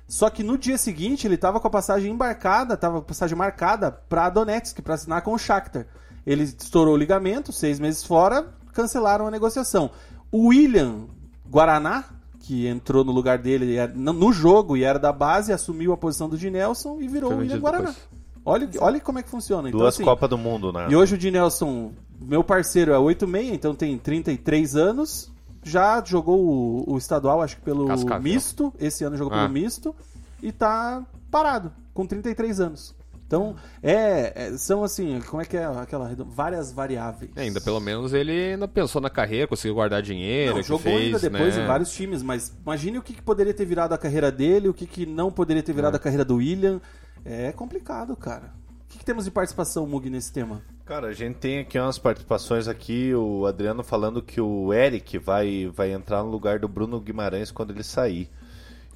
Só 0.08 0.28
que 0.28 0.42
no 0.42 0.58
dia 0.58 0.76
seguinte 0.76 1.26
ele 1.26 1.36
tava 1.36 1.60
com 1.60 1.68
a 1.68 1.70
passagem 1.70 2.12
embarcada, 2.12 2.76
tava 2.76 2.96
com 2.96 3.02
a 3.02 3.08
passagem 3.08 3.38
marcada 3.38 3.92
pra 3.92 4.28
Donetsk, 4.28 4.82
pra 4.82 4.94
assinar 4.94 5.22
com 5.22 5.32
o 5.32 5.38
Shakhtar. 5.38 5.86
Ele 6.26 6.42
estourou 6.42 6.94
o 6.94 6.96
ligamento, 6.96 7.52
seis 7.52 7.78
meses 7.78 8.02
fora, 8.02 8.52
cancelaram 8.72 9.26
a 9.26 9.30
negociação. 9.30 9.90
O 10.32 10.48
William 10.48 11.06
Guaraná, 11.48 12.04
que 12.40 12.66
entrou 12.66 13.04
no 13.04 13.12
lugar 13.12 13.38
dele 13.38 13.76
no 13.94 14.32
jogo 14.32 14.76
e 14.76 14.82
era 14.82 14.98
da 14.98 15.12
base, 15.12 15.52
assumiu 15.52 15.92
a 15.92 15.96
posição 15.96 16.28
do 16.28 16.36
Dinelson 16.36 16.98
e 17.00 17.06
virou 17.06 17.30
Foi 17.30 17.38
o 17.38 17.40
William 17.42 17.60
Guaraná. 17.60 17.90
depois. 17.90 18.20
Olha, 18.44 18.68
olha 18.80 19.00
como 19.00 19.18
é 19.18 19.22
que 19.22 19.28
funciona. 19.28 19.68
Então, 19.68 19.80
Duas 19.80 19.94
assim, 19.94 20.02
Copas 20.04 20.28
do 20.28 20.38
Mundo, 20.38 20.72
né? 20.72 20.88
e 20.90 20.96
hoje 20.96 21.14
o 21.14 21.18
Dinelson, 21.18 21.92
meu 22.20 22.44
parceiro, 22.44 22.92
é 22.92 22.98
86, 22.98 23.54
então 23.54 23.74
tem 23.74 23.96
33 23.98 24.76
anos. 24.76 25.30
Já 25.62 26.02
jogou 26.04 26.38
o, 26.40 26.94
o 26.94 26.98
estadual, 26.98 27.42
acho 27.42 27.56
que 27.56 27.62
pelo 27.62 27.86
Cascavel. 27.86 28.22
misto. 28.22 28.72
Esse 28.78 29.04
ano 29.04 29.16
jogou 29.16 29.32
Ah. 29.36 29.42
pelo 29.42 29.52
misto. 29.52 29.94
E 30.42 30.50
tá 30.52 31.02
parado, 31.30 31.70
com 31.92 32.06
33 32.06 32.60
anos. 32.60 32.94
Então, 33.26 33.54
é, 33.80 34.32
é- 34.34 34.56
são 34.58 34.82
assim, 34.82 35.20
como 35.28 35.40
é 35.40 35.44
que 35.44 35.56
é 35.56 35.64
aquela 35.64 36.12
várias 36.26 36.72
variáveis. 36.72 37.30
É, 37.36 37.42
ainda 37.42 37.60
pelo 37.60 37.78
menos 37.78 38.12
ele 38.12 38.32
ainda 38.32 38.66
pensou 38.66 39.00
na 39.00 39.08
carreira, 39.08 39.46
conseguiu 39.46 39.74
guardar 39.76 40.02
dinheiro. 40.02 40.56
Não, 40.56 40.62
jogou 40.62 40.80
fez, 40.80 41.14
ainda 41.14 41.18
depois 41.20 41.56
né? 41.56 41.62
em 41.62 41.66
vários 41.66 41.92
times, 41.92 42.22
mas 42.24 42.52
imagine 42.60 42.98
o 42.98 43.02
que, 43.02 43.12
que 43.12 43.22
poderia 43.22 43.54
ter 43.54 43.64
virado 43.64 43.92
a 43.92 43.98
carreira 43.98 44.32
dele, 44.32 44.68
o 44.68 44.74
que, 44.74 44.84
que 44.84 45.06
não 45.06 45.30
poderia 45.30 45.62
ter 45.62 45.72
virado 45.72 45.94
a 45.94 45.98
carreira 46.00 46.24
do 46.24 46.36
William. 46.36 46.80
É 47.24 47.52
complicado, 47.52 48.16
cara. 48.16 48.52
O 48.86 48.88
que, 48.92 48.98
que 48.98 49.04
temos 49.04 49.26
de 49.26 49.30
participação, 49.30 49.86
Mug, 49.86 50.10
nesse 50.10 50.32
tema? 50.32 50.62
Cara, 50.90 51.06
a 51.06 51.12
gente 51.12 51.36
tem 51.36 51.60
aqui 51.60 51.78
umas 51.78 52.00
participações 52.00 52.66
aqui, 52.66 53.14
o 53.14 53.46
Adriano 53.46 53.84
falando 53.84 54.20
que 54.20 54.40
o 54.40 54.74
Eric 54.74 55.18
vai, 55.18 55.70
vai 55.72 55.92
entrar 55.92 56.24
no 56.24 56.28
lugar 56.28 56.58
do 56.58 56.66
Bruno 56.66 56.98
Guimarães 56.98 57.52
quando 57.52 57.70
ele 57.70 57.84
sair. 57.84 58.28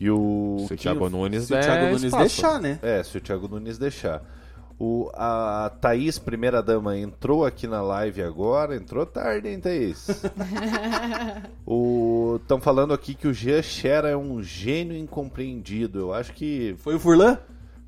E 0.01 0.11
o 0.11 0.65
Se 0.67 0.75
o 0.75 0.77
Thiago 0.77 1.09
Nunes 1.09 1.45
Se 1.45 1.55
o 1.55 1.61
Thiago 1.61 1.85
Nunes 1.85 2.03
espaço. 2.03 2.25
deixar, 2.25 2.61
né? 2.61 2.81
É, 2.83 3.01
se 3.05 3.17
o 3.17 3.21
Thiago 3.21 3.47
Nunes 3.47 3.79
deixar. 3.79 4.23
O, 4.77 5.09
a 5.15 5.71
Thaís, 5.81 6.19
primeira 6.19 6.61
dama, 6.61 6.99
entrou 6.99 7.47
aqui 7.47 7.69
na 7.69 7.81
live 7.81 8.25
agora. 8.25 8.75
Entrou 8.75 9.07
tarde, 9.07 9.49
hein, 9.51 9.61
Thaís? 9.61 10.09
Estão 12.43 12.61
falando 12.61 12.93
aqui 12.93 13.15
que 13.15 13.29
o 13.29 13.33
Jean 13.33 13.63
Xera 13.63 14.09
é 14.09 14.17
um 14.17 14.43
gênio 14.43 14.97
incompreendido. 14.97 16.01
Eu 16.01 16.13
acho 16.13 16.33
que. 16.33 16.75
Foi 16.79 16.97
o 16.97 16.99
Furlan? 16.99 17.39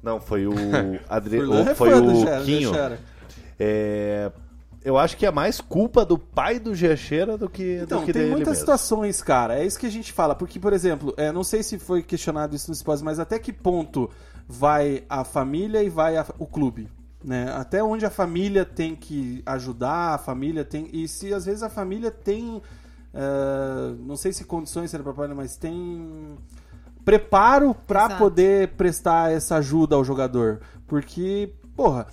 Não, 0.01 0.21
foi 0.21 0.47
o 0.47 0.53
Adriano. 1.11 1.47
Furlan 1.49 1.71
é 1.71 1.75
Foi 1.75 1.93
o 1.93 2.45
Quinho. 2.45 2.71
É, 3.59 4.31
eu 4.85 4.97
acho 4.99 5.17
que 5.17 5.27
é 5.27 5.31
mais 5.31 5.61
culpa 5.61 6.05
do 6.05 6.17
pai 6.19 6.59
do 6.61 6.75
Xera 6.75 7.37
do 7.37 7.49
que, 7.49 7.81
Então, 7.83 8.01
do 8.01 8.07
que 8.07 8.13
tem 8.13 8.23
dele 8.23 8.33
muitas 8.33 8.49
mesmo. 8.53 8.61
situações, 8.61 9.23
cara. 9.23 9.59
É 9.59 9.65
isso 9.67 9.79
que 9.79 9.87
a 9.87 9.91
gente 9.91 10.13
fala. 10.13 10.35
Porque, 10.35 10.61
por 10.61 10.73
exemplo, 10.73 11.13
é, 11.17 11.33
não 11.33 11.43
sei 11.43 11.63
se 11.63 11.79
foi 11.79 12.03
questionado 12.03 12.55
isso 12.55 12.71
nos 12.71 12.83
pós, 12.83 13.03
mas 13.03 13.19
até 13.19 13.39
que 13.39 13.53
ponto 13.53 14.09
vai 14.47 15.05
a 15.09 15.25
família 15.25 15.83
e 15.83 15.89
vai 15.89 16.17
a- 16.17 16.27
o 16.39 16.47
clube? 16.47 16.89
Né? 17.25 17.51
Até 17.57 17.83
onde 17.83 18.07
a 18.07 18.11
família 18.11 18.65
tem 18.65 18.95
que 18.95 19.43
ajudar, 19.45 20.15
a 20.15 20.19
família 20.19 20.65
tem. 20.65 20.89
E 20.93 21.09
se 21.09 21.35
às 21.35 21.45
vezes 21.47 21.63
a 21.63 21.69
família 21.71 22.11
tem. 22.11 22.63
eh, 23.19 23.95
não 24.01 24.15
sei 24.15 24.31
se 24.33 24.45
condições 24.45 24.91
será 24.91 25.03
própria, 25.03 25.35
mas 25.35 25.57
tem 25.57 26.37
preparo 27.05 27.75
pra 27.87 28.05
Exato. 28.07 28.19
poder 28.19 28.69
prestar 28.77 29.33
essa 29.33 29.57
ajuda 29.57 29.97
ao 29.97 30.05
jogador. 30.05 30.61
Porque, 30.87 31.53
porra, 31.75 32.07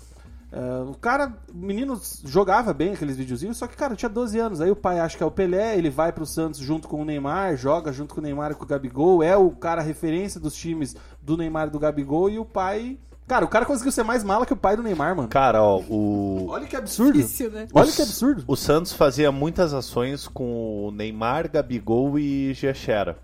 é, 0.56 0.84
o 0.88 0.94
cara, 0.94 1.34
o 1.52 1.58
menino 1.58 2.00
jogava 2.24 2.72
bem 2.76 2.94
aqueles 2.94 3.18
videozinhos, 3.18 3.58
só 3.58 3.66
que, 3.66 3.76
cara, 3.76 3.96
tinha 3.96 4.08
12 4.08 4.38
anos. 4.38 4.62
Aí 4.62 4.70
o 4.70 4.76
pai 4.76 5.00
acha 5.00 5.18
que 5.18 5.24
é 5.24 5.26
o 5.26 5.32
Pelé, 5.32 5.76
ele 5.76 5.90
vai 5.90 6.12
pro 6.12 6.28
Santos 6.28 6.60
junto 6.60 6.88
com 6.88 7.02
o 7.02 7.06
Neymar, 7.06 7.58
joga 7.58 7.92
junto 7.92 8.14
com 8.14 8.22
o 8.22 8.24
Neymar 8.24 8.52
e 8.52 8.56
com 8.56 8.64
o 8.64 8.68
Gabigol, 8.68 9.24
é 9.24 9.36
o 9.36 9.50
cara 9.50 9.82
referência 9.82 10.40
dos 10.40 10.54
times 10.54 10.96
do 11.20 11.36
Neymar 11.36 11.70
e 11.70 11.72
do 11.72 11.80
Gabigol, 11.80 12.30
e 12.30 12.38
o 12.38 12.46
pai. 12.46 13.00
Cara, 13.28 13.44
o 13.44 13.48
cara 13.48 13.66
conseguiu 13.66 13.92
ser 13.92 14.04
mais 14.04 14.24
mala 14.24 14.46
que 14.46 14.54
o 14.54 14.58
pai 14.58 14.76
do 14.76 14.84
Neymar, 14.84 15.16
mano. 15.16 15.30
Cara, 15.30 15.64
ó, 15.64 15.80
o, 15.90 16.46
Olha 16.50 16.68
que 16.68 16.76
absurdo. 16.76 17.14
Difícil, 17.14 17.50
né? 17.50 17.68
Olha 17.74 17.92
que 17.92 18.02
absurdo. 18.02 18.44
O 18.46 18.56
Santos 18.56 18.94
fazia 18.94 19.32
muitas 19.32 19.74
ações 19.74 20.28
com 20.28 20.86
o 20.86 20.92
Neymar, 20.92 21.50
Gabigol 21.52 22.20
e 22.20 22.54
Giachera. 22.54 23.18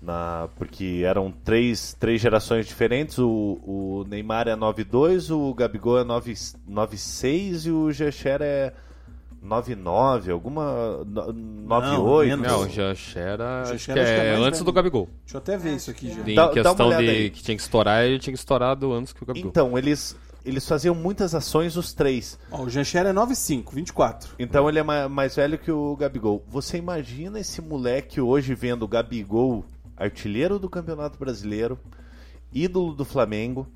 Na, 0.00 0.48
porque 0.56 1.02
eram 1.04 1.30
três, 1.44 1.94
três 2.00 2.20
gerações 2.20 2.66
diferentes. 2.66 3.18
O, 3.18 3.28
o 3.62 4.04
Neymar 4.08 4.48
é 4.48 4.56
9'2, 4.56 5.30
o 5.34 5.52
Gabigol 5.52 5.98
é 5.98 6.04
9 6.04 6.32
9'6 6.32 7.66
e 7.66 7.70
o 7.70 7.92
Giachera 7.92 8.44
é 8.44 8.72
9'9, 9.44 10.30
alguma. 10.30 11.04
no- 11.04 11.32
9'8. 11.68 12.26
menos. 12.36 12.46
Não, 12.46 12.62
era. 12.62 12.68
Já 12.68 12.90
Acho 12.92 13.12
que 13.12 13.18
era, 13.18 13.62
acho 13.62 13.84
que 13.86 13.92
é 13.92 14.26
é 14.34 14.36
antes 14.36 14.62
do 14.62 14.72
Gabigol. 14.72 15.08
Deixa 15.24 15.36
eu 15.36 15.38
até 15.38 15.56
ver 15.56 15.76
isso 15.76 15.90
aqui 15.90 16.08
já. 16.12 16.20
Em 16.22 16.34
Dá- 16.34 16.42
dá 16.46 16.48
uma 16.48 16.54
questão 16.54 16.86
olhada 16.86 17.02
de 17.02 17.10
aí. 17.10 17.30
que 17.30 17.42
tinha 17.42 17.56
que 17.56 17.62
estourar, 17.62 18.04
ele 18.04 18.18
tinha 18.18 18.32
que 18.32 18.38
estourado 18.38 18.92
antes 18.92 19.12
que 19.12 19.22
o 19.22 19.26
Gabigol. 19.26 19.50
Então, 19.50 19.76
eles, 19.78 20.16
eles 20.44 20.66
faziam 20.66 20.94
muitas 20.94 21.34
ações, 21.34 21.76
os 21.76 21.92
três. 21.92 22.38
Ó, 22.50 22.62
o 22.62 22.70
Jancher 22.70 23.06
é 23.06 23.12
9,5, 23.12 23.72
24. 23.74 24.30
Então 24.38 24.68
ele 24.68 24.78
é 24.78 24.82
ma- 24.82 25.08
mais 25.08 25.36
velho 25.36 25.58
que 25.58 25.70
o 25.70 25.96
Gabigol. 25.96 26.42
Você 26.48 26.76
imagina 26.78 27.38
esse 27.40 27.60
moleque 27.62 28.20
hoje 28.20 28.54
vendo 28.54 28.82
o 28.84 28.88
Gabigol, 28.88 29.64
artilheiro 30.00 30.58
do 30.58 30.68
Campeonato 30.68 31.18
Brasileiro, 31.18 31.78
ídolo 32.52 32.94
do 32.94 33.04
Flamengo, 33.04 33.66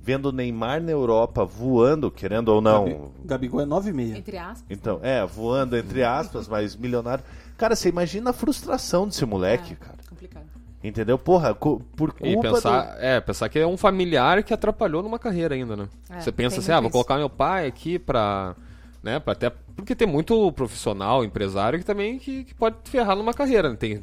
vendo 0.00 0.26
o 0.26 0.32
Neymar 0.32 0.82
na 0.82 0.90
Europa 0.92 1.44
voando, 1.44 2.10
querendo 2.10 2.48
ou 2.48 2.60
não. 2.60 3.12
Gabigol 3.24 3.60
é 3.60 3.64
9,5. 3.64 4.16
Entre 4.16 4.36
aspas. 4.38 4.64
Então, 4.68 5.00
é, 5.02 5.24
voando 5.24 5.76
entre 5.76 6.02
aspas, 6.02 6.48
mas 6.48 6.74
milionário. 6.76 7.24
Cara, 7.56 7.74
você 7.74 7.88
imagina 7.88 8.30
a 8.30 8.32
frustração 8.32 9.06
desse 9.06 9.24
moleque, 9.26 9.74
cara. 9.76 9.96
Complicado. 10.08 10.46
Entendeu? 10.82 11.18
Porra, 11.18 11.54
co- 11.54 11.80
por 11.96 12.12
culpa 12.12 12.26
E 12.28 12.36
do... 12.36 12.40
pensar, 12.40 12.96
é, 13.00 13.20
pensar 13.20 13.48
que 13.48 13.58
é 13.58 13.66
um 13.66 13.76
familiar 13.76 14.44
que 14.44 14.54
atrapalhou 14.54 15.02
numa 15.02 15.18
carreira 15.18 15.54
ainda, 15.56 15.76
né? 15.76 15.88
É, 16.08 16.20
Você 16.20 16.30
pensa 16.30 16.60
assim, 16.60 16.70
ah, 16.70 16.80
vou 16.80 16.88
colocar 16.90 17.16
meu 17.16 17.28
pai 17.28 17.66
aqui 17.66 17.98
pra. 17.98 18.54
Né, 19.02 19.18
pra 19.18 19.32
até. 19.32 19.50
Porque 19.74 19.94
tem 19.94 20.06
muito 20.08 20.50
profissional, 20.52 21.24
empresário 21.24 21.78
que 21.78 21.84
também 21.84 22.18
que, 22.18 22.44
que 22.44 22.54
pode 22.54 22.76
ferrar 22.84 23.16
numa 23.16 23.32
carreira. 23.34 23.70
Né? 23.70 23.76
Tem, 23.76 24.02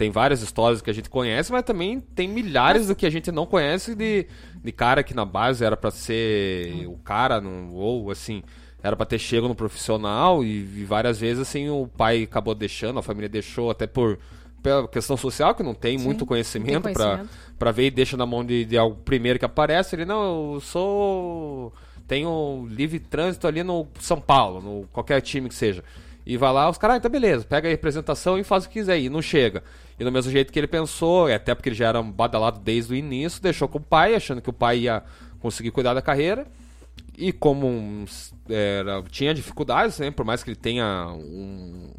tem 0.00 0.10
várias 0.10 0.40
histórias 0.40 0.80
que 0.80 0.88
a 0.88 0.94
gente 0.94 1.10
conhece, 1.10 1.52
mas 1.52 1.62
também 1.62 2.00
tem 2.00 2.26
milhares 2.26 2.86
do 2.86 2.96
que 2.96 3.04
a 3.04 3.10
gente 3.10 3.30
não 3.30 3.44
conhece 3.44 3.94
de, 3.94 4.26
de 4.64 4.72
cara 4.72 5.02
que 5.02 5.12
na 5.12 5.26
base 5.26 5.62
era 5.62 5.76
pra 5.76 5.90
ser 5.90 6.86
o 6.86 6.96
cara, 6.96 7.38
não, 7.38 7.70
ou 7.74 8.10
assim, 8.10 8.42
era 8.82 8.96
pra 8.96 9.04
ter 9.04 9.18
chego 9.18 9.46
no 9.46 9.54
profissional 9.54 10.42
e, 10.42 10.60
e 10.62 10.84
várias 10.86 11.20
vezes 11.20 11.42
assim 11.42 11.68
o 11.68 11.86
pai 11.86 12.22
acabou 12.22 12.54
deixando, 12.54 12.98
a 12.98 13.02
família 13.02 13.28
deixou 13.28 13.70
até 13.70 13.86
por 13.86 14.18
pela 14.62 14.88
questão 14.88 15.18
social 15.18 15.54
que 15.54 15.62
não 15.62 15.74
tem 15.74 15.98
muito 15.98 16.24
conhecimento, 16.24 16.80
conhecimento. 16.80 17.28
para 17.58 17.70
ver 17.70 17.88
e 17.88 17.90
deixa 17.90 18.16
na 18.16 18.24
mão 18.24 18.42
de, 18.42 18.64
de 18.64 18.78
algo 18.78 18.96
primeiro 19.04 19.38
que 19.38 19.44
aparece, 19.44 19.96
ele 19.96 20.06
não, 20.06 20.54
eu 20.54 20.60
sou 20.60 21.74
tenho 22.08 22.66
livre 22.70 22.98
trânsito 22.98 23.46
ali 23.46 23.62
no 23.62 23.86
São 23.98 24.18
Paulo, 24.18 24.62
no 24.62 24.88
qualquer 24.94 25.20
time 25.20 25.46
que 25.46 25.54
seja. 25.54 25.84
E 26.24 26.36
vai 26.36 26.52
lá, 26.52 26.70
os 26.70 26.78
caras, 26.78 26.94
ah, 26.94 26.98
então 26.98 27.10
beleza, 27.10 27.44
pega 27.44 27.68
a 27.68 27.70
representação 27.70 28.38
e 28.38 28.44
faz 28.44 28.64
o 28.64 28.68
que 28.68 28.74
quiser, 28.74 28.98
e 28.98 29.08
não 29.08 29.20
chega. 29.20 29.62
E 30.00 30.04
do 30.04 30.10
mesmo 30.10 30.32
jeito 30.32 30.50
que 30.50 30.58
ele 30.58 30.66
pensou, 30.66 31.28
e 31.28 31.34
até 31.34 31.54
porque 31.54 31.68
ele 31.68 31.76
já 31.76 31.88
era 31.88 32.02
badalado 32.02 32.58
desde 32.58 32.94
o 32.94 32.96
início, 32.96 33.42
deixou 33.42 33.68
com 33.68 33.76
o 33.76 33.82
pai, 33.82 34.14
achando 34.14 34.40
que 34.40 34.48
o 34.48 34.52
pai 34.52 34.78
ia 34.78 35.02
conseguir 35.38 35.70
cuidar 35.70 35.92
da 35.92 36.00
carreira. 36.00 36.46
E 37.18 37.32
como 37.32 37.66
um, 37.66 38.06
era, 38.48 39.02
tinha 39.10 39.34
dificuldades, 39.34 39.98
né, 39.98 40.10
por 40.10 40.24
mais 40.24 40.42
que 40.42 40.48
ele 40.48 40.56
tenha 40.56 41.12
um, 41.12 41.90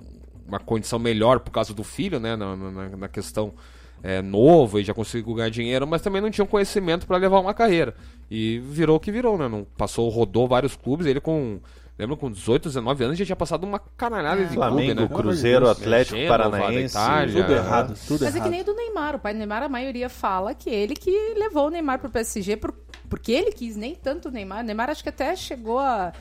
uma 0.47 0.59
condição 0.59 0.97
melhor 0.97 1.41
por 1.41 1.51
causa 1.51 1.75
do 1.75 1.83
filho, 1.83 2.19
né? 2.19 2.35
Na, 2.35 2.55
na, 2.55 2.89
na 2.89 3.07
questão 3.07 3.53
é, 4.01 4.19
novo 4.19 4.79
e 4.79 4.83
já 4.83 4.95
conseguiu 4.95 5.35
ganhar 5.35 5.49
dinheiro, 5.49 5.85
mas 5.85 6.01
também 6.01 6.21
não 6.21 6.31
tinha 6.31 6.43
um 6.43 6.47
conhecimento 6.47 7.05
para 7.05 7.17
levar 7.17 7.39
uma 7.39 7.53
carreira. 7.53 7.93
E 8.31 8.57
virou 8.59 8.97
o 8.97 8.99
que 8.99 9.11
virou, 9.11 9.37
né? 9.37 9.47
Não, 9.47 9.63
passou, 9.77 10.09
rodou 10.09 10.47
vários 10.47 10.75
clubes, 10.75 11.05
ele 11.05 11.19
com. 11.19 11.59
Lembra, 12.01 12.17
com 12.17 12.31
18, 12.31 12.69
19 12.69 13.03
anos 13.03 13.17
já 13.17 13.25
tinha 13.25 13.35
passado 13.35 13.63
uma 13.63 13.77
canalhada 13.79 14.43
de 14.43 14.53
Flamengo, 14.55 14.95
clube, 14.95 15.13
né? 15.13 15.21
Cruzeiro, 15.21 15.69
Atlético 15.69 16.17
Paranaense. 16.27 16.95
Itália. 16.97 17.41
Tudo 17.43 17.53
errado, 17.53 17.93
tudo 18.07 18.23
Mas 18.25 18.33
é 18.33 18.37
errado. 18.37 18.43
que 18.43 18.49
nem 18.49 18.63
do 18.63 18.73
Neymar. 18.73 19.15
O 19.15 19.19
pai 19.19 19.33
do 19.33 19.37
Neymar, 19.37 19.63
a 19.63 19.69
maioria 19.69 20.09
fala 20.09 20.53
que 20.55 20.69
ele 20.69 20.95
que 20.95 21.11
levou 21.37 21.67
o 21.67 21.69
Neymar 21.69 21.99
pro 21.99 22.09
PSG 22.09 22.57
por- 22.57 22.73
porque 23.09 23.31
ele 23.31 23.51
quis, 23.51 23.75
nem 23.75 23.93
tanto 23.93 24.29
o 24.29 24.31
Neymar. 24.31 24.61
O 24.61 24.63
Neymar 24.63 24.89
acho 24.89 25.03
que 25.03 25.09
até 25.09 25.35
chegou 25.35 25.77
a. 25.79 26.11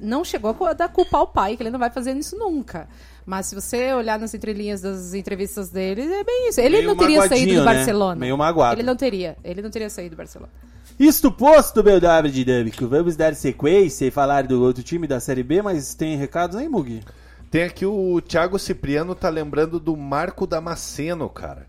Não 0.00 0.24
chegou 0.24 0.56
a 0.66 0.72
dar 0.72 0.88
culpar 0.88 1.22
o 1.22 1.26
pai, 1.26 1.56
que 1.56 1.62
ele 1.62 1.70
não 1.70 1.78
vai 1.78 1.88
fazer 1.90 2.16
isso 2.16 2.36
nunca. 2.36 2.88
Mas 3.24 3.46
se 3.46 3.54
você 3.54 3.92
olhar 3.94 4.18
nas 4.18 4.34
entrelinhas 4.34 4.80
das 4.80 5.14
entrevistas 5.14 5.70
dele, 5.70 6.02
é 6.02 6.24
bem 6.24 6.48
isso. 6.48 6.60
Ele 6.60 6.76
Meio 6.78 6.88
não 6.88 6.96
teria 6.96 7.26
saído 7.28 7.54
do 7.54 7.58
né? 7.60 7.74
Barcelona. 7.74 8.16
Meio 8.16 8.36
magoado. 8.36 8.74
Ele 8.80 8.86
não 8.86 8.96
teria. 8.96 9.36
Ele 9.44 9.62
não 9.62 9.70
teria 9.70 9.88
saído 9.88 10.14
do 10.14 10.18
Barcelona. 10.18 10.52
Isto 10.98 11.30
posto, 11.32 11.82
meu 11.82 12.00
W 12.00 12.32
dinâmico, 12.32 12.86
vamos 12.86 13.16
dar 13.16 13.34
sequência 13.34 14.06
e 14.06 14.10
falar 14.10 14.46
do 14.46 14.62
outro 14.62 14.82
time 14.82 15.06
da 15.06 15.18
Série 15.18 15.42
B, 15.42 15.60
mas 15.60 15.94
tem 15.94 16.16
recados 16.16 16.56
aí, 16.56 16.68
Mugi? 16.68 17.02
Tem 17.50 17.64
aqui 17.64 17.84
o 17.84 18.20
Thiago 18.20 18.58
Cipriano 18.58 19.14
tá 19.14 19.28
lembrando 19.28 19.80
do 19.80 19.96
Marco 19.96 20.46
Damasceno, 20.46 21.28
cara. 21.28 21.66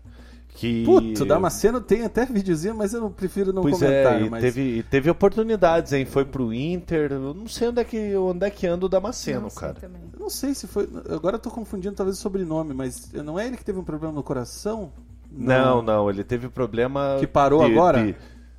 Que... 0.48 0.84
Puto, 0.84 1.24
Damasceno 1.26 1.80
tem 1.80 2.02
até 2.02 2.24
videozinho, 2.24 2.74
mas 2.74 2.94
eu 2.94 3.00
não 3.00 3.10
prefiro 3.10 3.52
não 3.52 3.62
Pois 3.62 3.74
comentar. 3.78 4.20
é, 4.20 4.24
e 4.24 4.30
mas... 4.30 4.40
teve, 4.40 4.82
teve 4.90 5.10
oportunidades, 5.10 5.92
hein? 5.92 6.06
Foi 6.06 6.24
pro 6.24 6.52
Inter. 6.52 7.12
Eu 7.12 7.34
não 7.34 7.46
sei 7.46 7.68
onde 7.68 7.80
é 7.80 7.84
que, 7.84 8.16
onde 8.16 8.46
é 8.46 8.50
que 8.50 8.66
anda 8.66 8.86
o 8.86 8.88
Damasceno, 8.88 9.42
Não 9.42 9.50
cara. 9.50 9.76
Eu 9.82 10.18
não 10.18 10.30
sei 10.30 10.54
se 10.54 10.66
foi. 10.66 10.88
Agora 11.10 11.36
eu 11.36 11.40
tô 11.40 11.50
confundindo 11.50 11.94
talvez 11.94 12.16
o 12.16 12.20
sobrenome, 12.20 12.72
mas 12.72 13.12
não 13.12 13.38
é 13.38 13.46
ele 13.46 13.58
que 13.58 13.64
teve 13.64 13.78
um 13.78 13.84
problema 13.84 14.14
no 14.14 14.22
coração? 14.22 14.90
Não, 15.30 15.82
não, 15.82 16.08
ele 16.08 16.24
teve 16.24 16.48
problema. 16.48 17.18
Que 17.20 17.26
parou 17.26 17.62
agora? 17.62 18.02
De, 18.02 18.16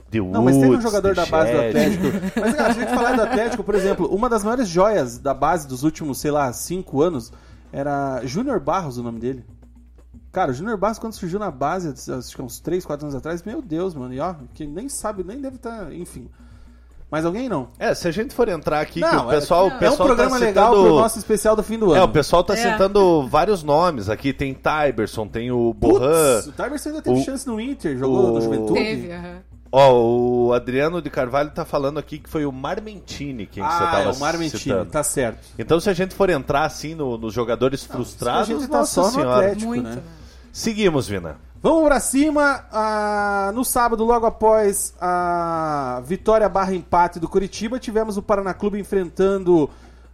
de 0.10 0.22
Não, 0.22 0.44
mas 0.44 0.56
teve 0.56 0.68
um 0.68 0.70
Woods, 0.72 0.84
jogador 0.84 1.14
da 1.16 1.26
base 1.26 1.52
do. 1.52 1.58
Atlético. 1.60 2.04
Mas, 2.40 2.54
cara, 2.56 2.74
se 2.74 2.80
a 2.80 2.84
gente 2.84 2.96
falar 2.96 3.16
do 3.16 3.22
Atlético, 3.24 3.64
por 3.64 3.76
exemplo, 3.76 4.08
uma 4.08 4.30
das 4.30 4.44
maiores 4.44 4.68
joias 4.70 5.18
da 5.18 5.34
base 5.34 5.68
dos 5.68 5.84
últimos, 5.84 6.18
sei 6.20 6.32
lá, 6.32 6.52
cinco 6.54 7.02
anos 7.02 7.32
era 7.72 8.22
Júnior 8.26 8.60
Barros, 8.60 8.98
o 8.98 9.04
nome 9.04 9.20
dele. 9.20 9.44
Cara, 10.32 10.52
o 10.52 10.54
Júnior 10.54 10.78
Barros, 10.78 11.00
quando 11.00 11.14
surgiu 11.14 11.40
na 11.40 11.50
base, 11.52 11.94
acho 12.12 12.36
que 12.36 12.42
uns 12.42 12.60
3, 12.60 12.86
4 12.86 13.06
anos 13.06 13.16
atrás, 13.16 13.44
meu 13.44 13.62
Deus, 13.62 13.94
mano, 13.96 14.14
e 14.14 14.20
ó, 14.20 14.36
que 14.54 14.66
nem 14.68 14.88
sabe, 14.88 15.24
nem 15.24 15.42
deve 15.42 15.56
estar. 15.56 15.92
Enfim. 15.92 16.30
Mais 17.10 17.24
alguém 17.26 17.48
não? 17.48 17.70
É, 17.80 17.94
se 17.94 18.06
a 18.06 18.12
gente 18.12 18.36
for 18.36 18.50
entrar 18.50 18.82
aqui, 18.82 18.96
que 18.96 19.00
Não, 19.00 19.28
o 19.28 19.30
pessoal, 19.30 19.70
é, 19.70 19.76
o 19.76 19.80
pessoal 19.80 20.10
é 20.10 20.12
um 20.12 20.16
programa 20.16 20.40
tá 20.40 20.46
legal 20.46 20.72
citando... 20.74 20.88
pro 20.90 21.00
nosso 21.00 21.18
especial 21.18 21.56
do 21.56 21.64
fim 21.64 21.80
do 21.80 21.86
ano. 21.94 21.96
É, 21.96 22.04
o 22.04 22.10
pessoal 22.10 22.44
tá 22.44 22.54
É. 22.54 22.58
citando 22.72 23.26
vários 23.28 23.64
nomes 23.64 24.10
aqui. 24.10 24.34
Tem 24.34 24.54
Tyberson, 24.54 25.26
tem 25.26 25.50
o. 25.50 25.74
Putz, 25.74 26.48
o 26.48 26.52
Tyberson 26.52 26.90
ainda 26.90 27.02
teve 27.02 27.18
o- 27.18 27.24
chance 27.24 27.48
no 27.48 27.62
Inter, 27.62 27.98
jogou 27.98 28.26
o- 28.32 28.34
no 28.34 28.42
Juventude. 28.42 28.74
Teve, 28.74 29.12
aham. 29.14 29.38
Ó, 29.72 29.94
o 30.48 30.54
Adriano 30.54 31.02
de 31.02 31.10
Carvalho 31.10 31.50
tá 31.52 31.66
falando 31.66 31.98
aqui 32.00 32.20
que 32.20 32.30
foi 32.30 32.46
o 32.46 32.52
Marmentini 32.52 33.46
quem 33.46 33.64
que 33.64 33.70
você 33.70 33.84
Ah, 33.84 33.88
tava 33.92 34.04
é 34.10 34.12
o 34.12 34.18
Marmentini, 34.20 34.60
citando. 34.60 34.86
tá 34.90 35.04
certo. 35.04 35.40
Então, 35.60 35.80
se 35.80 35.90
a 35.90 35.94
gente 35.94 36.16
for 36.16 36.30
entrar 36.30 36.64
assim 36.66 36.96
no- 36.96 37.18
nos 37.18 37.34
jogadores 37.34 37.84
frustrados, 37.84 38.50
a 38.50 38.54
gente 38.54 38.68
tá 38.70 38.78
nossa 38.80 38.94
só 38.94 39.04
no 39.08 39.12
senhora. 39.14 39.36
Atlético. 39.40 39.66
Muito. 39.68 39.84
né? 39.90 39.96
né? 39.96 40.02
Seguimos, 40.54 41.08
Vina. 41.08 41.36
Vamos 41.62 41.84
pra 41.86 42.00
cima. 42.00 42.64
ah, 42.72 43.52
no 43.54 43.66
sábado, 43.66 44.04
logo 44.06 44.26
após 44.26 44.94
a 45.02 46.02
vitória 46.06 46.48
barra 46.48 46.74
empate 46.74 47.20
do 47.20 47.28
Curitiba, 47.28 47.78
tivemos 47.80 48.16
o 48.16 48.22
Paraná 48.22 48.54
Clube 48.54 48.80
enfrentando. 48.80 49.70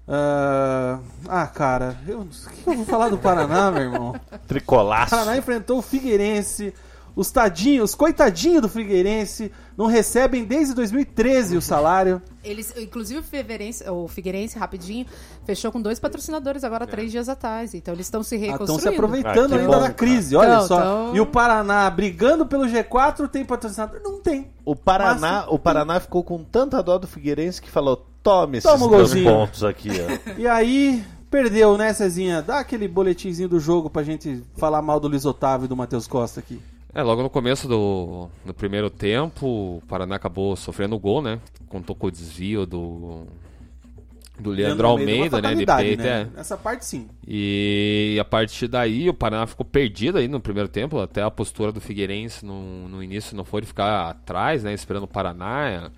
ah, 0.07 0.99
ah, 1.29 1.47
cara, 1.47 1.95
eu, 2.07 2.21
o 2.21 2.25
que 2.27 2.69
eu 2.69 2.75
vou 2.77 2.85
falar 2.85 3.09
do 3.09 3.17
Paraná, 3.17 3.69
meu 3.71 3.83
irmão? 3.83 4.15
O 4.31 4.37
Tricolaço. 4.47 5.11
Paraná 5.11 5.37
enfrentou 5.37 5.77
o 5.77 5.81
Figueirense. 5.81 6.73
Os 7.15 7.29
tadinhos, 7.29 7.91
os 7.91 7.95
coitadinhos 7.95 8.61
do 8.61 8.67
Figueirense, 8.69 9.51
não 9.77 9.85
recebem 9.85 10.43
desde 10.43 10.73
2013 10.73 11.55
o 11.55 11.61
salário. 11.61 12.19
Eles, 12.43 12.73
inclusive 12.75 13.19
o 13.19 13.23
Figueirense, 13.23 13.87
o 13.87 14.07
Figueirense, 14.07 14.57
rapidinho, 14.57 15.05
fechou 15.45 15.71
com 15.71 15.79
dois 15.79 15.99
patrocinadores 15.99 16.63
agora 16.63 16.87
três 16.87 17.11
dias 17.11 17.29
atrás. 17.29 17.73
Então 17.75 17.93
eles 17.93 18.07
estão 18.07 18.23
se 18.23 18.35
Estão 18.35 18.51
reconstruindo. 18.53 18.81
se 18.81 18.87
aproveitando 18.89 19.53
Ah, 19.53 19.57
ainda 19.59 19.77
bom, 19.77 19.83
da 19.83 19.91
crise, 19.91 20.35
olha 20.35 20.55
Então, 20.55 20.67
só. 20.67 20.79
então- 20.79 21.15
E 21.15 21.19
o 21.21 21.25
Paraná 21.27 21.87
brigando 21.89 22.45
pelo 22.47 22.65
G4 22.67 23.27
tem 23.27 23.45
patrocinador? 23.45 24.01
Não 24.03 24.19
tem. 24.19 24.47
O 24.65 24.75
Paraná, 24.75 25.41
Mas- 25.43 25.45
o 25.49 25.59
Paraná 25.59 25.99
ficou 25.99 26.23
com 26.23 26.43
tanta 26.43 26.81
dó 26.81 26.97
do 26.97 27.05
Figueirense 27.07 27.61
que 27.61 27.69
falou: 27.69 28.07
tome 28.23 28.57
esses 28.57 28.69
Toma 28.69 28.87
dois 28.87 29.13
golzinho." 29.13 29.29
pontos 29.31 29.63
aqui, 29.63 29.89
ó. 29.91 30.33
E 30.39 30.47
aí, 30.47 31.03
perdeu, 31.29 31.77
né, 31.77 31.93
Cezinha? 31.93 32.41
Dá 32.41 32.57
aquele 32.59 32.87
boletimzinho 32.87 33.47
do 33.49 33.59
jogo 33.59 33.87
pra 33.89 34.01
gente 34.01 34.43
falar 34.57 34.81
mal 34.81 34.99
do 34.99 35.07
Luiz 35.07 35.25
Otávio 35.25 35.65
e 35.65 35.67
do 35.67 35.75
Matheus 35.75 36.07
Costa 36.07 36.39
aqui. 36.39 36.59
É, 36.95 37.01
logo 37.01 37.23
no 37.23 37.29
começo 37.29 37.67
do, 37.67 38.29
do 38.45 38.53
primeiro 38.53 38.89
tempo, 38.89 39.47
o 39.77 39.83
Paraná 39.87 40.15
acabou 40.15 40.55
sofrendo 40.55 40.95
o 40.95 40.99
gol, 40.99 41.23
né? 41.23 41.39
Contou 41.67 41.95
com 41.95 42.05
o 42.05 42.11
desvio 42.11 42.67
do, 42.67 43.25
do 44.39 44.51
Leandro 44.51 44.87
Almeida, 44.87 45.37
uma 45.37 45.41
né? 45.41 45.55
De 45.55 45.65
peito, 45.65 46.03
é. 46.03 46.27
Essa 46.37 46.55
parte 46.55 46.85
sim. 46.85 47.07
E 47.27 48.15
a 48.21 48.25
partir 48.25 48.67
daí 48.67 49.09
o 49.09 49.13
Paraná 49.13 49.47
ficou 49.47 49.65
perdido 49.65 50.19
aí 50.19 50.27
no 50.27 50.39
primeiro 50.39 50.69
tempo, 50.69 50.99
até 50.99 51.23
a 51.23 51.31
postura 51.31 51.71
do 51.71 51.81
Figueirense 51.81 52.45
no, 52.45 52.87
no 52.87 53.01
início 53.01 53.35
não 53.35 53.43
foi 53.43 53.61
de 53.61 53.67
ficar 53.67 54.09
atrás, 54.09 54.63
né, 54.63 54.71
esperando 54.71 55.03
o 55.03 55.07
Paraná, 55.07 55.89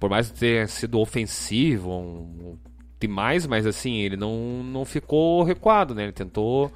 por 0.00 0.08
mais 0.08 0.30
que 0.30 0.38
tenha 0.38 0.66
sido 0.66 0.98
ofensivo 0.98 1.90
um, 1.90 2.56
demais, 2.98 3.46
mas 3.46 3.66
assim, 3.66 3.96
ele 3.98 4.16
não, 4.16 4.62
não 4.64 4.86
ficou 4.86 5.42
recuado, 5.42 5.94
né, 5.94 6.04
ele 6.04 6.12
tentou 6.12 6.72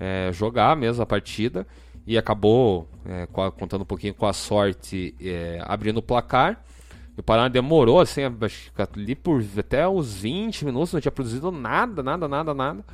é, 0.00 0.30
jogar 0.32 0.74
mesmo 0.76 1.04
a 1.04 1.06
partida 1.06 1.64
e 2.06 2.18
acabou, 2.18 2.88
é, 3.06 3.26
contando 3.26 3.82
um 3.82 3.86
pouquinho 3.86 4.14
com 4.14 4.26
a 4.26 4.32
sorte, 4.32 5.14
é, 5.20 5.60
abrindo 5.64 5.98
o 5.98 6.02
placar. 6.02 6.62
E 7.16 7.20
o 7.20 7.22
Paraná 7.22 7.48
demorou, 7.48 8.00
assim, 8.00 8.22
ali 8.24 9.14
por 9.14 9.44
até 9.56 9.86
uns 9.86 10.14
20 10.14 10.64
minutos, 10.64 10.92
não 10.92 11.00
tinha 11.00 11.12
produzido 11.12 11.50
nada, 11.50 12.02
nada, 12.02 12.26
nada, 12.26 12.54
nada. 12.54 12.84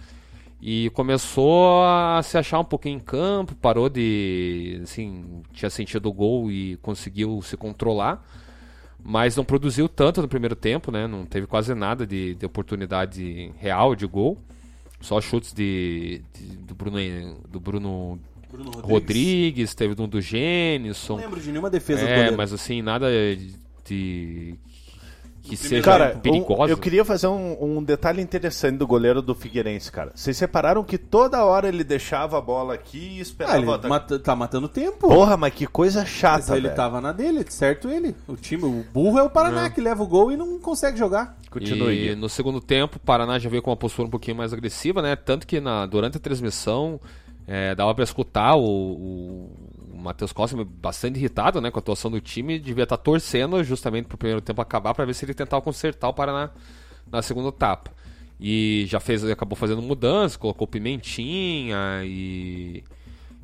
E 0.61 0.91
começou 0.91 1.85
a 1.85 2.21
se 2.23 2.37
achar 2.37 2.59
um 2.59 2.65
pouquinho 2.65 2.97
em 2.97 3.01
campo, 3.01 3.55
parou 3.55 3.89
de. 3.89 4.81
Assim, 4.83 5.43
tinha 5.53 5.71
sentido 5.71 6.09
o 6.09 6.13
gol 6.13 6.51
e 6.51 6.77
conseguiu 6.79 7.41
se 7.43 7.57
controlar. 7.57 8.25
Mas 9.01 9.37
não 9.37 9.45
produziu 9.45 9.89
tanto 9.89 10.21
no 10.21 10.27
primeiro 10.27 10.57
tempo, 10.57 10.91
né? 10.91 11.07
Não 11.07 11.25
teve 11.25 11.47
quase 11.47 11.73
nada 11.75 12.05
de, 12.05 12.35
de 12.35 12.45
oportunidade 12.45 13.53
real 13.59 13.95
de 13.95 14.05
gol. 14.05 14.37
Só 15.01 15.21
chutes 15.21 15.53
de, 15.53 16.23
de- 16.35 16.57
do 16.57 16.75
Bruno, 16.75 16.99
do 17.49 17.61
Bruno 17.61 18.19
Bruno 18.51 18.71
Rodrigues, 18.71 19.75
teve 19.75 19.93
um 20.01 20.09
do 20.09 20.17
Não 20.17 20.21
Gênison. 20.23 21.17
lembro 21.17 21.41
de 21.41 21.51
nenhuma 21.51 21.71
defesa 21.71 22.01
do 22.03 22.09
É, 22.09 22.31
mas 22.31 22.53
assim, 22.53 22.81
nada 22.83 23.07
de. 23.85 24.55
que 25.43 25.57
seja 25.57 25.83
Cara, 25.83 26.11
perigoso. 26.23 26.61
um- 26.63 26.67
eu 26.69 26.77
queria 26.77 27.05
fazer 27.07 27.27
um, 27.27 27.79
um 27.79 27.83
detalhe 27.83 28.21
interessante 28.21 28.77
do 28.77 28.87
goleiro 28.87 29.23
do 29.23 29.35
Figueirense, 29.35 29.91
cara. 29.91 30.13
Vocês 30.15 30.37
separaram 30.37 30.85
que 30.85 30.99
toda 30.99 31.43
hora 31.43 31.67
ele 31.69 31.83
deixava 31.83 32.37
a 32.37 32.41
bola 32.41 32.75
aqui 32.75 33.15
e 33.17 33.19
Ah, 33.19 33.23
esperava 33.23 33.57
ele 33.59 33.67
o 33.67 33.73
ataque. 33.73 33.89
mata- 33.89 34.19
tá 34.19 34.37
matando 34.37 34.69
tempo. 34.69 35.09
Porra, 35.09 35.39
mas 35.39 35.55
que 35.55 35.67
coisa 35.67 36.01
Mas 36.01 36.09
chata, 36.11 36.53
ele 36.53 36.63
velho. 36.65 36.75
tava 36.77 37.01
na 37.01 37.13
dele, 37.13 37.47
certo 37.49 37.89
ele. 37.89 38.15
O 38.27 38.37
time, 38.37 38.65
o 38.65 38.85
burro 38.93 39.19
é 39.19 39.23
o 39.23 39.31
Paraná 39.31 39.71
que 39.71 39.81
leva 39.81 40.03
o 40.03 40.07
gol 40.07 40.31
e 40.31 40.37
não 40.37 40.59
consegue 40.59 40.99
jogar. 40.99 41.35
Continue. 41.51 41.95
E 41.95 42.09
Gui. 42.11 42.15
no 42.15 42.29
segundo 42.29 42.61
tempo, 42.61 42.97
o 42.97 43.01
Paraná 43.01 43.39
já 43.39 43.49
veio 43.49 43.63
com 43.63 43.71
uma 43.71 43.77
postura 43.77 44.07
um 44.07 44.11
pouquinho 44.11 44.37
mais 44.37 44.53
agressiva, 44.53 45.01
né? 45.01 45.17
Tanto 45.17 45.47
que 45.47 45.61
na, 45.61 45.87
durante 45.87 46.19
a 46.19 46.21
transmissão 46.21 47.01
é, 47.49 47.75
dava 47.75 47.95
pra 47.95 48.05
escutar 48.05 48.57
o, 48.57 48.63
o, 48.63 49.51
o 49.95 49.97
Matheus 49.97 50.33
Costa 50.33 50.55
bastante 50.63 51.19
irritado 51.19 51.63
né, 51.63 51.71
com 51.71 51.79
a 51.79 51.81
atuação 51.81 52.11
do 52.11 52.21
time. 52.21 52.59
Devia 52.59 52.85
estar 52.85 52.99
torcendo 52.99 53.65
justamente 53.65 54.07
pro 54.07 54.19
primeiro 54.19 54.43
tempo 54.43 54.61
acabar 54.61 54.93
pra 54.93 55.07
ver 55.07 55.15
se 55.15 55.25
ele 55.25 55.33
tentava 55.33 55.63
consertar 55.63 56.11
o 56.11 56.13
Paraná 56.13 56.51
na 57.11 57.23
segunda 57.23 57.49
etapa. 57.49 57.91
E 58.39 58.85
já 58.87 59.01
fez, 59.01 59.25
acabou 59.25 59.57
fazendo 59.57 59.81
mudança, 59.81 60.39
colocou 60.39 60.67
Pimentinha 60.67 62.03
e, 62.05 62.85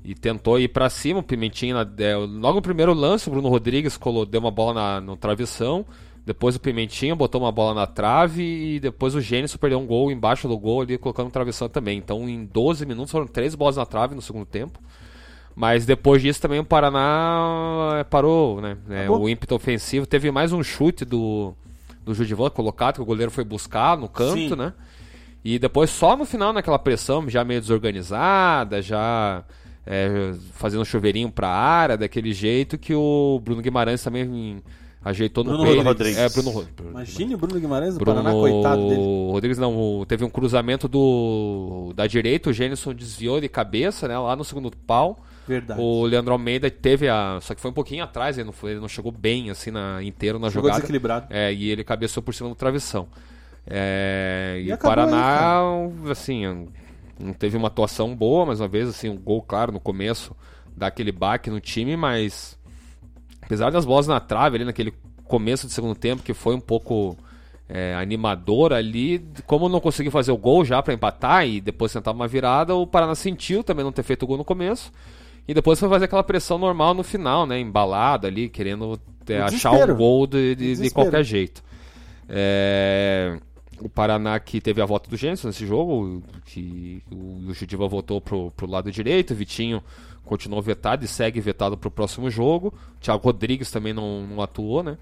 e 0.04 0.14
tentou 0.14 0.60
ir 0.60 0.68
pra 0.68 0.90
cima. 0.90 1.20
O 1.20 1.22
Pimentinha, 1.22 1.74
é, 1.96 2.14
logo 2.14 2.56
no 2.56 2.62
primeiro 2.62 2.92
lance, 2.92 3.26
o 3.28 3.32
Bruno 3.32 3.48
Rodrigues 3.48 3.96
colo, 3.96 4.26
deu 4.26 4.38
uma 4.38 4.50
bola 4.50 4.74
na, 4.74 5.00
no 5.00 5.16
travessão. 5.16 5.86
Depois 6.26 6.56
o 6.56 6.60
Pimentinha 6.60 7.14
botou 7.14 7.40
uma 7.40 7.52
bola 7.52 7.74
na 7.74 7.86
trave 7.86 8.42
e 8.42 8.80
depois 8.80 9.14
o 9.14 9.20
Gênesis 9.20 9.56
perdeu 9.56 9.78
um 9.78 9.86
gol 9.86 10.10
embaixo 10.10 10.48
do 10.48 10.58
gol 10.58 10.80
ali, 10.80 10.96
colocando 10.96 11.30
travessão 11.30 11.68
também. 11.68 11.98
Então 11.98 12.26
em 12.28 12.46
12 12.46 12.86
minutos 12.86 13.12
foram 13.12 13.26
três 13.26 13.54
bolas 13.54 13.76
na 13.76 13.84
trave 13.84 14.14
no 14.14 14.22
segundo 14.22 14.46
tempo. 14.46 14.78
Mas 15.54 15.84
depois 15.84 16.22
disso 16.22 16.40
também 16.40 16.58
o 16.58 16.64
Paraná 16.64 17.98
eh, 18.00 18.04
parou, 18.04 18.60
né? 18.60 18.76
É, 18.90 19.08
o 19.08 19.28
ímpeto 19.28 19.54
ofensivo. 19.54 20.06
Teve 20.06 20.30
mais 20.30 20.52
um 20.52 20.62
chute 20.64 21.04
do, 21.04 21.54
do 22.02 22.12
Judivan 22.12 22.50
colocado, 22.50 22.96
que 22.96 23.02
o 23.02 23.04
goleiro 23.04 23.30
foi 23.30 23.44
buscar 23.44 23.96
no 23.96 24.08
canto, 24.08 24.48
Sim. 24.48 24.56
né? 24.56 24.72
E 25.44 25.58
depois 25.58 25.90
só 25.90 26.16
no 26.16 26.24
final, 26.24 26.52
naquela 26.52 26.78
pressão 26.78 27.28
já 27.28 27.44
meio 27.44 27.60
desorganizada, 27.60 28.80
já 28.82 29.44
é, 29.86 30.32
fazendo 30.52 30.84
chuveirinho 30.84 31.30
pra 31.30 31.48
área, 31.48 31.96
daquele 31.96 32.32
jeito 32.32 32.78
que 32.78 32.94
o 32.94 33.40
Bruno 33.44 33.60
Guimarães 33.60 34.02
também 34.02 34.62
ajeitou 35.04 35.44
no 35.44 35.50
Bruno 35.50 35.64
peito. 35.64 35.82
Rodrigues. 35.82 36.18
É, 36.18 36.28
Bruno 36.28 36.50
Rodrigues. 36.50 36.90
Imagine 36.90 37.34
o 37.34 37.38
Bruno 37.38 37.60
Guimarães 37.60 37.94
do 37.94 38.00
Bruno 38.00 38.22
Paraná, 38.22 38.40
coitado 38.40 38.88
dele. 38.88 39.02
Rodrigues 39.30 39.58
não, 39.58 40.04
teve 40.08 40.24
um 40.24 40.30
cruzamento 40.30 40.88
do 40.88 41.92
da 41.94 42.06
direita, 42.06 42.50
o 42.50 42.52
Gênison 42.52 42.94
desviou 42.94 43.40
de 43.40 43.48
cabeça, 43.48 44.08
né, 44.08 44.18
lá 44.18 44.34
no 44.34 44.44
segundo 44.44 44.70
pau. 44.86 45.18
Verdade. 45.46 45.78
O 45.78 46.06
Leandro 46.06 46.32
Almeida 46.32 46.70
teve 46.70 47.06
a, 47.06 47.38
só 47.42 47.54
que 47.54 47.60
foi 47.60 47.70
um 47.70 47.74
pouquinho 47.74 48.02
atrás, 48.02 48.38
ele 48.38 48.46
não 48.46 48.52
foi, 48.52 48.70
ele 48.70 48.80
não 48.80 48.88
chegou 48.88 49.12
bem 49.12 49.50
assim 49.50 49.70
na 49.70 50.02
inteiro 50.02 50.38
na 50.38 50.48
Jogou 50.48 50.62
jogada. 50.62 50.80
desequilibrado. 50.80 51.26
É, 51.28 51.52
e 51.52 51.68
ele 51.70 51.84
cabeceou 51.84 52.22
por 52.22 52.32
cima 52.32 52.48
do 52.48 52.54
travessão. 52.54 53.06
É, 53.66 54.58
e 54.64 54.68
E 54.68 54.72
o 54.72 54.78
Paraná, 54.78 55.60
assim, 56.10 56.66
não 57.18 57.32
teve 57.32 57.56
uma 57.56 57.68
atuação 57.68 58.14
boa, 58.16 58.46
mais 58.46 58.60
uma 58.60 58.68
vez, 58.68 58.88
assim, 58.88 59.08
um 59.08 59.18
gol 59.18 59.42
claro 59.42 59.70
no 59.70 59.80
começo, 59.80 60.34
dá 60.74 60.86
aquele 60.86 61.12
baque 61.12 61.50
no 61.50 61.60
time, 61.60 61.96
mas 61.96 62.58
apesar 63.44 63.70
das 63.70 63.84
bolas 63.84 64.06
na 64.06 64.20
trave 64.20 64.56
ali 64.56 64.64
naquele 64.64 64.92
começo 65.24 65.66
do 65.66 65.72
segundo 65.72 65.94
tempo, 65.94 66.22
que 66.22 66.34
foi 66.34 66.54
um 66.54 66.60
pouco 66.60 67.16
é, 67.68 67.94
animador 67.94 68.72
ali, 68.72 69.24
como 69.46 69.68
não 69.68 69.80
conseguiu 69.80 70.12
fazer 70.12 70.32
o 70.32 70.36
gol 70.36 70.64
já 70.64 70.82
para 70.82 70.94
empatar 70.94 71.46
e 71.46 71.60
depois 71.60 71.92
tentar 71.92 72.12
uma 72.12 72.28
virada, 72.28 72.74
o 72.74 72.86
Paraná 72.86 73.14
sentiu 73.14 73.64
também 73.64 73.84
não 73.84 73.92
ter 73.92 74.02
feito 74.02 74.22
o 74.22 74.26
gol 74.26 74.36
no 74.36 74.44
começo. 74.44 74.92
E 75.46 75.52
depois 75.52 75.78
foi 75.78 75.88
fazer 75.88 76.06
aquela 76.06 76.22
pressão 76.22 76.56
normal 76.58 76.94
no 76.94 77.02
final, 77.02 77.46
né? 77.46 77.60
Embalada 77.60 78.28
ali, 78.28 78.48
querendo 78.48 78.98
é, 79.28 79.40
O 79.40 79.44
achar 79.44 79.72
um 79.72 79.94
gol 79.94 80.26
de, 80.26 80.52
O 80.52 80.56
de, 80.56 80.76
de 80.76 80.90
qualquer 80.90 81.22
jeito. 81.22 81.62
É, 82.28 83.38
o 83.78 83.88
Paraná 83.88 84.38
que 84.40 84.60
teve 84.60 84.80
a 84.80 84.86
volta 84.86 85.10
do 85.10 85.16
Gênesis 85.16 85.44
nesse 85.44 85.66
jogo, 85.66 86.22
que 86.46 87.02
o, 87.10 87.48
o 87.48 87.54
Judiva 87.54 87.86
voltou 87.86 88.20
pro, 88.20 88.50
pro 88.52 88.66
lado 88.66 88.90
direito, 88.90 89.32
o 89.32 89.36
Vitinho 89.36 89.82
continuou 90.24 90.62
vetado 90.62 91.04
e 91.04 91.08
segue 91.08 91.40
vetado 91.40 91.76
pro 91.76 91.90
próximo 91.90 92.30
jogo. 92.30 92.72
O 92.96 93.00
Thiago 93.00 93.22
Rodrigues 93.22 93.70
também 93.70 93.92
não, 93.92 94.26
não 94.26 94.42
atuou, 94.42 94.82
né? 94.82 94.96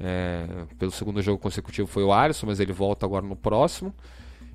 É, 0.00 0.46
pelo 0.78 0.92
segundo 0.92 1.20
jogo 1.20 1.38
consecutivo 1.38 1.88
foi 1.88 2.04
o 2.04 2.12
Alisson, 2.12 2.46
mas 2.46 2.60
ele 2.60 2.72
volta 2.72 3.04
agora 3.04 3.26
no 3.26 3.34
próximo. 3.36 3.92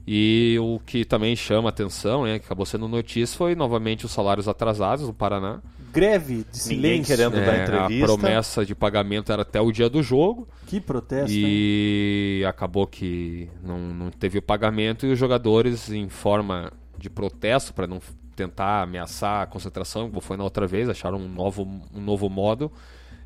E 0.06 0.58
o 0.62 0.80
que 0.86 1.06
também 1.06 1.34
chama 1.36 1.70
atenção, 1.70 2.24
né, 2.26 2.38
que 2.38 2.46
acabou 2.46 2.66
sendo 2.66 2.90
notícia, 2.90 3.38
foi 3.38 3.56
novamente 3.56 4.06
os 4.06 4.12
salários 4.12 4.50
atrasados 4.50 5.08
do 5.08 5.14
Paraná. 5.14 5.62
Greve 5.94 6.46
de 6.52 6.70
Ninguém 6.70 7.04
silêncio. 7.04 7.06
querendo 7.16 7.34
dar 7.36 7.54
É, 7.56 7.64
entrevista. 7.64 8.04
a 8.04 8.08
promessa 8.08 8.66
de 8.66 8.76
pagamento 8.76 9.32
era 9.32 9.44
até 9.44 9.62
o 9.62 9.72
dia 9.72 9.90
do 9.90 10.02
jogo. 10.04 10.48
Que 10.68 10.82
protesto, 10.82 11.32
hein? 11.32 11.44
E 11.46 12.44
acabou 12.48 12.86
que 12.88 13.48
não, 13.64 13.78
não 13.80 14.10
teve 14.12 14.40
o 14.40 14.42
pagamento 14.42 15.06
e 15.06 15.12
os 15.14 15.20
jogadores, 15.20 15.90
em 15.90 16.10
forma 16.10 16.72
de 16.98 17.10
protesto, 17.10 17.74
para 17.74 17.88
não 17.88 18.02
tentar 18.36 18.84
ameaçar 18.84 19.42
a 19.44 19.46
concentração, 19.46 20.10
como 20.10 20.22
foi 20.22 20.38
na 20.38 20.44
outra 20.44 20.66
vez, 20.68 20.90
acharam 20.90 21.18
um 21.18 21.28
novo, 21.30 21.68
um 21.94 22.02
novo 22.02 22.30
modo, 22.30 22.72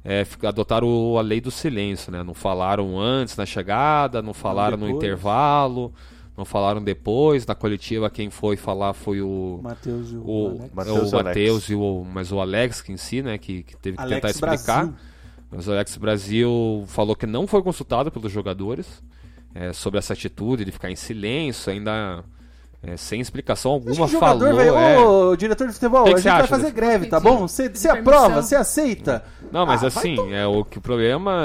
é, 0.03 0.25
adotaram 0.43 0.87
o- 0.87 1.17
a 1.17 1.21
lei 1.21 1.41
do 1.41 1.51
silêncio. 1.51 2.11
Né? 2.11 2.23
Não 2.23 2.33
falaram 2.33 2.99
antes 2.99 3.35
na 3.35 3.45
chegada, 3.45 4.21
não 4.21 4.33
falaram 4.33 4.77
no 4.77 4.85
depois. 4.85 5.03
intervalo, 5.03 5.93
não 6.37 6.45
falaram 6.45 6.83
depois. 6.83 7.45
Na 7.45 7.55
coletiva, 7.55 8.09
quem 8.09 8.29
foi 8.29 8.55
falar 8.55 8.93
foi 8.93 9.21
o. 9.21 9.59
Matheus 9.63 10.11
e 10.11 10.15
o, 10.15 10.23
O 10.25 10.47
Alex. 10.59 10.73
Matheus 10.73 11.11
e 11.11 11.15
o 11.15 11.19
Alex. 11.19 11.69
e 11.69 11.75
o. 11.75 12.05
Mas 12.13 12.31
o 12.31 12.39
Alex 12.39 12.81
que 12.81 12.91
em 12.91 12.97
si, 12.97 13.21
né? 13.21 13.37
Que, 13.37 13.63
que 13.63 13.75
teve 13.77 13.97
que 13.97 14.03
Alex 14.03 14.15
tentar 14.21 14.29
explicar. 14.29 14.85
Brasil. 14.85 14.95
Mas 15.49 15.67
o 15.67 15.71
Alex 15.71 15.97
Brasil 15.97 16.83
falou 16.87 17.15
que 17.15 17.25
não 17.25 17.47
foi 17.47 17.61
consultado 17.63 18.11
pelos 18.11 18.31
jogadores 18.31 19.01
é, 19.55 19.71
sobre 19.73 19.97
essa 19.97 20.11
atitude 20.13 20.63
de 20.65 20.71
ficar 20.73 20.91
em 20.91 20.95
silêncio, 20.95 21.71
ainda 21.71 22.23
é, 22.83 22.95
sem 22.95 23.19
explicação 23.19 23.79
que 23.81 23.89
alguma 23.89 24.05
o 24.05 24.09
jogador 24.09 24.39
falou. 24.55 24.55
vai, 24.55 24.93
é. 24.93 24.99
ô, 24.99 25.35
diretor 25.35 25.67
de 25.67 25.73
futebol, 25.73 26.03
Que 26.05 26.09
que 26.11 26.15
a 26.15 26.17
você 26.21 26.29
gente 26.29 26.37
vai 26.39 26.47
fazer 26.47 26.63
desse- 26.63 26.75
greve, 26.75 27.05
tá 27.07 27.19
bom? 27.19 27.47
Você 27.47 27.89
aprova, 27.89 28.41
você 28.41 28.55
aceita? 28.55 29.23
Não, 29.51 29.65
mas 29.65 29.83
Ah, 29.83 29.87
assim, 29.87 30.33
é, 30.33 30.45
o 30.45 30.63
que 30.63 30.77
o 30.77 30.81
problema 30.81 31.35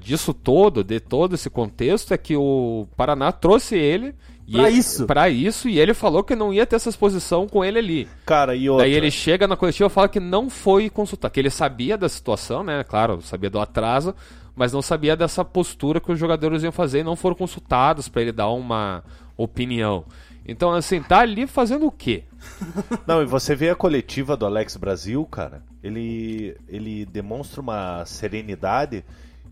disso 0.00 0.34
todo, 0.34 0.84
de 0.84 1.00
todo 1.00 1.34
esse 1.34 1.48
contexto, 1.50 2.12
é 2.12 2.18
que 2.18 2.36
o 2.36 2.86
Paraná 2.96 3.32
trouxe 3.32 3.76
ele. 3.76 4.14
E 4.46 4.52
Pra 4.54 4.68
ele- 4.68 4.78
isso. 4.78 5.06
Pra 5.06 5.28
isso, 5.30 5.68
e 5.68 5.78
ele 5.78 5.94
falou 5.94 6.22
que 6.22 6.34
não 6.36 6.52
ia 6.52 6.66
ter 6.66 6.76
essa 6.76 6.88
exposição 6.90 7.46
com 7.46 7.64
ele 7.64 7.78
ali. 7.78 8.08
Cara, 8.26 8.54
e 8.54 8.68
outra. 8.68 8.84
Daí 8.84 8.92
ele 8.92 9.10
chega 9.10 9.46
na 9.46 9.56
coletiva 9.56 9.86
e 9.86 9.90
fala 9.90 10.08
que 10.08 10.20
não 10.20 10.50
foi 10.50 10.90
consultar, 10.90 11.30
que 11.30 11.40
ele 11.40 11.48
sabia 11.48 11.96
da 11.96 12.08
situação, 12.08 12.62
né? 12.62 12.84
Claro, 12.84 13.22
sabia 13.22 13.48
do 13.48 13.60
atraso, 13.60 14.14
mas 14.54 14.72
não 14.72 14.82
sabia 14.82 15.16
dessa 15.16 15.44
postura 15.44 16.00
que 16.00 16.10
os 16.12 16.18
jogadores 16.18 16.62
iam 16.64 16.72
fazer 16.72 16.98
e 16.98 17.04
não 17.04 17.16
foram 17.16 17.36
consultados 17.36 18.08
pra 18.08 18.20
ele 18.20 18.32
dar 18.32 18.50
uma 18.50 19.02
opinião. 19.38 20.04
Então, 20.46 20.72
assim, 20.72 21.00
tá 21.02 21.20
ali 21.20 21.46
fazendo 21.46 21.86
o 21.86 21.92
quê? 21.92 22.24
Não, 23.06 23.22
e 23.22 23.26
você 23.26 23.54
vê 23.54 23.70
a 23.70 23.74
coletiva 23.76 24.36
do 24.36 24.44
Alex 24.44 24.76
Brasil, 24.76 25.24
cara, 25.26 25.62
ele, 25.82 26.56
ele 26.68 27.06
demonstra 27.06 27.60
uma 27.60 28.04
serenidade 28.04 29.04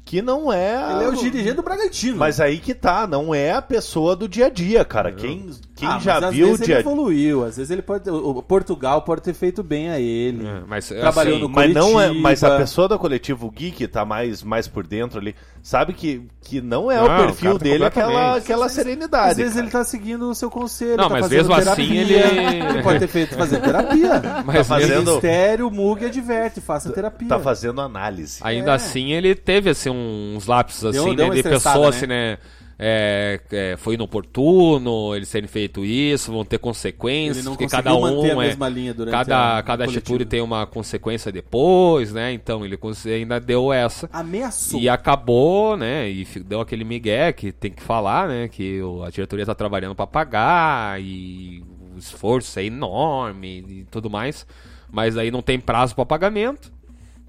que 0.03 0.21
não 0.23 0.53
é. 0.53 0.75
a- 0.77 0.93
Ele 0.95 1.05
é 1.05 1.09
o 1.09 1.15
dirigente 1.15 1.53
do 1.53 1.63
Bragantino. 1.63 2.17
Mas 2.17 2.41
aí 2.41 2.59
que 2.59 2.75
tá, 2.75 3.07
não 3.07 3.33
é 3.33 3.53
a 3.53 3.63
pessoa 3.63 4.17
do 4.17 4.27
dia 4.29 4.47
a 4.47 4.49
dia, 4.49 4.85
cara. 4.85 5.13
Quem, 5.13 5.51
quem 5.77 5.87
Ah, 5.87 5.93
mas 5.95 6.03
já 6.03 6.17
às 6.27 6.35
viu 6.35 6.47
o 6.47 6.51
vezes 6.51 6.67
dia 6.67 6.75
ele 6.77 6.81
evoluiu, 6.89 7.45
às 7.45 7.57
vezes 7.59 7.71
ele 7.71 7.83
pode. 7.83 8.11
O 8.11 8.31
o 8.39 8.43
Portugal 8.43 9.03
pode 9.03 9.23
ter 9.23 9.35
feito 9.35 9.63
bem 9.63 9.89
a 9.91 10.01
ele. 10.01 10.45
É, 10.45 10.63
mas, 10.67 10.89
Trabalhou 10.89 11.35
assim, 11.35 11.43
no 11.45 11.49
Mas 11.49 11.73
não 11.75 12.01
é, 12.01 12.11
mas 12.13 12.43
a 12.43 12.57
pessoa 12.57 12.89
da 12.89 12.99
coletiva, 12.99 13.47
o 13.47 13.51
Gui, 13.53 13.71
que 13.71 13.87
tá 13.87 14.05
mais, 14.05 14.43
mais 14.43 14.67
por 14.67 14.85
dentro 14.85 15.21
ali, 15.21 15.37
sabe 15.63 15.93
que, 15.93 16.23
que 16.43 16.61
não 16.61 16.91
é 16.91 16.97
Não, 16.97 17.03
o 17.03 17.07
o 17.07 17.27
perfil 17.27 17.43
cara 17.51 17.59
tá 17.59 17.65
dele 17.65 17.85
aquela, 17.85 18.37
aquela 18.37 18.69
serenidade. 18.69 19.31
Às 19.33 19.37
vezes 19.37 19.53
cara. 19.55 19.65
ele 19.65 19.71
tá 19.73 19.85
seguindo 19.85 20.31
o 20.31 20.35
seu 20.35 20.51
conselho. 20.51 20.97
Não, 20.97 21.05
tá 21.05 21.11
mas 21.11 21.21
fazendo 21.23 21.39
mesmo 21.49 21.55
assim 21.55 21.65
terapia, 21.65 22.01
ele- 22.01 22.65
ele 22.75 22.83
pode 22.83 22.99
ter 22.99 23.07
feito 23.09 23.35
fazer 23.37 23.61
terapia. 23.61 24.23
Mas 24.45 24.57
Tá 24.57 24.65
fazendo- 24.65 25.03
O 25.03 25.05
Ministério, 25.07 25.69
o 25.69 25.71
Mug 25.71 26.05
adverte, 26.05 26.61
faça 26.61 26.91
terapia. 26.91 27.29
Tá 27.29 27.39
fazendo 27.39 27.81
análise. 27.81 28.41
Ainda 28.43 28.73
É. 28.73 28.75
assim, 28.75 29.13
ele 29.13 29.35
teve 29.35 29.71
assim, 29.71 29.91
uns 29.91 30.47
lapsos 30.47 30.81
Deu- 30.93 31.05
assim, 31.07 31.15
deu 31.17 31.25
né, 31.27 31.31
uma 31.33 31.35
de 31.35 31.43
pessoas 31.43 31.75
né? 31.77 31.89
assim, 31.89 32.07
né? 32.07 32.39
É, 32.83 33.39
é, 33.53 33.77
foi 33.77 33.93
inoportuno, 33.95 35.15
eles 35.15 35.31
terem 35.31 35.47
feito 35.47 35.85
isso, 35.85 36.33
vão 36.33 36.47
ter 36.47 36.59
consequências, 36.59 37.45
porque 37.53 37.67
cada 37.69 37.95
um 37.95 38.25
é, 38.25 38.35
mesma 38.49 38.69
linha 38.71 38.95
durante 38.95 39.13
cada, 39.13 39.59
a- 39.59 39.63
cada 39.63 39.85
atitude 39.85 40.25
tem 40.25 40.41
uma 40.41 40.67
consequência 40.67 41.31
depois, 41.31 42.11
né? 42.11 42.33
Então 42.33 42.65
ele 42.65 42.79
ainda 43.15 43.39
deu 43.39 43.71
essa. 43.71 44.09
Ameaçou. 44.11 44.81
E 44.81 44.89
acabou, 44.89 45.77
né? 45.77 46.09
E 46.11 46.25
deu 46.41 46.59
aquele 46.63 46.83
migué 46.85 47.35
que 47.35 47.53
tem 47.53 47.71
que 47.71 47.83
falar, 47.83 48.27
né? 48.27 48.49
Que 48.49 48.81
a 49.07 49.11
diretoria 49.11 49.45
tá 49.45 49.55
trabalhando 49.55 49.95
para 49.95 50.07
pagar 50.07 50.99
e 51.03 51.63
o 51.95 51.99
esforço 51.99 52.59
é 52.59 52.65
enorme 52.65 53.65
e 53.69 53.87
tudo 53.91 54.09
mais. 54.09 54.47
Mas 54.91 55.19
aí 55.19 55.31
não 55.31 55.43
tem 55.43 55.61
prazo 55.61 55.95
para 55.95 56.07
pagamento. 56.07 56.73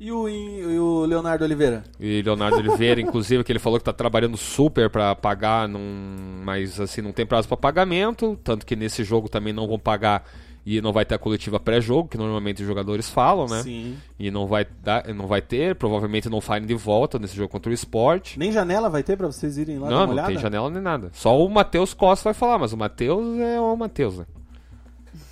E 0.04 0.12
o, 0.12 0.28
e 0.28 0.80
o 0.80 1.06
Leonardo 1.06 1.44
Oliveira? 1.44 1.84
E 2.00 2.24
Leonardo 2.24 2.58
Oliveira, 2.58 3.00
inclusive, 3.02 3.44
que 3.44 3.52
ele 3.52 3.60
falou 3.60 3.78
que 3.78 3.86
tá 3.86 3.94
trabalhando 3.94 4.36
super 4.36 4.90
para 4.90 5.14
pagar, 5.16 5.68
num, 5.70 6.42
mas 6.44 6.80
assim, 6.80 7.04
não 7.04 7.12
tem 7.12 7.24
prazo 7.24 7.48
para 7.48 7.56
pagamento. 7.56 8.36
Tanto 8.44 8.66
que 8.66 8.76
nesse 8.76 9.04
jogo 9.04 9.30
também 9.30 9.54
não 9.54 9.68
vão 9.68 9.78
pagar 9.78 10.26
e 10.66 10.82
não 10.82 10.92
vai 10.92 11.06
ter 11.06 11.14
a 11.14 11.20
coletiva 11.20 11.60
pré-jogo, 11.60 12.10
que 12.10 12.18
normalmente 12.18 12.64
os 12.64 12.68
jogadores 12.68 13.12
falam, 13.12 13.46
né? 13.48 13.62
Sim. 13.62 13.96
E 14.18 14.32
não 14.32 14.48
vai, 14.48 14.66
dar, 14.84 15.08
não 15.14 15.28
vai 15.28 15.40
ter, 15.40 15.76
provavelmente 15.76 16.28
não 16.30 16.42
falem 16.42 16.66
de 16.66 16.74
volta 16.74 17.20
nesse 17.20 17.36
jogo 17.36 17.50
contra 17.50 17.70
o 17.70 17.74
Sport. 17.74 18.38
Nem 18.38 18.52
janela 18.52 18.90
vai 18.90 19.04
ter 19.04 19.16
pra 19.16 19.28
vocês 19.28 19.56
irem 19.60 19.78
lá 19.78 19.88
dar 19.88 19.92
Não, 19.92 20.00
uma 20.00 20.06
não 20.08 20.14
olhada? 20.14 20.30
tem 20.30 20.40
janela 20.40 20.68
nem 20.72 20.82
nada. 20.82 21.12
Só 21.14 21.40
o 21.40 21.48
Matheus 21.48 21.94
Costa 21.94 22.24
vai 22.24 22.34
falar, 22.34 22.58
mas 22.58 22.74
o 22.74 22.78
Matheus 22.78 23.40
é 23.40 23.60
o 23.60 23.76
Matheus, 23.76 24.18
né? 24.18 24.26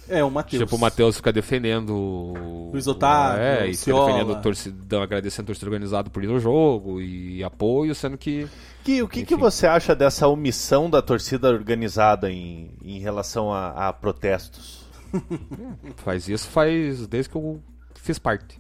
É, 0.10 0.23
o 0.23 0.30
Matheus. 0.31 0.64
Tipo, 0.64 0.76
o 0.76 0.80
Matheus 0.80 1.15
fica 1.18 1.31
defendendo. 1.31 1.91
o- 1.95 2.69
Luiz 2.73 2.88
Otávio, 2.88 3.41
É, 3.41 3.64
o 3.64 3.65
e 3.68 3.76
fica 3.77 3.94
defendendo 3.99 4.31
a 4.34 4.36
torcida, 4.40 5.03
agradecendo 5.03 5.44
a 5.44 5.48
torcida 5.48 5.68
organizada 5.68 6.10
por 6.10 6.23
ir 6.23 6.27
no 6.27 6.40
jogo 6.40 6.99
e 6.99 7.44
apoio, 7.44 7.94
sendo 7.95 8.18
que. 8.18 8.48
Gui, 8.84 9.02
o 9.03 9.07
que, 9.07 9.23
que 9.26 9.36
você 9.36 9.68
acha 9.68 9.95
dessa 9.95 10.27
omissão 10.27 10.90
da 10.90 11.02
torcida 11.02 11.49
organizada 11.49 12.31
em, 12.31 12.72
em 12.84 12.99
relação 12.99 13.53
a, 13.53 13.90
a 13.90 13.94
protestos? 13.94 14.80
Faz 15.98 16.27
isso 16.30 16.48
faz 16.48 17.07
desde 17.07 17.30
que 17.30 17.36
eu 17.36 17.60
fiz 17.95 18.19
parte. 18.19 18.60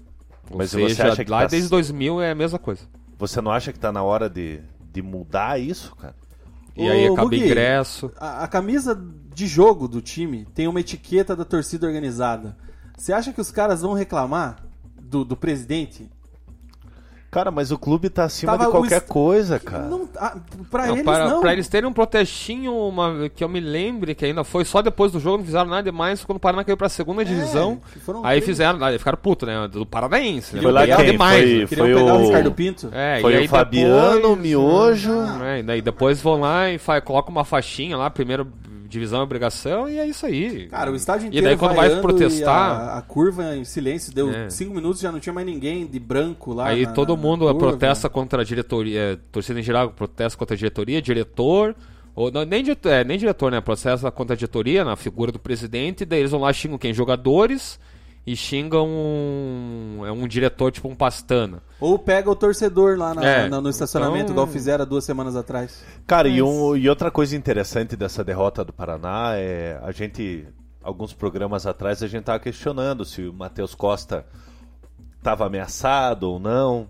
Ou 0.49 0.57
Mas 0.57 0.71
você 0.71 0.89
seja, 0.89 1.11
acha 1.13 1.23
que 1.25 1.29
lá 1.31 1.41
tá- 1.41 1.47
desde 1.47 1.69
2000 1.69 2.21
é 2.21 2.31
a 2.31 2.35
mesma 2.35 2.57
coisa. 2.59 2.81
Você 3.17 3.39
não 3.41 3.51
acha 3.51 3.71
que 3.73 3.79
tá 3.79 3.91
na 3.91 4.01
hora 4.01 4.29
de, 4.29 4.59
de 4.91 5.01
mudar 5.01 5.59
isso, 5.59 5.95
cara? 5.95 6.15
E 6.75 6.89
aí 6.89 7.09
Ô, 7.09 7.13
acaba 7.13 7.29
Mugi, 7.29 7.43
ingresso. 7.45 8.11
A, 8.17 8.43
a 8.43 8.47
camisa 8.47 8.95
de 9.33 9.47
jogo 9.47 9.87
do 9.87 10.01
time 10.01 10.45
tem 10.53 10.67
uma 10.67 10.79
etiqueta 10.79 11.35
da 11.35 11.45
torcida 11.45 11.85
organizada. 11.87 12.55
Você 12.97 13.13
acha 13.13 13.31
que 13.31 13.39
os 13.41 13.51
caras 13.51 13.81
vão 13.81 13.93
reclamar 13.93 14.57
do, 15.01 15.23
do 15.23 15.35
presidente? 15.37 16.09
Cara, 17.31 17.51
mas 17.51 17.69
o 17.71 17.77
clube 17.77 18.09
tá 18.09 18.23
acima 18.23 18.53
Tava 18.53 18.65
de 18.65 18.71
qualquer 18.71 18.97
est- 18.97 19.07
coisa, 19.07 19.59
cara. 19.59 19.83
Não, 19.85 20.09
ah, 20.17 20.35
pra 20.71 20.87
Não, 20.87 20.93
eles 20.95 21.05
para, 21.05 21.29
não. 21.29 21.41
pra 21.41 21.53
eles 21.53 21.67
terem 21.67 21.87
um 21.87 21.93
protestinho, 21.93 22.73
uma, 22.73 23.29
que 23.29 23.43
eu 23.43 23.47
me 23.47 23.59
lembre, 23.59 24.15
que 24.15 24.25
ainda 24.25 24.43
foi 24.43 24.65
só 24.65 24.81
depois 24.81 25.11
do 25.11 25.19
jogo, 25.19 25.37
não 25.37 25.45
fizeram 25.45 25.67
nada 25.69 25.83
demais, 25.83 26.25
quando 26.25 26.37
o 26.37 26.39
Paraná 26.39 26.63
caiu 26.63 26.75
pra 26.75 26.89
segunda 26.89 27.23
divisão. 27.23 27.79
que 27.93 27.99
foram 27.99 28.25
Aí 28.25 28.41
três. 28.41 28.45
fizeram, 28.45 28.83
aí 28.83 28.97
ficaram 28.97 29.19
putos, 29.19 29.47
né? 29.47 29.67
Do 29.67 29.85
Paranaense. 29.85 30.55
né? 30.55 30.61
Foi 30.63 30.71
lá 30.71 30.87
quem? 30.87 31.05
demais. 31.11 31.43
Foi- 31.45 31.59
né? 31.59 31.67
Foi 31.67 31.93
pegar 31.93 32.13
o 32.15 32.17
o- 32.19 32.25
Ricardo 32.25 32.51
Pinto. 32.51 32.89
É, 32.91 33.19
Foi 33.21 33.33
e 33.33 33.37
aí 33.37 33.45
o 33.45 33.49
Fabiano, 33.49 34.15
depois, 34.15 34.33
o 34.33 34.35
Miojo. 34.35 35.13
É, 35.43 35.59
e 35.59 35.63
daí 35.63 35.81
depois 35.83 36.19
vão 36.19 36.39
lá 36.39 36.67
e 36.71 36.79
fa- 36.79 36.99
colocam 36.99 37.31
uma 37.31 37.45
faixinha 37.45 37.95
lá, 37.95 38.09
primeiro 38.09 38.47
divisão 38.89 39.19
é 39.19 39.23
obrigação 39.23 39.87
e 39.87 39.97
é 39.99 40.05
isso 40.07 40.25
aí. 40.25 40.67
Cara, 40.67 40.91
o 40.91 40.95
estádio 40.95 41.25
E 41.25 41.27
inteiro 41.27 41.45
daí 41.47 41.57
quando 41.57 41.75
vai 41.75 42.01
protestar- 42.01 42.71
e 42.71 42.89
A, 42.89 42.97
a 42.97 43.01
curva 43.03 43.55
em 43.55 43.63
silêncio, 43.63 44.13
deu 44.13 44.29
É. 44.31 44.49
cinco 44.49 44.73
minutos 44.73 44.99
já 44.99 45.11
não 45.11 45.19
tinha 45.19 45.31
mais 45.31 45.45
ninguém 45.47 45.85
de 45.85 45.99
branco 45.99 46.51
lá. 46.53 46.67
Aí 46.67 46.85
na- 46.85 46.91
todo 46.91 47.15
na 47.15 47.21
mundo 47.21 47.45
curva. 47.45 47.57
protesta 47.59 48.09
contra 48.09 48.41
a 48.41 48.43
diretoria, 48.45 48.99
é, 48.99 49.17
torcida 49.31 49.59
em 49.59 49.63
geral 49.63 49.91
protesta 49.91 50.37
contra 50.37 50.55
a 50.55 50.57
diretoria, 50.57 51.01
diretor, 51.01 51.75
ou 52.15 52.31
não, 52.31 52.43
nem, 52.43 52.61
diretor, 52.63 52.89
é, 52.89 53.03
nem 53.03 53.17
diretor, 53.17 53.51
né? 53.51 53.61
Protesta 53.61 54.11
contra 54.11 54.33
a 54.33 54.37
diretoria, 54.37 54.83
na 54.83 54.95
figura 54.95 55.31
do 55.31 55.39
presidente, 55.39 56.03
daí 56.03 56.19
eles 56.19 56.31
vão 56.31 56.41
lá 56.41 56.51
xingam 56.51 56.77
quem? 56.77 56.93
Jogadores 56.93 57.79
e 58.27 58.35
xingam 58.35 58.87
um, 58.87 60.05
é 60.05 60.11
um 60.11 60.27
diretor 60.27 60.71
tipo 60.71 60.87
um 60.87 60.95
pastana. 60.95 61.63
Ou 61.79 61.97
pega 61.97 62.29
o 62.29 62.35
torcedor 62.35 62.97
lá 62.97 63.13
na- 63.13 63.25
É, 63.25 63.49
na- 63.49 63.59
no 63.61 63.69
estacionamento, 63.69 64.25
então- 64.31 64.33
igual 64.35 64.47
fizeram 64.47 64.85
duas 64.85 65.03
semanas 65.03 65.35
atrás. 65.35 65.83
Cara, 66.05 66.27
e, 66.27 66.41
um- 66.41 66.75
e 66.75 66.87
outra 66.89 67.09
coisa 67.09 67.35
interessante 67.35 67.95
dessa 67.95 68.23
derrota 68.23 68.63
do 68.63 68.71
Paraná 68.73 69.31
é 69.35 69.79
a 69.81 69.91
gente, 69.91 70.45
alguns 70.83 71.13
programas 71.13 71.65
atrás, 71.65 72.03
a 72.03 72.07
gente 72.07 72.23
tava 72.25 72.39
questionando 72.39 73.03
se 73.03 73.23
o 73.23 73.33
Matheus 73.33 73.73
Costa 73.73 74.25
estava 75.17 75.45
ameaçado 75.47 76.23
ou 76.29 76.39
não. 76.39 76.87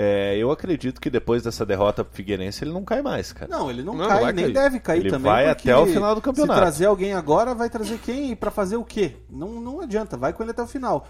É, 0.00 0.36
eu 0.36 0.52
acredito 0.52 1.00
que 1.00 1.10
depois 1.10 1.42
dessa 1.42 1.66
derrota 1.66 2.04
pro 2.04 2.14
Figueirense 2.14 2.62
ele 2.62 2.70
não 2.72 2.84
cai 2.84 3.02
mais, 3.02 3.32
cara. 3.32 3.50
Não, 3.50 3.68
ele 3.68 3.82
não, 3.82 3.94
Não, 3.94 4.06
cai, 4.06 4.32
nem 4.32 4.44
cair. 4.44 4.54
deve 4.54 4.78
cair 4.78 5.00
Ele 5.00 5.10
também. 5.10 5.32
vai 5.32 5.48
até 5.48 5.76
o 5.76 5.86
final 5.86 6.14
do 6.14 6.20
campeonato. 6.20 6.56
Se 6.56 6.60
trazer 6.62 6.86
alguém 6.86 7.14
agora, 7.14 7.52
vai 7.52 7.68
trazer 7.68 7.98
quem? 7.98 8.30
E 8.30 8.36
pra 8.36 8.52
fazer 8.52 8.76
o 8.76 8.84
quê? 8.84 9.16
Não, 9.28 9.60
não 9.60 9.80
adianta, 9.80 10.16
vai 10.16 10.32
com 10.32 10.40
ele 10.44 10.52
até 10.52 10.62
o 10.62 10.68
final. 10.68 11.08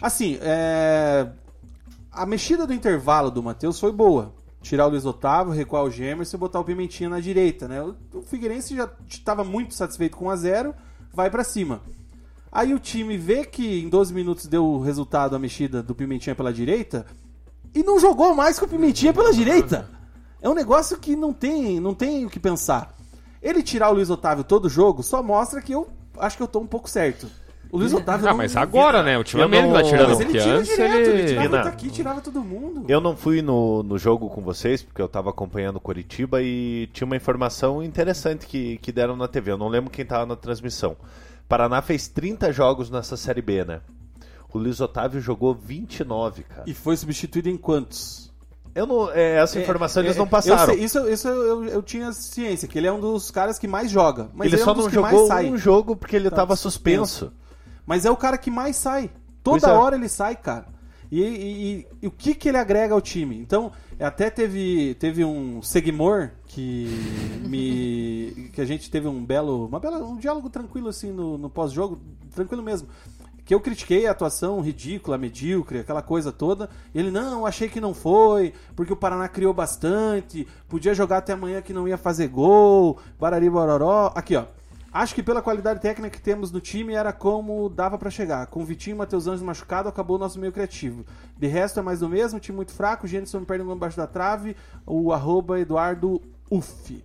Assim, 0.00 0.38
é... 0.42 1.26
a 2.12 2.24
mexida 2.24 2.68
do 2.68 2.72
intervalo 2.72 3.32
do 3.32 3.42
Matheus 3.42 3.80
foi 3.80 3.90
boa. 3.90 4.32
Tirar 4.62 4.86
o 4.86 4.90
Luiz 4.90 5.04
Otávio, 5.04 5.52
recuar 5.52 5.82
o 5.82 5.90
Gemerson 5.90 6.36
e 6.36 6.38
botar 6.38 6.60
o 6.60 6.64
Pimentinha 6.64 7.08
na 7.10 7.18
direita, 7.18 7.66
né? 7.66 7.82
O 7.82 7.96
o 8.14 8.22
Figueirense 8.22 8.76
já 8.76 8.88
estava 9.08 9.42
muito 9.42 9.74
satisfeito 9.74 10.16
com 10.16 10.26
1 10.26 10.30
a 10.30 10.36
0 10.36 10.74
vai 11.12 11.28
pra 11.30 11.42
cima. 11.42 11.80
Aí 12.52 12.72
o 12.74 12.78
time 12.78 13.16
vê 13.16 13.44
que 13.44 13.80
em 13.80 13.88
12 13.88 14.14
minutos 14.14 14.46
deu 14.46 14.64
o 14.64 14.80
resultado 14.80 15.34
a 15.34 15.38
mexida 15.38 15.82
do 15.82 15.96
Pimentinha 15.96 16.36
pela 16.36 16.52
direita 16.52 17.04
e 17.74 17.82
não 17.82 17.98
jogou 18.00 18.34
mais 18.34 18.58
com 18.58 18.66
o 18.66 18.68
Pimentinha 18.68 19.12
pela 19.12 19.32
direita. 19.32 19.88
É 20.42 20.48
um 20.48 20.54
negócio 20.54 20.98
que 20.98 21.14
não 21.14 21.32
tem, 21.32 21.78
não 21.80 21.94
tem 21.94 22.24
o 22.24 22.30
que 22.30 22.40
pensar. 22.40 22.94
Ele 23.42 23.62
tirar 23.62 23.90
o 23.90 23.94
Luiz 23.94 24.10
Otávio 24.10 24.44
todo 24.44 24.68
jogo 24.68 25.02
só 25.02 25.22
mostra 25.22 25.60
que 25.62 25.72
eu 25.72 25.88
acho 26.18 26.36
que 26.36 26.42
eu 26.42 26.48
tô 26.48 26.60
um 26.60 26.66
pouco 26.66 26.88
certo. 26.88 27.26
O 27.72 27.78
Luiz 27.78 27.92
Otávio 27.94 28.26
Ah, 28.26 28.30
não- 28.30 28.38
mas 28.38 28.56
agora, 28.56 29.02
né? 29.02 29.16
Ultimamente 29.16 29.62
não- 29.62 29.76
ele 29.76 29.82
tá 29.82 29.88
tirando, 29.88 30.08
Mas 30.08 30.20
ele 30.20 30.30
tira 30.32 30.56
antes 30.58 30.74
direto, 30.74 30.94
ele, 30.96 31.18
ele... 31.20 31.28
tirava 31.28 31.48
Vina. 31.48 31.62
daqui, 31.64 31.90
tirava 31.90 32.20
todo 32.20 32.42
mundo. 32.42 32.84
Eu 32.88 33.00
não 33.00 33.16
fui 33.16 33.40
no, 33.42 33.82
no 33.84 33.96
jogo 33.96 34.28
com 34.28 34.40
vocês, 34.42 34.82
porque 34.82 35.00
eu 35.00 35.08
tava 35.08 35.30
acompanhando 35.30 35.76
o 35.76 35.80
Curitiba 35.80 36.42
e 36.42 36.88
tinha 36.92 37.06
uma 37.06 37.14
informação 37.16 37.80
interessante 37.80 38.44
que, 38.46 38.76
que 38.78 38.90
deram 38.90 39.14
na 39.14 39.28
TV. 39.28 39.52
Eu 39.52 39.58
não 39.58 39.68
lembro 39.68 39.88
quem 39.88 40.04
tava 40.04 40.26
na 40.26 40.34
transmissão. 40.34 40.96
Paraná 41.48 41.80
fez 41.80 42.08
30 42.08 42.52
jogos 42.52 42.90
nessa 42.90 43.16
Série 43.16 43.40
B, 43.42 43.64
né? 43.64 43.80
O 44.52 44.58
Luiz 44.58 44.80
Otávio 44.80 45.20
jogou 45.20 45.54
29, 45.54 46.42
cara. 46.42 46.64
E 46.66 46.74
foi 46.74 46.96
substituído 46.96 47.48
em 47.48 47.56
quantos? 47.56 48.30
Eu 48.74 48.86
não, 48.86 49.10
é, 49.10 49.36
essa 49.38 49.60
informação 49.60 50.02
É, 50.02 50.06
eles 50.06 50.16
é, 50.16 50.18
não 50.18 50.28
passaram. 50.28 50.72
eu 50.72 50.76
sei, 50.76 50.84
isso 50.84 51.08
isso 51.08 51.28
eu, 51.28 51.64
eu, 51.66 51.82
tinha 51.82 52.12
ciência, 52.12 52.68
que 52.68 52.78
ele 52.78 52.86
é 52.86 52.92
um 52.92 53.00
dos 53.00 53.30
caras 53.30 53.58
que 53.58 53.66
mais 53.66 53.90
joga. 53.90 54.28
Mas 54.34 54.46
ele 54.52 54.60
é 54.60 54.62
um 54.62 54.64
só 54.64 54.72
dos 54.74 54.84
não 54.84 54.90
que 54.90 54.98
mais 54.98 55.12
jogou 55.14 55.28
sai. 55.28 55.50
um 55.50 55.58
jogo 55.58 55.96
porque 55.96 56.14
ele 56.16 56.30
Tá 56.30 56.36
tava 56.36 56.54
suspenso. 56.56 57.06
suspenso. 57.06 57.32
Mas 57.84 58.04
é 58.04 58.10
o 58.10 58.16
cara 58.16 58.38
que 58.38 58.50
mais 58.50 58.76
sai. 58.76 59.10
Toda 59.42 59.68
é. 59.68 59.72
hora 59.72 59.96
ele 59.96 60.08
sai, 60.08 60.36
cara. 60.36 60.66
E, 61.10 61.20
e- 61.20 61.24
e- 61.80 61.86
e 62.02 62.06
o 62.06 62.10
que, 62.12 62.32
que 62.34 62.48
ele 62.48 62.58
agrega 62.58 62.94
ao 62.94 63.00
time? 63.00 63.36
Então, 63.36 63.72
até 63.98 64.30
teve, 64.30 64.94
teve 64.94 65.24
um 65.24 65.60
Seguimor 65.60 66.30
que 66.46 66.86
me. 67.48 68.50
que 68.52 68.60
a 68.60 68.64
gente 68.64 68.88
teve 68.88 69.08
um 69.08 69.24
belo. 69.24 69.66
Uma 69.66 69.80
bela, 69.80 69.98
um 69.98 70.16
diálogo 70.16 70.48
tranquilo 70.48 70.88
assim 70.88 71.10
no, 71.10 71.36
no 71.36 71.50
pós-jogo, 71.50 72.00
tranquilo 72.32 72.62
mesmo. 72.62 72.86
Que 73.50 73.54
eu 73.54 73.60
critiquei 73.60 74.06
a 74.06 74.12
atuação 74.12 74.60
ridícula, 74.60 75.18
medíocre, 75.18 75.80
aquela 75.80 76.02
coisa 76.02 76.30
toda. 76.30 76.70
Ele, 76.94 77.10
não, 77.10 77.44
achei 77.44 77.68
que 77.68 77.80
não 77.80 77.92
foi, 77.92 78.54
porque 78.76 78.92
o 78.92 78.96
Paraná 78.96 79.26
criou 79.26 79.52
bastante, 79.52 80.46
podia 80.68 80.94
jogar 80.94 81.16
até 81.16 81.32
amanhã 81.32 81.60
que 81.60 81.72
não 81.72 81.88
ia 81.88 81.98
fazer 81.98 82.28
gol, 82.28 83.00
barari 83.18 83.50
bororó. 83.50 84.12
Aqui, 84.14 84.36
ó. 84.36 84.44
Acho 84.92 85.16
que 85.16 85.22
pela 85.24 85.42
qualidade 85.42 85.80
técnica 85.80 86.16
que 86.16 86.22
temos 86.22 86.52
no 86.52 86.60
time 86.60 86.94
era 86.94 87.12
como 87.12 87.68
dava 87.68 87.98
pra 87.98 88.08
chegar. 88.08 88.46
Com 88.46 88.62
o 88.62 88.64
Vitinho 88.64 88.94
e 88.94 88.98
Matheus 88.98 89.26
Anjos 89.26 89.42
machucado, 89.42 89.88
acabou 89.88 90.14
o 90.14 90.20
nosso 90.20 90.38
meio 90.38 90.52
criativo. 90.52 91.04
De 91.36 91.48
resto 91.48 91.80
é 91.80 91.82
mais 91.82 91.98
do 91.98 92.08
mesmo, 92.08 92.38
time 92.38 92.54
muito 92.54 92.72
fraco, 92.72 93.08
Gênison 93.08 93.44
perde 93.44 93.64
um 93.64 93.66
gol 93.66 93.74
embaixo 93.74 93.96
da 93.96 94.06
trave, 94.06 94.54
o 94.86 95.12
arroba 95.12 95.58
Eduardo 95.58 96.22
Uff. 96.48 97.02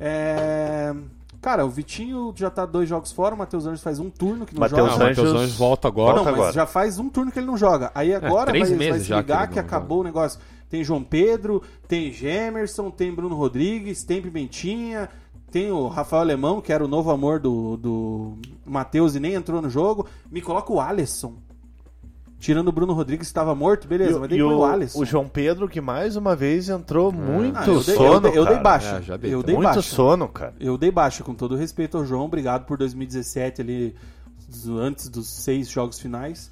É... 0.00 0.94
Cara, 1.40 1.64
o 1.64 1.68
Vitinho 1.70 2.32
já 2.36 2.50
tá 2.50 2.66
dois 2.66 2.88
jogos 2.88 3.12
fora, 3.12 3.34
o 3.34 3.38
Matheus 3.38 3.66
Anjos 3.66 3.82
faz 3.82 3.98
um 4.00 4.10
turno 4.10 4.44
que 4.46 4.54
não 4.54 4.60
Matheus 4.60 4.80
Ah, 4.80 4.92
joga. 4.92 5.04
o 5.04 5.08
Matheus 5.08 5.28
Anjos- 5.28 5.42
Anjos 5.42 5.56
volta 5.56 5.88
agora. 5.88 6.16
Não, 6.16 6.24
mas 6.24 6.34
agora. 6.34 6.52
já 6.52 6.66
faz 6.66 6.98
um 6.98 7.08
turno 7.08 7.30
que 7.30 7.38
ele 7.38 7.46
não 7.46 7.56
joga. 7.56 7.90
Aí 7.94 8.14
agora 8.14 8.50
três 8.50 8.68
vai, 8.68 8.78
vai 8.78 8.88
meses 8.90 9.06
que 9.06 9.14
ligar 9.14 9.44
ele 9.44 9.48
que, 9.52 9.54
não 9.60 9.64
acabou 9.66 10.00
o 10.00 10.04
negócio. 10.04 10.40
Tem 10.68 10.82
João 10.82 11.02
Pedro, 11.02 11.62
tem 11.86 12.12
Gemerson, 12.12 12.90
tem 12.90 13.14
Bruno 13.14 13.36
Rodrigues, 13.36 14.02
tem 14.02 14.20
Pimentinha, 14.20 15.08
tem 15.50 15.70
o 15.70 15.86
Rafael 15.86 16.22
Alemão, 16.22 16.60
que 16.60 16.72
era 16.72 16.84
o 16.84 16.88
novo 16.88 17.10
amor 17.12 17.38
do, 17.38 17.76
do 17.76 18.32
Matheus 18.64 19.14
e 19.14 19.20
nem 19.20 19.34
entrou 19.34 19.62
no 19.62 19.70
jogo. 19.70 20.06
Me 20.30 20.40
coloca 20.40 20.72
o 20.72 20.80
Alisson. 20.80 21.34
Tirando 22.38 22.68
o 22.68 22.72
Bruno 22.72 22.92
Rodrigues 22.92 23.26
que 23.26 23.30
estava 23.30 23.54
morto, 23.54 23.88
beleza, 23.88 24.18
E, 24.18 24.20
mas 24.20 24.28
põe 24.28 24.42
o, 24.42 24.58
o 24.58 24.64
Alisson. 24.64 25.00
o 25.00 25.04
João 25.06 25.26
Pedro, 25.26 25.66
que 25.68 25.80
mais 25.80 26.16
uma 26.16 26.36
vez 26.36 26.68
entrou 26.68 27.10
muito 27.10 27.56
Ah, 27.58 27.66
eu 27.66 27.80
dei, 27.82 27.94
eu 27.94 27.98
sono, 27.98 28.20
dei- 28.20 28.38
eu 28.38 28.44
dei 28.46 28.58
baixa. 28.58 28.96
É, 28.96 29.02
já 29.02 29.16
dei 29.16 29.32
eu 29.34 29.42
dei 29.42 29.54
Muito 29.54 29.66
baixa. 29.68 29.80
sono, 29.82 30.28
cara. 30.28 30.54
Eu 30.60 30.76
dei 30.76 30.90
baixa, 30.90 31.24
com 31.24 31.34
todo 31.34 31.56
respeito 31.56 31.96
ao 31.96 32.04
João. 32.04 32.26
Obrigado 32.26 32.66
por 32.66 32.76
2017 32.76 33.62
ali, 33.62 33.94
antes 34.78 35.08
dos 35.08 35.26
seis 35.28 35.68
jogos 35.68 35.98
finais. 35.98 36.50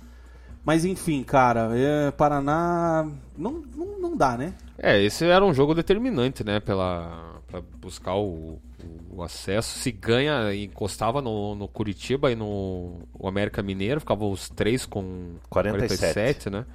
Mas 0.64 0.86
enfim, 0.86 1.22
cara, 1.22 1.68
é, 1.74 2.10
Paraná 2.12 3.06
não, 3.36 3.62
não, 3.76 3.98
não 4.00 4.16
dá, 4.16 4.38
né? 4.38 4.54
É, 4.78 5.00
esse 5.02 5.26
era 5.26 5.44
um 5.44 5.52
jogo 5.52 5.74
determinante, 5.74 6.42
né? 6.42 6.58
Pela, 6.60 7.34
pra 7.46 7.60
buscar 7.78 8.14
o, 8.16 8.58
o 9.10 9.22
acesso. 9.22 9.78
Se 9.78 9.92
ganha, 9.92 10.54
encostava 10.54 11.22
no, 11.22 11.54
no 11.54 11.68
Curitiba 11.68 12.30
e 12.30 12.34
no 12.36 13.00
o 13.12 13.28
América 13.28 13.62
Mineiro, 13.62 14.00
ficavam 14.00 14.30
os 14.30 14.48
três 14.48 14.84
com 14.84 15.36
47. 15.48 15.98
47, 15.98 16.50
né? 16.50 16.66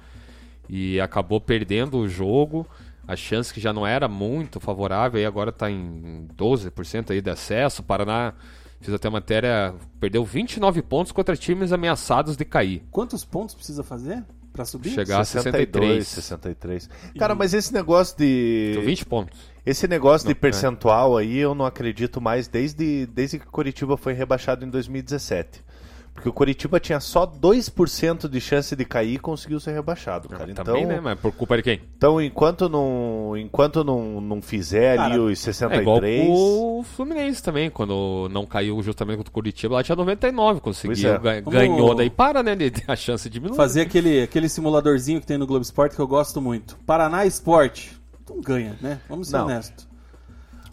E 0.68 1.00
acabou 1.00 1.40
perdendo 1.40 1.98
o 1.98 2.08
jogo. 2.08 2.66
A 3.06 3.16
chance 3.16 3.52
que 3.52 3.60
já 3.60 3.72
não 3.72 3.84
era 3.84 4.06
muito 4.06 4.60
favorável, 4.60 5.18
aí 5.18 5.26
agora 5.26 5.50
tá 5.50 5.68
em 5.68 6.28
12% 6.36 7.10
aí 7.10 7.20
de 7.20 7.28
acesso. 7.28 7.82
O 7.82 7.84
Paraná, 7.84 8.34
fiz 8.80 8.94
até 8.94 9.10
matéria, 9.10 9.74
perdeu 9.98 10.24
29 10.24 10.80
pontos 10.82 11.10
contra 11.10 11.36
times 11.36 11.72
ameaçados 11.72 12.36
de 12.36 12.44
cair. 12.44 12.84
Quantos 12.90 13.24
pontos 13.24 13.54
precisa 13.54 13.82
fazer 13.82 14.24
pra 14.52 14.64
subir? 14.64 14.90
Chegar 14.90 15.20
a 15.20 15.24
62, 15.24 16.06
63. 16.06 16.84
63. 16.86 16.90
Cara, 17.18 17.34
mas 17.34 17.52
esse 17.52 17.72
negócio 17.72 18.16
de. 18.16 18.70
Então, 18.72 18.84
20 18.84 19.06
pontos. 19.06 19.49
Esse 19.64 19.86
negócio 19.86 20.26
de 20.26 20.34
Não, 20.34 20.38
é. 20.38 20.40
percentual 20.40 21.16
aí 21.16 21.38
eu 21.38 21.54
não 21.54 21.66
acredito 21.66 22.20
mais 22.20 22.48
desde, 22.48 23.06
desde 23.06 23.38
que 23.38 23.46
o 23.46 23.50
Curitiba 23.50 23.96
foi 23.96 24.12
rebaixado 24.12 24.64
em 24.64 24.70
2017. 24.70 25.70
Porque 26.14 26.28
o 26.28 26.32
Curitiba 26.32 26.78
tinha 26.78 27.00
só 27.00 27.26
2% 27.26 28.28
de 28.28 28.40
chance 28.40 28.76
de 28.76 28.84
cair 28.84 29.14
e 29.14 29.18
conseguiu 29.18 29.58
ser 29.58 29.72
rebaixado, 29.72 30.28
cara. 30.28 30.50
Então, 30.50 30.64
Também, 30.64 30.84
né? 30.84 31.00
Mas 31.00 31.18
por 31.18 31.32
culpa 31.32 31.56
de 31.56 31.62
quem? 31.62 31.80
então 31.96 32.20
enquanto 32.20 32.68
não, 32.68 33.34
enquanto 33.36 33.82
não, 33.82 34.20
não 34.20 34.42
fizer 34.42 34.98
ali 34.98 35.10
Cara, 35.12 35.22
os 35.22 35.32
É 35.32 35.52
63, 35.52 36.22
igual 36.24 36.78
o 36.78 36.82
Fluminense 36.82 37.42
também, 37.42 37.70
quando 37.70 38.28
não 38.30 38.44
caiu 38.44 38.82
justamente 38.82 39.16
contra 39.16 39.30
o 39.30 39.32
Curitiba, 39.32 39.76
lá 39.76 39.82
tinha 39.82 39.96
99, 39.96 40.60
conseguiu, 40.60 41.10
é. 41.10 41.40
ganhou, 41.40 41.94
daí 41.94 42.10
para, 42.10 42.42
né, 42.42 42.54
de, 42.54 42.70
a 42.86 42.96
chance 42.96 43.30
diminui. 43.30 43.56
Fazer 43.56 43.82
aquele, 43.82 44.22
aquele 44.22 44.48
simuladorzinho 44.48 45.20
que 45.20 45.26
tem 45.26 45.38
no 45.38 45.46
Globo 45.46 45.62
Esporte 45.62 45.96
que 45.96 46.02
eu 46.02 46.08
gosto 46.08 46.40
muito. 46.40 46.76
Paraná 46.84 47.24
Esporte. 47.24 47.99
Não 48.30 48.40
ganha, 48.40 48.76
né? 48.80 49.00
Vamos 49.08 49.28
ser 49.28 49.36
Não. 49.38 49.44
honestos. 49.46 49.88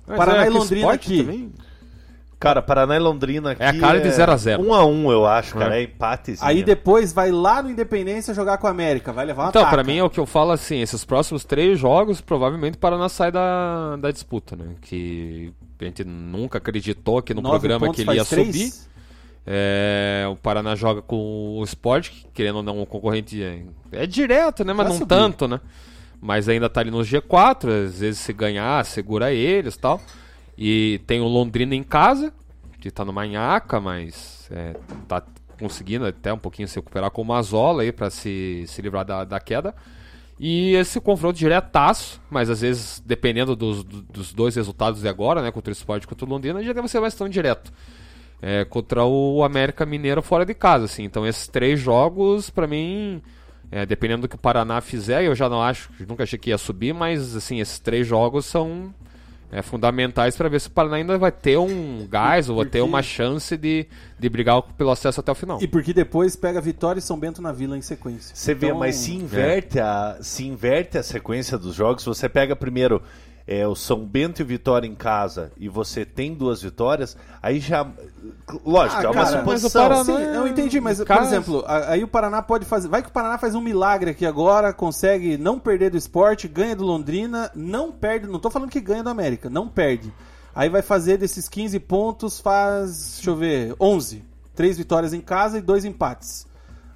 Mas 0.05 0.17
Paraná 0.17 0.43
é 0.43 0.47
e 0.47 0.51
que 0.51 0.57
Londrina 0.57 0.91
aqui. 0.93 1.23
também. 1.23 1.53
Cara, 2.39 2.61
Paraná 2.61 2.95
e 2.95 2.99
Londrina 2.99 3.51
aqui 3.53 3.63
É 3.63 3.67
a 3.67 3.79
cara 3.79 3.99
de 3.99 4.11
0 4.11 4.31
a 4.31 4.37
0. 4.37 4.61
1 4.63 4.73
a 4.73 4.85
1 4.85 5.11
eu 5.11 5.25
acho, 5.25 5.55
cara. 5.55 5.75
É. 5.75 5.79
É 5.79 5.83
empates. 5.85 6.41
Aí 6.43 6.61
depois 6.63 7.11
vai 7.11 7.31
lá 7.31 7.63
no 7.63 7.69
Independência 7.71 8.31
jogar 8.31 8.59
com 8.59 8.67
a 8.67 8.69
América. 8.69 9.11
Vai 9.11 9.25
levar 9.25 9.43
uma 9.45 9.49
Então, 9.49 9.67
pra 9.67 9.83
mim 9.83 9.97
é 9.97 10.03
o 10.03 10.09
que 10.09 10.19
eu 10.19 10.25
falo 10.27 10.51
assim, 10.51 10.79
esses 10.79 11.03
próximos 11.03 11.43
três 11.43 11.79
jogos, 11.79 12.21
provavelmente 12.21 12.75
o 12.75 12.77
Paraná 12.77 13.09
sai 13.09 13.31
da, 13.31 13.95
da 13.95 14.11
disputa, 14.11 14.55
né? 14.55 14.75
Que 14.81 15.51
a 15.81 15.85
gente 15.85 16.03
nunca 16.03 16.59
acreditou 16.59 17.17
aqui 17.17 17.33
no 17.33 17.41
Nove 17.41 17.57
programa 17.57 17.91
que 17.91 18.01
ele 18.01 18.13
ia 18.13 18.23
três? 18.23 18.45
subir. 18.47 18.73
É, 19.49 20.25
o 20.29 20.35
Paraná 20.35 20.75
joga 20.75 21.01
com 21.01 21.57
o 21.57 21.63
Sport, 21.63 22.09
que, 22.11 22.25
querendo 22.33 22.57
ou 22.57 22.63
não, 22.63 22.81
o 22.81 22.85
concorrente 22.85 23.41
é, 23.41 23.63
é 23.91 24.05
direto, 24.05 24.63
né? 24.63 24.73
Mas 24.73 24.83
Vai 24.87 24.93
não 24.93 24.99
subir. 24.99 25.07
tanto, 25.09 25.47
né? 25.47 25.59
Mas 26.21 26.49
ainda 26.49 26.69
tá 26.69 26.81
ali 26.81 26.89
no 26.91 26.99
G4, 26.99 27.85
às 27.85 27.99
vezes 27.99 28.19
se 28.19 28.33
ganhar, 28.33 28.83
segura 28.85 29.31
eles 29.31 29.77
tal. 29.77 30.01
E 30.57 30.99
tem 31.05 31.21
o 31.21 31.27
Londrina 31.27 31.75
em 31.75 31.83
casa, 31.83 32.33
que 32.79 32.89
tá 32.89 33.05
numa 33.05 33.25
nhaca, 33.25 33.79
mas 33.79 34.47
é, 34.51 34.75
tá 35.07 35.21
conseguindo 35.59 36.05
até 36.05 36.33
um 36.33 36.37
pouquinho 36.37 36.67
se 36.67 36.75
recuperar 36.75 37.11
com 37.11 37.21
o 37.21 37.25
Mazola 37.25 37.83
aí 37.83 37.91
pra 37.91 38.09
se, 38.09 38.63
se 38.67 38.81
livrar 38.81 39.05
da, 39.05 39.23
da 39.23 39.39
queda. 39.39 39.75
E 40.39 40.73
esse 40.75 40.99
confronto 40.99 41.37
diretaço, 41.37 42.21
mas 42.29 42.49
às 42.49 42.61
vezes, 42.61 43.01
dependendo 43.05 43.55
dos, 43.55 43.83
do- 43.83 44.01
dos 44.03 44.33
dois 44.33 44.55
resultados 44.55 45.01
de 45.01 45.07
agora, 45.07 45.41
né? 45.41 45.51
Contra 45.51 45.71
o 45.71 45.73
Sport 45.73 46.03
e 46.03 46.07
contra 46.07 46.25
o 46.25 46.29
Londrina, 46.29 46.63
já 46.63 46.73
deve 46.73 46.87
ser 46.87 46.99
mais 46.99 47.15
tão 47.15 47.27
direto. 47.27 47.71
É, 48.39 48.63
contra 48.65 49.03
o 49.03 49.43
América 49.43 49.83
Mineiro 49.83 50.21
fora 50.21 50.45
de 50.45 50.53
casa, 50.53 50.85
assim. 50.85 51.03
Então 51.03 51.25
esses 51.25 51.47
três 51.47 51.79
jogos, 51.79 52.51
pra 52.51 52.67
mim, 52.67 53.19
é, 53.71 53.85
dependendo 53.85 54.23
do 54.23 54.29
que 54.29 54.35
o 54.35 54.39
Paraná 54.39 54.79
fizer, 54.81 55.23
eu 55.23 55.35
já 55.35 55.49
não 55.49 55.61
acho, 55.61 55.89
nunca 56.07 56.23
achei 56.23 56.39
que 56.39 56.49
ia 56.49 56.57
subir, 56.57 56.93
mas 56.93 57.35
assim, 57.35 57.59
esses 57.59 57.79
três 57.79 58.07
jogos 58.07 58.45
são 58.45 58.93
é, 59.51 59.61
fundamentais 59.61 60.35
para 60.35 60.49
ver 60.49 60.59
se 60.59 60.67
o 60.67 60.71
Paraná 60.71 60.97
ainda 60.97 61.17
vai 61.17 61.31
ter 61.31 61.57
um 61.57 62.05
gás 62.09 62.49
ou 62.49 62.57
vai 62.57 62.65
ter 62.65 62.81
uma 62.81 63.01
chance 63.01 63.55
de, 63.55 63.85
de 64.19 64.29
brigar 64.29 64.61
pelo 64.61 64.91
acesso 64.91 65.19
até 65.19 65.31
o 65.31 65.35
final. 65.35 65.61
E 65.61 65.67
porque 65.67 65.93
depois 65.93 66.35
pega 66.35 66.59
Vitória 66.59 66.99
e 66.99 67.01
São 67.01 67.17
Bento 67.17 67.41
na 67.41 67.51
Vila 67.51 67.77
em 67.77 67.81
sequência. 67.81 68.35
Você 68.35 68.53
vê, 68.53 68.67
Então, 68.67 68.79
mas 68.79 68.95
se 68.95 69.13
inverte, 69.13 69.79
a, 69.79 70.17
se 70.21 70.45
inverte 70.45 70.97
a 70.97 71.03
sequência 71.03 71.57
dos 71.57 71.75
jogos, 71.75 72.03
você 72.03 72.27
pega 72.27 72.55
primeiro 72.55 73.01
é, 73.47 73.65
o 73.65 73.73
São 73.75 74.05
Bento 74.05 74.41
e 74.41 74.43
Vitória 74.45 74.85
em 74.85 74.93
casa 74.93 75.51
e 75.57 75.69
você 75.69 76.05
tem 76.05 76.33
duas 76.35 76.61
vitórias, 76.61 77.15
aí 77.41 77.59
já. 77.59 77.87
Lógico, 78.65 78.99
Ah, 78.99 79.03
é 79.03 79.07
uma 79.07 79.13
cara, 79.13 79.39
suposição. 79.39 79.45
mas 79.45 79.63
o 79.63 79.71
Paraná- 79.71 80.03
Sim, 80.03 80.35
eu 80.35 80.47
entendi, 80.47 80.81
mas, 80.81 81.01
por 81.03 81.21
exemplo, 81.21 81.63
aí 81.67 82.03
o 82.03 82.07
Paraná 82.07 82.41
pode 82.41 82.65
fazer. 82.65 82.87
Vai 82.89 83.01
que 83.01 83.09
o 83.09 83.11
Paraná 83.11 83.37
faz 83.37 83.55
um 83.55 83.61
milagre 83.61 84.11
aqui 84.11 84.25
agora, 84.25 84.73
consegue 84.73 85.37
não 85.37 85.57
perder 85.57 85.91
do 85.91 85.97
esporte, 85.97 86.47
ganha 86.47 86.75
do 86.75 86.83
Londrina, 86.85 87.49
não 87.55 87.91
perde. 87.91 88.27
Não 88.27 88.39
tô 88.39 88.49
falando 88.49 88.69
que 88.69 88.81
ganha 88.81 89.03
do 89.03 89.09
América, 89.09 89.49
não 89.49 89.67
perde. 89.67 90.13
Aí 90.53 90.67
vai 90.69 90.81
fazer 90.81 91.17
desses 91.17 91.47
15 91.47 91.79
pontos, 91.79 92.39
faz. 92.41 93.13
Deixa 93.15 93.29
eu 93.29 93.35
ver, 93.35 93.75
11. 93.79 94.23
Três 94.55 94.77
vitórias 94.77 95.13
em 95.13 95.21
casa 95.21 95.59
e 95.59 95.61
dois 95.61 95.85
empates. 95.85 96.47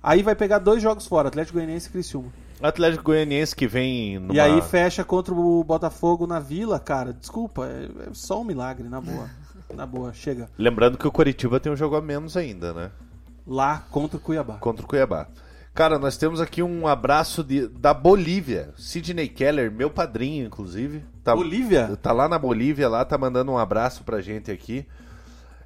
Aí 0.03 0.23
vai 0.23 0.33
pegar 0.35 0.57
dois 0.59 0.81
jogos 0.81 1.05
fora, 1.05 1.27
Atlético 1.27 1.59
Goianiense 1.59 1.87
e 1.87 1.91
Criciúma. 1.91 2.33
Atlético 2.61 3.03
Goianiense 3.03 3.55
que 3.55 3.67
vem 3.67 4.19
numa... 4.19 4.33
E 4.33 4.39
aí 4.39 4.61
fecha 4.61 5.03
contra 5.03 5.33
o 5.33 5.63
Botafogo 5.63 6.25
na 6.27 6.39
Vila, 6.39 6.79
cara. 6.79 7.13
Desculpa, 7.13 7.65
é, 7.65 7.85
é 8.09 8.13
só 8.13 8.41
um 8.41 8.43
milagre, 8.43 8.87
na 8.87 9.01
boa. 9.01 9.29
Na 9.73 9.85
boa, 9.85 10.11
chega. 10.11 10.49
Lembrando 10.57 10.97
que 10.97 11.07
o 11.07 11.11
Coritiba 11.11 11.57
tem 11.57 11.71
um 11.71 11.77
jogo 11.77 11.95
a 11.95 12.01
menos 12.01 12.35
ainda, 12.35 12.73
né? 12.73 12.91
Lá 13.47 13.81
contra 13.89 14.17
o 14.17 14.19
Cuiabá. 14.19 14.55
Contra 14.55 14.83
o 14.83 14.87
Cuiabá. 14.87 15.27
Cara, 15.73 15.97
nós 15.97 16.17
temos 16.17 16.41
aqui 16.41 16.61
um 16.61 16.85
abraço 16.85 17.41
de, 17.41 17.69
da 17.69 17.93
Bolívia. 17.93 18.73
Sidney 18.77 19.29
Keller, 19.29 19.71
meu 19.71 19.89
padrinho, 19.89 20.45
inclusive. 20.45 21.01
Tá, 21.23 21.33
Bolívia? 21.33 21.97
Tá 22.01 22.11
lá 22.11 22.27
na 22.27 22.37
Bolívia, 22.37 22.89
lá, 22.89 23.05
tá 23.05 23.17
mandando 23.17 23.49
um 23.53 23.57
abraço 23.57 24.03
pra 24.03 24.19
gente 24.19 24.51
aqui. 24.51 24.85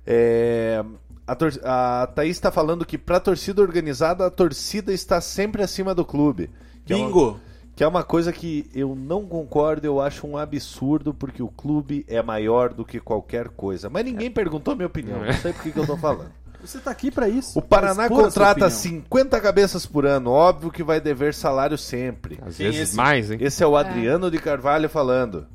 É, 0.05 0.83
a, 1.25 1.35
tor- 1.35 1.59
a 1.63 2.07
Thaís 2.13 2.39
tá 2.39 2.51
falando 2.51 2.85
que 2.85 2.99
pra 2.99 3.19
torcida 3.19 3.61
organizada, 3.61 4.25
a 4.27 4.29
torcida 4.29 4.93
está 4.93 5.19
sempre 5.19 5.63
acima 5.63 5.95
do 5.95 6.05
clube. 6.05 6.51
Que 6.85 6.93
é 6.93 6.95
uma- 6.95 7.05
Bingo! 7.07 7.39
que 7.75 7.83
é 7.83 7.87
uma 7.87 8.03
coisa 8.03 8.31
que 8.31 8.69
eu 8.73 8.95
não 8.95 9.25
concordo, 9.25 9.85
eu 9.85 9.99
acho 9.99 10.25
um 10.25 10.37
absurdo, 10.37 11.13
porque 11.13 11.43
o 11.43 11.49
clube 11.49 12.05
é 12.07 12.21
maior 12.21 12.73
do 12.73 12.85
que 12.85 13.01
qualquer 13.01 13.49
coisa. 13.49 13.89
Mas 13.89 14.05
ninguém 14.05 14.31
perguntou 14.31 14.71
a 14.71 14.75
minha 14.75 14.87
opinião, 14.87 15.19
não 15.25 15.33
sei 15.33 15.51
por 15.51 15.61
que 15.63 15.71
que 15.71 15.79
eu 15.79 15.85
tô 15.85 15.97
falando. 15.97 16.31
Você 16.63 16.79
tá 16.79 16.89
aqui 16.89 17.11
pra 17.11 17.27
isso. 17.29 17.59
O 17.59 17.61
Paraná 17.61 18.07
contrata 18.07 18.51
opinião. 18.51 18.69
50 18.69 19.39
cabeças 19.41 19.85
por 19.85 20.05
ano, 20.05 20.31
óbvio 20.31 20.71
que 20.71 20.83
vai 20.83 20.99
dever 21.01 21.33
salário 21.33 21.77
sempre. 21.77 22.39
Às 22.41 22.59
é 22.59 22.63
vezes 22.63 22.81
esse? 22.81 22.95
mais, 22.95 23.29
hein? 23.29 23.37
Esse 23.41 23.61
é 23.61 23.67
o 23.67 23.75
Adriano 23.75 24.31
de 24.31 24.39
Carvalho 24.39 24.89
falando. 24.89 25.45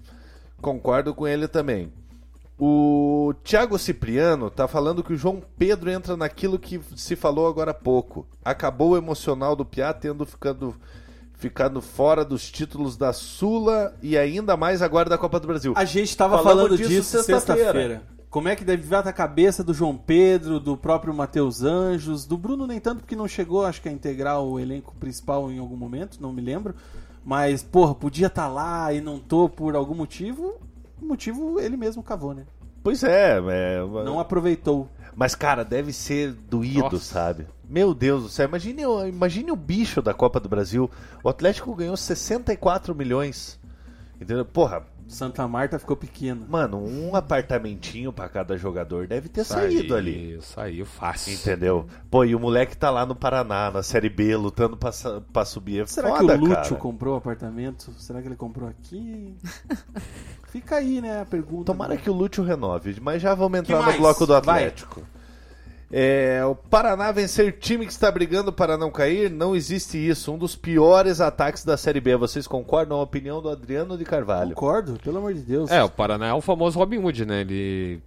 Concordo 0.60 1.14
com 1.14 1.26
ele 1.26 1.48
também. 1.48 1.90
O 2.58 3.32
Thiago 3.42 3.78
Cipriano 3.78 4.50
tá 4.50 4.68
falando 4.68 5.02
que 5.02 5.14
o 5.14 5.16
João 5.16 5.42
Pedro 5.58 5.90
entra 5.90 6.14
naquilo 6.16 6.58
que 6.58 6.78
se 6.94 7.16
falou 7.16 7.48
agora 7.48 7.70
há 7.70 7.74
pouco. 7.74 8.26
Acabou 8.44 8.90
o 8.90 8.96
emocional 8.98 9.56
do 9.56 9.64
Piá 9.64 9.94
tendo 9.94 10.26
ficado, 10.26 10.76
ficado 11.40 11.80
fora 11.80 12.24
dos 12.24 12.50
títulos 12.50 12.96
da 12.96 13.12
Sula 13.12 13.94
e 14.02 14.16
ainda 14.16 14.56
mais 14.56 14.82
agora 14.82 15.08
da 15.08 15.16
Copa 15.16 15.40
do 15.40 15.46
Brasil. 15.46 15.72
A 15.74 15.84
gente 15.84 16.14
tava 16.16 16.36
Falamos 16.36 16.62
falando 16.62 16.76
disso 16.76 16.88
disso 16.90 17.22
sexta-feira. 17.22 17.40
sexta-feira. 17.40 18.02
Como 18.28 18.48
é 18.48 18.54
que 18.54 18.62
deve 18.62 18.82
vir 18.82 18.94
a 18.94 19.12
cabeça 19.12 19.64
do 19.64 19.74
João 19.74 19.96
Pedro, 19.96 20.60
do 20.60 20.76
próprio 20.76 21.12
Matheus 21.12 21.62
Anjos, 21.64 22.24
do 22.24 22.38
Bruno 22.38 22.64
nem 22.64 22.78
tanto 22.78 23.00
porque 23.00 23.16
não 23.16 23.26
chegou, 23.26 23.64
acho 23.64 23.82
que 23.82 23.88
a 23.88 23.92
integrar 23.92 24.40
o 24.40 24.60
elenco 24.60 24.94
principal 25.00 25.50
em 25.50 25.58
algum 25.58 25.76
momento, 25.76 26.18
não 26.20 26.32
me 26.32 26.40
lembro. 26.40 26.74
Mas, 27.24 27.62
porra, 27.62 27.94
podia 27.94 28.28
estar 28.28 28.46
lá 28.46 28.92
e 28.92 29.00
não 29.00 29.18
tô 29.18 29.48
por 29.48 29.74
algum 29.74 29.94
motivo. 29.94 30.54
O 31.02 31.06
motivo 31.06 31.58
ele 31.58 31.76
mesmo 31.76 32.02
cavou, 32.02 32.32
né? 32.32 32.44
Pois 32.82 33.02
é, 33.02 33.38
é 33.38 33.80
Não 34.04 34.20
aproveitou. 34.20 34.88
Mas, 35.14 35.34
cara, 35.34 35.64
deve 35.64 35.92
ser 35.92 36.32
doído, 36.32 36.80
Nossa. 36.80 36.98
sabe? 36.98 37.46
Meu 37.68 37.94
Deus 37.94 38.22
do 38.24 38.28
céu, 38.28 38.48
imagine, 38.48 38.82
imagine 39.08 39.50
o 39.52 39.56
bicho 39.56 40.02
da 40.02 40.12
Copa 40.12 40.40
do 40.40 40.48
Brasil. 40.48 40.90
O 41.22 41.28
Atlético 41.28 41.74
ganhou 41.74 41.96
64 41.96 42.94
milhões. 42.94 43.58
Entendeu? 44.20 44.44
Porra, 44.44 44.82
Santa 45.10 45.46
Marta 45.48 45.78
ficou 45.78 45.96
pequeno. 45.96 46.46
mano, 46.48 46.78
um 46.78 47.16
apartamentinho 47.16 48.12
pra 48.12 48.28
cada 48.28 48.56
jogador 48.56 49.06
deve 49.06 49.28
ter 49.28 49.44
saído 49.44 49.94
ali. 49.94 50.38
Saiu 50.40 50.86
fácil. 50.86 51.34
Entendeu? 51.34 51.86
Pô, 52.10 52.24
e 52.24 52.34
o 52.34 52.40
moleque 52.40 52.76
tá 52.76 52.90
lá 52.90 53.04
no 53.04 53.14
Paraná, 53.14 53.70
na 53.70 53.82
Série 53.82 54.08
B, 54.08 54.36
lutando 54.36 54.76
pra, 54.76 54.90
pra 55.32 55.44
subir. 55.44 55.82
É 55.82 55.86
Será 55.86 56.10
foda, 56.16 56.38
que 56.38 56.44
o 56.44 56.46
Lúcio 56.46 56.54
cara. 56.54 56.76
comprou 56.76 57.14
o 57.14 57.18
apartamento? 57.18 57.92
Será 57.98 58.22
que 58.22 58.28
ele 58.28 58.36
comprou 58.36 58.68
aqui? 58.68 59.34
Fica 60.48 60.76
aí, 60.76 61.00
né, 61.00 61.20
a 61.20 61.24
pergunta. 61.24 61.64
Tomara 61.64 61.96
que 61.96 62.08
o 62.08 62.12
Lúcio 62.12 62.42
renove, 62.44 62.96
mas 63.00 63.20
já 63.20 63.34
vamos 63.34 63.58
entrar 63.58 63.84
no 63.84 63.98
bloco 63.98 64.26
do 64.26 64.40
Vai. 64.40 64.72
É, 65.92 66.44
o 66.44 66.54
Paraná 66.54 67.10
vencer 67.10 67.58
time 67.58 67.84
que 67.84 67.90
está 67.92 68.10
brigando 68.12 68.52
para 68.52 68.78
não 68.78 68.90
cair, 68.92 69.28
não 69.28 69.56
existe 69.56 69.98
isso. 69.98 70.32
Um 70.32 70.38
dos 70.38 70.54
piores 70.54 71.20
ataques 71.20 71.64
da 71.64 71.76
Série 71.76 72.00
B. 72.00 72.16
Vocês 72.16 72.46
concordam? 72.46 72.98
A 72.98 73.02
opinião 73.02 73.42
do 73.42 73.48
Adriano 73.48 73.98
de 73.98 74.04
Carvalho. 74.04 74.54
Concordo, 74.54 74.98
pelo 75.02 75.18
amor 75.18 75.34
de 75.34 75.40
Deus. 75.40 75.68
É, 75.70 75.82
o 75.82 75.90
Paraná 75.90 76.28
é 76.28 76.32
o 76.32 76.40
famoso 76.40 76.78
Robin 76.78 76.98
Hood, 76.98 77.24
né? 77.26 77.40
Ele 77.40 78.00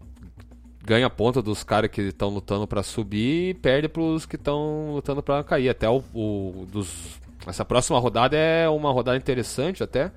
ganha 0.85 1.09
ponta 1.09 1.41
dos 1.41 1.61
caras 1.63 1.89
que 1.91 2.01
estão 2.01 2.29
lutando 2.29 2.65
pra 2.65 2.83
subir 2.83 3.49
e 3.49 3.53
perde 3.53 3.89
pros 3.89 4.25
que 4.25 4.35
estão 4.37 4.91
lutando 4.93 5.21
pra 5.21 5.43
cair. 5.43 5.67
Até 5.69 5.89
o, 5.89 6.01
o- 6.13 6.65
dos 6.71 7.21
essa 7.45 7.65
próxima 7.65 7.99
rodada 7.99 8.37
é 8.37 8.69
uma 8.69 8.93
rodada 8.93 9.17
interessante 9.17 9.83
até, 9.83 10.09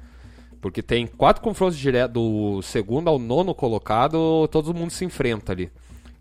porque 0.61 0.81
tem 0.83 1.05
quatro 1.09 1.43
confrontos 1.43 1.77
diretos 1.77 2.15
do 2.15 2.63
segundo 2.63 3.09
ao 3.09 3.19
nono 3.19 3.53
colocado, 3.53 4.47
todo 4.53 4.73
mundo 4.73 4.91
se 4.91 5.05
enfrenta 5.05 5.51
ali. 5.51 5.69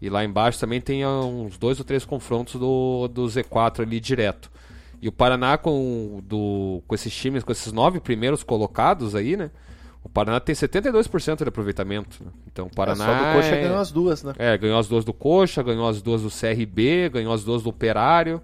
E 0.02 0.10
lá 0.10 0.24
embaixo 0.26 0.60
também 0.60 0.82
tem 0.82 1.04
ah, 1.04 1.10
uns 1.22 1.58
dois 1.58 1.80
ou 1.80 1.86
três 1.86 2.04
confrontos 2.06 2.56
do, 2.60 3.08
do 3.08 3.26
Z4 3.26 3.82
ali 3.82 4.00
direto. 4.00 4.52
E 5.02 5.08
o 5.08 5.12
Paraná 5.12 5.58
com, 5.58 6.22
do, 6.24 6.82
com 6.88 6.96
esses 6.96 7.14
times, 7.16 7.44
com 7.44 7.52
esses 7.52 7.72
nove 7.72 8.00
primeiros 8.00 8.44
colocados 8.44 9.14
aí, 9.16 9.36
né? 9.38 9.52
O 10.04 10.10
Paraná 10.10 10.40
tem 10.40 10.54
72% 10.54 11.38
de 11.44 11.50
aproveitamento. 11.50 12.24
né? 12.24 12.32
Então 12.52 12.66
o 12.66 12.70
É, 12.70 12.72
Paraná. 12.76 13.06
só 13.06 13.14
do 13.14 13.34
Coxa 13.36 13.56
é- 13.56 13.62
ganhou 13.64 13.78
as 13.80 13.92
duas, 13.92 14.24
né? 14.24 14.34
é, 14.38 14.58
ganhou 14.58 14.78
as 14.80 14.88
duas 14.88 15.04
do 15.04 15.14
Coxa, 15.14 15.64
ganhou 15.64 15.88
as 15.88 16.02
duas 16.02 16.22
do 16.22 16.30
CRB, 16.30 17.10
ganhou 17.10 17.34
as 17.34 17.44
duas 17.44 17.64
do 17.64 17.70
Operário. 17.70 18.42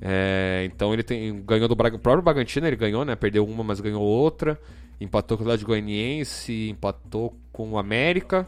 É, 0.00 0.62
então 0.66 0.92
ele 0.92 1.02
tem, 1.02 1.42
ganhou 1.42 1.68
do 1.68 1.76
Braga- 1.76 1.98
próprio 1.98 2.22
Bragantino, 2.22 2.66
ele 2.66 2.76
ganhou, 2.76 3.04
né? 3.04 3.14
Perdeu 3.16 3.46
uma, 3.46 3.62
mas 3.62 3.80
ganhou 3.80 4.02
outra. 4.02 4.58
Empatou 5.00 5.36
com 5.36 5.44
o 5.44 5.46
Atlético 5.46 5.70
Goianiense, 5.70 6.68
empatou 6.70 7.34
com 7.52 7.70
o 7.72 7.78
América. 7.78 8.46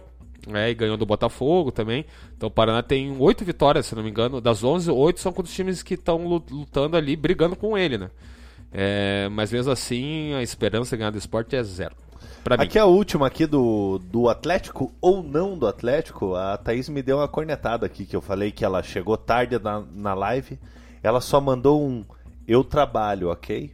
É, 0.52 0.70
e 0.70 0.74
ganhou 0.74 0.96
do 0.96 1.04
Botafogo 1.04 1.72
também. 1.72 2.04
Então 2.36 2.48
o 2.48 2.52
Paraná 2.52 2.82
tem 2.82 3.16
oito 3.18 3.44
vitórias, 3.44 3.86
se 3.86 3.94
não 3.94 4.02
me 4.02 4.10
engano. 4.10 4.40
Das 4.40 4.62
11, 4.62 4.90
oito 4.90 5.20
são 5.20 5.32
contra 5.32 5.50
os 5.50 5.54
times 5.54 5.82
que 5.82 5.94
estão 5.94 6.26
lutando 6.26 6.96
ali, 6.96 7.16
brigando 7.16 7.56
com 7.56 7.76
ele, 7.76 7.98
né? 7.98 8.10
É, 8.72 9.28
mas 9.30 9.52
mesmo 9.52 9.72
assim, 9.72 10.34
a 10.34 10.42
esperança 10.42 10.96
de 10.96 10.98
ganhar 10.98 11.10
do 11.10 11.18
esporte 11.18 11.56
é 11.56 11.62
zero. 11.62 11.96
Aqui 12.58 12.78
é 12.78 12.80
a 12.80 12.86
última 12.86 13.26
aqui 13.26 13.44
do, 13.44 13.98
do 13.98 14.28
Atlético 14.28 14.92
ou 15.00 15.20
não 15.20 15.58
do 15.58 15.66
Atlético. 15.66 16.36
A 16.36 16.56
Thaís 16.56 16.88
me 16.88 17.02
deu 17.02 17.16
uma 17.16 17.26
cornetada 17.26 17.84
aqui 17.84 18.04
que 18.04 18.14
eu 18.14 18.20
falei 18.20 18.52
que 18.52 18.64
ela 18.64 18.84
chegou 18.84 19.16
tarde 19.16 19.58
na, 19.58 19.82
na 19.92 20.14
live. 20.14 20.56
Ela 21.02 21.20
só 21.20 21.40
mandou 21.40 21.82
um 21.84 22.04
eu 22.46 22.62
trabalho, 22.62 23.30
ok? 23.30 23.72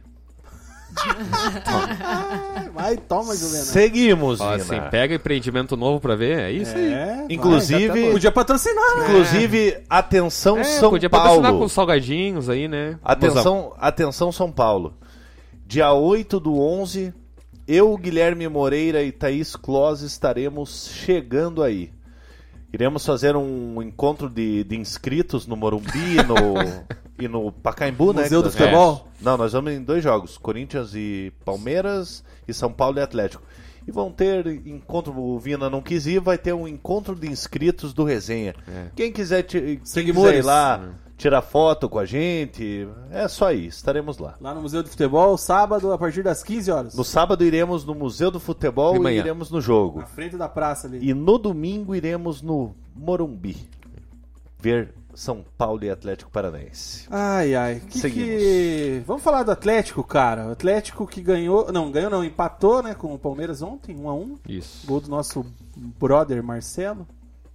Vai, 2.73 2.97
toma, 2.97 3.35
Juliana. 3.35 3.63
Seguimos, 3.65 4.39
Vina. 4.39 4.55
assim, 4.55 4.79
pega 4.89 5.15
empreendimento 5.15 5.77
novo 5.77 5.99
pra 5.99 6.15
ver, 6.15 6.39
é 6.39 6.51
isso 6.51 6.75
aí. 6.75 6.93
É, 6.93 7.25
Inclusive- 7.29 7.87
vai, 7.87 7.99
tá 8.01 8.05
bom. 8.07 8.11
podia 8.13 8.31
patrocinar. 8.31 8.97
né? 8.97 9.03
Inclusive, 9.09 9.77
atenção 9.89 10.57
É, 10.57 10.63
São 10.63 10.89
podia 10.89 11.09
patrocinar 11.09 11.51
Paulo. 11.51 11.59
com 11.59 11.69
salgadinhos 11.69 12.49
aí, 12.49 12.67
né? 12.67 12.97
Atenção, 13.03 13.73
atenção 13.79 14.31
São 14.31 14.51
Paulo. 14.51 14.93
Dia 15.65 15.93
8 15.93 16.39
do 16.39 16.59
11, 16.59 17.13
eu, 17.67 17.95
Guilherme 17.97 18.47
Moreira 18.47 19.01
e 19.03 19.11
Thaís 19.11 19.55
Close 19.55 20.05
estaremos 20.05 20.89
chegando 20.93 21.63
aí. 21.63 21.91
Iremos 22.73 23.05
fazer 23.05 23.35
um 23.35 23.81
encontro 23.83 24.27
de, 24.27 24.63
de 24.63 24.75
inscritos 24.75 25.45
no 25.45 25.55
Morumbi 25.55 26.17
e 26.17 26.23
no, 26.23 26.83
e 27.23 27.27
no 27.27 27.51
Pacaembu, 27.51 28.11
né? 28.13 28.23
Museu 28.23 28.41
do 28.41 28.45
nós 28.45 28.55
Futebol? 28.55 28.95
vamos- 28.95 29.21
Não, 29.21 29.37
nós 29.37 29.53
vamos 29.53 29.71
em 29.73 29.81
dois 29.83 30.03
jogos, 30.03 30.37
Corinthians 30.39 30.95
e 30.95 31.31
Palmeiras 31.45 32.23
e 32.47 32.53
São 32.53 32.73
Paulo 32.73 32.97
e 32.97 33.01
Atlético. 33.01 33.43
E 33.87 33.91
vão 33.91 34.11
ter 34.11 34.47
encontro, 34.65 35.13
o 35.15 35.37
Vina 35.37 35.69
não 35.69 35.81
quis 35.81 36.07
ir, 36.07 36.19
vai 36.19 36.37
ter 36.37 36.53
um 36.53 36.67
encontro 36.67 37.13
de 37.15 37.27
inscritos 37.29 37.93
do 37.93 38.03
Resenha. 38.05 38.55
Quem 38.95 39.11
quiser, 39.11 39.43
te, 39.43 39.59
quem 39.59 40.05
quiser 40.31 40.39
ir 40.39 40.45
lá, 40.45 40.77
tirar 41.23 41.41
foto 41.41 41.87
com 41.87 41.99
a 41.99 42.05
gente. 42.05 42.87
É 43.09 43.27
só 43.29 43.47
aí, 43.47 43.67
estaremos 43.67 44.17
lá. 44.17 44.35
Lá 44.41 44.53
no 44.53 44.61
Museu 44.61 44.83
do 44.83 44.89
Futebol, 44.89 45.37
sábado, 45.37 45.93
a 45.93 45.97
partir 45.97 46.21
das 46.21 46.43
15 46.43 46.71
horas. 46.71 46.95
No 46.95 47.03
sábado 47.03 47.45
iremos 47.45 47.85
no 47.85 47.95
Museu 47.95 48.29
do 48.29 48.41
Futebol 48.41 49.09
e 49.09 49.17
iremos 49.17 49.49
no 49.49 49.61
jogo. 49.61 49.99
Na 49.99 50.05
frente 50.05 50.35
da 50.35 50.49
praça 50.49 50.87
ali. 50.87 50.99
E 51.01 51.13
no 51.13 51.37
domingo 51.37 51.95
iremos 51.95 52.41
no 52.41 52.75
Morumbi 52.93 53.69
ver 54.59 54.93
São 55.13 55.45
Paulo 55.57 55.85
e 55.85 55.89
Atlético 55.89 56.29
Paranaense. 56.29 57.07
Ai, 57.09 57.55
ai. 57.55 57.81
Que 57.87 57.99
Seguimos. 57.99 58.29
que... 58.29 59.03
Vamos 59.07 59.23
falar 59.23 59.43
do 59.43 59.51
Atlético, 59.51 60.03
cara. 60.03 60.47
O 60.47 60.51
Atlético 60.51 61.07
que 61.07 61.21
ganhou. 61.21 61.71
Não, 61.71 61.89
ganhou 61.89 62.09
não, 62.09 62.23
empatou, 62.23 62.83
né, 62.83 62.93
com 62.93 63.13
o 63.13 63.19
Palmeiras 63.19 63.61
ontem, 63.61 63.95
1 63.95 64.09
a 64.09 64.13
1 64.13 64.37
Isso. 64.49 64.85
Gol 64.85 64.99
do 64.99 65.09
nosso 65.09 65.45
brother 65.97 66.43
Marcelo. 66.43 67.07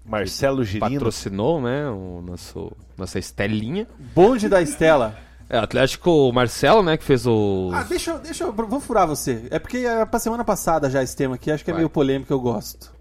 Marcelo 0.08 0.64
Girino. 0.64 0.90
Patrocinou, 0.90 1.60
né? 1.60 1.88
O 1.90 2.22
nosso, 2.26 2.72
nossa 2.96 3.18
Estelinha. 3.18 3.86
Bonde 4.14 4.48
da 4.48 4.62
Estela. 4.62 5.16
É, 5.50 5.58
Atlético 5.58 6.30
Marcelo, 6.32 6.82
né? 6.82 6.96
Que 6.96 7.04
fez 7.04 7.26
o. 7.26 7.70
Ah, 7.72 7.82
deixa, 7.82 8.10
eu- 8.12 8.18
deixa 8.18 8.44
eu. 8.44 8.52
Vou 8.52 8.80
furar 8.80 9.06
você. 9.06 9.46
É 9.50 9.58
porque 9.58 9.78
é 9.78 10.04
pra 10.04 10.18
semana 10.18 10.44
passada 10.44 10.90
já 10.90 11.02
esse 11.02 11.16
tema 11.16 11.36
aqui, 11.36 11.50
acho 11.50 11.64
que 11.64 11.70
é 11.70 11.72
Vai. 11.74 11.80
meio 11.80 11.90
polêmico, 11.90 12.32
eu 12.32 12.40
gosto. 12.40 12.92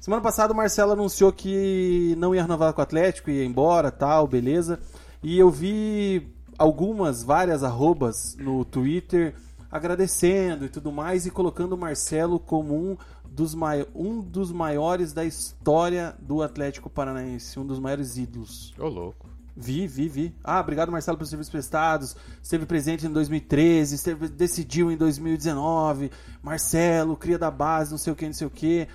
Semana 0.00 0.22
passada 0.22 0.52
o 0.52 0.56
Marcelo 0.56 0.92
anunciou 0.92 1.32
que 1.32 2.14
não 2.18 2.32
ia 2.34 2.42
renovar 2.42 2.72
com 2.72 2.80
o 2.80 2.82
Atlético, 2.84 3.30
ia 3.30 3.44
embora, 3.44 3.90
tal, 3.90 4.28
beleza. 4.28 4.78
E 5.22 5.36
eu 5.36 5.50
vi 5.50 6.28
algumas, 6.56 7.24
várias 7.24 7.64
arrobas 7.64 8.36
no 8.38 8.64
Twitter 8.64 9.34
agradecendo 9.70 10.64
e 10.64 10.68
tudo 10.68 10.92
mais 10.92 11.26
e 11.26 11.30
colocando 11.30 11.72
o 11.72 11.76
Marcelo 11.78 12.38
como 12.38 12.74
um 12.74 12.96
dos, 13.36 13.54
mai 13.54 13.86
um 13.94 14.20
dos 14.20 14.50
maiores 14.50 15.12
da 15.12 15.24
história 15.24 16.16
do 16.18 16.42
Atlético 16.42 16.88
Paranaense, 16.88 17.60
um 17.60 17.66
dos 17.66 17.78
maiores 17.78 18.16
ídolos. 18.16 18.72
Ô, 18.78 18.88
louco. 18.88 19.28
Vi, 19.54 19.86
vi, 19.86 20.08
vi. 20.08 20.34
Ah, 20.42 20.60
obrigado 20.60 20.90
Marcelo 20.90 21.16
pelos 21.16 21.30
serviços 21.30 21.50
prestados. 21.50 22.16
Esteve 22.42 22.66
presente 22.66 23.06
em 23.06 23.10
2013, 23.10 23.94
esteve, 23.94 24.28
decidiu 24.28 24.90
em 24.90 24.96
2019. 24.96 26.10
Marcelo, 26.42 27.16
cria 27.16 27.38
da 27.38 27.50
base, 27.50 27.90
não 27.90 27.98
sei 27.98 28.12
o 28.12 28.16
que, 28.16 28.26
não 28.26 28.32
sei 28.32 28.46
o 28.46 28.50
que. 28.50 28.88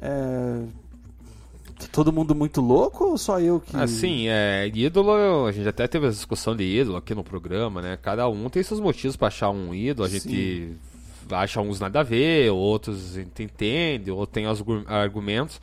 É... 0.00 0.62
Todo 1.92 2.10
mundo 2.10 2.34
muito 2.34 2.62
louco 2.62 3.04
ou 3.04 3.18
só 3.18 3.38
eu 3.38 3.60
que. 3.60 3.76
Assim, 3.76 4.28
é, 4.28 4.66
ídolo, 4.74 5.46
a 5.46 5.52
gente 5.52 5.68
até 5.68 5.86
teve 5.86 6.06
essa 6.06 6.16
discussão 6.16 6.56
de 6.56 6.64
ídolo 6.64 6.96
aqui 6.96 7.14
no 7.14 7.22
programa, 7.22 7.82
né? 7.82 7.98
Cada 8.00 8.26
um 8.28 8.48
tem 8.48 8.62
seus 8.62 8.80
motivos 8.80 9.16
pra 9.16 9.28
achar 9.28 9.50
um 9.50 9.74
ídolo, 9.74 10.06
a 10.06 10.10
gente 10.10 10.74
acha 11.30 11.60
uns 11.60 11.80
nada 11.80 12.00
a 12.00 12.02
ver, 12.02 12.50
outros 12.50 13.16
entende, 13.16 14.10
ou 14.10 14.26
tem 14.26 14.46
os 14.46 14.60
argu- 14.60 14.84
argumentos. 14.86 15.60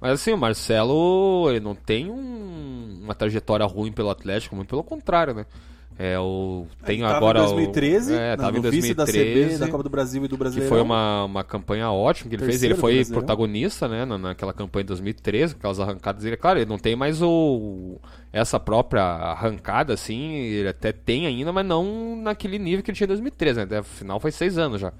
Mas 0.00 0.12
assim, 0.12 0.32
o 0.32 0.38
Marcelo, 0.38 1.46
ele 1.50 1.60
não 1.60 1.74
tem 1.74 2.10
um- 2.10 3.00
uma 3.02 3.14
trajetória 3.14 3.66
ruim 3.66 3.92
pelo 3.92 4.10
Atlético, 4.10 4.56
muito 4.56 4.68
pelo 4.68 4.82
contrário, 4.82 5.34
né? 5.34 5.46
É, 6.02 6.18
o, 6.18 6.66
tem 6.86 7.00
Ele 7.00 7.04
tava 7.04 7.16
agora 7.18 7.40
em 7.40 7.42
o- 7.42 7.46
2013, 7.48 8.14
é, 8.14 8.30
na- 8.30 8.36
tava 8.44 8.56
em 8.56 8.60
vice 8.62 8.94
da 8.94 9.04
CB, 9.04 9.12
2013, 9.18 9.58
da 9.60 9.68
Copa 9.68 9.82
do 9.82 9.90
Brasil 9.90 10.24
e 10.24 10.28
do 10.28 10.34
que 10.34 10.38
Brasileirão. 10.38 10.74
foi 10.74 10.80
uma, 10.80 11.24
uma 11.26 11.44
campanha 11.44 11.90
ótima 11.90 12.30
que 12.30 12.36
ele 12.36 12.42
fez. 12.42 12.52
Terceiro 12.52 12.72
Ele 12.72 12.78
do 12.78 12.80
foi 12.80 12.94
Brasileirão. 12.94 13.26
protagonista, 13.26 13.86
né, 13.86 14.06
na, 14.06 14.16
naquela 14.16 14.54
campanha 14.54 14.84
de 14.84 14.88
2013, 14.88 15.56
aquelas 15.56 15.78
arrancadas 15.78 16.22
dele. 16.22 16.38
Claro, 16.38 16.58
ele 16.58 16.64
não 16.70 16.78
tem 16.78 16.96
mais 16.96 17.20
o 17.20 17.98
essa 18.32 18.58
própria 18.58 19.02
arrancada, 19.02 19.92
assim, 19.92 20.36
ele 20.36 20.68
até 20.68 20.90
tem 20.90 21.26
ainda, 21.26 21.52
mas 21.52 21.66
não 21.66 22.16
naquele 22.16 22.58
nível 22.58 22.82
que 22.82 22.90
ele 22.90 22.96
tinha 22.96 23.04
em 23.04 23.08
2013, 23.08 23.58
né? 23.58 23.64
Até, 23.64 23.78
Afinal, 23.78 24.18
foi 24.18 24.30
seis 24.30 24.56
anos 24.56 24.80
já. 24.80 24.94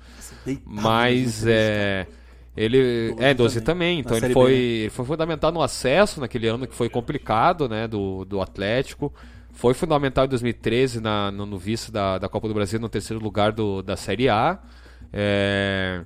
Mas 0.67 1.45
2013, 1.45 1.51
é. 1.51 2.07
Ele. 2.57 3.15
É, 3.19 3.33
12 3.33 3.61
também, 3.63 3.63
também. 3.63 3.99
Então 4.01 4.17
ele 4.19 4.35
foi, 4.35 4.51
B, 4.53 4.57
né? 4.59 4.63
ele 4.65 4.91
foi 4.91 5.05
fundamental 5.07 5.51
no 5.53 5.63
acesso 5.63 6.21
naquele 6.21 6.47
ano 6.49 6.67
que 6.67 6.75
foi 6.75 6.91
complicado, 6.91 7.69
né? 7.71 7.89
Do, 7.89 8.25
do 8.27 8.41
Atlético. 8.43 9.11
Foi 9.53 9.75
fundamental 9.75 10.25
em 10.25 10.29
2013 10.29 11.01
na, 11.01 11.31
no, 11.31 11.45
no 11.45 11.59
vice 11.59 11.91
da, 11.93 12.19
da 12.19 12.29
Copa 12.29 12.49
do 12.49 12.55
Brasil, 12.55 12.79
no 12.81 12.89
terceiro 12.89 13.23
lugar 13.23 13.53
do, 13.53 13.83
da 13.83 13.97
Série 13.97 14.29
A. 14.29 14.59
É, 15.13 16.03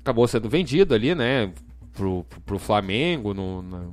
acabou 0.00 0.26
sendo 0.28 0.48
vendido 0.48 0.94
ali, 0.94 1.14
né? 1.14 1.52
Pro, 1.92 2.24
pro, 2.28 2.40
pro 2.40 2.58
Flamengo. 2.58 3.34
No, 3.34 3.62
na- 3.62 3.84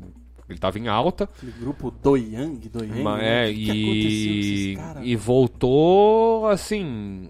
ele 0.47 0.57
estava 0.57 0.77
em 0.77 0.87
alta. 0.87 1.25
Aquele 1.37 1.51
grupo 1.53 1.91
do 1.91 2.17
Yang, 2.17 2.69
do 2.69 2.83
Yang. 2.83 3.01
Ma- 3.03 3.17
né? 3.17 3.45
é, 3.47 3.51
e, 3.51 4.77
e 5.01 5.15
voltou 5.15 6.47
assim. 6.47 7.29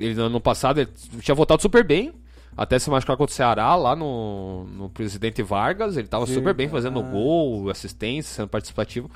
Ele 0.00 0.14
no 0.14 0.22
ano 0.24 0.40
passado 0.40 0.80
ele 0.80 0.90
tinha 1.20 1.34
voltado 1.34 1.60
super 1.60 1.84
bem. 1.84 2.12
Até 2.56 2.78
se 2.78 2.90
machucar 2.90 3.16
contra 3.16 3.32
o 3.32 3.36
Ceará 3.36 3.76
lá 3.76 3.94
no, 3.94 4.64
no 4.64 4.88
presidente 4.90 5.42
Vargas. 5.42 5.96
Ele 5.96 6.08
tava 6.08 6.26
super 6.26 6.52
bem 6.54 6.68
fazendo 6.68 7.00
gol, 7.02 7.70
assistência, 7.70 8.34
sendo 8.34 8.48
participativo. 8.48 9.08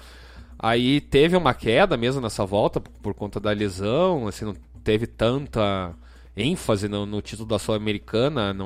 Aí 0.62 1.00
teve 1.00 1.36
uma 1.36 1.52
queda 1.52 1.96
mesmo 1.96 2.20
nessa 2.20 2.46
volta 2.46 2.80
por, 2.80 3.12
conta 3.14 3.40
da 3.40 3.50
lesão. 3.50 4.28
Assim, 4.28 4.44
não 4.44 4.54
teve 4.84 5.06
tanta 5.08 5.92
ênfase 6.36 6.88
no, 6.88 7.04
no 7.04 7.20
título 7.20 7.48
da 7.48 7.58
Sul-Americana 7.58 8.56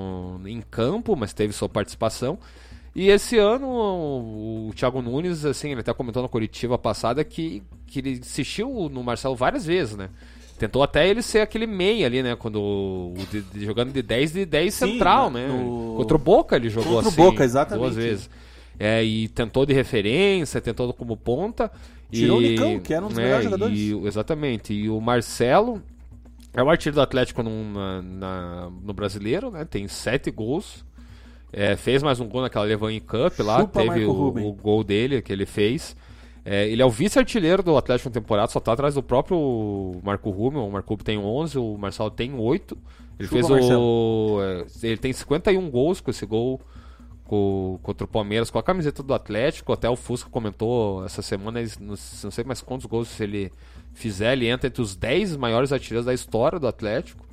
em 0.47 0.61
campo, 0.61 1.17
mas 1.17 1.33
teve 1.33 1.53
sua 1.55 1.69
participação. 1.71 2.39
E 2.95 3.09
esse 3.09 3.39
ano 3.39 3.67
o, 3.67 4.69
o 4.69 4.75
Thiago 4.75 5.03
Nunes, 5.03 5.45
assim, 5.45 5.71
ele 5.73 5.81
até 5.81 5.93
comentou 5.93 6.23
na 6.23 6.29
coletiva 6.29 6.79
passada 6.79 7.23
que, 7.25 7.63
que 7.87 7.99
ele 7.99 8.13
insistiu 8.19 8.89
no 8.91 9.03
Marcelo 9.03 9.35
várias 9.35 9.67
vezes, 9.67 9.97
né? 9.97 10.09
Tentou 10.59 10.83
até 10.83 11.07
ele 11.07 11.21
ser 11.21 11.41
aquele 11.41 11.67
meia 11.67 12.07
ali, 12.07 12.23
né? 12.23 12.35
Quando 12.35 12.59
o- 12.59 13.15
de- 13.31 13.43
de- 13.43 13.67
jogando 13.67 13.93
de 13.93 14.01
10 14.01 14.33
de 14.33 14.47
10 14.47 14.73
Sim, 14.73 14.93
central, 14.93 15.31
né? 15.31 15.47
né? 15.47 15.53
No- 15.63 15.95
Contra 15.99 16.17
o 16.17 16.19
Boca 16.19 16.57
ele 16.57 16.71
jogou 16.71 16.95
Contra 16.95 17.09
o 17.09 17.09
assim. 17.13 17.17
Boca, 17.23 17.45
exatamente. 17.45 17.83
Duas 17.83 17.97
vezes. 17.97 18.31
É, 18.79 19.03
e 19.03 19.29
tentou 19.29 19.65
de 19.65 19.73
referência, 19.73 20.61
tentou 20.61 20.93
como 20.93 21.17
ponta. 21.17 21.71
Tirou 22.11 22.41
e, 22.41 22.47
o 22.47 22.51
Nicão, 22.51 22.81
que 22.81 22.95
era 22.95 23.05
um 23.05 23.09
dos 23.09 23.19
é, 23.19 23.23
melhores 23.23 23.45
jogadores. 23.45 23.79
e- 23.79 24.07
exatamente. 24.07 24.73
E 24.75 24.89
o 24.91 25.01
Marcelo 25.01 25.83
é 26.55 26.63
o 26.63 26.69
artilheiro 26.71 26.97
do 26.97 27.01
Atlético 27.03 27.43
no, 27.43 27.73
na- 27.73 28.03
na- 28.03 28.71
no 28.83 28.93
brasileiro, 28.93 29.51
né? 29.51 29.65
Tem 29.65 29.89
sete 29.89 30.31
gols. 30.31 30.85
É, 31.53 31.75
fez 31.77 32.03
mais 32.03 32.21
um 32.21 32.29
gol 32.29 32.43
naquela 32.43 32.65
Levan 32.65 32.99
Cup 33.01 33.39
lá. 33.41 33.61
Chupa 33.61 33.81
teve 33.81 34.05
o, 34.05 34.29
o 34.29 34.53
gol 34.53 34.85
dele 34.85 35.23
que 35.23 35.33
ele 35.33 35.47
fez. 35.47 35.97
É, 36.45 36.69
ele 36.69 36.81
é 36.81 36.87
o 36.87 36.91
vice-artilheiro 36.91 37.63
do 37.63 37.77
Atlético 37.77 38.09
na 38.09 38.13
temporada, 38.15 38.49
só 38.53 38.61
tá 38.61 38.73
atrás 38.73 38.95
do 38.95 39.03
próprio 39.03 39.97
Marco 40.05 40.31
Rubio. 40.31 40.65
O 40.65 40.71
Marco 40.71 40.91
Rubio 40.93 41.05
tem 41.05 41.19
11, 41.19 41.59
o 41.59 41.77
Marcelo 41.77 42.11
tem 42.11 42.35
8. 42.35 42.77
Ele 43.19 43.29
Chupa, 43.29 43.49
fez 43.49 43.71
o. 43.73 44.39
é, 44.43 44.65
ele 44.87 44.97
tem 44.99 45.13
51 45.13 45.69
gols 45.71 46.01
com 46.01 46.11
esse 46.11 46.25
gol 46.27 46.61
co- 47.27 47.79
contra 47.83 48.05
o 48.05 48.09
Palmeiras 48.09 48.51
com 48.51 48.59
a 48.59 48.63
camiseta 48.63 49.03
do 49.03 49.13
Atlético. 49.15 49.73
Até 49.73 49.89
o 49.91 49.97
Fusca 49.97 50.31
comentou 50.31 51.05
essa 51.05 51.23
semana, 51.23 51.61
não, 51.81 51.97
sei 51.97 52.45
mais 52.45 52.61
quantos 52.61 52.87
gols 52.87 53.09
se 53.09 53.23
ele 53.23 53.53
fizer, 53.95 54.33
ele 54.33 54.47
entra 54.49 54.67
entre 54.69 54.83
os 54.83 54.95
10 54.95 55.37
maiores 55.37 55.73
artilheiros 55.73 56.07
da 56.07 56.13
história 56.15 56.59
do 56.59 56.67
Atlético. 56.69 57.25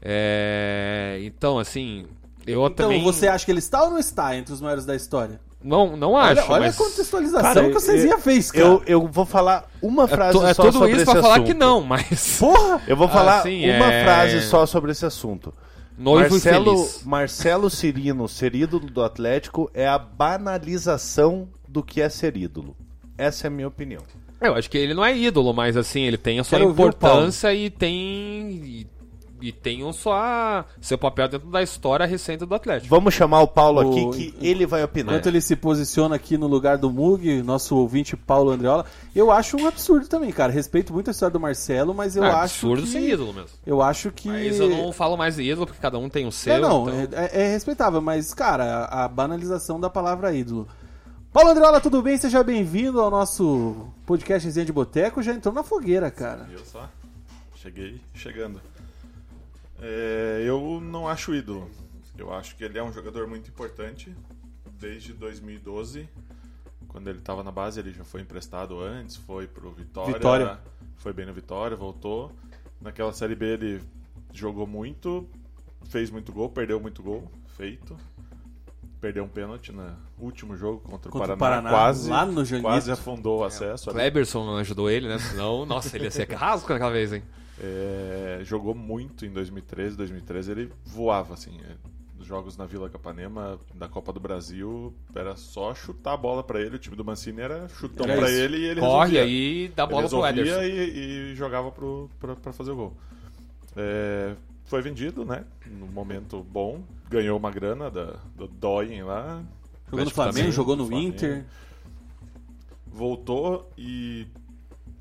É, 0.00 1.20
então, 1.22 1.58
assim, 1.58 2.06
eu 2.46 2.64
Então, 2.66 2.86
também. 2.86 3.02
você 3.02 3.28
acha 3.28 3.44
que 3.44 3.50
ele 3.52 3.60
está 3.60 3.84
ou 3.84 3.90
não 3.90 3.98
está 3.98 4.36
entre 4.36 4.52
os 4.52 4.60
maiores 4.60 4.84
da 4.84 4.96
história? 4.96 5.40
Não, 5.62 5.96
não 5.96 6.16
acho, 6.16 6.40
olha 6.42 6.50
olha 6.50 6.66
mas. 6.66 6.74
a 6.74 6.84
contextualização 6.84 7.54
Cara, 7.54 7.70
que 7.70 7.76
o 7.76 7.80
Cezinha 7.80 8.14
eu- 8.14 8.18
fez, 8.18 8.50
cara. 8.50 8.64
Eu, 8.66 8.82
eu 8.84 9.06
vou 9.06 9.24
falar 9.24 9.70
uma 9.80 10.04
É, 10.04 10.08
frase 10.08 10.36
tu- 10.36 10.44
é 10.44 10.52
só 10.54 10.62
tudo 10.64 10.72
sobre 10.78 10.90
isso 10.90 11.02
esse 11.02 11.12
pra 11.12 11.22
falar 11.22 11.34
assunto. 11.34 11.46
que 11.46 11.54
não, 11.54 11.80
mas. 11.82 12.38
Porra! 12.40 12.82
Eu 12.88 12.96
vou 12.96 13.08
falar 13.08 13.38
Assim, 13.38 13.70
uma 13.70 13.92
é- 13.92 14.02
frase 14.04 14.40
só 14.42 14.66
sobre 14.66 14.90
esse 14.90 15.06
assunto. 15.06 15.54
Noivo 15.96 16.30
Marcelo, 16.30 16.72
infeliz. 16.72 17.04
Marcelo 17.04 17.70
Cirino 17.70 18.28
ser 18.28 18.54
ídolo 18.54 18.86
do 18.86 19.02
Atlético 19.02 19.70
é 19.74 19.86
a 19.86 19.98
banalização 19.98 21.48
do 21.68 21.82
que 21.82 22.00
é 22.00 22.08
ser 22.08 22.36
ídolo. 22.36 22.76
Essa 23.16 23.46
é 23.46 23.48
a 23.48 23.50
minha 23.50 23.68
opinião. 23.68 24.02
Eu 24.40 24.54
acho 24.54 24.68
que 24.68 24.76
ele 24.76 24.94
não 24.94 25.04
é 25.04 25.16
ídolo, 25.16 25.52
mas 25.52 25.76
assim, 25.76 26.02
ele 26.02 26.16
tem 26.16 26.40
a 26.40 26.44
sua 26.44 26.58
Quero 26.58 26.70
importância 26.70 27.54
e 27.54 27.70
tem. 27.70 28.86
E, 29.42 29.50
tem 29.50 29.82
o 29.82 29.92
sua, 29.92 30.64
seu 30.80 30.96
papel 30.96 31.28
dentro 31.28 31.50
da 31.50 31.62
história 31.62 32.06
recente 32.06 32.46
do 32.46 32.54
Atlético. 32.54 32.88
Vamos 32.88 33.12
chamar 33.12 33.40
o 33.40 33.48
Paulo 33.48 33.82
O- 33.82 34.10
aqui 34.10 34.32
que 34.32 34.46
ele 34.46 34.64
vai 34.66 34.84
opinar. 34.84 35.14
Enquanto 35.14 35.26
ele 35.26 35.40
se 35.40 35.56
posiciona 35.56 36.14
aqui 36.14 36.38
no 36.38 36.46
lugar 36.46 36.78
do 36.78 36.90
Mug, 36.90 37.42
nosso 37.42 37.76
ouvinte 37.76 38.16
Paulo 38.16 38.50
Andreola, 38.50 38.86
eu 39.14 39.30
acho 39.32 39.56
um 39.56 39.66
absurdo 39.66 40.06
também, 40.06 40.30
cara. 40.30 40.52
Respeito 40.52 40.92
muito 40.92 41.08
a 41.08 41.10
história 41.10 41.32
do 41.32 41.40
Marcelo, 41.40 41.92
mas 41.92 42.14
eu 42.16 42.24
é 42.24 42.28
acho 42.30 42.66
absurdo 42.66 42.82
que... 42.82 42.88
ser 42.88 43.00
ídolo 43.00 43.32
mesmo. 43.32 43.50
Eu 43.66 43.82
acho 43.82 44.10
que... 44.10 44.28
Mas 44.28 44.60
eu 44.60 44.70
não 44.70 44.92
falo 44.92 45.16
mais 45.16 45.36
de 45.36 45.42
ídolo, 45.42 45.66
porque 45.66 45.80
cada 45.82 45.98
um 45.98 46.08
tem 46.08 46.26
o 46.26 46.32
seu. 46.32 46.60
Não, 46.60 46.86
não, 46.86 47.02
então- 47.02 47.18
é, 47.18 47.42
é 47.42 47.48
respeitável, 47.50 48.00
mas, 48.00 48.32
cara, 48.32 48.84
a, 48.84 49.08
banalização 49.08 49.80
da 49.80 49.90
palavra 49.90 50.32
ídolo. 50.32 50.68
Paulo 51.32 51.50
Andreola, 51.50 51.80
tudo 51.80 52.02
bem? 52.02 52.16
Seja 52.18 52.42
bem-vindo 52.44 53.00
ao 53.00 53.10
nosso 53.10 53.88
podcast 54.04 54.46
Resenha 54.46 54.66
de 54.66 54.72
Boteco. 54.72 55.22
Já 55.22 55.32
entrou 55.32 55.54
na 55.54 55.62
fogueira, 55.62 56.10
cara. 56.10 56.44
Viu 56.44 56.58
só? 56.64 56.88
Cheguei 57.56 58.00
chegando. 58.12 58.60
É, 59.84 60.44
eu 60.46 60.80
não 60.80 61.08
acho 61.08 61.34
ídolo. 61.34 61.68
Eu 62.16 62.32
acho 62.32 62.54
que 62.56 62.62
ele 62.62 62.78
é 62.78 62.82
um 62.82 62.92
jogador 62.92 63.26
muito 63.26 63.48
importante. 63.48 64.14
Desde 64.78 65.12
2012, 65.12 66.08
quando 66.88 67.08
ele 67.08 67.18
estava 67.18 67.42
na 67.42 67.50
base, 67.50 67.80
ele 67.80 67.92
já 67.92 68.04
foi 68.04 68.20
emprestado 68.20 68.80
antes, 68.80 69.16
foi 69.16 69.46
pro 69.46 69.72
Vitória. 69.72 70.14
Vitória. 70.14 70.60
Foi 70.96 71.12
bem 71.12 71.26
no 71.26 71.32
Vitória, 71.34 71.76
voltou. 71.76 72.30
Naquela 72.80 73.12
Série 73.12 73.34
B 73.34 73.46
ele 73.46 73.82
jogou 74.32 74.66
muito, 74.66 75.28
fez 75.88 76.10
muito 76.10 76.32
gol, 76.32 76.48
perdeu 76.48 76.80
muito 76.80 77.02
gol, 77.02 77.30
feito. 77.56 77.96
perdeu 79.00 79.24
um 79.24 79.28
pênalti 79.28 79.72
no 79.72 79.96
último 80.18 80.56
jogo 80.56 80.80
contra 80.80 81.08
o 81.08 81.12
Contra 81.12 81.34
o 81.34 81.38
Paraná, 81.38 81.62
Paraná, 81.62 81.70
quase, 81.70 82.10
lá 82.10 82.24
no 82.24 82.44
Janguito. 82.44 82.68
quase 82.68 82.90
afundou 82.92 83.40
o 83.40 83.44
acesso. 83.44 83.90
ali. 83.90 83.98
Kleberson 83.98 84.44
não 84.44 84.56
ajudou 84.58 84.88
ele, 84.90 85.08
né? 85.08 85.18
Senão, 85.18 85.66
nossa, 85.66 85.96
ele 85.96 86.04
ia 86.04 86.10
ser 86.10 86.30
rasgo 86.34 86.72
naquela 86.72 86.92
vez, 86.92 87.12
hein? 87.12 87.22
É, 87.62 88.40
jogou 88.42 88.74
muito 88.74 89.24
em 89.24 89.30
2013, 89.30 89.96
2013 89.96 90.50
ele 90.50 90.72
voava 90.84 91.34
assim. 91.34 91.60
é, 91.62 91.76
Nos 92.18 92.26
jogos 92.26 92.56
na 92.56 92.66
Vila 92.66 92.90
Capanema 92.90 93.58
da 93.74 93.88
Copa 93.88 94.12
do 94.12 94.18
Brasil 94.18 94.92
era 95.14 95.36
só 95.36 95.72
chutar 95.74 96.14
a 96.14 96.16
bola 96.16 96.42
pra 96.42 96.60
ele. 96.60 96.74
O 96.76 96.78
time 96.78 96.96
do 96.96 97.04
Mancini 97.04 97.40
era 97.40 97.68
chutão 97.68 98.04
isso. 98.06 98.24
ele 98.26 98.56
e 98.58 98.64
ele 98.64 98.80
Corre 98.80 99.12
resolvia. 99.12 99.22
aí 99.22 99.64
e 99.64 99.68
dá 99.68 99.84
a 99.84 99.86
bola 99.86 100.02
ele 100.02 100.08
pro 100.10 100.26
Ederson. 100.26 100.62
e, 100.62 101.32
e 101.32 101.34
jogava 101.36 101.70
pro, 101.70 102.10
pra, 102.18 102.34
pra 102.34 102.52
fazer 102.52 102.72
o 102.72 102.76
gol. 102.76 102.96
É, 103.76 104.34
foi 104.64 104.82
vendido, 104.82 105.24
né? 105.24 105.44
No 105.66 105.86
momento 105.86 106.42
bom, 106.42 106.82
ganhou 107.08 107.38
uma 107.38 107.50
grana 107.50 107.88
da, 107.90 108.16
do 108.34 108.48
Doyen 108.48 109.04
lá. 109.04 109.42
Jogou 109.86 110.04
no 110.04 110.10
Atlético 110.10 110.14
Flamengo, 110.14 110.50
jogou 110.52 110.74
no 110.76 110.86
Flamengo. 110.86 111.08
Inter. 111.14 111.44
Voltou 112.86 113.70
e 113.78 114.26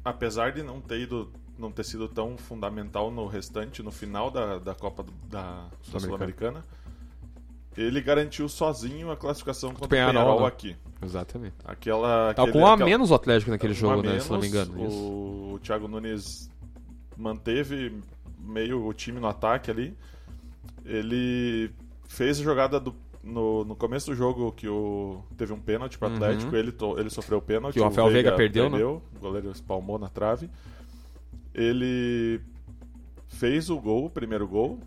apesar 0.05 0.51
de 0.51 0.63
não 0.63 0.79
ter 0.79 1.01
ido 1.01 1.31
não 1.61 1.71
ter 1.71 1.85
sido 1.85 2.07
tão 2.09 2.38
fundamental 2.38 3.09
no 3.11 3.25
restante, 3.27 3.81
no 3.83 3.91
final 3.91 4.29
da, 4.31 4.57
da 4.59 4.75
Copa 4.75 5.03
do- 5.03 5.13
da, 5.29 5.65
Sul-Americana. 5.83 6.63
Ele 7.77 8.01
garantiu 8.01 8.49
sozinho 8.49 9.11
a 9.11 9.15
classificação 9.15 9.69
contra 9.69 9.85
o 9.85 9.88
Penharol, 9.89 10.13
Penharol 10.13 10.41
né? 10.41 10.47
aqui. 10.47 10.75
Exatamente. 11.01 11.55
Aquela, 11.63 12.33
Tá 12.33 12.41
aquele- 12.43 12.51
com 12.51 12.59
um 12.59 12.65
a 12.67 12.73
aquela- 12.73 12.89
menos 12.89 13.11
o 13.11 13.13
Atlético 13.15 13.51
naquele 13.51 13.71
um 13.71 13.75
jogo, 13.75 14.01
né? 14.01 14.19
Se 14.19 14.29
não 14.29 14.39
me 14.39 14.47
engano. 14.47 14.85
Isso. 14.88 14.97
O 15.53 15.59
Thiago 15.63 15.88
Nunes 15.88 16.49
manteve 17.15 17.95
meio 18.39 18.85
o 18.85 18.93
time 18.93 19.19
no 19.21 19.27
ataque 19.27 19.71
ali. 19.71 19.95
Ele 20.83 21.71
fez 22.07 22.39
a 22.39 22.43
jogada 22.43 22.79
do, 22.79 22.93
no, 23.23 23.63
no 23.63 23.75
começo 23.75 24.07
do 24.11 24.15
jogo 24.15 24.51
que 24.51 24.67
o, 24.67 25.23
teve 25.38 25.53
um 25.53 25.59
pênalti 25.59 25.97
para 25.97 26.07
o 26.07 26.11
Uhum. 26.11 26.17
Atlético. 26.17 26.55
Ele, 26.55 26.71
to- 26.73 26.99
ele 26.99 27.09
sofreu 27.09 27.38
o 27.38 27.41
pênalti. 27.41 27.75
Que 27.75 27.79
o 27.79 27.83
Rafael 27.83 28.09
Veiga 28.09 28.33
perdeu, 28.33 28.69
né? 28.69 28.83
O 28.83 29.01
goleiro 29.19 29.49
espalmou 29.51 29.97
na 29.97 30.09
trave. 30.09 30.49
Ele 31.53 32.39
fez 33.27 33.69
o 33.69 33.79
gol, 33.79 34.05
o 34.05 34.09
primeiro 34.09 34.47
gol. 34.47 34.79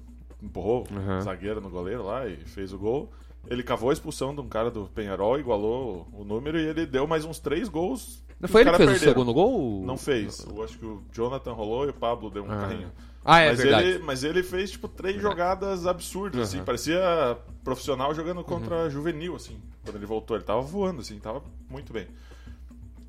Empurrou 0.42 0.86
Uhum. 0.90 1.18
o 1.18 1.22
zagueiro 1.22 1.60
no 1.60 1.70
goleiro 1.70 2.04
lá 2.04 2.26
e 2.28 2.36
fez 2.36 2.72
o 2.72 2.78
gol. 2.78 3.10
Ele 3.48 3.62
cavou 3.62 3.90
a 3.90 3.92
expulsão 3.92 4.34
de 4.34 4.40
um 4.40 4.48
cara 4.48 4.70
do 4.70 4.86
Penharol, 4.94 5.38
igualou 5.38 6.06
o 6.12 6.24
número 6.24 6.58
e 6.58 6.66
ele 6.66 6.86
deu 6.86 7.06
mais 7.06 7.24
uns 7.24 7.38
três 7.38 7.68
gols. 7.68 8.22
Não 8.40 8.48
foi 8.48 8.62
ele 8.62 8.70
que 8.70 8.76
fez 8.76 8.88
o 8.88 8.92
perderam. 8.92 9.12
segundo 9.12 9.32
gol? 9.34 9.82
Não 9.86 9.96
fez. 9.96 10.40
Eu 10.46 10.62
acho 10.62 10.78
que 10.78 10.84
o 10.84 11.02
Jonathan 11.12 11.52
rolou 11.52 11.86
e 11.86 11.90
o 11.90 11.94
Pablo 11.94 12.30
deu 12.30 12.42
um 12.44 12.50
Ah. 12.50 12.56
carrinho. 12.60 12.88
Ah, 13.24 13.40
é 13.40 13.48
mas, 13.50 13.58
verdade. 13.58 13.88
ele, 13.88 13.98
mas 14.00 14.22
ele 14.24 14.42
fez, 14.42 14.70
tipo, 14.72 14.86
três 14.86 15.20
jogadas 15.20 15.86
absurdas, 15.86 16.42
assim. 16.48 16.58
Uhum. 16.58 16.64
Parecia 16.64 17.38
profissional 17.62 18.14
jogando 18.14 18.44
contra 18.44 18.90
juvenil, 18.90 19.34
assim. 19.36 19.58
Quando 19.82 19.96
ele 19.96 20.04
voltou, 20.04 20.36
ele 20.36 20.44
tava 20.44 20.60
voando, 20.60 21.00
assim. 21.00 21.18
Tava 21.18 21.42
muito 21.70 21.90
bem. 21.90 22.06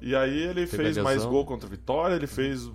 E 0.01 0.15
aí 0.15 0.37
ele 0.43 0.65
Teve 0.67 0.83
fez 0.83 0.97
mais 0.99 1.25
gol 1.25 1.45
contra 1.45 1.67
o 1.67 1.69
Vitória, 1.69 2.15
ele 2.15 2.27
fez 2.27 2.69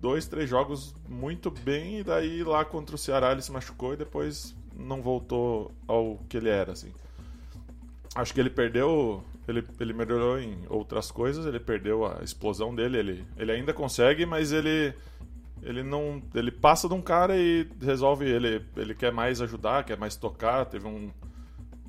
dois, 0.00 0.26
três 0.26 0.48
jogos 0.48 0.94
muito 1.08 1.50
bem. 1.50 2.00
E 2.00 2.04
daí 2.04 2.42
lá 2.42 2.64
contra 2.64 2.94
o 2.94 2.98
Ceará 2.98 3.32
ele 3.32 3.42
se 3.42 3.52
machucou 3.52 3.94
e 3.94 3.96
depois 3.96 4.54
não 4.74 5.02
voltou 5.02 5.72
ao 5.86 6.18
que 6.28 6.36
ele 6.36 6.48
era, 6.48 6.72
assim. 6.72 6.92
Acho 8.14 8.32
que 8.32 8.40
ele 8.40 8.50
perdeu... 8.50 9.22
Ele, 9.48 9.64
ele 9.78 9.92
melhorou 9.92 10.40
em 10.40 10.58
outras 10.68 11.12
coisas, 11.12 11.46
ele 11.46 11.60
perdeu 11.60 12.04
a 12.04 12.18
explosão 12.20 12.74
dele. 12.74 12.98
Ele, 12.98 13.24
ele 13.36 13.52
ainda 13.52 13.72
consegue, 13.72 14.26
mas 14.26 14.50
ele 14.50 14.92
ele 15.62 15.82
não 15.82 16.22
ele 16.34 16.50
passa 16.50 16.88
de 16.88 16.94
um 16.94 17.02
cara 17.02 17.36
e 17.36 17.68
resolve 17.80 18.24
ele 18.24 18.64
ele 18.76 18.94
quer 18.94 19.12
mais 19.12 19.40
ajudar 19.40 19.84
quer 19.84 19.98
mais 19.98 20.14
tocar 20.14 20.64
teve 20.66 20.86
um 20.86 21.10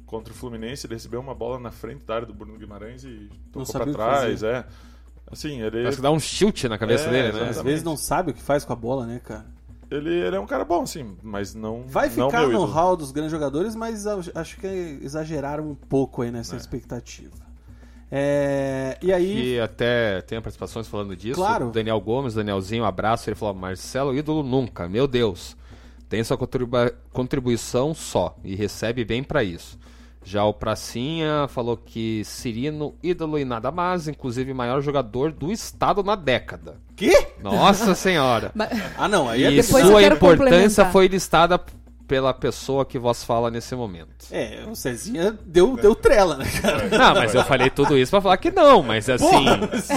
contra 0.06 0.34
o 0.34 0.36
Fluminense 0.36 0.88
ele 0.88 0.96
recebeu 0.96 1.20
uma 1.20 1.36
bola 1.36 1.60
na 1.60 1.70
frente 1.70 2.04
da 2.06 2.16
área 2.16 2.28
do 2.28 2.34
Bruno 2.34 2.58
Guimarães 2.58 3.04
e 3.04 3.30
tocou 3.52 3.72
pra 3.74 3.86
trás 3.92 4.42
é 4.42 4.66
assim 5.32 5.62
ele 5.62 5.72
Parece 5.82 5.98
que 5.98 6.04
dá 6.04 6.12
um 6.12 6.20
chute 6.20 6.68
na 6.68 6.78
cabeça 6.78 7.08
É, 7.08 7.12
dele, 7.12 7.32
né? 7.44 7.50
Às 7.50 7.62
vezes 7.62 7.84
não 7.84 7.98
sabe 7.98 8.32
o 8.32 8.34
que 8.34 8.42
faz 8.42 8.64
com 8.66 8.74
a 8.74 8.76
bola, 8.76 9.06
né, 9.06 9.20
cara? 9.24 9.46
ele 9.90 10.14
ele 10.14 10.36
é 10.36 10.40
um 10.40 10.46
cara 10.46 10.66
bom 10.66 10.82
assim 10.84 11.16
mas 11.24 11.56
não 11.56 11.84
Vai 11.88 12.10
não 12.10 12.30
ficar 12.30 12.48
meu 12.48 12.60
no 12.60 12.66
hall 12.66 12.98
dos 12.98 13.12
grandes 13.12 13.32
jogadores, 13.32 13.76
mas 13.76 14.06
acho 14.08 14.58
que 14.60 15.00
exageraram 15.02 15.70
um 15.70 15.76
pouco 15.76 16.22
aí 16.22 16.32
nessa 16.32 16.56
É. 16.56 16.58
expectativa. 16.58 17.48
É, 18.10 18.98
e 19.02 19.12
aí, 19.12 19.34
Que 19.42 19.60
até 19.60 20.22
tem 20.22 20.40
participações 20.42 20.88
falando 20.88 21.14
disso. 21.16 21.36
Claro. 21.36 21.68
O 21.68 21.72
Daniel 21.72 22.00
Gomes, 22.00 22.34
Danielzinho, 22.36 22.84
um 22.84 22.86
abraço. 22.88 23.30
Ele 23.30 23.36
falou: 23.36 23.54
Marcelo, 23.54 24.16
ídolo 24.16 24.44
nunca, 24.44 24.88
meu 24.88 25.08
Deus. 25.08 25.58
Tem 26.08 26.24
sua 26.24 26.38
contribu- 26.38 26.94
contribuição 27.12 27.94
só 27.94 28.38
e 28.46 28.56
recebe 28.56 29.04
bem 29.04 29.22
pra 29.22 29.44
isso. 29.44 29.78
Já 30.30 30.44
o 30.44 30.54
Pracinha 30.54 31.48
falou 31.48 31.78
que 31.78 32.22
Cirino, 32.26 32.94
ídolo 33.02 33.40
e 33.40 33.46
nada 33.46 33.72
mais, 33.72 34.10
inclusive 34.10 34.54
maior 34.54 34.82
jogador 34.82 35.32
do 35.32 35.54
estado 35.54 36.04
na 36.04 36.16
década. 36.16 36.76
quê? 36.98 37.28
Nossa 37.42 37.96
senhora! 37.96 38.52
Mas- 38.56 38.70
Ah, 38.98 39.08
não, 39.08 39.30
aí 39.30 39.46
é 39.46 39.52
E 39.52 39.64
sua 39.64 40.04
importância 40.04 40.84
foi 40.88 41.08
listada 41.08 41.58
pela 42.08 42.34
pessoa 42.34 42.86
que 42.86 42.98
vos 42.98 43.24
fala 43.24 43.52
nesse 43.52 43.76
momento. 43.76 44.26
É, 44.32 44.64
o 44.66 44.76
Cezinha 44.76 45.38
deu, 45.46 45.76
deu 45.76 45.94
trela, 45.94 46.38
né, 46.38 46.46
cara? 46.62 46.88
Não, 46.88 47.14
mas 47.16 47.36
eu 47.36 47.44
falei 47.44 47.70
tudo 47.70 47.98
isso 47.98 48.10
pra 48.10 48.22
falar 48.22 48.38
que 48.38 48.50
não, 48.50 48.82
mas 48.82 49.10
assim. 49.10 49.26
Isso 49.74 49.94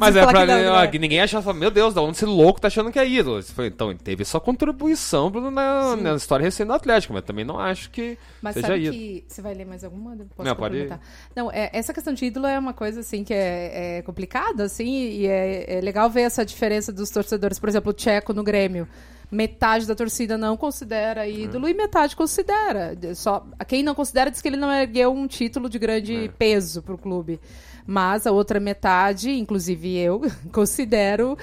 Mas 0.00 0.12
de 0.14 0.18
é 0.18 0.26
pra 0.26 0.40
que 0.40 0.52
não, 0.52 0.80
né? 0.80 0.86
que 0.88 0.98
ninguém 0.98 1.20
achava, 1.20 1.54
meu 1.54 1.70
Deus, 1.70 1.94
da 1.94 2.02
onde 2.02 2.16
esse 2.16 2.24
louco 2.26 2.60
tá 2.60 2.66
achando 2.66 2.90
que 2.90 2.98
é 2.98 3.08
ídolo? 3.08 3.40
Então, 3.60 3.90
ele 3.90 3.98
teve 3.98 4.24
sua 4.24 4.40
contribuição 4.40 5.30
na, 5.30 5.94
na 5.96 6.14
história 6.14 6.44
recente 6.44 6.66
do 6.66 6.72
Atlético, 6.74 7.14
mas 7.14 7.22
também 7.22 7.44
não 7.44 7.60
acho 7.60 7.90
que 7.90 8.18
Mas 8.42 8.54
seja 8.54 8.66
sabe 8.68 8.80
ídolo. 8.80 8.98
que. 8.98 9.24
Você 9.28 9.40
vai 9.40 9.54
ler 9.54 9.66
mais 9.66 9.84
alguma? 9.84 10.16
Posso 10.36 10.48
Não, 10.48 10.56
pode? 10.56 10.88
Não, 11.34 11.50
é, 11.52 11.70
essa 11.72 11.94
questão 11.94 12.12
de 12.12 12.24
ídolo 12.24 12.46
é 12.46 12.58
uma 12.58 12.72
coisa 12.72 13.00
assim 13.00 13.22
que 13.22 13.32
é, 13.32 13.98
é 13.98 14.02
complicada, 14.02 14.64
assim, 14.64 14.88
e 14.88 15.26
é, 15.26 15.78
é 15.78 15.80
legal 15.80 16.10
ver 16.10 16.22
essa 16.22 16.44
diferença 16.44 16.92
dos 16.92 17.10
torcedores. 17.10 17.58
Por 17.58 17.68
exemplo, 17.68 17.90
o 17.90 17.94
Tcheco 17.94 18.32
no 18.32 18.42
Grêmio. 18.42 18.88
Metade 19.34 19.84
da 19.86 19.96
torcida 19.96 20.38
não 20.38 20.56
considera 20.56 21.26
ídolo 21.26 21.68
e 21.68 21.74
metade 21.74 22.14
considera. 22.14 22.96
Só, 23.16 23.44
quem 23.66 23.82
não 23.82 23.94
considera 23.94 24.30
diz 24.30 24.40
que 24.40 24.46
ele 24.46 24.56
não 24.56 24.72
ergueu 24.72 25.12
um 25.12 25.26
título 25.26 25.68
de 25.68 25.76
grande 25.76 26.30
peso 26.38 26.80
pro 26.80 26.96
clube. 26.96 27.40
Mas 27.84 28.26
a 28.26 28.30
outra 28.30 28.60
metade, 28.60 29.30
inclusive 29.30 29.98
eu, 29.98 30.22
considero. 30.52 31.36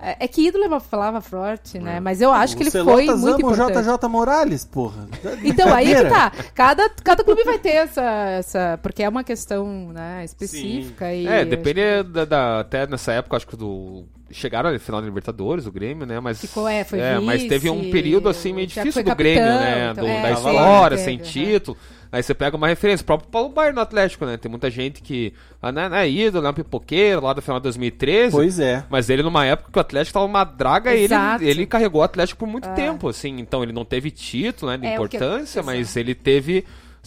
É 0.00 0.16
é 0.24 0.28
que 0.28 0.46
ídolo 0.46 0.64
é 0.64 0.68
uma 0.68 0.80
palavra 0.80 1.20
forte, 1.20 1.78
né? 1.80 1.98
Mas 1.98 2.20
eu 2.20 2.32
acho 2.32 2.56
que 2.56 2.62
ele 2.62 2.70
foi 2.70 2.82
muito 2.84 3.10
amam 3.10 3.24
o 3.34 3.52
importante. 3.52 3.82
JJ 3.98 4.08
Morales, 4.08 4.64
porra. 4.64 5.08
Então, 5.42 5.74
aí 5.74 5.92
que 5.94 6.04
tá. 6.04 6.32
Cada, 6.54 6.88
cada 7.02 7.24
clube 7.24 7.42
vai 7.42 7.58
ter 7.58 7.70
essa, 7.70 8.02
essa. 8.02 8.78
Porque 8.82 9.02
é 9.02 9.08
uma 9.08 9.24
questão 9.24 9.88
né, 9.92 10.24
específica. 10.24 11.12
E 11.12 11.26
É, 11.26 11.44
depende 11.44 11.80
da, 12.04 12.24
da- 12.24 12.60
Até 12.60 12.86
nessa 12.86 13.12
época, 13.12 13.36
acho 13.36 13.46
que 13.46 13.56
do. 13.56 14.04
Chegaram 14.30 14.70
no 14.70 14.78
final 14.78 15.00
da 15.00 15.06
Libertadores, 15.06 15.66
o 15.66 15.72
Grêmio, 15.72 16.06
né? 16.06 16.20
Mas. 16.20 16.38
Ficou, 16.40 16.68
é, 16.68 16.84
foi 16.84 17.00
mas 17.22 17.36
vice, 17.40 17.48
teve 17.48 17.70
um 17.70 17.90
período 17.90 18.28
assim 18.28 18.52
meio 18.52 18.66
o 18.66 18.68
difícil 18.68 19.02
do 19.02 19.14
Grêmio, 19.16 19.42
né? 19.42 19.88
então, 19.90 20.04
do- 20.04 20.10
é, 20.10 20.22
da 20.22 20.30
história, 20.32 20.98
sem 20.98 21.16
título. 21.18 21.76
Aí 22.10 22.22
você 22.22 22.32
pega 22.34 22.56
uma 22.56 22.66
referência, 22.68 23.02
o 23.02 23.06
próprio 23.06 23.28
Paulo 23.30 23.50
Baier 23.50 23.74
no 23.74 23.80
Atlético, 23.80 24.24
né? 24.24 24.36
Tem 24.36 24.50
muita 24.50 24.70
gente 24.70 25.02
que. 25.02 25.32
Ah, 25.60 25.70
não 25.70 25.82
é, 25.82 25.88
não 25.88 25.96
é 25.96 26.08
ídolo, 26.08 26.42
não 26.42 26.48
é 26.48 26.50
um 26.52 26.54
pipoqueiro 26.54 27.20
lá 27.22 27.32
do 27.32 27.42
final 27.42 27.58
de 27.60 27.64
2013. 27.64 28.32
Pois 28.32 28.58
é. 28.58 28.84
Mas 28.88 29.10
ele, 29.10 29.22
numa 29.22 29.44
época 29.44 29.70
que 29.72 29.78
o 29.78 29.80
Atlético 29.80 30.14
tava 30.14 30.24
uma 30.26 30.44
draga, 30.44 30.92
ele, 30.94 31.04
Exato. 31.04 31.44
ele 31.44 31.66
carregou 31.66 32.00
o 32.00 32.04
Atlético 32.04 32.38
por 32.38 32.48
muito 32.48 32.68
tempo, 32.70 33.08
assim. 33.08 33.38
Então 33.38 33.62
ele 33.62 33.72
não 33.72 33.84
teve 33.84 34.10
título, 34.10 34.70
né, 34.72 34.78
de 34.78 34.86
É, 34.86 34.94
importância, 34.94 35.62
mas 35.62 35.80
exato. 35.80 35.98
ele 35.98 36.14
teve, 36.14 36.64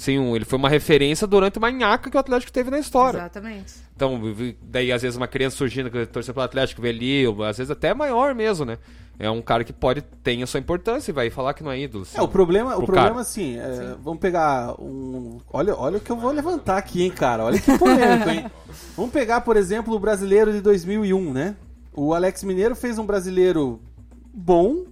um- 0.10 0.36
ele 0.36 0.46
foi 0.46 0.60
uma 0.60 0.70
referência 0.70 1.26
durante 1.26 1.58
uma 1.58 1.72
nhaca 1.72 2.10
que 2.10 2.18
o 2.18 2.20
Atlético 2.20 2.52
teve 2.52 2.70
na 2.70 2.78
história. 2.80 3.18
Exatamente. 3.20 3.74
Então, 4.02 4.20
daí 4.64 4.92
às 4.92 5.04
vezes 5.04 5.16
uma 5.16 5.28
criança 5.28 5.58
surgindo 5.58 5.92
que 5.92 6.08
torce 6.08 6.34
pro 6.34 6.42
Atlético, 6.42 6.82
vê 6.82 6.90
ali, 6.90 7.28
ou 7.28 7.44
às 7.44 7.60
vezes 7.60 7.70
até 7.70 7.94
maior 7.94 8.34
mesmo, 8.34 8.66
né? 8.66 8.80
É 9.20 9.30
um 9.30 9.44
cara 9.44 9.64
que 9.64 9.72
pode 9.72 10.02
ter 10.02 10.42
a 10.42 10.48
sua 10.48 10.60
importância 10.60 11.12
e 11.12 11.14
vai 11.14 11.30
falar 11.30 11.54
que 11.54 11.64
não 11.64 11.72
é 11.72 11.80
ídolo. 11.80 12.08
É, 12.16 12.20
o 12.20 12.28
problema, 12.28 12.74
o 12.74 12.78
pro 12.78 12.88
problema 12.88 13.10
cara. 13.10 13.22
assim, 13.22 13.60
é, 13.60 13.96
vamos 14.04 14.20
pegar 14.20 14.74
um. 14.82 15.38
Olha, 15.54 15.76
olha 15.76 15.98
o 15.98 16.00
que 16.00 16.12
eu 16.12 16.16
vou 16.16 16.32
levantar 16.32 16.78
aqui, 16.78 17.04
hein, 17.04 17.12
cara. 17.12 17.44
Olha 17.44 17.60
que 17.60 17.78
polêmico, 17.78 18.28
hein? 18.28 18.46
Vamos 18.98 19.12
pegar, 19.12 19.42
por 19.42 19.56
exemplo, 19.56 19.94
o 19.94 20.00
brasileiro 20.00 20.52
de 20.52 20.62
2001, 20.62 21.32
né? 21.32 21.56
O 21.94 22.16
Alex 22.16 22.44
Mineiro 22.44 22.76
fez 22.76 22.98
um 22.98 23.06
brasileiro 23.06 23.80
bom 24.34 24.86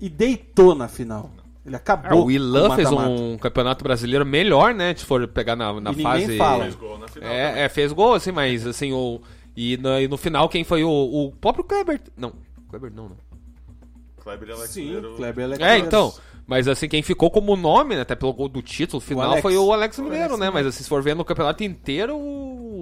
e 0.00 0.08
deitou 0.08 0.72
na 0.76 0.86
final. 0.86 1.30
Ele 1.70 1.76
É, 1.76 1.78
acabou. 1.78 2.26
o 2.26 2.30
Ilan 2.30 2.68
o 2.68 2.74
fez 2.74 2.90
um 2.90 3.38
campeonato 3.38 3.84
brasileiro 3.84 4.26
melhor, 4.26 4.74
né? 4.74 4.94
Se 4.96 5.04
for 5.04 5.26
pegar 5.28 5.54
na, 5.54 5.72
na 5.80 5.90
E 5.92 5.96
ninguém 5.96 6.02
fase. 6.04 6.36
fala. 6.36 6.64
Fez 6.64 6.74
gol 6.74 6.98
na 6.98 7.06
final. 7.08 7.30
É, 7.30 7.62
é, 7.62 7.68
fez 7.68 7.92
gol, 7.92 8.14
assim, 8.14 8.32
mas 8.32 8.66
assim, 8.66 8.92
o. 8.92 9.20
E 9.56 9.76
no, 9.76 10.00
e 10.00 10.08
no 10.08 10.16
final, 10.16 10.48
quem 10.48 10.64
foi 10.64 10.82
o, 10.84 10.90
o 10.90 11.32
próprio 11.40 11.64
Kleber? 11.64 12.00
Não, 12.16 12.32
Kleber 12.68 12.92
não, 12.92 13.08
né? 13.10 13.14
Kleber 14.22 14.50
Alex 14.50 14.70
Sim, 14.70 14.84
Mineiro- 14.86 15.14
Kleber 15.16 15.44
Alex 15.44 15.60
É, 15.62 15.78
então. 15.78 16.12
Mas 16.46 16.66
assim, 16.66 16.88
quem 16.88 17.00
ficou 17.02 17.30
como 17.30 17.54
nome, 17.54 17.94
né, 17.94 18.00
até 18.00 18.16
pelo 18.16 18.32
gol 18.32 18.48
do 18.48 18.60
título 18.60 19.00
final, 19.00 19.26
Alex. 19.30 19.42
foi 19.42 19.56
o 19.56 19.72
Alex 19.72 19.98
Mineiro, 20.00 20.36
né? 20.36 20.50
Mas 20.50 20.66
assim, 20.66 20.82
se 20.82 20.88
for 20.88 21.00
ver 21.00 21.14
no 21.14 21.24
campeonato 21.24 21.62
inteiro, 21.62 22.16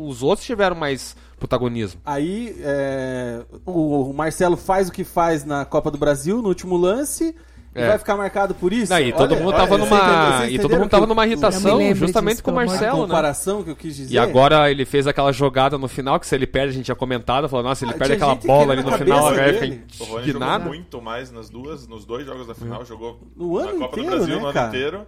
os 0.07 0.23
outros 0.23 0.47
tiveram 0.47 0.75
mais 0.75 1.15
protagonismo. 1.39 2.01
Aí 2.07 2.57
é, 2.61 3.45
o, 3.67 4.09
o 4.11 4.15
Marcelo 4.15 4.57
faz 4.57 4.89
o 4.89 4.93
que 4.93 5.05
faz 5.05 5.45
na 5.45 5.67
Copa 5.67 5.91
do 5.91 5.99
Brasil, 5.99 6.41
no 6.41 6.49
último 6.49 6.79
lance. 6.79 7.37
E 7.79 7.83
É. 7.83 7.89
vai 7.89 7.99
ficar 7.99 8.17
marcado 8.17 8.55
por 8.55 8.73
isso? 8.73 8.93
Não, 8.93 8.99
e 9.01 9.13
todo 9.13 9.33
Olha, 9.33 9.41
mundo 9.41 9.49
olha, 9.55 9.57
tava 9.59 9.79
vocês 9.79 9.91
numa. 9.91 10.47
E 10.49 10.59
todo 10.59 10.77
mundo 10.79 10.89
tava 10.89 11.07
numa 11.07 11.27
irritação 11.27 11.95
justamente 11.95 12.33
disso, 12.33 12.43
com 12.45 12.51
o 12.51 12.55
A 12.55 12.57
Marcelo, 12.67 12.97
né? 12.99 13.03
comparação 13.07 13.63
que 13.63 13.71
eu 13.71 13.77
quis 13.77 13.97
dizer. 13.97 14.15
E 14.15 14.19
agora 14.19 14.71
ele 14.71 14.85
fez 14.85 15.07
aquela 15.07 15.33
jogada 15.33 15.79
no 15.79 15.89
final, 15.89 16.19
que 16.19 16.27
se 16.27 16.35
ele 16.35 16.47
perde, 16.47 16.71
a 16.71 16.73
gente 16.75 16.85
tinha 16.87 16.95
comentado, 16.97 17.49
falou, 17.49 17.65
nossa, 17.65 17.85
ele 17.85 17.93
Ah, 17.95 17.99
perde 17.99 18.15
aquela 18.15 18.35
bola 18.35 18.73
ali 18.73 18.83
no 18.83 18.93
final, 18.93 19.19
a 19.19 19.23
cabeça 19.31 19.37
galera 19.37 19.61
dele. 19.61 19.83
fica 19.89 20.05
O 20.05 20.07
Rony 20.07 20.33
jogou 20.33 20.61
muito 20.61 21.03
mais 21.03 21.31
nas 21.33 21.49
duas, 21.49 21.87
nos 21.87 22.05
dois 22.05 22.27
jogos 22.27 22.47
da 22.47 22.55
final, 22.55 22.85
jogou 22.85 23.21
No 23.37 23.59
na 23.63 23.71
ano 23.71 23.79
Copa 23.81 24.01
inteiro, 24.01 24.11
do 24.11 24.17
Brasil 24.17 24.35
né, 24.37 24.41
no 24.41 24.47
ano 24.47 24.55
cara? 24.55 25.07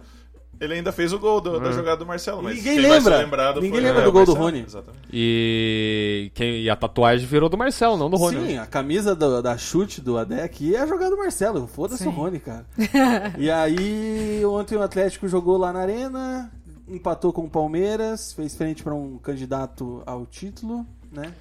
Ele 0.61 0.75
ainda 0.75 0.91
fez 0.91 1.11
o 1.11 1.17
gol 1.17 1.41
do- 1.41 1.59
da 1.59 1.71
jogada 1.71 1.97
do 1.97 2.05
Marcelo, 2.05 2.43
mas 2.43 2.55
Ninguém 2.55 2.77
lembra. 2.79 3.25
Ninguém 3.59 3.79
lembra 3.81 4.01
é, 4.01 4.03
do 4.03 4.09
o 4.09 4.11
gol 4.11 4.25
do 4.25 4.33
Marcelo, 4.33 4.37
Rony. 4.37 4.63
Exatamente. 4.67 5.03
E, 5.11 6.31
quem, 6.35 6.61
e 6.61 6.69
a 6.69 6.75
tatuagem 6.75 7.25
virou 7.25 7.49
do 7.49 7.57
Marcelo, 7.57 7.97
não 7.97 8.11
do 8.11 8.15
Rony. 8.15 8.37
Sim, 8.37 8.53
né? 8.53 8.59
a 8.59 8.67
camisa 8.67 9.15
do- 9.15 9.41
da 9.41 9.57
chute 9.57 9.99
do 9.99 10.19
aqui 10.19 10.75
é 10.75 10.79
a 10.81 10.85
jogada 10.85 11.09
do 11.09 11.17
Marcelo. 11.17 11.65
Foda-se 11.65 12.07
o 12.07 12.11
Rony, 12.11 12.39
cara. 12.39 12.67
e 13.39 13.49
aí, 13.49 14.43
ontem 14.45 14.75
o 14.77 14.83
Atlético 14.83 15.27
jogou 15.27 15.57
lá 15.57 15.73
na 15.73 15.79
Arena, 15.79 16.51
empatou 16.87 17.33
com 17.33 17.41
o 17.45 17.49
Palmeiras, 17.49 18.31
fez 18.33 18.55
frente 18.55 18.83
para 18.83 18.93
um 18.93 19.17
candidato 19.17 20.03
ao 20.05 20.27
título, 20.27 20.85
né? 21.11 21.33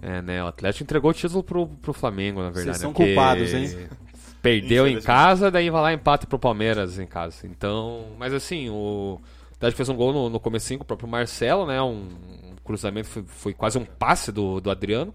É, 0.00 0.22
né? 0.22 0.42
O 0.42 0.46
Atlético 0.46 0.82
entregou 0.84 1.10
o 1.10 1.14
título 1.14 1.42
pro, 1.42 1.66
pro 1.66 1.92
Flamengo, 1.92 2.40
na 2.40 2.50
verdade. 2.50 2.78
Vocês 2.78 2.78
são 2.78 2.90
né? 2.90 2.94
Porque 2.96 3.14
culpados, 3.14 3.52
hein? 3.52 3.88
Perdeu 4.42 4.88
em 4.88 5.00
casa, 5.00 5.50
daí 5.50 5.70
vai 5.70 5.80
lá 5.80 5.92
e 5.92 5.94
empata 5.94 6.26
pro 6.26 6.38
Palmeiras 6.38 6.98
em 6.98 7.06
casa. 7.06 7.46
Então, 7.46 8.06
mas 8.18 8.34
assim, 8.34 8.68
o 8.68 9.20
Atlético 9.54 9.76
fez 9.76 9.88
um 9.88 9.94
gol 9.94 10.12
no, 10.12 10.28
no 10.28 10.40
comecinho 10.40 10.78
com 10.80 10.84
o 10.84 10.86
próprio 10.86 11.08
Marcelo, 11.08 11.64
né? 11.64 11.80
Um, 11.80 12.08
um 12.50 12.56
cruzamento, 12.64 13.08
foi, 13.08 13.22
foi 13.22 13.54
quase 13.54 13.78
um 13.78 13.84
passe 13.84 14.32
do, 14.32 14.60
do 14.60 14.70
Adriano. 14.70 15.14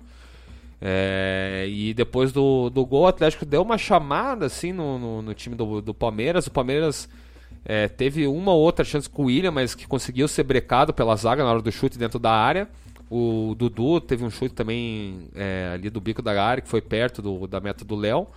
É, 0.80 1.66
e 1.68 1.94
depois 1.94 2.32
do, 2.32 2.70
do 2.70 2.86
gol, 2.86 3.04
o 3.04 3.08
Atlético 3.08 3.46
deu 3.46 3.62
uma 3.62 3.78
chamada 3.78 4.46
assim 4.46 4.72
no, 4.72 4.98
no, 4.98 5.22
no 5.22 5.34
time 5.34 5.56
do, 5.56 5.82
do 5.82 5.94
Palmeiras. 5.94 6.48
O 6.48 6.52
Palmeiras 6.52 7.10
é, 7.66 7.90
teve 7.90 8.28
uma 8.28 8.54
ou 8.54 8.62
outra 8.62 8.86
chance 8.86 9.10
com 9.10 9.24
o 9.24 9.26
William, 9.26 9.52
mas 9.52 9.76
que 9.76 9.86
conseguiu 9.86 10.28
ser 10.28 10.44
brecado 10.44 10.94
pela 10.94 11.16
zaga 11.18 11.44
na 11.44 11.52
hora 11.52 11.62
do 11.62 11.72
chute 11.72 11.98
dentro 11.98 12.18
da 12.18 12.32
área. 12.32 12.70
O 13.10 13.56
Dudu 13.58 14.00
teve 14.00 14.24
um 14.24 14.30
chute 14.30 14.54
também 14.54 15.30
é, 15.36 15.72
ali 15.74 15.90
do 15.90 16.00
bico 16.00 16.22
da 16.22 16.42
área, 16.42 16.62
que 16.62 16.70
foi 16.70 16.82
perto 16.82 17.22
do, 17.22 17.48
da 17.48 17.60
meta 17.60 17.84
do 17.84 17.96
Léo. 17.96 18.28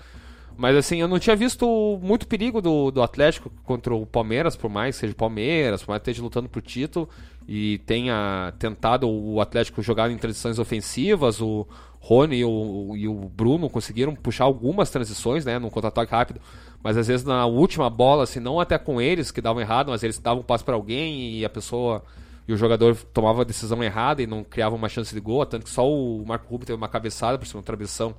Mas 0.60 0.76
assim, 0.76 0.98
eu 1.00 1.08
não 1.08 1.18
tinha 1.18 1.34
visto 1.34 1.98
muito 2.02 2.26
perigo 2.26 2.60
do, 2.60 2.90
do 2.90 3.02
Atlético 3.02 3.50
contra 3.64 3.94
o 3.94 4.04
Palmeiras, 4.04 4.56
por 4.56 4.68
mais 4.68 4.94
que 4.94 5.00
seja 5.00 5.14
Palmeiras, 5.14 5.82
por 5.82 5.88
mais 5.88 6.02
que 6.02 6.10
esteja 6.10 6.22
lutando 6.22 6.50
pro 6.50 6.60
título 6.60 7.08
e 7.48 7.78
tenha 7.86 8.52
tentado 8.58 9.08
o 9.08 9.40
Atlético 9.40 9.80
jogar 9.80 10.10
em 10.10 10.18
transições 10.18 10.58
ofensivas, 10.58 11.40
o 11.40 11.66
Rony 11.98 12.40
e 12.40 12.44
o, 12.44 12.94
e 12.94 13.08
o 13.08 13.14
Bruno 13.14 13.70
conseguiram 13.70 14.14
puxar 14.14 14.44
algumas 14.44 14.90
transições, 14.90 15.46
né, 15.46 15.58
num 15.58 15.70
contra-ataque 15.70 16.12
rápido, 16.12 16.42
mas 16.82 16.98
às 16.98 17.08
vezes 17.08 17.24
na 17.24 17.46
última 17.46 17.88
bola, 17.88 18.24
assim, 18.24 18.38
não 18.38 18.60
até 18.60 18.76
com 18.76 19.00
eles 19.00 19.30
que 19.30 19.40
davam 19.40 19.62
errado, 19.62 19.90
mas 19.90 20.02
eles 20.02 20.18
davam 20.18 20.40
um 20.40 20.44
passe 20.44 20.62
para 20.62 20.74
alguém 20.74 21.38
e 21.38 21.42
a 21.42 21.48
pessoa 21.48 22.04
e 22.46 22.52
o 22.52 22.56
jogador 22.58 22.94
tomava 23.14 23.40
a 23.40 23.44
decisão 23.46 23.82
errada 23.82 24.20
e 24.20 24.26
não 24.26 24.44
criava 24.44 24.76
uma 24.76 24.90
chance 24.90 25.14
de 25.14 25.20
gol, 25.22 25.46
tanto 25.46 25.64
que 25.64 25.70
só 25.70 25.90
o 25.90 26.22
Marco 26.26 26.50
Rubio 26.50 26.66
teve 26.66 26.76
uma 26.76 26.88
cabeçada 26.88 27.38
por 27.38 27.46
cima 27.46 27.62
da 27.62 27.66
travessão 27.66 28.14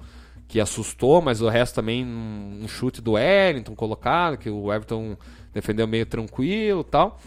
que 0.51 0.59
assustou, 0.59 1.21
mas 1.21 1.41
o 1.41 1.47
resto 1.47 1.75
também 1.75 2.05
um, 2.05 2.67
chute 2.67 3.01
do 3.01 3.13
Wellington 3.13 3.73
colocado, 3.73 4.37
que 4.37 4.49
o 4.49 4.71
Everton 4.71 5.15
defendeu 5.53 5.87
meio 5.87 6.05
tranquilo 6.05 6.83
tal. 6.83 7.17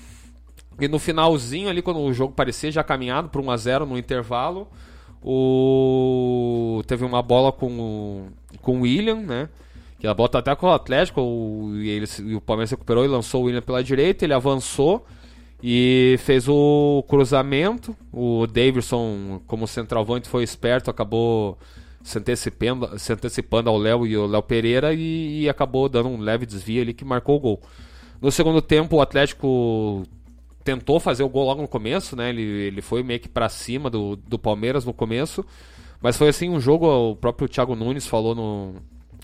E 0.79 0.87
no 0.87 0.99
finalzinho 0.99 1.71
ali, 1.71 1.81
quando 1.81 2.01
o 2.01 2.13
jogo 2.13 2.35
parecia 2.35 2.71
já 2.71 2.85
caminhado 2.85 3.31
para 3.31 3.41
1 3.41 3.51
a 3.51 3.57
0 3.57 3.87
no 3.87 3.97
intervalo, 3.97 4.69
o... 5.23 6.83
teve 6.87 7.03
uma 7.03 7.23
bola 7.23 7.51
com 7.51 7.73
o, 7.81 8.29
com 8.61 8.81
o 8.81 8.83
William, 8.83 9.17
né? 9.23 9.49
Que 9.99 10.07
a 10.07 10.13
bola 10.13 10.29
tá 10.29 10.41
até 10.41 10.55
com 10.55 10.67
o 10.67 10.73
Atlético, 10.73 11.23
o... 11.23 11.73
E, 11.77 11.89
ele... 11.89 12.07
e 12.25 12.35
o 12.35 12.43
Palmeiras 12.43 12.73
recuperou 12.73 13.07
e 13.07 13.09
lançou 13.09 13.41
o 13.41 13.45
William 13.47 13.63
pela 13.63 13.83
direita, 13.83 14.27
ele 14.27 14.35
avançou 14.35 15.07
e 15.63 16.17
fez 16.19 16.47
o 16.47 17.03
cruzamento. 17.09 17.97
O 18.13 18.47
Davidson, 18.47 19.41
como 19.47 19.67
centroavante, 19.67 20.29
foi 20.29 20.43
esperto, 20.43 20.91
acabou 20.91 21.57
se 22.05 22.19
antecipando, 22.19 22.99
se 22.99 23.13
antecipando 23.15 23.71
ao 23.71 23.79
Léo 23.79 24.07
e 24.07 24.15
o 24.15 24.27
Léo 24.27 24.43
Pereira 24.43 24.93
e, 24.93 25.41
e 25.41 25.49
acabou 25.49 25.89
dando 25.89 26.11
um 26.11 26.21
leve 26.21 26.45
desvio 26.45 26.83
ali 26.83 26.93
que 26.93 27.05
marcou 27.05 27.37
o 27.37 27.41
gol. 27.41 27.63
No 28.21 28.31
segundo 28.31 28.61
tempo, 28.61 28.97
o 28.97 29.01
Atlético 29.01 30.03
tentou 30.63 31.01
fazer 31.01 31.23
o 31.23 31.29
gol 31.31 31.47
logo 31.47 31.63
no 31.63 31.69
começo, 31.69 32.15
né? 32.15 32.29
Ele, 32.29 32.43
ele 32.43 32.83
foi 32.83 33.03
meio 33.03 33.19
que 33.19 33.29
pra 33.29 33.49
cima 33.49 33.89
do, 33.89 34.17
do 34.17 34.39
Palmeiras 34.39 34.85
no 34.85 34.93
começo. 34.93 35.45
Mas 36.01 36.19
foi 36.19 36.29
assim 36.29 36.51
um 36.51 36.61
jogo, 36.61 36.87
o 36.87 37.17
próprio 37.17 37.49
Thiago 37.49 37.75
Nunes 37.75 38.07
falou 38.07 38.35
no, 38.35 38.75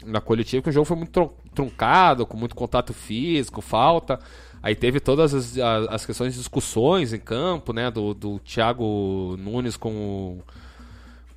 na 0.06 0.20
coletiva 0.20 0.62
que 0.62 0.70
o 0.70 0.72
jogo 0.72 0.86
foi 0.86 0.96
muito 0.96 1.30
truncado, 1.54 2.24
com 2.24 2.38
muito 2.38 2.54
contato 2.54 2.94
físico, 2.94 3.60
falta. 3.60 4.18
Aí 4.62 4.74
teve 4.74 5.00
todas 5.00 5.34
as, 5.34 5.58
as, 5.58 5.88
as 5.88 6.06
questões 6.06 6.32
de 6.32 6.38
discussões 6.38 7.12
em 7.12 7.20
campo, 7.20 7.74
né? 7.74 7.90
Do, 7.90 8.14
do 8.14 8.38
Thiago 8.38 9.36
Nunes 9.38 9.76
com 9.76 9.90
o, 9.90 10.42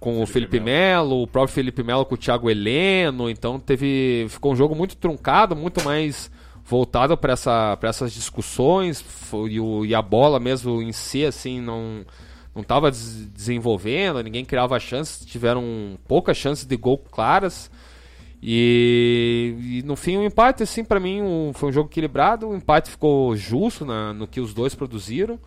com 0.03 0.21
o 0.21 0.25
Felipe 0.27 0.59
Melo, 0.59 1.21
o 1.23 1.27
próprio 1.27 1.53
Felipe 1.55 1.81
Melo 1.81 2.05
com 2.05 2.15
o 2.15 2.17
Thiago 2.17 2.49
Heleno. 2.49 3.29
Então 3.29 3.57
teve. 3.57 4.25
Ficou 4.29 4.51
um 4.51 4.55
jogo 4.55 4.75
muito 4.75 4.97
truncado, 4.97 5.55
muito 5.55 5.81
mais 5.83 6.29
voltado 6.65 7.15
para 7.15 7.31
essa, 7.31 7.77
pra 7.77 7.87
essas 7.89 8.11
discussões. 8.13 9.03
E, 9.49 9.59
o- 9.61 9.85
e 9.85 9.95
a 9.95 10.01
bola 10.01 10.39
mesmo 10.41 10.81
em 10.81 10.91
si, 10.91 11.23
assim, 11.25 11.61
não. 11.61 12.05
Não 12.53 12.61
estava 12.61 12.91
desenvolvendo, 12.91 14.21
ninguém 14.21 14.45
criava 14.45 14.79
chances, 14.79 15.25
tiveram 15.25 15.97
poucas 16.07 16.37
chances 16.37 16.65
de 16.65 16.77
gol 16.77 16.99
claras. 16.99 17.71
E, 18.45 19.79
e 19.79 19.83
no 19.83 19.95
fim 19.95 20.17
o 20.17 20.23
empate, 20.23 20.63
assim, 20.63 20.83
para 20.83 20.99
mim 20.99 21.21
um- 21.21 21.51
foi 21.53 21.69
um 21.69 21.71
jogo 21.71 21.89
equilibrado. 21.89 22.49
O 22.49 22.55
empate 22.55 22.91
ficou 22.91 23.35
justo 23.35 23.85
na- 23.85 24.13
no 24.13 24.27
que 24.27 24.39
os 24.41 24.53
dois 24.53 24.75
produziram. 24.75 25.39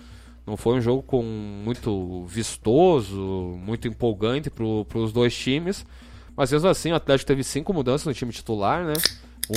Não 0.46 0.56
foi 0.56 0.76
um 0.76 0.80
jogo 0.80 1.02
com 1.02 1.22
muito 1.22 2.24
vistoso, 2.26 3.16
muito 3.58 3.88
empolgante 3.88 4.48
para 4.48 4.64
os 4.98 5.12
dois 5.12 5.36
times. 5.36 5.84
Mas 6.36 6.52
mesmo 6.52 6.68
assim, 6.68 6.92
o 6.92 6.94
Atlético 6.94 7.26
teve 7.26 7.42
cinco 7.42 7.72
mudanças 7.72 8.06
no 8.06 8.14
time 8.14 8.30
titular, 8.30 8.84
né? 8.84 8.92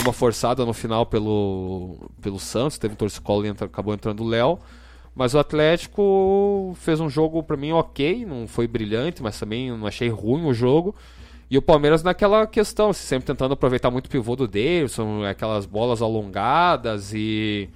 Uma 0.02 0.14
forçada 0.14 0.66
no 0.66 0.74
final 0.74 1.06
pelo, 1.06 2.10
pelo 2.22 2.40
Santos, 2.40 2.78
teve 2.78 2.94
um 2.94 2.98
torcicolo 2.98 3.45
e 3.45 3.49
entra- 3.49 3.68
acabou 3.68 3.94
entrando 3.94 4.24
o 4.24 4.28
Léo. 4.28 4.57
Mas 5.14 5.34
o 5.34 5.40
Atlético 5.40 6.74
fez 6.80 6.99
um 6.99 7.10
jogo 7.10 7.44
para 7.44 7.57
mim 7.57 7.72
ok, 7.72 8.26
não 8.26 8.48
foi 8.48 8.68
brilhante, 8.68 9.22
mas 9.22 9.38
também 9.40 9.70
não 9.72 9.86
achei 9.86 10.07
ruim 10.07 10.45
o 10.45 10.53
jogo. 10.53 10.95
E 11.52 11.57
o 11.57 11.61
Palmeiras 11.61 12.03
naquela 12.03 12.45
questão, 12.48 12.91
assim, 12.91 13.06
sempre 13.06 13.26
tentando 13.26 13.53
aproveitar 13.53 13.90
muito 13.91 14.06
o 14.06 14.10
pivô 14.10 14.36
do 14.36 14.48
Davidson, 14.48 15.24
aquelas 15.24 15.66
bolas 15.66 16.02
alongadas 16.02 17.11
e, 17.14 17.68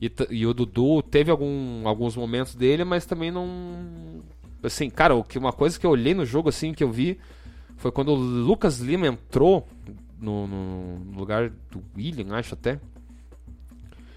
e, 0.00 0.10
e 0.30 0.46
o 0.46 0.52
Dudu 0.54 1.02
teve 1.02 1.30
algum, 1.30 1.86
alguns 1.86 2.16
momentos 2.16 2.54
dele, 2.54 2.84
mas 2.84 3.06
também 3.06 3.30
não. 3.30 4.22
Assim, 4.62 4.90
cara, 4.90 5.14
uma 5.36 5.52
coisa 5.52 5.78
que 5.78 5.86
eu 5.86 5.90
olhei 5.90 6.14
no 6.14 6.24
jogo 6.24 6.48
assim 6.48 6.72
que 6.74 6.82
eu 6.82 6.90
vi 6.90 7.18
foi 7.76 7.92
quando 7.92 8.08
o 8.10 8.14
Lucas 8.14 8.80
Lima 8.80 9.06
entrou 9.06 9.66
no- 10.20 10.46
no 10.46 11.18
lugar 11.18 11.50
do 11.70 11.82
William, 11.96 12.34
acho 12.34 12.54
até. 12.54 12.80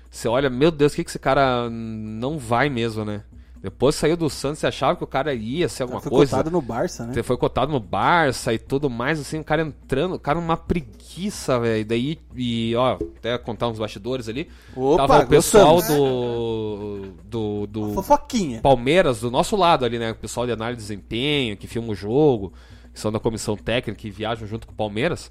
Você 0.10 0.28
olha, 0.28 0.50
meu 0.50 0.72
Deus, 0.72 0.94
o 0.94 0.96
que, 0.96 1.04
que 1.04 1.10
esse 1.10 1.20
cara 1.20 1.70
não 1.70 2.38
vai 2.40 2.68
mesmo, 2.70 3.06
né? 3.06 3.24
Depois 3.62 3.94
saiu 3.96 4.16
do 4.16 4.30
Santos, 4.30 4.60
você 4.60 4.68
achava 4.68 4.96
que 4.96 5.04
o 5.04 5.08
cara 5.08 5.34
ia 5.34 5.68
ser 5.68 5.84
alguma 5.84 6.00
Foi 6.00 6.10
coisa. 6.10 6.32
cotado 6.32 6.50
no 6.50 6.62
Barça, 6.62 7.06
né? 7.06 7.14
Você 7.14 7.22
foi 7.22 7.36
cotado 7.36 7.72
no 7.74 7.80
Barça 7.80 8.54
e 8.54 8.58
tudo 8.58 8.90
mais, 8.90 9.20
assim, 9.20 9.40
o 9.40 9.44
cara 9.44 9.62
entrando, 9.62 10.16
o 10.16 10.20
cara 10.20 10.40
numa 10.40 10.56
preguiça, 10.56 11.60
velho. 11.60 11.86
Daí, 11.86 12.18
e 12.36 12.74
ó, 12.78 12.98
até 13.18 13.38
contar 13.38 13.68
uns 13.68 13.78
bastidores 13.78 14.30
ali. 14.30 14.48
Opa, 14.74 15.06
tava 15.08 15.24
o 15.26 15.28
pessoal 15.28 15.76
gostamos. 15.76 16.00
do. 16.00 17.14
do. 17.26 17.68
do 17.68 17.94
Fofoquinha. 17.94 18.62
Palmeiras, 18.62 19.20
do 19.20 19.30
nosso 19.30 19.58
lado 19.58 19.84
ali, 19.84 20.00
né? 20.00 20.12
O 20.12 20.16
pessoal 20.16 20.46
de 20.46 20.54
análise 20.54 20.78
de 20.78 20.84
desempenho, 20.84 21.58
que 21.58 21.68
filma 21.68 21.92
o 21.92 21.96
jogo, 21.96 22.54
que 22.94 23.00
são 23.00 23.12
da 23.12 23.20
comissão 23.20 23.58
técnica, 23.58 24.00
que 24.00 24.10
viajam 24.10 24.48
junto 24.48 24.68
com 24.68 24.74
o 24.74 24.76
Palmeiras. 24.76 25.30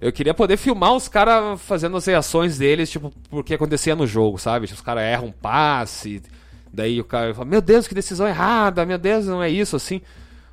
Eu 0.00 0.12
queria 0.12 0.34
poder 0.34 0.56
filmar 0.56 0.94
os 0.94 1.08
caras 1.08 1.60
fazendo 1.60 1.96
as 1.96 2.06
reações 2.06 2.58
deles, 2.58 2.90
tipo, 2.90 3.12
porque 3.30 3.54
acontecia 3.54 3.96
no 3.96 4.06
jogo, 4.06 4.38
sabe? 4.38 4.66
Tipo, 4.66 4.76
os 4.76 4.84
caras 4.84 5.04
erram 5.04 5.26
um 5.26 5.32
passe, 5.32 6.20
daí 6.72 7.00
o 7.00 7.04
cara 7.04 7.34
fala, 7.34 7.46
meu 7.46 7.60
Deus, 7.60 7.86
que 7.86 7.94
decisão 7.94 8.26
errada, 8.26 8.84
meu 8.86 8.98
Deus, 8.98 9.26
não 9.26 9.42
é 9.42 9.50
isso, 9.50 9.76
assim. 9.76 10.00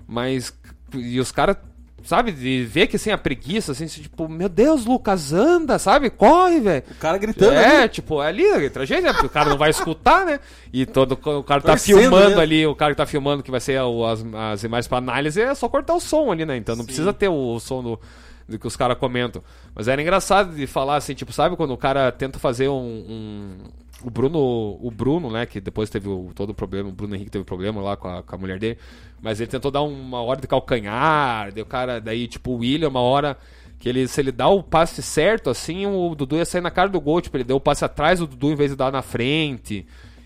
Mas, 0.08 0.54
e 0.94 1.20
os 1.20 1.32
caras, 1.32 1.56
sabe, 2.04 2.32
de 2.32 2.64
ver 2.66 2.88
que 2.88 2.96
assim, 2.96 3.12
a 3.12 3.18
preguiça, 3.18 3.72
assim, 3.74 3.86
tipo, 3.86 4.28
meu 4.28 4.50
Deus, 4.50 4.86
Lucas, 4.86 5.32
anda, 5.34 5.78
sabe? 5.78 6.10
Corre, 6.10 6.60
velho. 6.60 6.84
O 6.92 6.96
cara 6.96 7.18
gritando 7.18 7.54
É, 7.54 7.82
ali. 7.84 7.90
tipo, 7.90 8.22
é 8.24 8.28
ali, 8.28 8.44
é 8.46 8.70
tragédia, 8.70 9.04
né? 9.04 9.14
Porque 9.14 9.28
o 9.28 9.30
cara 9.30 9.50
não 9.50 9.58
vai 9.58 9.70
escutar, 9.70 10.26
né? 10.26 10.40
E 10.74 10.86
todo 10.86 11.12
o 11.14 11.44
cara 11.44 11.62
tá 11.62 11.70
Torcendo 11.74 12.00
filmando 12.00 12.26
mesmo. 12.30 12.42
ali, 12.42 12.66
o 12.66 12.76
cara 12.76 12.92
que 12.94 12.98
tá 12.98 13.06
filmando 13.06 13.44
que 13.44 13.52
vai 13.52 13.60
ser 13.60 13.80
as, 13.80 14.26
as 14.54 14.64
imagens 14.64 14.88
pra 14.88 14.98
análise, 14.98 15.40
é 15.42 15.54
só 15.54 15.70
cortar 15.70 15.94
o 15.94 16.00
som 16.00 16.32
ali, 16.32 16.46
né? 16.46 16.58
Então 16.58 16.76
não 16.76 16.86
precisa 16.86 17.14
ter 17.14 17.28
o, 17.28 17.54
o 17.56 17.60
som 17.60 17.84
do, 17.84 18.00
do 18.48 18.58
que 18.58 18.66
os 18.66 18.76
caras 18.76 18.98
comentam. 18.98 19.44
Mas 19.76 19.88
era 19.88 20.02
engraçado 20.02 20.56
de 20.56 20.66
falar 20.66 20.96
assim, 20.96 21.14
tipo, 21.14 21.32
sabe 21.32 21.56
quando 21.56 21.72
o 21.72 21.78
cara 21.78 22.12
tenta 22.12 22.40
fazer 22.40 22.68
um. 22.68 22.74
um- 22.74 23.58
o 24.04 24.10
Bruno, 24.10 24.40
o 24.82 24.92
Bruno, 24.92 25.30
né, 25.32 25.46
que 25.46 25.60
depois 25.60 25.90
teve 25.90 26.08
todo 26.36 26.52
o 26.52 26.54
problema, 26.54 26.90
o 26.90 26.92
Bruno 26.92 27.16
Henrique 27.16 27.32
teve 27.32 27.44
problema 27.44 27.82
lá 27.82 27.98
com 27.98 28.08
a, 28.08 28.24
com 28.24 28.36
a 28.36 28.38
mulher 28.38 28.60
dele, 28.60 28.78
mas 29.22 29.40
ele 29.40 29.50
tentou 29.50 29.72
dar 29.72 29.82
uma 29.82 30.22
hora 30.22 30.40
de 30.40 30.48
calcanhar, 30.48 31.52
o 31.58 31.66
cara, 31.66 32.00
daí 32.00 32.28
tipo 32.28 32.52
o 32.52 32.58
William, 32.58 32.90
uma 32.90 33.02
hora 33.02 33.38
Que 33.80 33.88
ele, 33.88 34.08
se 34.10 34.20
ele 34.20 34.32
dá 34.32 34.48
o 34.50 34.62
passe 34.62 35.02
certo, 35.02 35.50
assim, 35.50 35.86
o 35.86 36.14
Dudu 36.14 36.36
ia 36.36 36.46
sair 36.46 36.62
na 36.62 36.70
cara 36.70 36.90
do 36.90 37.00
gol. 37.00 37.22
Tipo, 37.22 37.38
ele 37.38 37.46
deu 37.46 37.56
o 37.56 37.62
passe 37.62 37.86
atrás 37.86 38.20
do 38.20 38.28
Dudu 38.28 38.52
em 38.52 38.56
vez 38.56 38.72
de 38.72 38.76
dar 38.76 38.92
na 38.92 39.02
frente. 39.02 39.86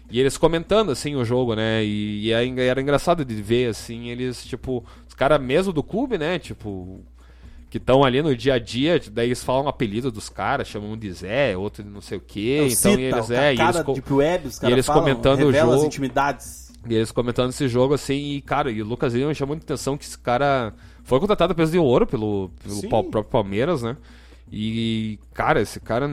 E 0.10 0.20
eles 0.20 0.38
comentando, 0.38 0.91
assim, 0.91 1.16
o 1.16 1.24
jogo, 1.24 1.56
né? 1.56 1.84
E, 1.84 2.28
e 2.28 2.34
aí 2.34 2.60
era 2.60 2.82
engraçado 2.82 3.24
de 3.24 3.36
ver, 3.36 3.70
assim, 3.70 4.10
eles, 4.10 4.44
tipo, 4.44 4.84
os 5.08 5.14
caras 5.14 5.40
mesmo 5.40 5.72
do 5.72 5.84
clube, 5.84 6.18
né? 6.18 6.40
Tipo, 6.40 7.00
que 7.74 7.80
estão 7.80 8.04
ali 8.04 8.22
no 8.22 8.38
dia 8.38 8.54
a 8.54 8.60
dia, 8.60 9.02
daí 9.12 9.30
eles 9.30 9.44
falam 9.44 9.66
o 9.66 9.68
apelido 9.68 10.12
dos 10.12 10.30
caras, 10.30 10.68
chamam 10.68 10.91
um 10.91 10.95
de 10.95 11.12
Zé, 11.12 11.58
outro 11.58 11.82
de 11.84 11.90
não 11.90 12.02
sei 12.02 12.20
o 12.20 12.22
quê. 12.22 12.58
Não, 12.60 12.68
então 12.68 12.91
cita, 12.91 13.02
eles, 13.02 13.32
é, 13.32 13.56
e 13.56 13.60
eles, 13.60 13.76
Web, 14.12 14.50
e 14.62 14.72
eles 14.72 14.86
falam, 14.86 15.02
comentando 15.02 15.40
o 15.41 15.45
revelam 15.48 15.70
as 15.72 15.76
jogo. 15.78 15.88
intimidades. 15.88 16.72
E 16.88 16.94
eles 16.94 17.12
comentando 17.12 17.50
esse 17.50 17.68
jogo 17.68 17.95
assim, 17.95 18.34
e 18.34 18.41
cara, 18.44 18.70
e 18.70 18.80
o 18.80 18.86
Lucas 18.86 19.16
Lima 19.16 19.30
me 19.30 19.34
chamou 19.34 19.56
muita 19.56 19.74
atenção 19.74 19.98
que 19.98 20.06
esse 20.06 20.20
cara 20.20 20.72
foi 21.04 21.20
contratado 21.20 21.54
a 21.54 21.56
peso 21.56 21.72
de 21.72 21.80
ouro 21.80 22.06
pelo, 22.06 22.52
pelo 22.64 22.88
próprio 23.10 23.24
Palmeiras, 23.24 23.82
né? 23.82 23.98
E, 24.52 25.18
cara, 25.34 25.60
esse 25.60 25.80
cara 25.80 26.08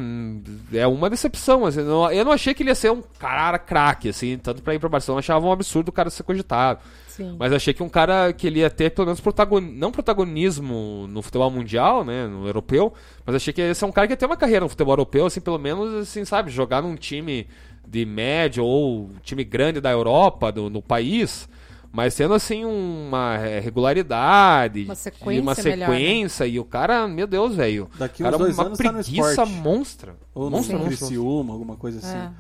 é 0.73 0.87
uma 0.87 1.11
decepção. 1.11 1.67
Assim, 1.67 1.83
não- 1.83 2.11
eu 2.11 2.25
não 2.25 2.33
achei 2.33 2.55
que 2.55 2.63
ele 2.63 2.71
ia 2.71 2.75
ser 2.75 2.91
um 2.91 3.03
cara 3.19 3.59
craque, 3.59 4.09
assim, 4.09 4.39
tanto 4.39 4.63
pra 4.63 4.75
ir 4.75 4.79
pra 4.79 4.89
Barcelona, 4.89 5.19
eu 5.19 5.21
achava 5.21 5.47
um 5.47 5.53
absurdo 5.53 5.91
o 5.91 5.93
cara 5.93 6.09
ser 6.09 6.23
cogitado. 6.23 6.81
Sim. 7.21 7.37
Mas 7.39 7.53
achei 7.53 7.75
que 7.75 7.83
um 7.83 7.89
cara 7.89 8.33
que 8.33 8.47
ele 8.47 8.61
ia 8.61 8.71
ter 8.71 8.91
pelo 8.91 9.07
menos 9.07 9.21
protagon... 9.21 9.61
não 9.61 9.93
protagonismo 9.93 11.07
no 11.09 11.21
futebol 11.23 11.51
mundial, 11.51 12.05
né, 12.05 12.27
no 12.27 12.47
europeu, 12.47 12.93
mas 13.27 13.35
achei 13.37 13.53
que 13.53 13.61
ia 13.61 13.75
ser 13.75 13.85
um 13.85 13.93
cara 13.93 14.07
que 14.07 14.13
ia 14.15 14.17
ter 14.17 14.27
uma 14.27 14.37
carreira 14.37 14.65
no 14.65 14.69
futebol 14.69 14.93
europeu, 14.93 15.27
assim, 15.27 15.41
pelo 15.41 15.59
menos, 15.59 15.95
assim, 15.95 16.25
sabe, 16.25 16.51
jogar 16.51 16.83
num 16.83 16.97
time 16.97 17.47
de 17.87 18.07
médio 18.07 18.65
ou 18.65 19.11
time 19.23 19.45
grande 19.45 19.81
da 19.81 19.91
Europa, 19.91 20.51
do, 20.53 20.71
no 20.71 20.81
país, 20.81 21.49
mas 21.93 22.15
tendo, 22.15 22.35
assim, 22.35 22.65
uma 22.65 23.37
regularidade, 23.37 24.85
Uma 24.85 24.93
e 24.95 24.97
sequência 24.97 25.43
uma 25.43 25.55
melhor, 25.55 25.77
né? 25.77 25.87
sequência, 25.97 26.47
e 26.47 26.59
o 26.61 26.65
cara, 26.65 27.09
meu 27.09 27.27
Deus, 27.27 27.57
velho, 27.57 27.89
Daqui 27.99 28.23
cara, 28.23 28.37
uns 28.37 28.39
dois 28.39 28.55
uma 28.59 28.67
anos 28.67 28.79
tá 28.79 28.93
no 28.93 29.03
preguiça 29.03 29.31
esporte. 29.31 29.53
monstra. 29.53 30.15
Ou 30.35 30.45
no 30.45 30.51
Monstra, 30.53 30.79
monstra. 30.79 30.97
Criciúma, 30.97 31.53
alguma 31.53 31.77
coisa 31.77 31.99
assim. 31.99 32.17
É. 32.17 32.31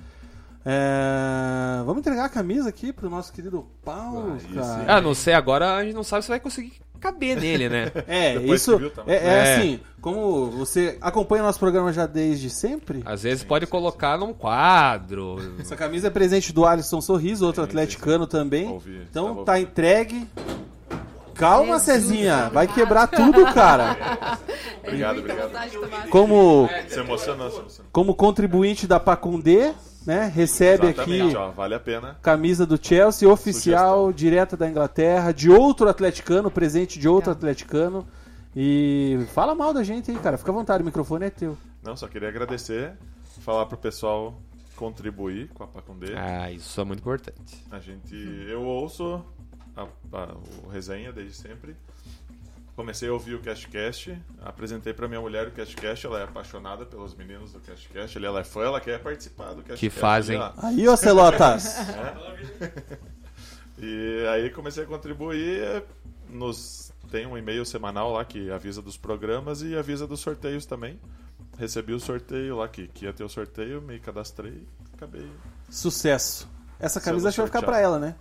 É, 0.64 1.82
Vamos 1.84 2.00
entregar 2.00 2.24
a 2.26 2.28
camisa 2.28 2.68
aqui 2.68 2.92
pro 2.92 3.08
nosso 3.08 3.32
querido 3.32 3.66
Paulo, 3.84 4.34
Aí 4.48 4.54
cara. 4.54 4.84
Ah, 4.88 5.00
não 5.00 5.14
sei, 5.14 5.32
agora 5.34 5.76
a 5.76 5.82
gente 5.84 5.94
não 5.94 6.02
sabe 6.04 6.22
se 6.22 6.28
vai 6.28 6.38
conseguir 6.40 6.72
caber 7.00 7.40
nele, 7.40 7.68
né? 7.68 7.90
É, 8.06 8.38
Depois 8.38 8.60
isso 8.60 8.76
viu, 8.76 8.90
tá 8.90 9.02
é, 9.06 9.14
é 9.14 9.24
É. 9.26 9.56
assim, 9.56 9.80
como 10.02 10.50
você 10.50 10.98
acompanha 11.00 11.42
o 11.42 11.46
nosso 11.46 11.58
programa 11.58 11.90
já 11.94 12.04
desde 12.06 12.50
sempre, 12.50 13.02
Às 13.06 13.22
vezes 13.22 13.42
pode 13.42 13.66
colocar 13.66 14.18
num 14.18 14.34
quadro. 14.34 15.38
essa 15.58 15.74
camisa 15.76 16.08
é 16.08 16.10
presente 16.10 16.52
do 16.52 16.66
Alisson 16.66 17.00
Sorriso, 17.00 17.46
outro 17.46 17.62
Sim, 17.62 17.66
sim, 17.66 17.70
atleticano 17.70 18.26
também. 18.26 18.68
Ouvi, 18.68 19.06
então 19.10 19.42
tá 19.44 19.52
ouvindo. 19.52 19.68
entregue. 19.68 20.28
Calma, 21.34 21.78
Jesus 21.78 21.82
Cezinha, 21.84 22.50
vai 22.50 22.66
quebrar 22.68 23.06
tudo, 23.06 23.46
cara. 23.54 23.96
Obrigado, 24.84 25.20
obrigado. 25.20 25.52
Como, 26.10 26.68
Se 26.86 27.00
emociona, 27.00 27.48
se 27.50 27.56
emociona. 27.58 27.88
como 27.90 28.14
contribuinte 28.14 28.86
da 28.86 29.00
Pacundê, 29.00 29.72
né, 30.06 30.30
recebe 30.34 30.86
Exatamente, 30.88 31.22
aqui 31.28 31.36
ó, 31.36 31.50
vale 31.50 31.74
a 31.74 31.80
pena. 31.80 32.16
camisa 32.22 32.64
do 32.66 32.78
Chelsea 32.82 33.28
oficial, 33.28 34.12
direta 34.12 34.56
da 34.56 34.68
Inglaterra, 34.68 35.32
de 35.32 35.50
outro 35.50 35.88
atleticano, 35.88 36.50
presente 36.50 36.98
de 36.98 37.08
outro 37.08 37.30
atleticano. 37.32 38.06
E 38.56 39.18
fala 39.32 39.54
mal 39.54 39.72
da 39.72 39.84
gente 39.84 40.10
aí, 40.10 40.18
cara. 40.18 40.36
Fica 40.36 40.50
à 40.50 40.54
vontade, 40.54 40.82
o 40.82 40.86
microfone 40.86 41.26
é 41.26 41.30
teu. 41.30 41.56
Não, 41.82 41.96
só 41.96 42.08
queria 42.08 42.28
agradecer, 42.28 42.92
falar 43.42 43.66
pro 43.66 43.78
pessoal 43.78 44.40
contribuir 44.74 45.48
com 45.54 45.62
a 45.62 45.66
Pacundê. 45.66 46.14
Ah, 46.16 46.50
isso 46.50 46.80
é 46.80 46.84
muito 46.84 47.00
importante. 47.00 47.64
A 47.70 47.78
gente, 47.78 48.14
eu 48.48 48.62
ouço 48.62 49.22
a, 49.76 49.82
a- 50.12 50.34
o 50.64 50.68
resenha 50.68 51.12
desde 51.12 51.34
sempre. 51.34 51.76
Comecei 52.80 53.10
a 53.10 53.12
ouvir 53.12 53.34
o 53.34 53.40
CastCast, 53.40 54.18
apresentei 54.40 54.94
pra 54.94 55.06
minha 55.06 55.20
mulher 55.20 55.48
o 55.48 55.50
CastCast, 55.50 56.06
ela 56.06 56.20
é 56.20 56.24
apaixonada 56.24 56.86
pelos 56.86 57.14
meninos 57.14 57.52
do 57.52 57.60
CastCast, 57.60 58.16
ali 58.16 58.26
ela 58.26 58.40
é 58.40 58.44
fã, 58.44 58.62
ela 58.62 58.80
quer 58.80 58.98
participar 58.98 59.48
do 59.48 59.56
CastCast. 59.56 59.90
fazem. 59.90 60.40
ali, 60.40 60.54
ó. 60.56 60.66
Aí, 60.66 60.88
ô 60.88 60.96
Celotas. 60.96 61.76
E 63.82 64.26
aí 64.28 64.50
comecei 64.50 64.84
a 64.84 64.86
contribuir, 64.86 65.84
nos 66.28 66.92
tem 67.10 67.26
um 67.26 67.36
e-mail 67.36 67.64
semanal 67.66 68.12
lá 68.12 68.24
que 68.24 68.50
avisa 68.50 68.80
dos 68.80 68.96
programas 68.96 69.62
e 69.62 69.74
avisa 69.74 70.06
dos 70.06 70.20
sorteios 70.20 70.64
também. 70.64 70.98
Recebi 71.58 71.92
o 71.92 72.00
sorteio 72.00 72.56
lá 72.56 72.68
que, 72.68 72.88
que 72.88 73.04
ia 73.04 73.12
ter 73.12 73.24
o 73.24 73.28
sorteio, 73.28 73.80
me 73.80 73.98
cadastrei, 73.98 74.66
acabei. 74.94 75.26
Sucesso. 75.68 76.48
Essa 76.78 77.00
camisa 77.00 77.28
acho 77.28 77.36
que 77.36 77.40
vai 77.40 77.46
ficar 77.48 77.62
pra 77.62 77.78
ela, 77.78 77.98
né? 77.98 78.14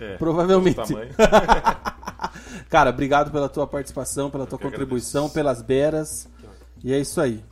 É, 0.00 0.16
Provavelmente. 0.16 0.80
Cara, 2.68 2.90
obrigado 2.90 3.30
pela 3.30 3.48
tua 3.48 3.66
participação, 3.66 4.30
pela 4.30 4.46
tua 4.46 4.58
contribuição, 4.58 5.26
agradeço. 5.26 5.34
pelas 5.34 5.62
beras. 5.62 6.28
E 6.82 6.92
é 6.92 6.98
isso 6.98 7.20
aí. 7.20 7.42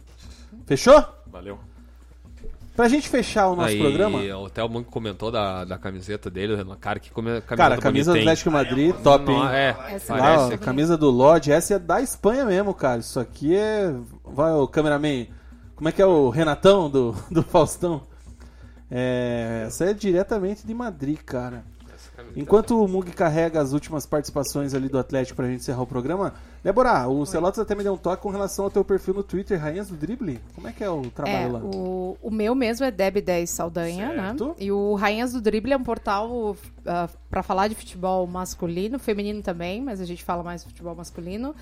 Fechou? 0.67 1.05
Valeu. 1.27 1.59
Pra 2.79 2.87
gente 2.87 3.09
fechar 3.09 3.49
o 3.49 3.57
nosso 3.57 3.71
Aí, 3.71 3.81
programa. 3.81 4.19
O 4.37 4.49
Theo 4.49 4.69
Mungo 4.69 4.89
comentou 4.89 5.33
da, 5.33 5.65
da 5.65 5.77
camiseta 5.77 6.31
dele, 6.31 6.57
cara, 6.81 7.01
que 7.01 7.11
come, 7.11 7.29
camiseta 7.41 7.57
Cara, 7.57 7.75
a 7.75 7.79
camisa 7.79 8.13
do? 8.13 8.19
Atlético 8.21 8.53
Madrid, 8.53 8.95
top, 9.03 9.33
hein? 9.33 9.49
É, 9.51 9.77
Essa 9.91 10.15
Lá, 10.15 10.47
ó, 10.47 10.57
camisa 10.59 10.97
do 10.97 11.11
Lodge, 11.11 11.51
essa 11.51 11.75
é 11.75 11.79
da 11.81 12.01
Espanha 12.01 12.45
mesmo, 12.45 12.73
cara. 12.73 13.01
Isso 13.01 13.19
aqui 13.19 13.57
é. 13.57 13.93
Vai, 14.25 14.53
o 14.53 14.69
cameraman. 14.69 15.27
Como 15.75 15.89
é 15.89 15.93
que 15.93 16.01
é 16.01 16.07
o 16.07 16.29
Renatão 16.29 16.89
do, 16.89 17.17
do 17.29 17.43
Faustão? 17.43 18.03
É, 18.89 19.65
essa 19.67 19.87
é 19.87 19.93
diretamente 19.93 20.65
de 20.65 20.73
Madrid, 20.73 21.19
cara. 21.19 21.65
Enquanto 22.37 22.83
o 22.83 22.89
Mug 22.89 23.11
carrega 23.13 23.61
as 23.61 23.73
últimas 23.73 24.05
participações 24.07 24.75
ali 24.75 24.89
do 24.89 24.99
Atlético 24.99 25.37
pra 25.37 25.47
gente 25.47 25.61
encerrar 25.61 25.83
o 25.83 25.87
programa, 25.87 26.35
Débora, 26.63 27.09
o 27.09 27.25
Celotas 27.25 27.59
até 27.61 27.75
me 27.75 27.83
deu 27.83 27.95
um 27.95 27.97
toque 27.97 28.23
com 28.23 28.31
relação 28.31 28.65
ao 28.65 28.71
teu 28.71 28.85
perfil 28.85 29.15
no 29.15 29.23
Twitter, 29.23 29.61
Rainhas 29.61 29.89
do 29.89 29.97
Drible. 29.97 30.41
Como 30.55 30.67
é 30.69 30.73
que 30.73 30.83
é 30.83 30.91
o 30.91 31.03
trabalho 31.11 31.37
É, 31.37 31.47
lá? 31.49 31.61
o, 31.61 32.17
o 32.21 32.31
meu 32.31 32.55
mesmo 32.55 32.85
é 32.85 32.91
Deb10 32.93 33.47
Saldanha, 33.47 34.09
Certo. 34.13 34.49
né? 34.49 34.55
E 34.59 34.71
o 34.73 34.95
Rainhas 34.95 35.33
do 35.33 35.41
Drible 35.41 35.73
é 35.73 35.77
um 35.77 35.83
portal 35.85 36.57
para 36.85 37.09
pra 37.31 37.43
falar 37.43 37.69
de 37.69 37.75
futebol 37.75 38.27
masculino, 38.27 38.99
feminino 38.99 39.43
também, 39.43 39.83
mas 39.83 40.01
a 40.01 40.05
gente 40.05 40.25
fala 40.25 40.43
mais 40.43 40.63
de 40.63 40.69
futebol 40.69 40.95
masculino, 40.95 41.55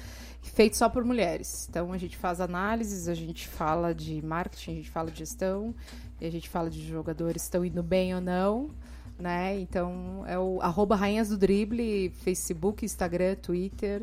feito 0.42 0.76
só 0.76 0.88
por 0.88 1.04
mulheres. 1.04 1.66
Então 1.68 1.92
a 1.92 1.98
gente 1.98 2.16
faz 2.16 2.40
análises, 2.40 3.08
a 3.08 3.14
gente 3.14 3.46
fala 3.48 3.92
de 3.94 4.24
marketing, 4.24 4.70
a 4.70 4.74
gente 4.74 4.90
fala 4.90 5.10
de 5.10 5.18
gestão, 5.18 5.74
e 6.20 6.26
a 6.26 6.30
gente 6.30 6.48
fala 6.48 6.70
de 6.70 6.86
jogadores 6.86 7.42
estão 7.42 7.64
indo 7.64 7.82
bem 7.82 8.14
ou 8.14 8.20
não. 8.20 8.70
Né? 9.18 9.60
Então 9.60 10.24
é 10.26 10.38
o 10.38 10.60
arroba 10.60 10.94
Rainhas 10.94 11.30
do 11.30 11.38
Drible, 11.38 12.10
Facebook, 12.22 12.84
Instagram, 12.84 13.34
Twitter. 13.36 14.02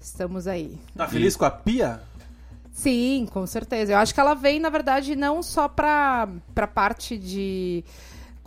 Estamos 0.00 0.46
aí. 0.46 0.78
Tá 0.94 1.08
feliz 1.08 1.36
com 1.36 1.44
a 1.44 1.50
pia? 1.50 2.00
Sim, 2.72 3.26
com 3.30 3.46
certeza. 3.46 3.92
Eu 3.92 3.98
acho 3.98 4.14
que 4.14 4.20
ela 4.20 4.34
vem, 4.34 4.60
na 4.60 4.70
verdade, 4.70 5.16
não 5.16 5.42
só 5.42 5.68
para 5.68 6.28
para 6.54 6.66
parte 6.66 7.18
de 7.18 7.84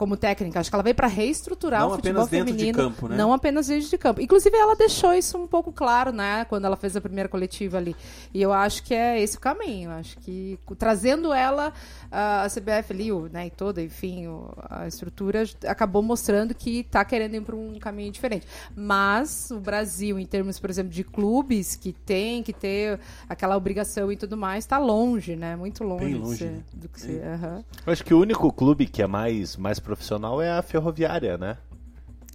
como 0.04 0.18
técnica, 0.18 0.60
acho 0.60 0.70
que 0.70 0.76
ela 0.76 0.84
veio 0.84 0.96
para 0.96 1.08
reestruturar 1.08 1.80
Não 1.80 1.88
o 1.88 1.96
futebol 1.96 2.24
apenas 2.24 2.30
dentro 2.30 2.54
de 2.54 2.66
feminino, 2.66 2.78
campo, 2.78 3.08
né? 3.08 3.16
não 3.16 3.32
apenas 3.32 3.68
dentro 3.68 3.90
de 3.90 3.98
campo. 3.98 4.20
Inclusive 4.20 4.54
ela 4.58 4.76
deixou 4.76 5.14
isso 5.14 5.38
um 5.38 5.48
pouco 5.48 5.72
claro, 5.72 6.12
né, 6.12 6.44
quando 6.50 6.66
ela 6.66 6.76
fez 6.76 6.98
a 6.98 7.00
primeira 7.00 7.30
coletiva 7.30 7.78
ali. 7.78 7.96
E 8.34 8.42
eu 8.42 8.52
acho 8.52 8.84
que 8.84 8.94
é 8.94 9.22
esse 9.22 9.38
o 9.38 9.40
caminho. 9.40 9.92
Eu 9.92 9.96
acho 9.96 10.18
que 10.18 10.60
trazendo 10.78 11.32
ela 11.32 11.72
ah, 12.12 12.44
a 12.44 12.50
CBF 12.50 12.92
ali, 12.92 13.14
o, 13.14 13.30
né, 13.32 13.48
e 13.48 13.50
toda, 13.50 13.82
enfim, 13.82 14.26
a 14.70 14.86
estrutura 14.90 15.46
acabou 15.66 16.02
mostrando 16.04 16.54
que 16.54 16.80
está 16.82 17.06
querendo 17.06 17.36
ir 17.36 17.42
para 17.42 17.56
um 17.56 17.80
caminho 17.80 18.12
diferente. 18.12 18.46
Mas 18.76 19.52
o 19.52 19.60
Brasil, 19.62 20.20
em 20.20 20.26
termos, 20.26 20.60
por 20.60 20.70
exemplo, 20.70 20.92
de 20.92 21.06
clubes 21.06 21.78
que 21.78 21.94
tem 21.94 22.44
que 22.44 22.52
ter 22.52 23.00
aquela 23.30 23.56
obrigação 23.56 24.12
e 24.12 24.18
tudo 24.18 24.36
mais, 24.36 24.66
está 24.66 24.78
longe, 24.78 25.38
né? 25.38 25.56
Muito 25.56 25.82
longe, 25.82 26.14
longe, 26.14 26.38
ser- 26.40 26.52
né? 26.52 26.60
do 26.74 26.90
que 26.90 27.00
ser. 27.00 27.24
aham. 27.24 27.64
Eu 27.86 27.94
acho 27.94 28.04
que 28.04 28.14
o 28.14 28.20
único 28.20 28.52
clube 28.52 28.86
que 28.86 29.02
é 29.02 29.08
mais, 29.08 29.56
mais 29.56 29.80
profissional 29.96 30.42
é 30.42 30.52
a 30.52 30.62
Ferroviária, 30.62 31.38
né? 31.38 31.58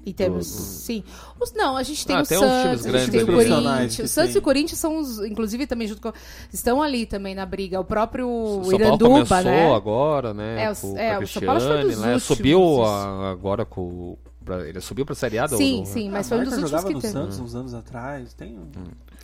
Em 0.07 0.13
termos, 0.13 0.47
sim. 0.47 1.05
Os, 1.39 1.53
não, 1.53 1.77
a 1.77 1.83
gente 1.83 2.07
tem 2.07 2.17
Ah, 2.17 2.23
o 2.23 2.27
tem 2.27 2.39
Santos, 2.39 2.87
a 2.87 2.89
grandes 2.89 3.07
gente 3.07 3.11
tem 3.11 3.23
o 3.23 3.27
Corinthians. 3.27 3.99
O 3.99 4.09
Santos 4.09 4.31
tem. 4.33 4.37
e 4.37 4.39
o 4.39 4.43
Corinthians 4.43 4.79
são 4.79 4.97
os, 4.99 5.19
inclusive, 5.19 5.67
também 5.67 5.87
junto 5.87 6.01
com. 6.01 6.13
Estão 6.51 6.81
ali 6.81 7.05
também 7.05 7.35
na 7.35 7.45
briga. 7.45 7.79
O 7.79 7.85
próprio 7.85 8.27
O 8.29 8.73
Iranduba, 8.73 9.07
começou 9.27 9.43
né? 9.45 9.75
agora, 9.75 10.33
né? 10.33 10.65
É, 10.65 10.71
o- 10.71 10.77
com, 10.77 10.97
é, 10.99 11.19
o 11.19 11.27
São 11.27 11.43
Paulo 11.43 11.61
foi 11.61 11.83
dos 11.83 11.99
né? 11.99 12.13
últimos, 12.15 12.23
Subiu 12.23 12.83
a- 12.85 13.31
agora 13.31 13.65
com. 13.67 14.17
Pra, 14.45 14.67
ele 14.67 14.81
subiu 14.81 15.05
pra 15.05 15.15
Série 15.15 15.39
A 15.39 15.47
do, 15.47 15.59
Sim, 15.59 15.83
do- 15.83 15.87
sim, 15.89 16.09
mas 16.09 16.27
foi 16.27 16.39
um 16.39 16.41
Marta 16.41 16.57
dos 16.57 16.63
últimos 16.65 16.71
jogava 16.71 16.89
que 16.89 16.95
no 16.95 17.01
teve. 17.03 17.13
Santos 17.13 17.39
uns 17.41 17.55
anos 17.55 17.75
atrás. 17.75 18.33
Tem, 18.33 18.57
um- 18.57 18.71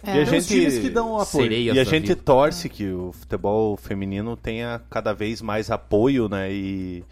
É. 0.03 0.19
E 0.19 0.21
a 0.21 0.25
gente- 0.27 0.49
times 0.49 0.79
que 0.81 0.91
dão 0.91 1.15
apoio. 1.19 1.45
Sereias 1.45 1.77
E 1.77 1.81
a 1.81 1.85
gente 1.85 2.09
vida. 2.09 2.21
torce 2.23 2.69
que 2.69 2.91
o 2.93 3.11
futebol 3.13 3.75
feminino 3.79 4.37
tenha 4.37 4.83
cada 4.91 5.15
vez 5.15 5.41
mais 5.41 5.71
apoio, 5.71 6.29
né? 6.29 6.53
E, 6.53 7.03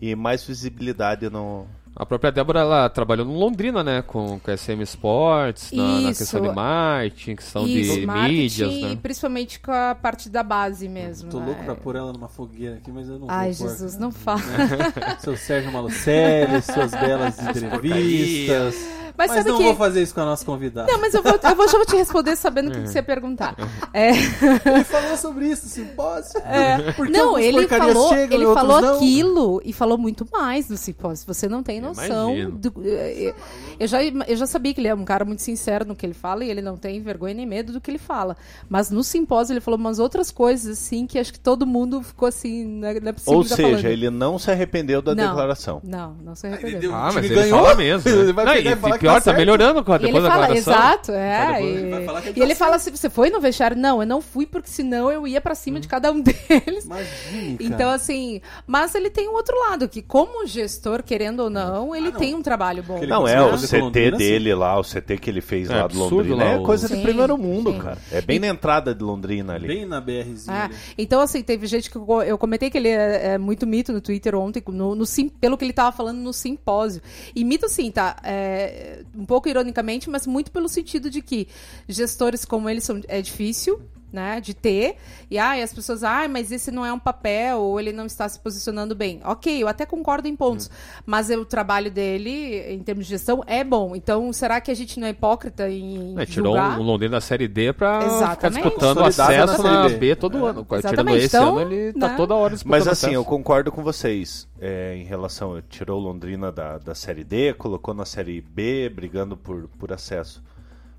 e 0.00 0.14
mais 0.14 0.44
visibilidade 0.44 1.28
no. 1.28 1.66
A 1.94 2.06
própria 2.06 2.30
Débora, 2.30 2.60
ela 2.60 2.88
trabalhou 2.88 3.26
no 3.26 3.36
Londrina, 3.36 3.82
né? 3.82 4.00
Com, 4.00 4.38
com 4.38 4.50
a 4.50 4.56
SM 4.56 4.80
Sports, 4.82 5.72
na, 5.72 6.00
na 6.00 6.08
questão 6.08 6.40
de 6.40 6.48
marketing, 6.48 7.36
questão 7.36 7.66
Isso, 7.66 7.94
de 8.00 8.06
marketing 8.06 8.32
mídias, 8.32 8.72
e 8.72 8.82
né? 8.82 8.98
principalmente 9.02 9.58
com 9.58 9.72
a 9.72 9.94
parte 9.94 10.30
da 10.30 10.42
base 10.42 10.88
mesmo. 10.88 11.30
Tô 11.30 11.40
né? 11.40 11.46
louco 11.46 11.64
pra 11.64 11.74
pôr 11.74 11.96
ela 11.96 12.12
numa 12.12 12.28
fogueira 12.28 12.76
aqui, 12.76 12.92
mas 12.92 13.08
eu 13.08 13.18
não 13.18 13.26
Ai, 13.28 13.52
vou 13.52 13.66
pôr. 13.66 13.72
Jesus, 13.72 13.98
não 13.98 14.12
fala. 14.12 14.40
Seu 15.18 15.36
Sérgio 15.36 15.72
Malucelli, 15.72 16.62
suas 16.62 16.92
belas 16.92 17.38
entrevistas. 17.40 18.99
Mas, 19.20 19.28
Mas 19.28 19.36
sabe 19.38 19.50
não 19.50 19.58
que. 19.58 19.64
vou 19.64 19.76
fazer 19.76 20.02
isso 20.02 20.14
com 20.14 20.22
a 20.22 20.24
nossa 20.24 20.42
convidada. 20.46 20.90
Não, 20.90 20.98
mas 20.98 21.12
eu 21.12 21.22
vou, 21.22 21.32
eu 21.42 21.54
vou, 21.56 21.68
já 21.68 21.76
vou 21.76 21.84
te 21.84 21.94
responder 21.94 22.36
sabendo 22.36 22.68
o 22.68 22.72
que, 22.72 22.80
que 22.80 22.88
você 22.88 22.98
ia 22.98 23.02
perguntar. 23.02 23.54
É. 23.92 24.12
Ele 24.12 24.84
falou 24.84 25.16
sobre 25.18 25.46
isso, 25.48 25.68
simpósio. 25.68 26.40
É. 26.40 26.92
Porque 26.92 27.12
Não, 27.12 27.38
ele 27.38 27.68
falou, 27.68 28.08
chegam 28.08 28.38
ele 28.40 28.54
falou 28.54 28.80
não. 28.80 28.94
aquilo 28.96 29.60
e 29.62 29.72
falou 29.74 29.98
muito 29.98 30.26
mais 30.32 30.68
do 30.68 30.76
simpósio. 30.78 31.26
Você 31.26 31.48
não 31.50 31.62
tem 31.62 31.82
noção. 31.82 32.34
Do- 32.50 32.72
eh, 32.82 33.34
eu, 33.78 33.86
já, 33.86 34.02
eu 34.02 34.36
já 34.36 34.46
sabia 34.46 34.72
que 34.72 34.80
ele 34.80 34.88
é 34.88 34.94
um 34.94 35.04
cara 35.04 35.22
muito 35.24 35.42
sincero 35.42 35.84
no 35.84 35.94
que 35.94 36.06
ele 36.06 36.14
fala 36.14 36.42
e 36.42 36.50
ele 36.50 36.62
não 36.62 36.78
tem 36.78 36.98
vergonha 37.02 37.34
nem 37.34 37.44
medo 37.46 37.72
do 37.74 37.80
que 37.80 37.90
ele 37.90 37.98
fala. 37.98 38.36
Mas 38.70 38.90
no 38.90 39.04
simpósio 39.04 39.52
ele 39.52 39.60
falou 39.60 39.78
umas 39.78 39.98
outras 39.98 40.30
coisas 40.30 40.78
assim 40.78 41.06
que 41.06 41.18
acho 41.18 41.32
que 41.32 41.40
todo 41.40 41.66
mundo 41.66 42.02
ficou 42.02 42.26
assim. 42.28 42.64
Não 42.64 42.88
é, 42.88 42.96
é 42.96 43.12
possível 43.12 43.34
Ou 43.34 43.44
seja, 43.44 43.62
falando. 43.62 43.84
ele 43.84 44.08
não 44.08 44.38
se 44.38 44.50
arrependeu 44.50 45.02
da 45.02 45.14
Não. 45.14 45.26
declaração. 45.28 45.80
Não, 45.84 46.14
não 46.24 46.34
se 46.34 46.46
Ele 46.46 46.54
arrependeu. 46.54 46.80
deu- 46.80 46.94
Ah, 46.94 47.10
mas 47.12 47.24
ele 47.24 47.34
ganhou, 47.34 47.58
fala 47.62 47.74
mesmo. 47.74 48.08
ele 48.10 48.24
né? 48.24 48.32
vai 48.32 48.44
Não, 48.44 48.52
pegar 48.52 48.70
e 48.72 48.76
falar 48.76 48.98
que 48.98 49.06
tá 49.14 49.20
tá 49.20 49.24
certo. 49.24 49.36
melhorando 49.38 49.84
com 49.84 49.92
a- 49.92 49.96
E 49.96 49.98
ele 49.98 50.06
depois 50.06 50.24
da 50.24 50.30
fala, 50.30 50.46
declaração. 50.48 50.72
exato, 50.74 51.12
é. 51.12 51.44
Vai 51.46 51.62
depois- 51.62 51.80
e 51.84 51.90
vai 51.90 52.04
falar 52.04 52.20
que 52.22 52.28
ele 52.28 52.36
e 52.36 52.40
tá 52.40 52.44
ele 52.46 52.54
fala 52.54 52.76
assim: 52.76 52.90
você 52.90 53.10
foi 53.10 53.30
no 53.30 53.40
vestiário? 53.40 53.76
Não, 53.76 54.00
eu 54.00 54.06
não 54.06 54.20
fui 54.20 54.46
porque 54.46 54.68
senão 54.70 55.10
eu 55.10 55.26
ia 55.26 55.40
pra 55.40 55.54
cima 55.54 55.80
de 55.80 55.88
cada 55.88 56.10
um 56.12 56.20
deles. 56.20 56.84
Imagine, 56.84 57.56
cara. 57.58 57.74
Então, 57.74 57.90
assim, 57.90 58.40
mas 58.66 58.94
ele 58.94 59.10
tem 59.10 59.28
um 59.28 59.32
outro 59.34 59.58
lado, 59.68 59.88
que 59.88 60.02
como 60.02 60.46
gestor, 60.46 61.02
querendo 61.02 61.40
ou 61.40 61.50
não, 61.50 61.94
ele 61.94 62.12
tem 62.12 62.34
um 62.34 62.42
trabalho 62.42 62.82
bom. 62.82 62.98
Ele 62.98 63.06
Não, 63.06 63.26
é, 63.26 63.40
o 63.42 63.56
CT 63.58 63.80
Londrina, 63.80 64.16
dele 64.16 64.54
lá, 64.54 64.78
o 64.78 64.82
CT 64.84 65.18
que 65.18 65.30
ele 65.30 65.40
fez 65.40 65.68
É 65.70 65.74
lá 65.74 65.80
do 65.80 65.84
absurdo 65.86 66.16
Londrina, 66.30 66.44
lá 66.44 66.50
é 66.52 66.58
coisa 66.64 66.88
de 66.88 66.94
Sim, 66.94 67.02
primeiro 67.02 67.36
mundo, 67.38 67.72
sim. 67.72 67.78
cara. 67.78 67.98
É 68.12 68.20
bem 68.20 68.38
na 68.38 68.46
entrada 68.48 68.94
de 68.94 69.02
Londrina 69.02 69.54
ali. 69.54 69.66
Bem 69.68 69.86
na 69.86 70.00
BRzinha. 70.00 70.56
É, 70.56 70.62
ali. 70.64 70.74
então, 70.98 71.20
assim, 71.20 71.42
teve 71.42 71.66
gente 71.66 71.90
que 71.90 71.96
eu, 71.96 72.22
eu 72.22 72.38
comentei 72.38 72.70
que 72.70 72.78
ele 72.78 72.88
é, 72.88 73.32
é 73.34 73.38
muito 73.38 73.66
mito 73.66 73.92
no 73.92 74.00
Twitter 74.00 74.34
ontem, 74.34 74.62
no, 74.68 74.94
no 74.94 75.04
pelo 75.40 75.56
que 75.58 75.64
ele 75.64 75.72
tava 75.72 75.92
falando 75.96 76.18
no 76.18 76.32
simpósio. 76.32 77.00
E 77.34 77.44
mito, 77.44 77.68
sim, 77.68 77.90
tá? 77.90 78.16
é, 78.22 78.99
um 79.14 79.24
pouco 79.24 79.48
ironicamente, 79.48 80.08
mas 80.08 80.26
muito 80.26 80.50
pelo 80.50 80.68
sentido 80.68 81.10
de 81.10 81.22
que 81.22 81.48
gestores 81.88 82.44
como 82.44 82.68
ele 82.68 82.80
são, 82.80 83.00
é 83.08 83.20
difícil. 83.20 83.80
Né, 84.12 84.40
de 84.40 84.54
ter, 84.54 84.96
e 85.30 85.38
ai, 85.38 85.62
as 85.62 85.72
pessoas, 85.72 86.02
ai, 86.02 86.26
mas 86.26 86.50
esse 86.50 86.72
não 86.72 86.84
é 86.84 86.92
um 86.92 86.98
papel, 86.98 87.58
ou 87.60 87.78
ele 87.78 87.92
não 87.92 88.06
está 88.06 88.28
se 88.28 88.40
posicionando 88.40 88.92
bem. 88.92 89.20
Ok, 89.24 89.62
eu 89.62 89.68
até 89.68 89.86
concordo 89.86 90.26
em 90.26 90.34
pontos, 90.34 90.68
mas 91.06 91.30
é, 91.30 91.36
o 91.36 91.44
trabalho 91.44 91.92
dele, 91.92 92.60
em 92.72 92.80
termos 92.80 93.06
de 93.06 93.10
gestão, 93.10 93.44
é 93.46 93.62
bom. 93.62 93.94
Então, 93.94 94.32
será 94.32 94.60
que 94.60 94.68
a 94.68 94.74
gente 94.74 94.98
não 94.98 95.06
é 95.06 95.10
hipócrita 95.10 95.70
em 95.70 96.18
É, 96.18 96.26
tirou 96.26 96.56
julgar? 96.56 96.80
um 96.80 96.82
Londrina 96.82 97.12
da 97.12 97.20
Série 97.20 97.46
D 97.46 97.72
pra 97.72 98.00
ficar 98.34 98.48
disputando 98.48 99.04
acesso 99.04 99.62
na 99.62 99.72
na, 99.84 99.88
Série 99.88 99.98
B. 100.00 100.16
Todo 100.16 100.44
ano. 100.44 100.64
Tirando 100.64 100.78
Exatamente. 100.84 101.24
esse 101.26 101.36
Então, 101.36 101.58
ano, 101.58 101.72
ele 101.72 101.92
tá 101.92 102.08
né? 102.08 102.16
toda 102.16 102.34
hora 102.34 102.54
disputando 102.54 102.70
Mas 102.78 102.88
assim, 102.88 103.12
eu 103.14 103.20
acesso. 103.20 103.28
concordo 103.36 103.70
com 103.70 103.84
vocês 103.84 104.48
é, 104.60 104.96
em 104.96 105.04
relação. 105.04 105.62
Tirou 105.68 106.00
Londrina 106.00 106.50
da, 106.50 106.78
da 106.78 106.96
Série 106.96 107.22
D, 107.22 107.54
colocou 107.54 107.94
na 107.94 108.04
Série 108.04 108.40
B, 108.40 108.88
brigando 108.92 109.36
por, 109.36 109.68
por 109.78 109.92
acesso. 109.92 110.42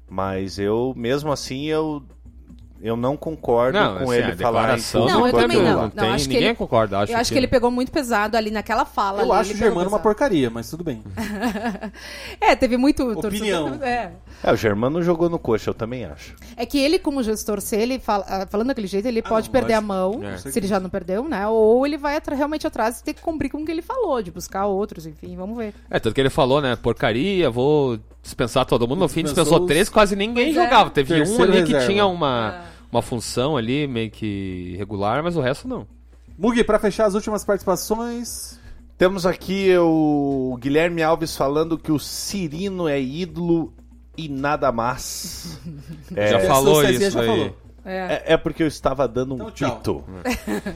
Mas 0.10 0.60
eu, 0.60 0.94
mesmo 0.96 1.32
assim, 1.32 1.68
eu, 1.68 2.04
eu 2.82 2.96
não 2.98 3.16
concordo 3.16 3.78
Não, 3.80 3.98
com 4.00 4.04
assim, 4.12 4.14
ele 4.22 4.32
a 4.32 4.36
falar 4.38 4.60
em 4.62 4.76
declaração 4.76 5.06
Não, 5.08 5.28
eu 5.28 5.34
também 5.34 5.62
não. 5.62 5.82
Não, 5.84 5.90
tem, 5.90 6.10
acho 6.10 6.24
que 6.28 6.34
ninguém 6.34 6.48
ele- 6.50 6.56
concorda. 6.58 7.00
Acho 7.00 7.12
eu 7.14 7.18
acho 7.18 7.32
que... 7.32 7.38
ele 7.38 7.48
pegou 7.48 7.70
muito 7.72 7.92
pesado 7.92 8.36
ali 8.36 8.50
naquela 8.52 8.86
fala. 8.86 9.22
Eu 9.24 9.32
ali, 9.32 9.42
acho 9.42 9.54
o 9.54 9.58
Germano 9.58 9.82
uma 9.82 9.86
pesado. 9.86 10.04
porcaria, 10.04 10.50
mas 10.50 10.70
tudo 10.70 10.84
bem. 10.84 11.04
É, 12.40 12.56
teve 12.56 12.78
muito 12.78 13.04
Opinião. 13.12 13.64
torcedor- 13.78 13.88
É. 13.88 14.12
É, 14.44 14.52
o 14.52 14.56
Germano 14.56 15.04
jogou 15.04 15.30
no 15.30 15.38
coxa, 15.38 15.70
eu 15.70 15.74
também 15.74 16.04
acho. 16.06 16.36
É 16.58 16.66
que 16.66 16.80
ele, 16.80 16.98
como 16.98 17.22
gestor, 17.22 17.62
se 17.62 17.76
ele 17.76 18.00
fala, 18.00 18.26
ah, 18.28 18.48
falando 18.50 18.68
daquele 18.68 18.88
jeito, 18.88 19.08
ele 19.08 19.22
pode 19.22 19.48
não, 19.48 19.52
perder 19.52 19.74
a 19.74 19.80
lógico. 19.80 20.20
mão, 20.22 20.28
É. 20.30 20.38
se 20.38 20.58
ele 20.58 20.66
já 20.68 20.80
não 20.80 20.90
perdeu, 20.90 21.24
né? 21.24 21.48
Ou 21.48 21.86
ele 21.86 21.98
vai 21.98 22.16
atra- 22.16 22.36
realmente 22.36 22.66
atrás 22.66 23.00
e 23.00 23.04
ter 23.04 23.14
que 23.14 23.22
cumprir 23.22 23.50
com 23.50 23.60
o 23.60 23.66
que 23.66 23.72
ele 23.72 23.82
falou, 23.84 24.22
de 24.22 24.32
buscar 24.32 24.66
outros, 24.66 25.06
enfim, 25.06 25.36
vamos 25.36 25.56
ver. 25.58 25.74
É, 25.90 26.00
tanto 26.00 26.16
que 26.16 26.22
ele 26.22 26.30
falou, 26.32 26.60
né? 26.60 26.76
Porcaria, 26.76 27.50
vou 27.52 28.00
dispensar 28.24 28.66
todo 28.66 28.88
mundo. 28.88 29.00
No 29.00 29.08
fim, 29.08 29.22
Dispensou 29.24 29.44
dispensou 29.44 29.62
os- 29.66 29.68
três, 29.68 29.90
quase 29.90 30.16
ninguém 30.16 30.46
Pois 30.54 30.58
é. 30.58 30.64
jogava. 30.64 30.90
Teve 30.90 31.22
um 31.22 31.44
ali 31.44 31.64
que 31.64 31.86
tinha 31.86 32.06
uma, 32.08 32.62
uma 32.92 33.02
função 33.02 33.56
ali, 33.58 33.88
meio 33.88 34.12
que 34.12 34.76
regular, 34.78 35.24
mas 35.24 35.36
o 35.36 35.42
resto 35.42 35.68
não. 35.68 35.88
Mugi, 36.38 36.64
pra 36.64 36.80
fechar 36.80 37.06
as 37.06 37.14
últimas 37.14 37.44
participações. 37.46 38.60
Temos 38.98 39.26
aqui 39.26 39.76
o 39.78 40.56
Guilherme 40.60 41.02
Alves 41.02 41.36
falando 41.36 41.78
que 41.78 41.92
o 41.92 41.98
Cirino 42.00 42.88
é 42.88 43.00
ídolo 43.02 43.74
e 44.18 44.28
nada 44.30 44.72
mais. 44.72 45.60
É, 46.16 46.28
Já 46.28 46.40
falou 46.42 46.84
isso 46.84 47.10
já 47.12 47.22
aí. 47.22 47.28
falou. 47.28 47.58
é, 47.86 48.34
é 48.34 48.38
porque 48.38 48.62
eu 48.64 48.68
estava 48.68 49.08
dando 49.08 49.34
um 49.34 49.48
Então, 49.48 49.52
pito. 49.78 50.04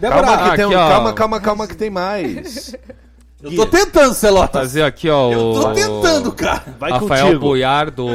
Calma, 0.01 0.37
que 0.37 0.43
Ah, 0.43 0.55
tem 0.55 0.65
aqui, 0.65 0.73
calma, 0.73 1.13
calma, 1.13 1.41
calma 1.41 1.67
que 1.67 1.75
tem 1.75 1.89
mais. 1.89 2.75
eu 3.43 3.55
tô 3.55 3.65
tentando, 3.65 4.13
Celota. 4.13 4.59
Fazer 4.59 4.83
aqui, 4.83 5.09
ó. 5.09 5.31
Eu 5.31 5.39
tô 5.53 5.69
o- 5.69 5.73
tentando, 5.73 6.31
cara. 6.31 6.63
Vai 6.79 6.91
Rafael 6.91 7.25
contigo. 7.27 7.39
Buiar 7.41 7.91
do. 7.91 8.07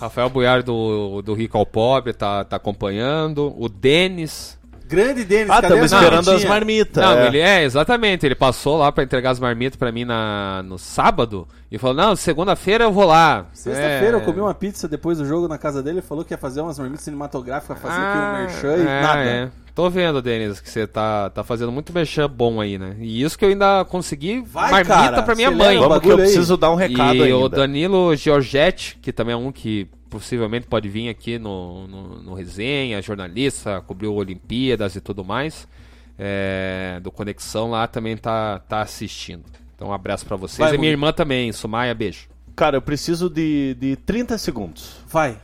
Rafael 0.00 0.28
Buiar 0.30 0.62
do, 0.62 1.22
do 1.22 1.34
Rico 1.34 1.58
ao 1.58 1.66
Pobre 1.66 2.12
tá, 2.12 2.44
tá 2.44 2.56
acompanhando. 2.56 3.54
O 3.58 3.68
Denis. 3.68 4.58
Grande 4.86 5.22
Denis, 5.24 5.48
Ah, 5.50 5.62
cadê 5.62 5.66
estamos 5.84 5.92
esperando 5.92 6.30
as 6.32 6.44
marmitas. 6.44 7.04
Não, 7.04 7.12
é. 7.16 7.26
ele 7.28 7.38
é, 7.38 7.62
exatamente. 7.62 8.26
Ele 8.26 8.34
passou 8.34 8.76
lá 8.76 8.90
pra 8.90 9.04
entregar 9.04 9.30
as 9.30 9.38
marmitas 9.38 9.76
pra 9.76 9.92
mim 9.92 10.04
na, 10.04 10.64
no 10.64 10.78
sábado 10.78 11.46
e 11.70 11.78
falou: 11.78 11.94
Não, 11.94 12.16
segunda-feira 12.16 12.84
eu 12.84 12.92
vou 12.92 13.04
lá. 13.06 13.46
Sexta-feira 13.52 14.16
É. 14.18 14.20
eu 14.20 14.24
comi 14.24 14.40
uma 14.40 14.52
pizza 14.52 14.88
depois 14.88 15.18
do 15.18 15.24
jogo 15.24 15.46
na 15.46 15.58
casa 15.58 15.80
dele. 15.80 15.98
Ele 15.98 16.06
falou 16.06 16.24
que 16.24 16.34
ia 16.34 16.38
fazer 16.38 16.60
umas 16.60 16.76
marmitas 16.76 17.04
cinematográficas, 17.04 17.78
fazer 17.78 17.94
aqui 18.00 18.18
um 18.18 18.20
Ah, 18.20 18.38
merchan 18.40 18.76
e 18.78 18.80
é, 18.80 19.00
nada. 19.02 19.20
é. 19.24 19.48
Tô 19.80 19.88
vendo, 19.88 20.20
Denis, 20.20 20.60
que 20.60 20.68
você 20.68 20.86
tá, 20.86 21.30
tá 21.30 21.42
fazendo 21.42 21.72
muito 21.72 21.90
merchan 21.90 22.28
bom 22.28 22.60
aí, 22.60 22.76
né? 22.76 22.96
E 23.00 23.22
isso 23.22 23.38
que 23.38 23.46
eu 23.46 23.48
ainda 23.48 23.82
consegui 23.86 24.42
Vai, 24.42 24.70
marmita 24.70 24.94
cara, 24.94 25.22
pra 25.22 25.34
minha 25.34 25.50
mãe. 25.50 25.78
Vamos 25.78 26.00
que 26.00 26.08
eu 26.10 26.18
preciso 26.18 26.54
dar 26.58 26.70
um 26.70 26.74
recado 26.74 27.16
e 27.16 27.22
ainda. 27.22 27.36
o 27.38 27.48
Danilo 27.48 28.14
Giorgetti, 28.14 28.98
que 29.00 29.10
também 29.10 29.32
é 29.32 29.38
um 29.38 29.50
que 29.50 29.88
possivelmente 30.10 30.66
pode 30.66 30.86
vir 30.86 31.08
aqui 31.08 31.38
no, 31.38 31.86
no, 31.88 32.22
no 32.22 32.34
resenha, 32.34 33.00
jornalista, 33.00 33.80
cobriu 33.80 34.12
Olimpíadas 34.12 34.96
e 34.96 35.00
tudo 35.00 35.24
mais. 35.24 35.66
é, 36.18 37.00
do 37.02 37.10
Conexão 37.10 37.70
lá 37.70 37.86
também 37.86 38.18
tá, 38.18 38.58
tá 38.58 38.82
assistindo. 38.82 39.44
Então 39.74 39.88
um 39.88 39.92
abraço 39.94 40.26
pra 40.26 40.36
vocês. 40.36 40.58
Vai, 40.58 40.74
e 40.74 40.78
minha 40.78 40.92
irmã 40.92 41.10
também, 41.10 41.50
Sumaya, 41.52 41.94
beijo. 41.94 42.28
Cara, 42.54 42.76
eu 42.76 42.82
preciso 42.82 43.30
de, 43.30 43.74
de 43.80 43.96
30 43.96 44.36
segundos. 44.36 44.96
Vai. 45.08 45.38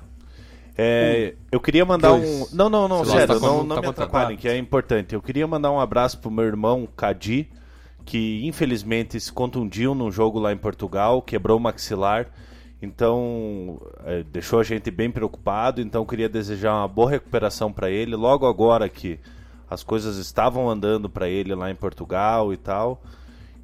É, 0.78 1.34
eu 1.50 1.58
queria 1.60 1.84
mandar 1.84 2.12
um. 2.12 2.20
Dois. 2.20 2.52
Não, 2.52 2.68
não, 2.68 2.86
não, 2.86 2.98
lá, 2.98 3.04
sério, 3.06 3.26
tá 3.28 3.40
com- 3.40 3.46
não, 3.46 3.68
tá 3.68 3.74
não 3.76 3.82
me 3.82 3.88
atrapalhem, 3.88 4.36
que 4.36 4.48
é 4.48 4.56
importante. 4.58 5.14
Eu 5.14 5.22
queria 5.22 5.46
mandar 5.46 5.70
um 5.72 5.80
abraço 5.80 6.18
pro 6.18 6.30
meu 6.30 6.44
irmão 6.44 6.86
Cadi, 6.96 7.48
que 8.04 8.44
infelizmente 8.46 9.18
se 9.18 9.32
contundiu 9.32 9.94
num 9.94 10.10
jogo 10.10 10.38
lá 10.38 10.52
em 10.52 10.56
Portugal, 10.56 11.22
quebrou 11.22 11.56
o 11.56 11.60
maxilar. 11.60 12.26
Então, 12.82 13.80
é, 14.04 14.22
deixou 14.22 14.60
a 14.60 14.62
gente 14.62 14.90
bem 14.90 15.10
preocupado. 15.10 15.80
Então, 15.80 16.02
eu 16.02 16.06
queria 16.06 16.28
desejar 16.28 16.74
uma 16.74 16.86
boa 16.88 17.10
recuperação 17.10 17.72
para 17.72 17.90
ele. 17.90 18.14
Logo 18.14 18.46
agora 18.46 18.86
que 18.88 19.18
as 19.68 19.82
coisas 19.82 20.18
estavam 20.18 20.68
andando 20.68 21.08
para 21.08 21.26
ele 21.28 21.54
lá 21.54 21.70
em 21.70 21.74
Portugal 21.74 22.52
e 22.52 22.56
tal. 22.58 23.02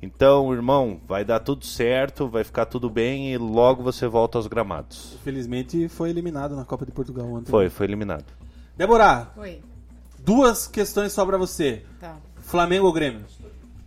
Então, 0.03 0.53
irmão, 0.53 1.01
vai 1.07 1.25
dar 1.25 1.39
tudo 1.39 1.65
certo, 1.65 2.29
vai 2.29 2.43
ficar 2.43 2.67
tudo 2.67 2.91
bem 2.91 3.33
e 3.33 3.39
logo 3.39 3.85
você 3.85 4.09
volta 4.09 4.37
aos 4.37 4.49
gramados. 4.49 5.15
Infelizmente 5.15 5.89
foi 5.89 6.11
eliminado 6.11 6.57
na 6.57 6.65
Copa 6.65 6.85
de 6.85 6.91
Portugal 6.91 7.25
ontem. 7.27 7.49
Foi, 7.49 7.71
foi 7.71 7.87
eliminado. 7.87 8.25
Débora, 8.77 9.31
Oi. 9.37 9.61
duas 10.19 10.67
questões 10.67 11.13
só 11.13 11.25
pra 11.25 11.39
você. 11.39 11.85
Tá. 12.01 12.17
Flamengo 12.35 12.87
ou 12.87 12.93
Grêmio? 12.93 13.25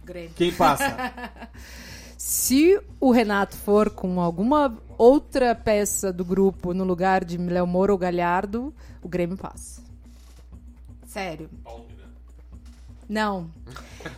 Grêmio. 0.06 0.32
Quem 0.38 0.54
passa? 0.54 0.96
Se 2.18 2.80
o 2.98 3.12
Renato 3.12 3.58
for 3.58 3.90
com 3.90 4.22
alguma 4.22 4.74
outra 4.98 5.54
peça 5.54 6.14
do 6.14 6.24
grupo 6.24 6.74
no 6.74 6.86
lugar 6.86 7.26
de 7.26 7.38
Léo 7.38 7.68
Moura 7.68 7.92
ou 7.92 7.98
Galhardo, 7.98 8.74
o 9.02 9.10
Grêmio 9.10 9.36
passa. 9.36 9.84
Sério. 11.06 11.50
Não. 13.08 13.48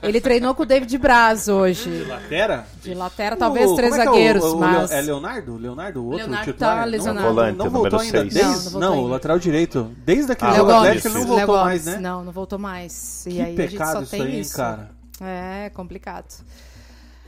Ele 0.03 0.19
treinou 0.19 0.53
com 0.53 0.63
o 0.63 0.65
David 0.65 0.97
Braz 0.97 1.47
hoje. 1.47 2.03
Latera? 2.03 2.65
De 2.83 2.93
lateral, 2.93 3.37
talvez 3.37 3.69
O- 3.71 3.75
três 3.75 3.93
é 3.93 3.95
que 3.95 4.01
é 4.01 4.09
o- 4.09 4.13
zagueiros, 4.13 4.43
o, 4.43 4.57
mas. 4.57 4.91
É 4.91 5.01
Leonardo? 5.01 5.55
Leonardo, 5.57 6.01
o 6.01 6.05
outro 6.07 6.19
Leonardo 6.25 6.51
titular? 6.51 6.75
tá 6.75 6.81
Não- 6.81 6.91
lesionado. 6.91 7.27
Volante, 7.27 7.57
Não, 7.57 7.65
número 7.65 7.81
voltou 7.81 7.99
ainda. 7.99 8.19
seis. 8.19 8.33
Desde, 8.33 8.49
Não, 8.49 8.53
não 8.53 8.71
voltou 8.71 8.81
não, 8.81 9.03
o 9.03 9.07
lateral 9.07 9.39
direito. 9.39 9.91
Desde 10.05 10.31
aquele 10.33 10.51
Ah, 10.51 10.55
jogo 10.55 10.71
Atlético 10.71 11.07
ele 11.07 11.13
não 11.19 11.25
voltou 11.27 11.47
Gomes. 11.47 11.63
mais, 11.63 11.85
né? 11.85 11.97
Não, 11.99 12.23
não 12.25 12.31
voltou 12.33 12.59
mais. 12.59 13.25
E 13.25 13.29
Que 13.29 13.41
aí 13.41 13.41
a 13.41 13.45
gente 13.61 13.71
pecado 13.71 13.93
só 13.93 14.01
isso 14.01 14.11
tem 14.11 14.21
aí, 14.23 14.39
isso. 14.41 14.55
cara. 14.57 14.89
É 15.21 15.69
complicado. 15.73 16.25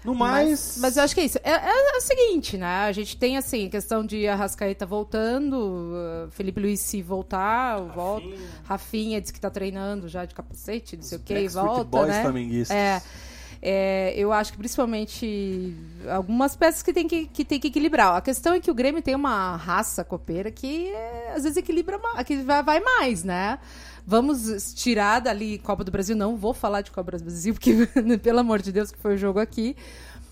No 0.04 0.16
Mas, 0.16 0.48
mais... 0.48 0.78
mas 0.80 0.98
eu 0.98 1.04
acho 1.04 1.14
que 1.14 1.22
é 1.22 1.26
isso. 1.26 1.38
É, 1.44 1.52
é- 1.52 1.96
é 1.96 1.98
o 1.98 2.02
seguinte, 2.02 2.58
né? 2.58 2.86
A 2.86 2.92
gente 2.92 3.18
tem, 3.18 3.38
assim, 3.38 3.68
a 3.68 3.70
questão 3.70 4.06
de 4.06 4.28
Arrascaeta 4.28 4.86
voltando, 4.86 5.56
uh, 5.56 6.32
Felipe 6.32 6.60
Luiz 6.60 6.80
se 6.80 7.02
voltar, 7.02 7.80
volta. 7.82 8.28
Rafinha 8.64 9.20
diz 9.20 9.32
que 9.32 9.40
tá 9.40 9.50
treinando 9.50 10.08
já 10.08 10.26
de 10.26 10.34
capacete, 10.34 10.96
não 10.96 11.04
sei 11.04 11.18
o 11.18 11.22
que, 11.22 11.34
e 11.34 11.48
volta, 11.48 11.84
Boys 11.84 12.08
né? 12.08 12.24
É, 12.70 13.02
é, 13.62 14.14
eu 14.16 14.32
acho 14.32 14.54
que 14.54 14.58
principalmente 14.58 15.76
algumas 16.10 16.56
peças 16.56 16.82
que 16.82 16.94
tem 16.94 17.08
que, 17.08 17.26
que 17.28 17.44
tem 17.44 17.60
que 17.60 17.68
equilibrar. 17.68 18.16
A 18.16 18.22
questão 18.22 18.54
é 18.54 18.60
que 18.60 18.72
o 18.72 18.74
Grêmio 18.74 19.02
tem 19.02 19.16
uma 19.16 19.58
raça 19.58 20.04
copeira 20.04 20.50
que 20.50 20.88
é, 20.88 21.34
às 21.36 21.44
vezes 21.44 21.58
equilibra 21.58 21.98
mais, 21.98 22.26
que 22.26 22.38
vai 22.38 22.80
mais, 22.80 23.24
né? 23.24 23.60
Vamos 24.10 24.74
tirar 24.74 25.20
dali 25.20 25.60
Copa 25.60 25.84
do 25.84 25.92
Brasil. 25.92 26.16
Não 26.16 26.36
vou 26.36 26.52
falar 26.52 26.82
de 26.82 26.90
Copa 26.90 27.12
do 27.16 27.24
Brasil, 27.24 27.54
porque, 27.54 27.86
pelo 28.24 28.40
amor 28.40 28.60
de 28.60 28.72
Deus, 28.72 28.90
que 28.90 28.98
foi 28.98 29.14
o 29.14 29.18
jogo 29.18 29.38
aqui. 29.40 29.76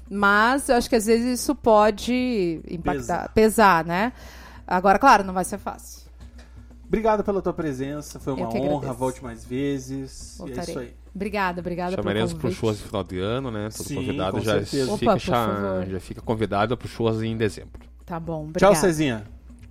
Mas 0.10 0.68
eu 0.68 0.78
acho 0.78 0.90
que 0.90 0.96
às 0.96 1.06
vezes 1.06 1.40
isso 1.40 1.54
pode 1.54 2.60
impactar, 2.68 3.30
pesar, 3.36 3.86
né? 3.86 4.14
Agora, 4.66 4.98
claro, 4.98 5.24
não 5.24 5.32
vai 5.32 5.46
ser 5.46 5.60
fácil. 5.60 6.08
Obrigado 6.88 7.24
pela 7.24 7.40
tua 7.40 7.54
presença, 7.54 8.20
foi 8.20 8.34
uma 8.34 8.50
honra. 8.50 8.94
Volte 8.94 9.22
mais 9.22 9.46
vezes. 9.46 10.32
E 10.40 10.42
é 10.42 10.46
Voltarei. 10.46 10.64
isso 10.72 10.80
aí. 10.80 10.96
Obrigada, 11.14 11.60
obrigada 11.62 11.96
Chamaremos 11.96 12.32
pelo 12.32 12.40
pro 12.40 12.48
convite. 12.48 12.60
churras 12.60 12.78
de 12.78 12.84
final 12.84 13.04
de 13.04 13.20
ano, 13.20 13.52
né? 13.52 13.70
Todo 13.78 13.88
Sim, 13.88 13.96
convidado 13.96 14.38
com 14.38 14.44
já 14.44 14.54
certeza. 14.54 14.98
fica, 14.98 15.12
Opa, 15.12 15.20
favor. 15.20 15.86
já 15.88 16.00
fica 16.00 16.22
convidado 16.22 16.76
pro 16.76 16.88
churras 16.88 17.22
em 17.22 17.38
dezembro. 17.38 17.80
Tá 18.08 18.20
bom, 18.20 18.52
Tchau. 18.58 18.74
Cezinha. 18.76 19.24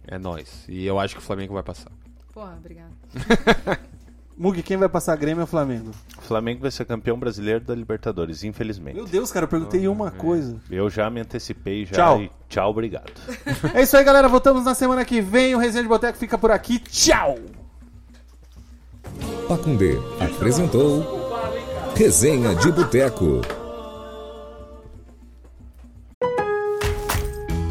É 0.06 0.16
nóis. 0.16 0.64
E 0.68 0.86
eu 0.86 1.00
acho 1.00 1.16
que 1.16 1.20
o 1.20 1.24
Flamengo 1.24 1.54
vai 1.54 1.64
passar. 1.64 1.90
Porra, 2.32 2.54
obrigada. 2.56 2.92
Mug, 4.38 4.62
quem 4.62 4.76
vai 4.76 4.88
passar 4.88 5.16
Grêmio 5.16 5.40
é 5.40 5.44
o 5.44 5.46
Flamengo. 5.46 5.92
O 6.18 6.20
Flamengo 6.20 6.60
vai 6.60 6.70
ser 6.70 6.84
campeão 6.84 7.18
brasileiro 7.18 7.64
da 7.64 7.74
Libertadores, 7.74 8.44
infelizmente. 8.44 8.94
Meu 8.94 9.06
Deus, 9.06 9.32
cara, 9.32 9.44
eu 9.44 9.48
perguntei 9.48 9.88
uma 9.88 10.10
coisa. 10.10 10.56
Eu 10.70 10.90
já 10.90 11.08
me 11.08 11.20
antecipei 11.20 11.86
já. 11.86 11.94
Tchau. 11.94 12.20
e 12.20 12.30
tchau, 12.46 12.70
obrigado. 12.70 13.12
É 13.72 13.80
isso 13.80 13.96
aí, 13.96 14.04
galera. 14.04 14.28
Voltamos 14.28 14.64
na 14.64 14.74
semana 14.74 15.06
que 15.06 15.22
vem. 15.22 15.54
O 15.54 15.58
Resenha 15.58 15.82
de 15.82 15.88
Boteco 15.88 16.18
fica 16.18 16.36
por 16.36 16.50
aqui. 16.50 16.78
Tchau! 16.78 17.38
Pacundê 19.48 19.96
apresentou 20.20 21.02
Resenha 21.94 22.54
de 22.56 22.70
Boteco. 22.72 23.40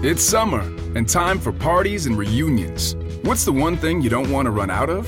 It's 0.03 0.23
summer 0.23 0.61
and 0.95 1.05
time 1.05 1.39
for 1.39 1.53
parties 1.53 2.07
and 2.07 2.17
reunions. 2.17 2.95
What's 3.23 3.45
the 3.45 3.51
one 3.51 3.77
thing 3.77 4.01
you 4.01 4.09
don't 4.09 4.31
want 4.31 4.47
to 4.47 4.51
run 4.51 4.71
out 4.71 4.89
of? 4.89 5.07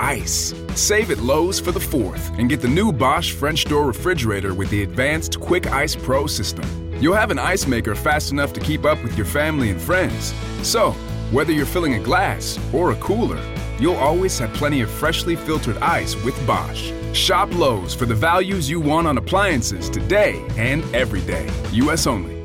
Ice. 0.00 0.54
Save 0.74 1.10
at 1.10 1.18
Lowe's 1.18 1.60
for 1.60 1.72
the 1.72 1.78
4th 1.78 2.38
and 2.38 2.48
get 2.48 2.60
the 2.60 2.68
new 2.68 2.90
Bosch 2.90 3.32
French 3.32 3.66
door 3.66 3.86
refrigerator 3.86 4.54
with 4.54 4.70
the 4.70 4.82
advanced 4.82 5.38
Quick 5.38 5.66
Ice 5.66 5.94
Pro 5.94 6.26
system. 6.26 6.64
You'll 7.00 7.14
have 7.14 7.30
an 7.30 7.38
ice 7.38 7.66
maker 7.66 7.94
fast 7.94 8.32
enough 8.32 8.52
to 8.54 8.60
keep 8.60 8.84
up 8.84 9.02
with 9.02 9.16
your 9.16 9.26
family 9.26 9.70
and 9.70 9.80
friends. 9.80 10.34
So, 10.62 10.92
whether 11.30 11.52
you're 11.52 11.66
filling 11.66 11.94
a 11.94 12.00
glass 12.00 12.58
or 12.72 12.92
a 12.92 12.96
cooler, 12.96 13.40
you'll 13.78 13.96
always 13.96 14.38
have 14.38 14.52
plenty 14.54 14.80
of 14.80 14.90
freshly 14.90 15.36
filtered 15.36 15.78
ice 15.78 16.16
with 16.24 16.34
Bosch. 16.46 16.92
Shop 17.12 17.52
Lowe's 17.54 17.94
for 17.94 18.06
the 18.06 18.14
values 18.14 18.70
you 18.70 18.80
want 18.80 19.06
on 19.06 19.18
appliances 19.18 19.90
today 19.90 20.44
and 20.56 20.82
every 20.94 21.20
day. 21.22 21.48
US 21.72 22.06
only. 22.06 22.39